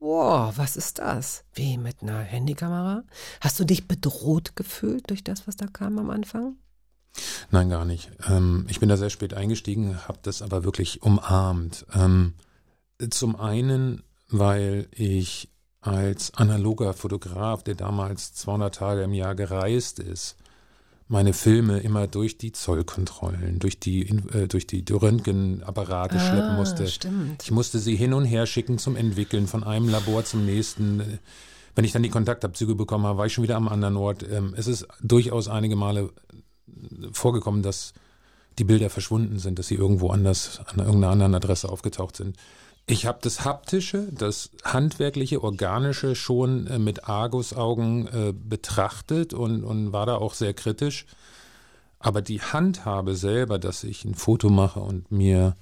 wow, 0.01 0.56
was 0.56 0.76
ist 0.76 0.98
das? 0.98 1.44
Wie 1.52 1.76
mit 1.76 2.02
einer 2.02 2.20
Handykamera? 2.20 3.05
Hast 3.40 3.60
du 3.60 3.64
dich 3.64 3.86
bedroht 3.86 4.56
gefühlt 4.56 5.10
durch 5.10 5.24
das, 5.24 5.47
was 5.47 5.56
da 5.56 5.66
kam 5.66 5.98
am 5.98 6.10
Anfang? 6.10 6.56
Nein, 7.51 7.70
gar 7.70 7.85
nicht. 7.85 8.10
Ähm, 8.28 8.66
ich 8.68 8.80
bin 8.80 8.89
da 8.89 8.97
sehr 8.97 9.10
spät 9.10 9.35
eingestiegen, 9.35 10.06
habe 10.06 10.18
das 10.22 10.43
aber 10.43 10.64
wirklich 10.64 11.02
umarmt. 11.02 11.86
Ähm, 11.94 12.35
zum 13.10 13.36
einen, 13.36 14.02
weil 14.28 14.89
ich 14.93 15.48
als 15.80 16.35
analoger 16.35 16.93
Fotograf, 16.93 17.62
der 17.62 17.74
damals 17.74 18.35
200 18.35 18.74
Tage 18.74 19.02
im 19.02 19.14
Jahr 19.14 19.35
gereist 19.35 20.01
ist, 20.01 20.36
meine 21.10 21.32
Filme 21.32 21.78
immer 21.78 22.06
durch 22.06 22.36
die 22.36 22.52
Zollkontrollen, 22.52 23.59
durch 23.60 23.80
die, 23.80 24.02
äh, 24.32 24.47
durch 24.47 24.66
die 24.66 24.85
Röntgenapparate 24.90 26.20
schleppen 26.20 26.56
musste. 26.56 26.86
stimmt. 26.86 27.43
Ich 27.43 27.51
musste 27.51 27.78
sie 27.78 27.97
hin 27.97 28.12
und 28.12 28.26
her 28.26 28.44
schicken 28.47 28.78
zum 28.78 28.94
Entwickeln, 28.94 29.47
von 29.47 29.64
einem 29.64 29.89
Labor 29.89 30.24
zum 30.24 30.44
nächsten. 30.44 31.18
Wenn 31.74 31.85
ich 31.85 31.93
dann 31.93 32.02
die 32.02 32.10
Kontaktabzüge 32.10 32.74
bekommen 32.74 33.06
habe, 33.06 33.18
war 33.18 33.26
ich 33.26 33.32
schon 33.32 33.44
wieder 33.44 33.56
am 33.56 33.68
anderen 33.68 33.97
Ort. 33.97 34.22
Ähm, 34.30 34.52
Es 34.56 34.66
ist 34.66 34.86
durchaus 35.01 35.48
einige 35.48 35.76
Male 35.76 36.10
vorgekommen, 37.12 37.62
dass 37.62 37.92
die 38.58 38.64
Bilder 38.64 38.90
verschwunden 38.90 39.38
sind, 39.38 39.58
dass 39.58 39.68
sie 39.68 39.76
irgendwo 39.76 40.10
anders 40.10 40.60
an 40.66 40.78
irgendeiner 40.78 41.12
anderen 41.12 41.34
Adresse 41.34 41.68
aufgetaucht 41.68 42.16
sind. 42.16 42.36
Ich 42.86 43.04
habe 43.04 43.18
das 43.20 43.44
haptische, 43.44 44.08
das 44.12 44.50
handwerkliche, 44.64 45.42
organische 45.44 46.14
schon 46.14 46.66
äh, 46.66 46.78
mit 46.78 47.06
Argusaugen 47.06 48.08
äh, 48.08 48.32
betrachtet 48.32 49.34
und, 49.34 49.62
und 49.62 49.92
war 49.92 50.06
da 50.06 50.16
auch 50.16 50.32
sehr 50.32 50.54
kritisch. 50.54 51.04
Aber 51.98 52.22
die 52.22 52.40
Handhabe 52.40 53.14
selber, 53.14 53.58
dass 53.58 53.84
ich 53.84 54.04
ein 54.04 54.14
Foto 54.14 54.48
mache 54.48 54.80
und 54.80 55.12
mir 55.12 55.56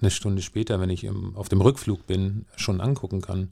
eine 0.00 0.10
Stunde 0.10 0.42
später, 0.42 0.80
wenn 0.80 0.90
ich 0.90 1.04
im, 1.04 1.36
auf 1.36 1.48
dem 1.48 1.60
Rückflug 1.60 2.06
bin, 2.06 2.46
schon 2.56 2.80
angucken 2.80 3.20
kann, 3.20 3.50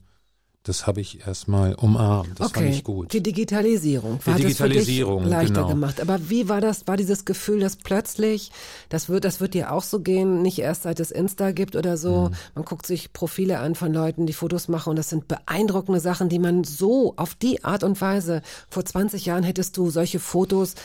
das 0.63 0.87
habe 0.87 1.01
ich 1.01 1.27
erstmal 1.27 1.75
umarmt. 1.75 2.39
Das 2.39 2.53
fand 2.53 2.69
ich 2.69 2.85
gut. 2.85 3.11
Die 3.11 3.21
Digitalisierung. 3.21 4.19
Die 4.25 4.33
Digitalisierung, 4.33 5.23
das 5.23 5.23
für 5.23 5.29
dich 5.29 5.31
leichter 5.31 5.53
genau. 5.55 5.67
gemacht. 5.67 5.99
Aber 5.99 6.29
wie 6.29 6.47
war 6.47 6.61
das, 6.61 6.87
war 6.87 6.95
dieses 6.95 7.25
Gefühl, 7.25 7.59
dass 7.59 7.75
plötzlich, 7.75 8.49
das 8.87 9.09
wird, 9.09 9.25
das 9.25 9.41
wird 9.41 9.55
dir 9.55 9.73
auch 9.73 9.83
so 9.83 9.99
gehen, 9.99 10.41
nicht 10.41 10.59
erst 10.59 10.83
seit 10.83 11.01
es 11.01 11.11
Insta 11.11 11.51
gibt 11.51 11.75
oder 11.75 11.97
so. 11.97 12.29
Mhm. 12.29 12.35
Man 12.55 12.65
guckt 12.65 12.87
sich 12.87 13.11
Profile 13.11 13.59
an 13.59 13.75
von 13.75 13.93
Leuten, 13.93 14.25
die 14.25 14.31
Fotos 14.31 14.69
machen 14.69 14.91
und 14.91 14.95
das 14.95 15.09
sind 15.09 15.27
beeindruckende 15.27 15.99
Sachen, 15.99 16.29
die 16.29 16.39
man 16.39 16.63
so 16.63 17.13
auf 17.17 17.35
die 17.35 17.65
Art 17.65 17.83
und 17.83 17.99
Weise, 17.99 18.41
vor 18.69 18.85
20 18.85 19.25
Jahren 19.25 19.43
hättest 19.43 19.75
du 19.75 19.89
solche 19.89 20.19
Fotos 20.19 20.75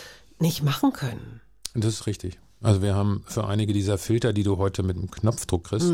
nicht 0.41 0.65
machen 0.65 0.93
können. 0.93 1.41
Das 1.75 1.95
ist 1.95 2.07
richtig. 2.07 2.41
Also 2.61 2.83
wir 2.83 2.97
haben 2.97 3.23
für 3.29 3.47
einige 3.47 3.73
dieser 3.73 3.99
Filter, 3.99 4.33
die 4.33 4.43
du 4.43 4.57
heute 4.57 4.83
mit 4.83 4.97
einem 4.97 5.09
Knopfdruck 5.09 5.65
kriegst, 5.65 5.93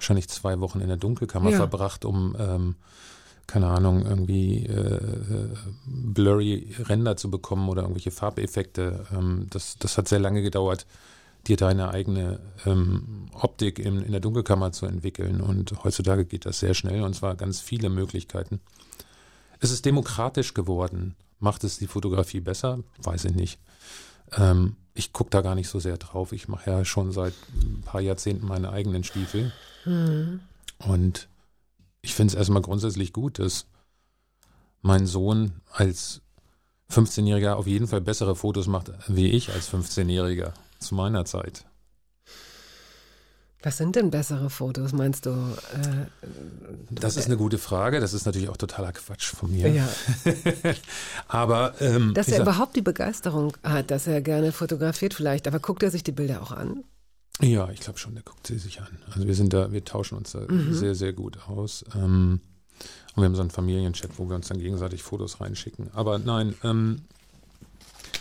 wahrscheinlich 0.00 0.28
zwei 0.28 0.60
Wochen 0.60 0.80
in 0.80 0.88
der 0.88 0.96
Dunkelkammer 0.96 1.50
Ja. 1.50 1.58
verbracht, 1.58 2.04
um, 2.04 2.34
ähm, 2.38 2.74
keine 3.46 3.66
Ahnung, 3.66 4.06
irgendwie 4.06 4.64
äh, 4.66 4.96
äh, 4.96 5.48
blurry 5.86 6.74
Ränder 6.88 7.16
zu 7.16 7.30
bekommen 7.30 7.68
oder 7.68 7.82
irgendwelche 7.82 8.10
Farbeffekte. 8.10 9.06
Ähm, 9.12 9.46
das, 9.50 9.76
das 9.78 9.98
hat 9.98 10.08
sehr 10.08 10.20
lange 10.20 10.42
gedauert, 10.42 10.86
dir 11.46 11.56
deine 11.56 11.90
eigene 11.90 12.40
ähm, 12.64 13.26
Optik 13.32 13.78
in, 13.78 14.02
in 14.02 14.12
der 14.12 14.20
Dunkelkammer 14.20 14.72
zu 14.72 14.86
entwickeln. 14.86 15.40
Und 15.40 15.72
heutzutage 15.84 16.24
geht 16.24 16.46
das 16.46 16.60
sehr 16.60 16.74
schnell 16.74 17.02
und 17.02 17.14
zwar 17.14 17.34
ganz 17.34 17.60
viele 17.60 17.88
Möglichkeiten. 17.90 18.60
Es 19.58 19.70
ist 19.70 19.84
demokratisch 19.84 20.54
geworden. 20.54 21.14
Macht 21.40 21.64
es 21.64 21.78
die 21.78 21.86
Fotografie 21.86 22.40
besser? 22.40 22.78
Weiß 23.02 23.24
ich 23.24 23.34
nicht. 23.34 23.58
Ähm, 24.36 24.76
ich 24.94 25.12
gucke 25.12 25.30
da 25.30 25.40
gar 25.40 25.54
nicht 25.54 25.68
so 25.68 25.78
sehr 25.78 25.96
drauf. 25.96 26.32
Ich 26.32 26.48
mache 26.48 26.70
ja 26.70 26.84
schon 26.84 27.12
seit 27.12 27.34
ein 27.62 27.82
paar 27.84 28.00
Jahrzehnten 28.00 28.46
meine 28.46 28.70
eigenen 28.70 29.04
Stiefel. 29.04 29.52
Und 30.78 31.28
ich 32.02 32.14
finde 32.14 32.32
es 32.32 32.38
erstmal 32.38 32.62
grundsätzlich 32.62 33.12
gut, 33.12 33.38
dass 33.38 33.66
mein 34.82 35.06
Sohn 35.06 35.60
als 35.72 36.22
15-Jähriger 36.90 37.54
auf 37.54 37.66
jeden 37.66 37.86
Fall 37.86 38.00
bessere 38.00 38.34
Fotos 38.34 38.66
macht 38.66 38.92
wie 39.06 39.30
ich 39.30 39.52
als 39.52 39.72
15-Jähriger 39.72 40.52
zu 40.78 40.94
meiner 40.94 41.24
Zeit. 41.24 41.64
Was 43.62 43.76
sind 43.76 43.94
denn 43.96 44.10
bessere 44.10 44.48
Fotos, 44.48 44.92
meinst 44.92 45.26
du? 45.26 45.30
Äh, 45.30 46.06
Das 46.90 47.16
ist 47.16 47.26
eine 47.26 47.36
gute 47.36 47.58
Frage. 47.58 48.00
Das 48.00 48.14
ist 48.14 48.24
natürlich 48.24 48.48
auch 48.48 48.56
totaler 48.56 48.92
Quatsch 48.92 49.26
von 49.34 49.50
mir. 49.52 49.68
ja. 49.68 49.86
Aber 51.28 51.74
ähm, 51.80 52.14
Dass 52.14 52.28
er 52.28 52.38
sag- 52.38 52.42
überhaupt 52.46 52.76
die 52.76 52.82
Begeisterung 52.82 53.56
hat, 53.62 53.90
dass 53.90 54.06
er 54.06 54.20
gerne 54.22 54.52
fotografiert 54.52 55.14
vielleicht, 55.14 55.46
aber 55.46 55.58
guckt 55.60 55.82
er 55.82 55.90
sich 55.90 56.02
die 56.04 56.12
Bilder 56.12 56.42
auch 56.42 56.52
an? 56.52 56.84
Ja, 57.40 57.70
ich 57.70 57.80
glaube 57.80 57.98
schon, 57.98 58.14
der 58.14 58.22
guckt 58.22 58.46
sie 58.46 58.58
sich 58.58 58.80
an. 58.80 58.98
Also 59.14 59.26
wir 59.26 59.34
sind 59.34 59.52
da, 59.52 59.72
wir 59.72 59.84
tauschen 59.84 60.16
uns 60.18 60.32
da 60.32 60.40
Mhm. 60.40 60.74
sehr, 60.74 60.94
sehr 60.94 61.12
gut 61.12 61.38
aus. 61.48 61.84
Ähm, 61.94 62.40
und 63.14 63.22
wir 63.22 63.24
haben 63.24 63.34
so 63.34 63.40
einen 63.42 63.50
Familienchat, 63.50 64.10
wo 64.18 64.28
wir 64.28 64.36
uns 64.36 64.48
dann 64.48 64.58
gegenseitig 64.58 65.02
Fotos 65.02 65.40
reinschicken. 65.40 65.90
Aber 65.94 66.18
nein, 66.18 66.54
ähm, 66.64 67.02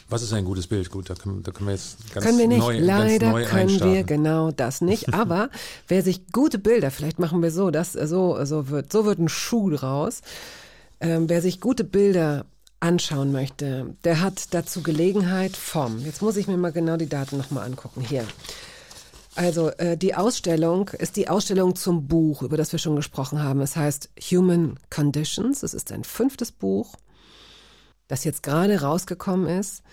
was 0.10 0.22
ist 0.24 0.34
ein 0.34 0.45
gutes 0.45 0.68
Bild? 0.68 0.90
Gut, 0.90 1.10
da 1.10 1.16
können, 1.16 1.44
da 1.44 1.52
können 1.52 1.68
wir 1.68 1.74
jetzt 1.76 1.98
ganz 2.14 2.26
können 2.26 2.40
wir 2.40 2.48
nicht. 2.48 2.60
neu, 2.60 2.80
Leider 2.80 3.32
neu 3.32 3.45
können 3.45 3.70
wir 3.70 3.86
einstarten. 3.86 4.06
genau 4.06 4.52
das 4.52 4.82
nicht. 4.82 5.14
Aber 5.14 5.49
wer 5.88 6.02
sich 6.03 6.32
gute 6.32 6.57
Bilder, 6.60 6.91
vielleicht 6.91 7.20
machen 7.20 7.41
wir 7.41 7.52
so, 7.52 7.70
das 7.72 7.94
so 7.94 8.44
so 8.45 8.70
wird 8.70 8.91
so 8.91 9.06
wird 9.06 9.20
ein 9.20 9.30
Schuh 9.30 9.70
draus. 9.70 10.22
Ähm, 10.99 11.30
wer 11.30 11.41
sich 11.41 11.61
gute 11.61 11.84
Bilder 11.84 12.45
anschauen 12.80 13.32
möchte, 13.32 13.95
der 14.03 14.22
hat 14.22 14.53
dazu 14.53 14.82
Gelegenheit 14.82 15.56
vom. 15.57 15.99
Jetzt 16.06 16.22
muss 16.22 16.38
ich 16.38 16.48
mir 16.48 16.57
mal 16.57 16.72
genau 16.72 16.98
die 16.98 17.10
Daten 17.10 17.38
nochmal 17.38 17.66
angucken. 17.66 18.02
Hier. 18.02 18.26
Also 19.36 19.70
äh, 19.78 19.95
die 19.98 20.16
Ausstellung 20.16 20.90
ist 20.90 21.16
die 21.16 21.30
Ausstellung 21.30 21.76
zum 21.76 22.07
Buch, 22.07 22.41
über 22.41 22.57
das 22.57 22.72
wir 22.72 22.80
schon 22.80 22.95
gesprochen 22.95 23.41
haben. 23.44 23.61
Es 23.61 23.76
heißt 23.76 24.10
Human 24.32 24.78
Conditions. 24.90 25.64
Es 25.64 25.74
ist 25.74 25.91
ein 25.91 26.03
fünftes 26.03 26.52
Buch, 26.52 26.95
das 28.10 28.26
jetzt 28.26 28.44
gerade 28.44 28.81
rausgekommen 28.81 29.48
ist. 29.48 29.84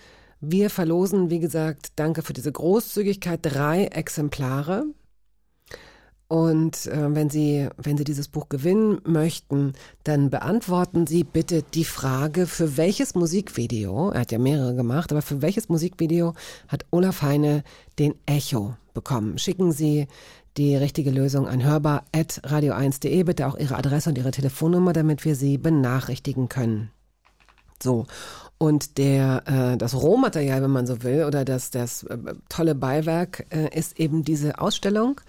Wir 0.41 0.69
verlosen, 0.69 1.29
wie 1.29 1.39
gesagt, 1.39 1.93
danke 1.95 2.21
für 2.21 2.33
diese 2.33 2.51
Großzügigkeit, 2.51 3.39
drei 3.41 3.85
Exemplare. 3.85 4.85
Und 6.27 6.87
äh, 6.87 7.15
wenn 7.15 7.29
Sie, 7.29 7.69
wenn 7.77 7.97
Sie 7.97 8.03
dieses 8.03 8.27
Buch 8.27 8.49
gewinnen 8.49 8.99
möchten, 9.05 9.73
dann 10.03 10.29
beantworten 10.29 11.07
Sie 11.07 11.23
bitte 11.23 11.63
die 11.63 11.85
Frage, 11.85 12.47
für 12.47 12.75
welches 12.75 13.15
Musikvideo, 13.15 14.09
er 14.09 14.21
hat 14.21 14.33
ja 14.33 14.37
mehrere 14.37 14.75
gemacht, 14.75 15.11
aber 15.11 15.21
für 15.21 15.41
welches 15.41 15.69
Musikvideo 15.69 16.33
hat 16.67 16.85
Olaf 16.91 17.21
Heine 17.21 17.63
den 17.97 18.13
Echo 18.25 18.75
bekommen? 18.93 19.37
Schicken 19.37 19.71
Sie 19.71 20.07
die 20.57 20.75
richtige 20.75 21.11
Lösung 21.11 21.47
an 21.47 21.63
hörbar.radio1.de, 21.63 23.23
bitte 23.23 23.47
auch 23.47 23.57
Ihre 23.57 23.77
Adresse 23.77 24.09
und 24.09 24.17
Ihre 24.17 24.31
Telefonnummer, 24.31 24.91
damit 24.91 25.23
wir 25.23 25.35
Sie 25.35 25.57
benachrichtigen 25.57 26.49
können. 26.49 26.91
So. 27.81 28.05
Und 28.57 28.97
der, 28.97 29.43
äh, 29.45 29.77
das 29.77 29.93
Rohmaterial, 29.93 30.61
wenn 30.63 30.71
man 30.71 30.87
so 30.87 31.03
will, 31.03 31.25
oder 31.25 31.45
das, 31.45 31.69
das 31.69 32.03
äh, 32.03 32.17
tolle 32.49 32.75
Beiwerk 32.75 33.45
äh, 33.51 33.77
ist 33.77 33.99
eben 33.99 34.23
diese 34.23 34.59
Ausstellung. 34.59 35.21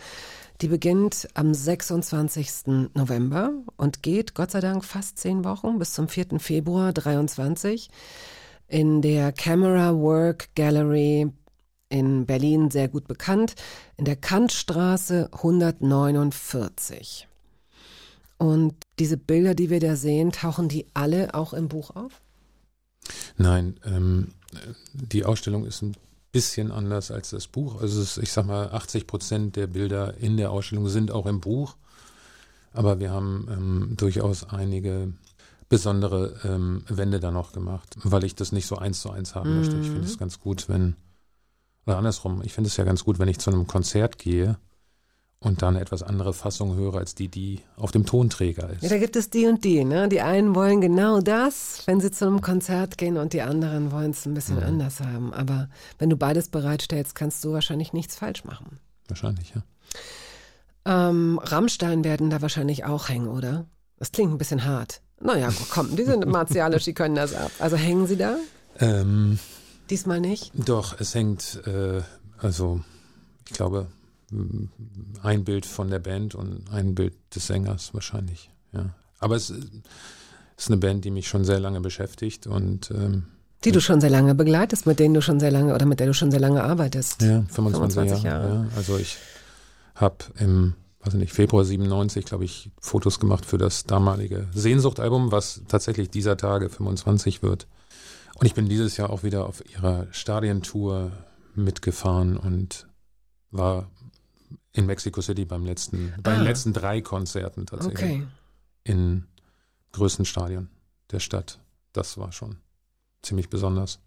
Die 0.60 0.68
beginnt 0.68 1.28
am 1.34 1.54
26. 1.54 2.90
November 2.94 3.52
und 3.76 4.02
geht, 4.02 4.34
Gott 4.34 4.50
sei 4.50 4.60
Dank, 4.60 4.84
fast 4.84 5.18
zehn 5.18 5.44
Wochen 5.44 5.78
bis 5.78 5.92
zum 5.92 6.08
4. 6.08 6.40
Februar 6.40 6.92
23 6.92 7.90
in 8.66 9.00
der 9.00 9.32
Camera 9.32 9.94
Work 9.94 10.48
Gallery 10.54 11.30
in 11.90 12.26
Berlin 12.26 12.70
sehr 12.70 12.88
gut 12.88 13.08
bekannt, 13.08 13.54
in 13.96 14.04
der 14.04 14.16
Kantstraße 14.16 15.30
149. 15.32 17.28
Und 18.36 18.74
diese 18.98 19.16
Bilder, 19.16 19.54
die 19.54 19.70
wir 19.70 19.80
da 19.80 19.96
sehen, 19.96 20.32
tauchen 20.32 20.68
die 20.68 20.86
alle 20.94 21.34
auch 21.34 21.52
im 21.52 21.68
Buch 21.68 21.96
auf? 21.96 22.20
Nein, 23.36 23.78
ähm, 23.84 24.28
die 24.92 25.24
Ausstellung 25.24 25.64
ist 25.64 25.82
ein 25.82 25.94
bisschen 26.32 26.70
anders 26.70 27.10
als 27.10 27.30
das 27.30 27.46
Buch. 27.46 27.80
Also 27.80 28.00
es 28.00 28.16
ist, 28.16 28.22
ich 28.22 28.32
sag 28.32 28.46
mal, 28.46 28.70
80 28.70 29.06
Prozent 29.06 29.56
der 29.56 29.66
Bilder 29.66 30.14
in 30.18 30.36
der 30.36 30.50
Ausstellung 30.50 30.88
sind 30.88 31.10
auch 31.10 31.26
im 31.26 31.40
Buch. 31.40 31.76
Aber 32.72 33.00
wir 33.00 33.10
haben 33.10 33.48
ähm, 33.50 33.94
durchaus 33.96 34.44
einige 34.44 35.12
besondere 35.68 36.34
ähm, 36.44 36.84
Wände 36.88 37.20
da 37.20 37.30
noch 37.30 37.52
gemacht, 37.52 37.96
weil 38.02 38.24
ich 38.24 38.34
das 38.34 38.52
nicht 38.52 38.66
so 38.66 38.76
eins 38.76 39.00
zu 39.00 39.10
eins 39.10 39.34
haben 39.34 39.58
möchte. 39.58 39.76
Ich 39.76 39.88
finde 39.88 40.04
es 40.04 40.18
ganz 40.18 40.40
gut, 40.40 40.68
wenn, 40.68 40.96
oder 41.86 41.98
andersrum, 41.98 42.42
ich 42.42 42.52
finde 42.52 42.68
es 42.68 42.76
ja 42.76 42.84
ganz 42.84 43.04
gut, 43.04 43.18
wenn 43.18 43.28
ich 43.28 43.38
zu 43.38 43.50
einem 43.50 43.66
Konzert 43.66 44.18
gehe 44.18 44.58
und 45.40 45.62
da 45.62 45.68
eine 45.68 45.80
etwas 45.80 46.02
andere 46.02 46.34
Fassung 46.34 46.74
höre, 46.74 46.96
als 46.96 47.14
die, 47.14 47.28
die 47.28 47.60
auf 47.76 47.92
dem 47.92 48.04
Tonträger 48.06 48.70
ist. 48.70 48.82
Ja, 48.82 48.88
da 48.88 48.98
gibt 48.98 49.14
es 49.14 49.30
die 49.30 49.46
und 49.46 49.62
die, 49.64 49.84
ne? 49.84 50.08
Die 50.08 50.20
einen 50.20 50.54
wollen 50.54 50.80
genau 50.80 51.20
das, 51.20 51.82
wenn 51.86 52.00
sie 52.00 52.10
zu 52.10 52.26
einem 52.26 52.40
Konzert 52.40 52.98
gehen 52.98 53.16
und 53.16 53.32
die 53.32 53.42
anderen 53.42 53.92
wollen 53.92 54.10
es 54.10 54.26
ein 54.26 54.34
bisschen 54.34 54.56
Mhm. 54.56 54.62
anders 54.64 55.00
haben. 55.00 55.32
Aber 55.32 55.68
wenn 55.98 56.10
du 56.10 56.16
beides 56.16 56.48
bereitstellst, 56.48 57.14
kannst 57.14 57.44
du 57.44 57.52
wahrscheinlich 57.52 57.92
nichts 57.92 58.16
falsch 58.16 58.44
machen. 58.44 58.80
Wahrscheinlich, 59.06 59.54
ja. 59.54 59.62
Ähm, 60.84 61.38
Rammstein 61.42 62.02
werden 62.04 62.30
da 62.30 62.42
wahrscheinlich 62.42 62.84
auch 62.84 63.08
hängen, 63.08 63.28
oder? 63.28 63.66
Das 63.98 64.10
klingt 64.12 64.32
ein 64.32 64.38
bisschen 64.38 64.64
hart. 64.64 65.02
Naja, 65.20 65.50
komm, 65.70 65.94
die 65.96 66.04
sind 66.04 66.26
martialisch, 66.30 66.84
die 66.84 66.94
können 66.94 67.14
das 67.14 67.34
ab. 67.34 67.50
Also 67.58 67.76
hängen 67.76 68.06
sie 68.06 68.16
da? 68.16 68.36
Ähm, 68.80 69.38
Diesmal 69.90 70.20
nicht? 70.20 70.52
Doch, 70.54 70.98
es 71.00 71.14
hängt, 71.14 71.62
äh, 71.66 72.02
also 72.38 72.80
ich 73.48 73.54
glaube, 73.54 73.86
ein 74.30 75.44
Bild 75.44 75.66
von 75.66 75.90
der 75.90 75.98
Band 75.98 76.34
und 76.34 76.70
ein 76.70 76.94
Bild 76.94 77.14
des 77.34 77.46
Sängers 77.46 77.94
wahrscheinlich. 77.94 78.50
Ja. 78.72 78.90
Aber 79.18 79.36
es 79.36 79.50
ist 79.50 80.68
eine 80.68 80.76
Band, 80.76 81.04
die 81.04 81.10
mich 81.10 81.28
schon 81.28 81.44
sehr 81.44 81.60
lange 81.60 81.80
beschäftigt 81.80 82.46
und 82.46 82.90
ähm, 82.90 83.24
Die 83.64 83.72
du 83.72 83.80
schon 83.80 84.00
sehr 84.00 84.10
lange 84.10 84.34
begleitest, 84.34 84.86
mit 84.86 84.98
denen 84.98 85.14
du 85.14 85.22
schon 85.22 85.40
sehr 85.40 85.50
lange 85.50 85.74
oder 85.74 85.86
mit 85.86 86.00
der 86.00 86.08
du 86.08 86.14
schon 86.14 86.30
sehr 86.30 86.40
lange 86.40 86.62
arbeitest. 86.62 87.22
ja, 87.22 87.42
25, 87.48 87.94
25 87.94 88.22
Jahre. 88.22 88.48
Jahre. 88.48 88.66
Ja. 88.66 88.76
Also 88.76 88.98
ich 88.98 89.16
habe 89.94 90.16
im 90.38 90.74
weiß 91.00 91.14
ich 91.14 91.20
nicht, 91.20 91.32
Februar 91.32 91.64
97, 91.64 92.24
glaube 92.24 92.44
ich, 92.44 92.70
Fotos 92.80 93.20
gemacht 93.20 93.46
für 93.46 93.58
das 93.58 93.84
damalige 93.84 94.48
Sehnsuchtalbum, 94.52 95.32
was 95.32 95.62
tatsächlich 95.68 96.10
dieser 96.10 96.36
Tage 96.36 96.68
25 96.68 97.42
wird. 97.42 97.66
Und 98.38 98.46
ich 98.46 98.54
bin 98.54 98.68
dieses 98.68 98.96
Jahr 98.96 99.10
auch 99.10 99.22
wieder 99.22 99.46
auf 99.46 99.62
ihrer 99.70 100.06
Stadientour 100.10 101.12
mitgefahren 101.54 102.36
und 102.36 102.86
war 103.50 103.90
in 104.72 104.86
Mexico 104.86 105.20
City 105.20 105.44
beim 105.44 105.64
letzten, 105.64 106.14
bei 106.22 106.32
den 106.32 106.40
Ah. 106.40 106.44
letzten 106.44 106.72
drei 106.72 107.00
Konzerten 107.00 107.66
tatsächlich 107.66 107.98
Okay. 108.02 108.26
in 108.84 109.26
größten 109.92 110.24
Stadion 110.24 110.68
der 111.10 111.20
Stadt. 111.20 111.58
Das 111.92 112.18
war 112.18 112.32
schon 112.32 112.56
ziemlich 113.22 113.48
besonders. 113.50 113.98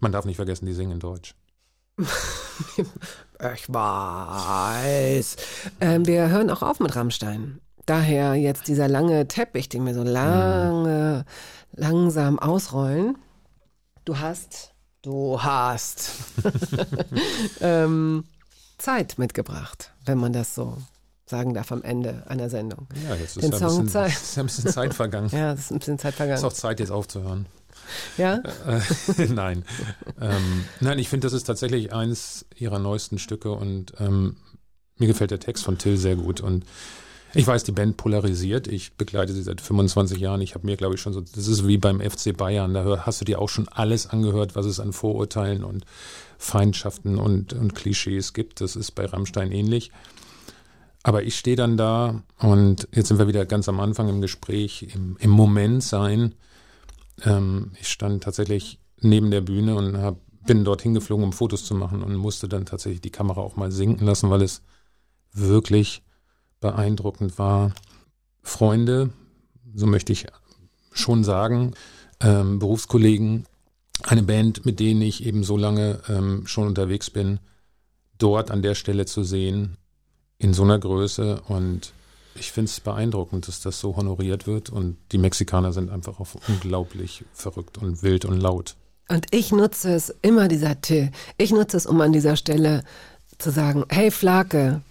Man 0.00 0.12
darf 0.12 0.24
nicht 0.24 0.36
vergessen, 0.36 0.66
die 0.66 0.72
singen 0.74 0.92
in 0.92 1.00
Deutsch. 1.00 1.34
Ich 3.54 3.72
weiß. 3.72 5.36
Ähm, 5.80 6.06
wir 6.06 6.28
hören 6.28 6.50
auch 6.50 6.60
auf 6.60 6.78
mit 6.78 6.94
Rammstein. 6.94 7.58
Daher 7.86 8.34
jetzt 8.34 8.68
dieser 8.68 8.86
lange 8.86 9.26
Teppich, 9.28 9.70
den 9.70 9.86
wir 9.86 9.94
so 9.94 10.02
lange, 10.02 11.24
langsam 11.72 12.38
ausrollen. 12.38 13.16
Du 14.04 14.18
hast, 14.18 14.74
du 15.00 15.42
hast 15.42 16.10
ähm, 17.60 18.24
Zeit 18.80 19.18
mitgebracht, 19.18 19.92
wenn 20.04 20.18
man 20.18 20.32
das 20.32 20.54
so 20.54 20.76
sagen 21.26 21.54
darf 21.54 21.70
am 21.70 21.82
Ende 21.82 22.24
einer 22.26 22.50
Sendung. 22.50 22.88
Ja, 23.08 23.14
jetzt 23.14 23.36
ist 23.36 23.42
Den 23.44 23.52
ja 23.52 23.58
ein 23.58 23.64
bisschen, 23.64 23.88
Zeit. 23.88 24.10
ist 24.22 24.36
ja 24.36 24.42
ein 24.42 24.46
bisschen 24.46 24.70
Zeit 24.70 24.94
vergangen. 24.94 25.28
Ja, 25.32 25.52
das 25.52 25.60
ist 25.66 25.70
ein 25.70 25.78
bisschen 25.78 25.98
Zeit 25.98 26.12
Ist 26.12 26.16
vergangen. 26.16 26.44
auch 26.44 26.52
Zeit, 26.52 26.80
jetzt 26.80 26.90
aufzuhören. 26.90 27.46
Ja? 28.16 28.40
Äh, 28.66 29.26
nein. 29.26 29.64
Ähm, 30.20 30.64
nein, 30.80 30.98
ich 30.98 31.08
finde, 31.08 31.26
das 31.26 31.32
ist 31.32 31.44
tatsächlich 31.44 31.92
eins 31.92 32.46
ihrer 32.56 32.78
neuesten 32.78 33.18
Stücke 33.18 33.52
und 33.52 33.94
ähm, 33.98 34.36
mir 34.96 35.06
gefällt 35.06 35.30
der 35.30 35.40
Text 35.40 35.64
von 35.64 35.78
Till 35.78 35.96
sehr 35.96 36.16
gut. 36.16 36.40
Und 36.40 36.64
ich 37.32 37.46
weiß, 37.46 37.64
die 37.64 37.72
Band 37.72 37.96
polarisiert. 37.96 38.66
Ich 38.66 38.94
begleite 38.94 39.32
sie 39.32 39.42
seit 39.42 39.60
25 39.60 40.18
Jahren. 40.18 40.40
Ich 40.40 40.54
habe 40.54 40.66
mir, 40.66 40.76
glaube 40.76 40.96
ich, 40.96 41.00
schon 41.00 41.12
so, 41.12 41.20
das 41.20 41.46
ist 41.46 41.66
wie 41.66 41.78
beim 41.78 42.00
FC 42.00 42.36
Bayern. 42.36 42.74
Da 42.74 43.04
hast 43.06 43.20
du 43.20 43.24
dir 43.24 43.40
auch 43.40 43.48
schon 43.48 43.68
alles 43.68 44.08
angehört, 44.08 44.56
was 44.56 44.66
es 44.66 44.80
an 44.80 44.92
Vorurteilen 44.92 45.62
und 45.62 45.84
Feindschaften 46.38 47.18
und, 47.18 47.52
und 47.52 47.74
Klischees 47.74 48.32
gibt. 48.32 48.60
Das 48.60 48.74
ist 48.74 48.92
bei 48.92 49.04
Rammstein 49.04 49.52
ähnlich. 49.52 49.92
Aber 51.02 51.22
ich 51.22 51.38
stehe 51.38 51.56
dann 51.56 51.76
da 51.76 52.22
und 52.38 52.88
jetzt 52.92 53.08
sind 53.08 53.18
wir 53.18 53.28
wieder 53.28 53.46
ganz 53.46 53.68
am 53.68 53.80
Anfang 53.80 54.08
im 54.08 54.20
Gespräch, 54.20 54.88
im, 54.94 55.16
im 55.18 55.30
Moment 55.30 55.82
sein. 55.82 56.34
Ähm, 57.24 57.72
ich 57.80 57.88
stand 57.88 58.22
tatsächlich 58.22 58.78
neben 59.00 59.30
der 59.30 59.40
Bühne 59.40 59.76
und 59.76 59.96
hab, 59.96 60.18
bin 60.46 60.64
dorthin 60.64 60.94
geflogen, 60.94 61.24
um 61.24 61.32
Fotos 61.32 61.64
zu 61.64 61.74
machen 61.74 62.02
und 62.02 62.16
musste 62.16 62.48
dann 62.48 62.66
tatsächlich 62.66 63.00
die 63.00 63.10
Kamera 63.10 63.40
auch 63.40 63.56
mal 63.56 63.70
sinken 63.70 64.04
lassen, 64.04 64.30
weil 64.30 64.42
es 64.42 64.62
wirklich 65.32 66.02
beeindruckend 66.60 67.38
war. 67.38 67.72
Freunde, 68.42 69.10
so 69.74 69.86
möchte 69.86 70.12
ich 70.12 70.26
schon 70.92 71.24
sagen, 71.24 71.74
ähm, 72.20 72.58
Berufskollegen, 72.58 73.46
eine 74.02 74.22
Band, 74.22 74.64
mit 74.64 74.80
denen 74.80 75.02
ich 75.02 75.24
eben 75.24 75.44
so 75.44 75.56
lange 75.56 76.00
ähm, 76.08 76.46
schon 76.46 76.66
unterwegs 76.66 77.10
bin, 77.10 77.38
dort 78.18 78.50
an 78.50 78.62
der 78.62 78.74
Stelle 78.74 79.06
zu 79.06 79.24
sehen, 79.24 79.76
in 80.38 80.54
so 80.54 80.62
einer 80.62 80.78
Größe 80.78 81.42
und 81.48 81.92
ich 82.34 82.52
finde 82.52 82.70
es 82.70 82.80
beeindruckend, 82.80 83.48
dass 83.48 83.60
das 83.60 83.80
so 83.80 83.96
honoriert 83.96 84.46
wird 84.46 84.70
und 84.70 84.96
die 85.12 85.18
Mexikaner 85.18 85.72
sind 85.72 85.90
einfach 85.90 86.20
auch 86.20 86.28
unglaublich 86.48 87.24
verrückt 87.32 87.78
und 87.78 88.02
wild 88.02 88.24
und 88.24 88.40
laut. 88.40 88.76
Und 89.08 89.26
ich 89.32 89.50
nutze 89.52 89.92
es 89.92 90.14
immer, 90.22 90.48
dieser 90.48 90.80
Till. 90.80 91.10
Ich 91.36 91.50
nutze 91.50 91.76
es, 91.76 91.86
um 91.86 92.00
an 92.00 92.12
dieser 92.12 92.36
Stelle 92.36 92.84
zu 93.38 93.50
sagen, 93.50 93.84
hey 93.88 94.10
Flake, 94.10 94.82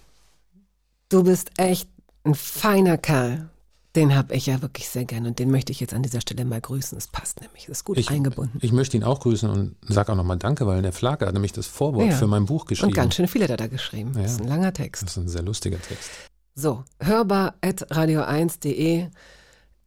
du 1.10 1.22
bist 1.24 1.50
echt 1.58 1.88
ein 2.24 2.34
feiner 2.34 2.96
Kerl. 2.98 3.48
Den 3.96 4.14
habe 4.14 4.34
ich 4.36 4.46
ja 4.46 4.62
wirklich 4.62 4.88
sehr 4.88 5.04
gern 5.04 5.26
und 5.26 5.40
den 5.40 5.50
möchte 5.50 5.72
ich 5.72 5.80
jetzt 5.80 5.94
an 5.94 6.04
dieser 6.04 6.20
Stelle 6.20 6.44
mal 6.44 6.60
grüßen. 6.60 6.96
Es 6.96 7.08
passt 7.08 7.40
nämlich, 7.40 7.64
es 7.64 7.70
ist 7.78 7.84
gut 7.84 7.98
Ich, 7.98 8.08
eingebunden. 8.08 8.56
ich 8.62 8.70
möchte 8.70 8.96
ihn 8.96 9.02
auch 9.02 9.18
grüßen 9.18 9.50
und 9.50 9.74
sage 9.88 10.12
auch 10.12 10.16
nochmal 10.16 10.36
Danke, 10.36 10.64
weil 10.68 10.80
der 10.80 10.92
Flake 10.92 11.26
hat 11.26 11.34
nämlich 11.34 11.50
das 11.52 11.66
Vorwort 11.66 12.06
Ja. 12.06 12.12
für 12.16 12.28
mein 12.28 12.44
Buch 12.46 12.66
geschrieben. 12.66 12.90
Und 12.90 12.94
ganz 12.94 13.16
schön 13.16 13.26
viele 13.26 13.44
hat 13.44 13.50
er 13.50 13.56
da 13.56 13.66
geschrieben. 13.66 14.12
Ja. 14.14 14.22
Das 14.22 14.30
ist 14.32 14.40
ein 14.42 14.46
langer 14.46 14.72
Text. 14.72 15.02
Das 15.02 15.10
ist 15.10 15.16
ein 15.16 15.28
sehr 15.28 15.42
lustiger 15.42 15.82
Text. 15.82 16.08
So, 16.54 16.84
hörbar.radio1.de 17.00 19.08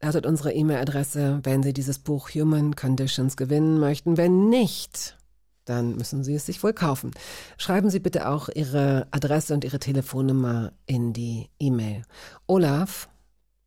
lautet 0.02 0.26
unsere 0.26 0.52
E-Mail-Adresse, 0.54 1.40
wenn 1.44 1.64
Sie 1.64 1.72
dieses 1.72 1.98
Buch 2.00 2.30
Human 2.32 2.76
Conditions 2.76 3.38
gewinnen 3.38 3.80
möchten. 3.80 4.18
Wenn 4.18 4.50
nicht, 4.50 5.18
dann 5.66 5.96
müssen 5.96 6.24
Sie 6.24 6.36
es 6.36 6.46
sich 6.46 6.64
wohl 6.64 6.74
kaufen. 6.74 7.12
Schreiben 7.58 7.90
Sie 7.90 8.00
bitte 8.00 8.28
auch 8.28 8.50
Ihre 8.54 9.08
Adresse 9.12 9.54
und 9.54 9.64
Ihre 9.64 9.80
Telefonnummer 9.80 10.74
in 10.86 11.14
die 11.14 11.50
E-Mail. 11.60 12.04
Olaf, 12.48 13.10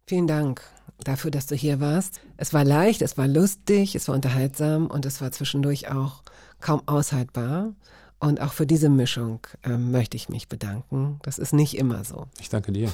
vielen 0.06 0.27
Dank 0.27 0.62
dafür, 1.05 1.31
dass 1.31 1.47
du 1.47 1.55
hier 1.55 1.81
warst. 1.81 2.20
Es 2.36 2.52
war 2.52 2.64
leicht, 2.64 3.02
es 3.02 3.18
war 3.18 3.28
lustig, 3.28 3.94
es 3.94 4.09
war 4.09 4.14
unterhaltsam 4.14 4.86
und 4.86 5.06
es 5.06 5.20
war 5.20 5.32
zwischendurch 5.32 5.90
auch 5.90 6.23
kaum 6.60 6.82
aushaltbar. 6.86 7.74
Und 8.18 8.40
auch 8.40 8.52
für 8.52 8.66
diese 8.66 8.89
Mischung 8.89 9.40
ähm, 9.62 9.90
möchte 9.90 10.16
ich 10.16 10.28
mich 10.28 10.48
bedanken. 10.48 11.18
Das 11.23 11.39
ist 11.39 11.52
nicht 11.52 11.77
immer 11.77 12.02
so. 12.05 12.27
Ich 12.40 12.48
danke 12.48 12.73
dir. 12.73 12.90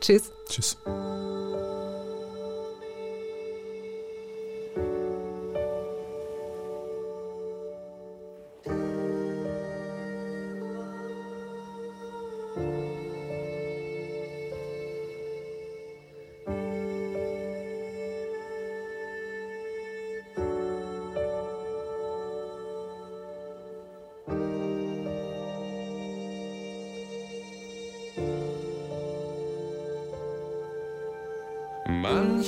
Tschüss. 0.00 0.32
Tschüss. 0.48 0.76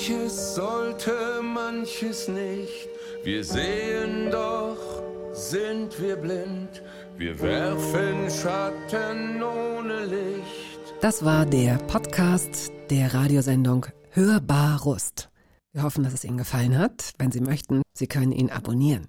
Manches 0.06 0.54
sollte, 0.54 1.40
manches 1.42 2.28
nicht. 2.28 2.88
Wir 3.22 3.42
sehen 3.42 4.30
doch, 4.30 4.76
sind 5.32 5.98
wir 5.98 6.16
blind. 6.16 6.82
Wir 7.16 7.40
werfen 7.40 8.28
Schatten 8.30 9.42
ohne 9.42 10.04
Licht. 10.04 10.94
Das 11.00 11.24
war 11.24 11.46
der 11.46 11.78
Podcast 11.86 12.70
der 12.90 13.14
Radiosendung 13.14 13.86
Hörbar 14.10 14.82
Rust. 14.82 15.30
Wir 15.72 15.84
hoffen, 15.84 16.04
dass 16.04 16.12
es 16.12 16.24
Ihnen 16.24 16.36
gefallen 16.36 16.76
hat. 16.76 17.14
Wenn 17.16 17.32
Sie 17.32 17.40
möchten, 17.40 17.80
Sie 17.94 18.06
können 18.06 18.32
ihn 18.32 18.50
abonnieren. 18.50 19.08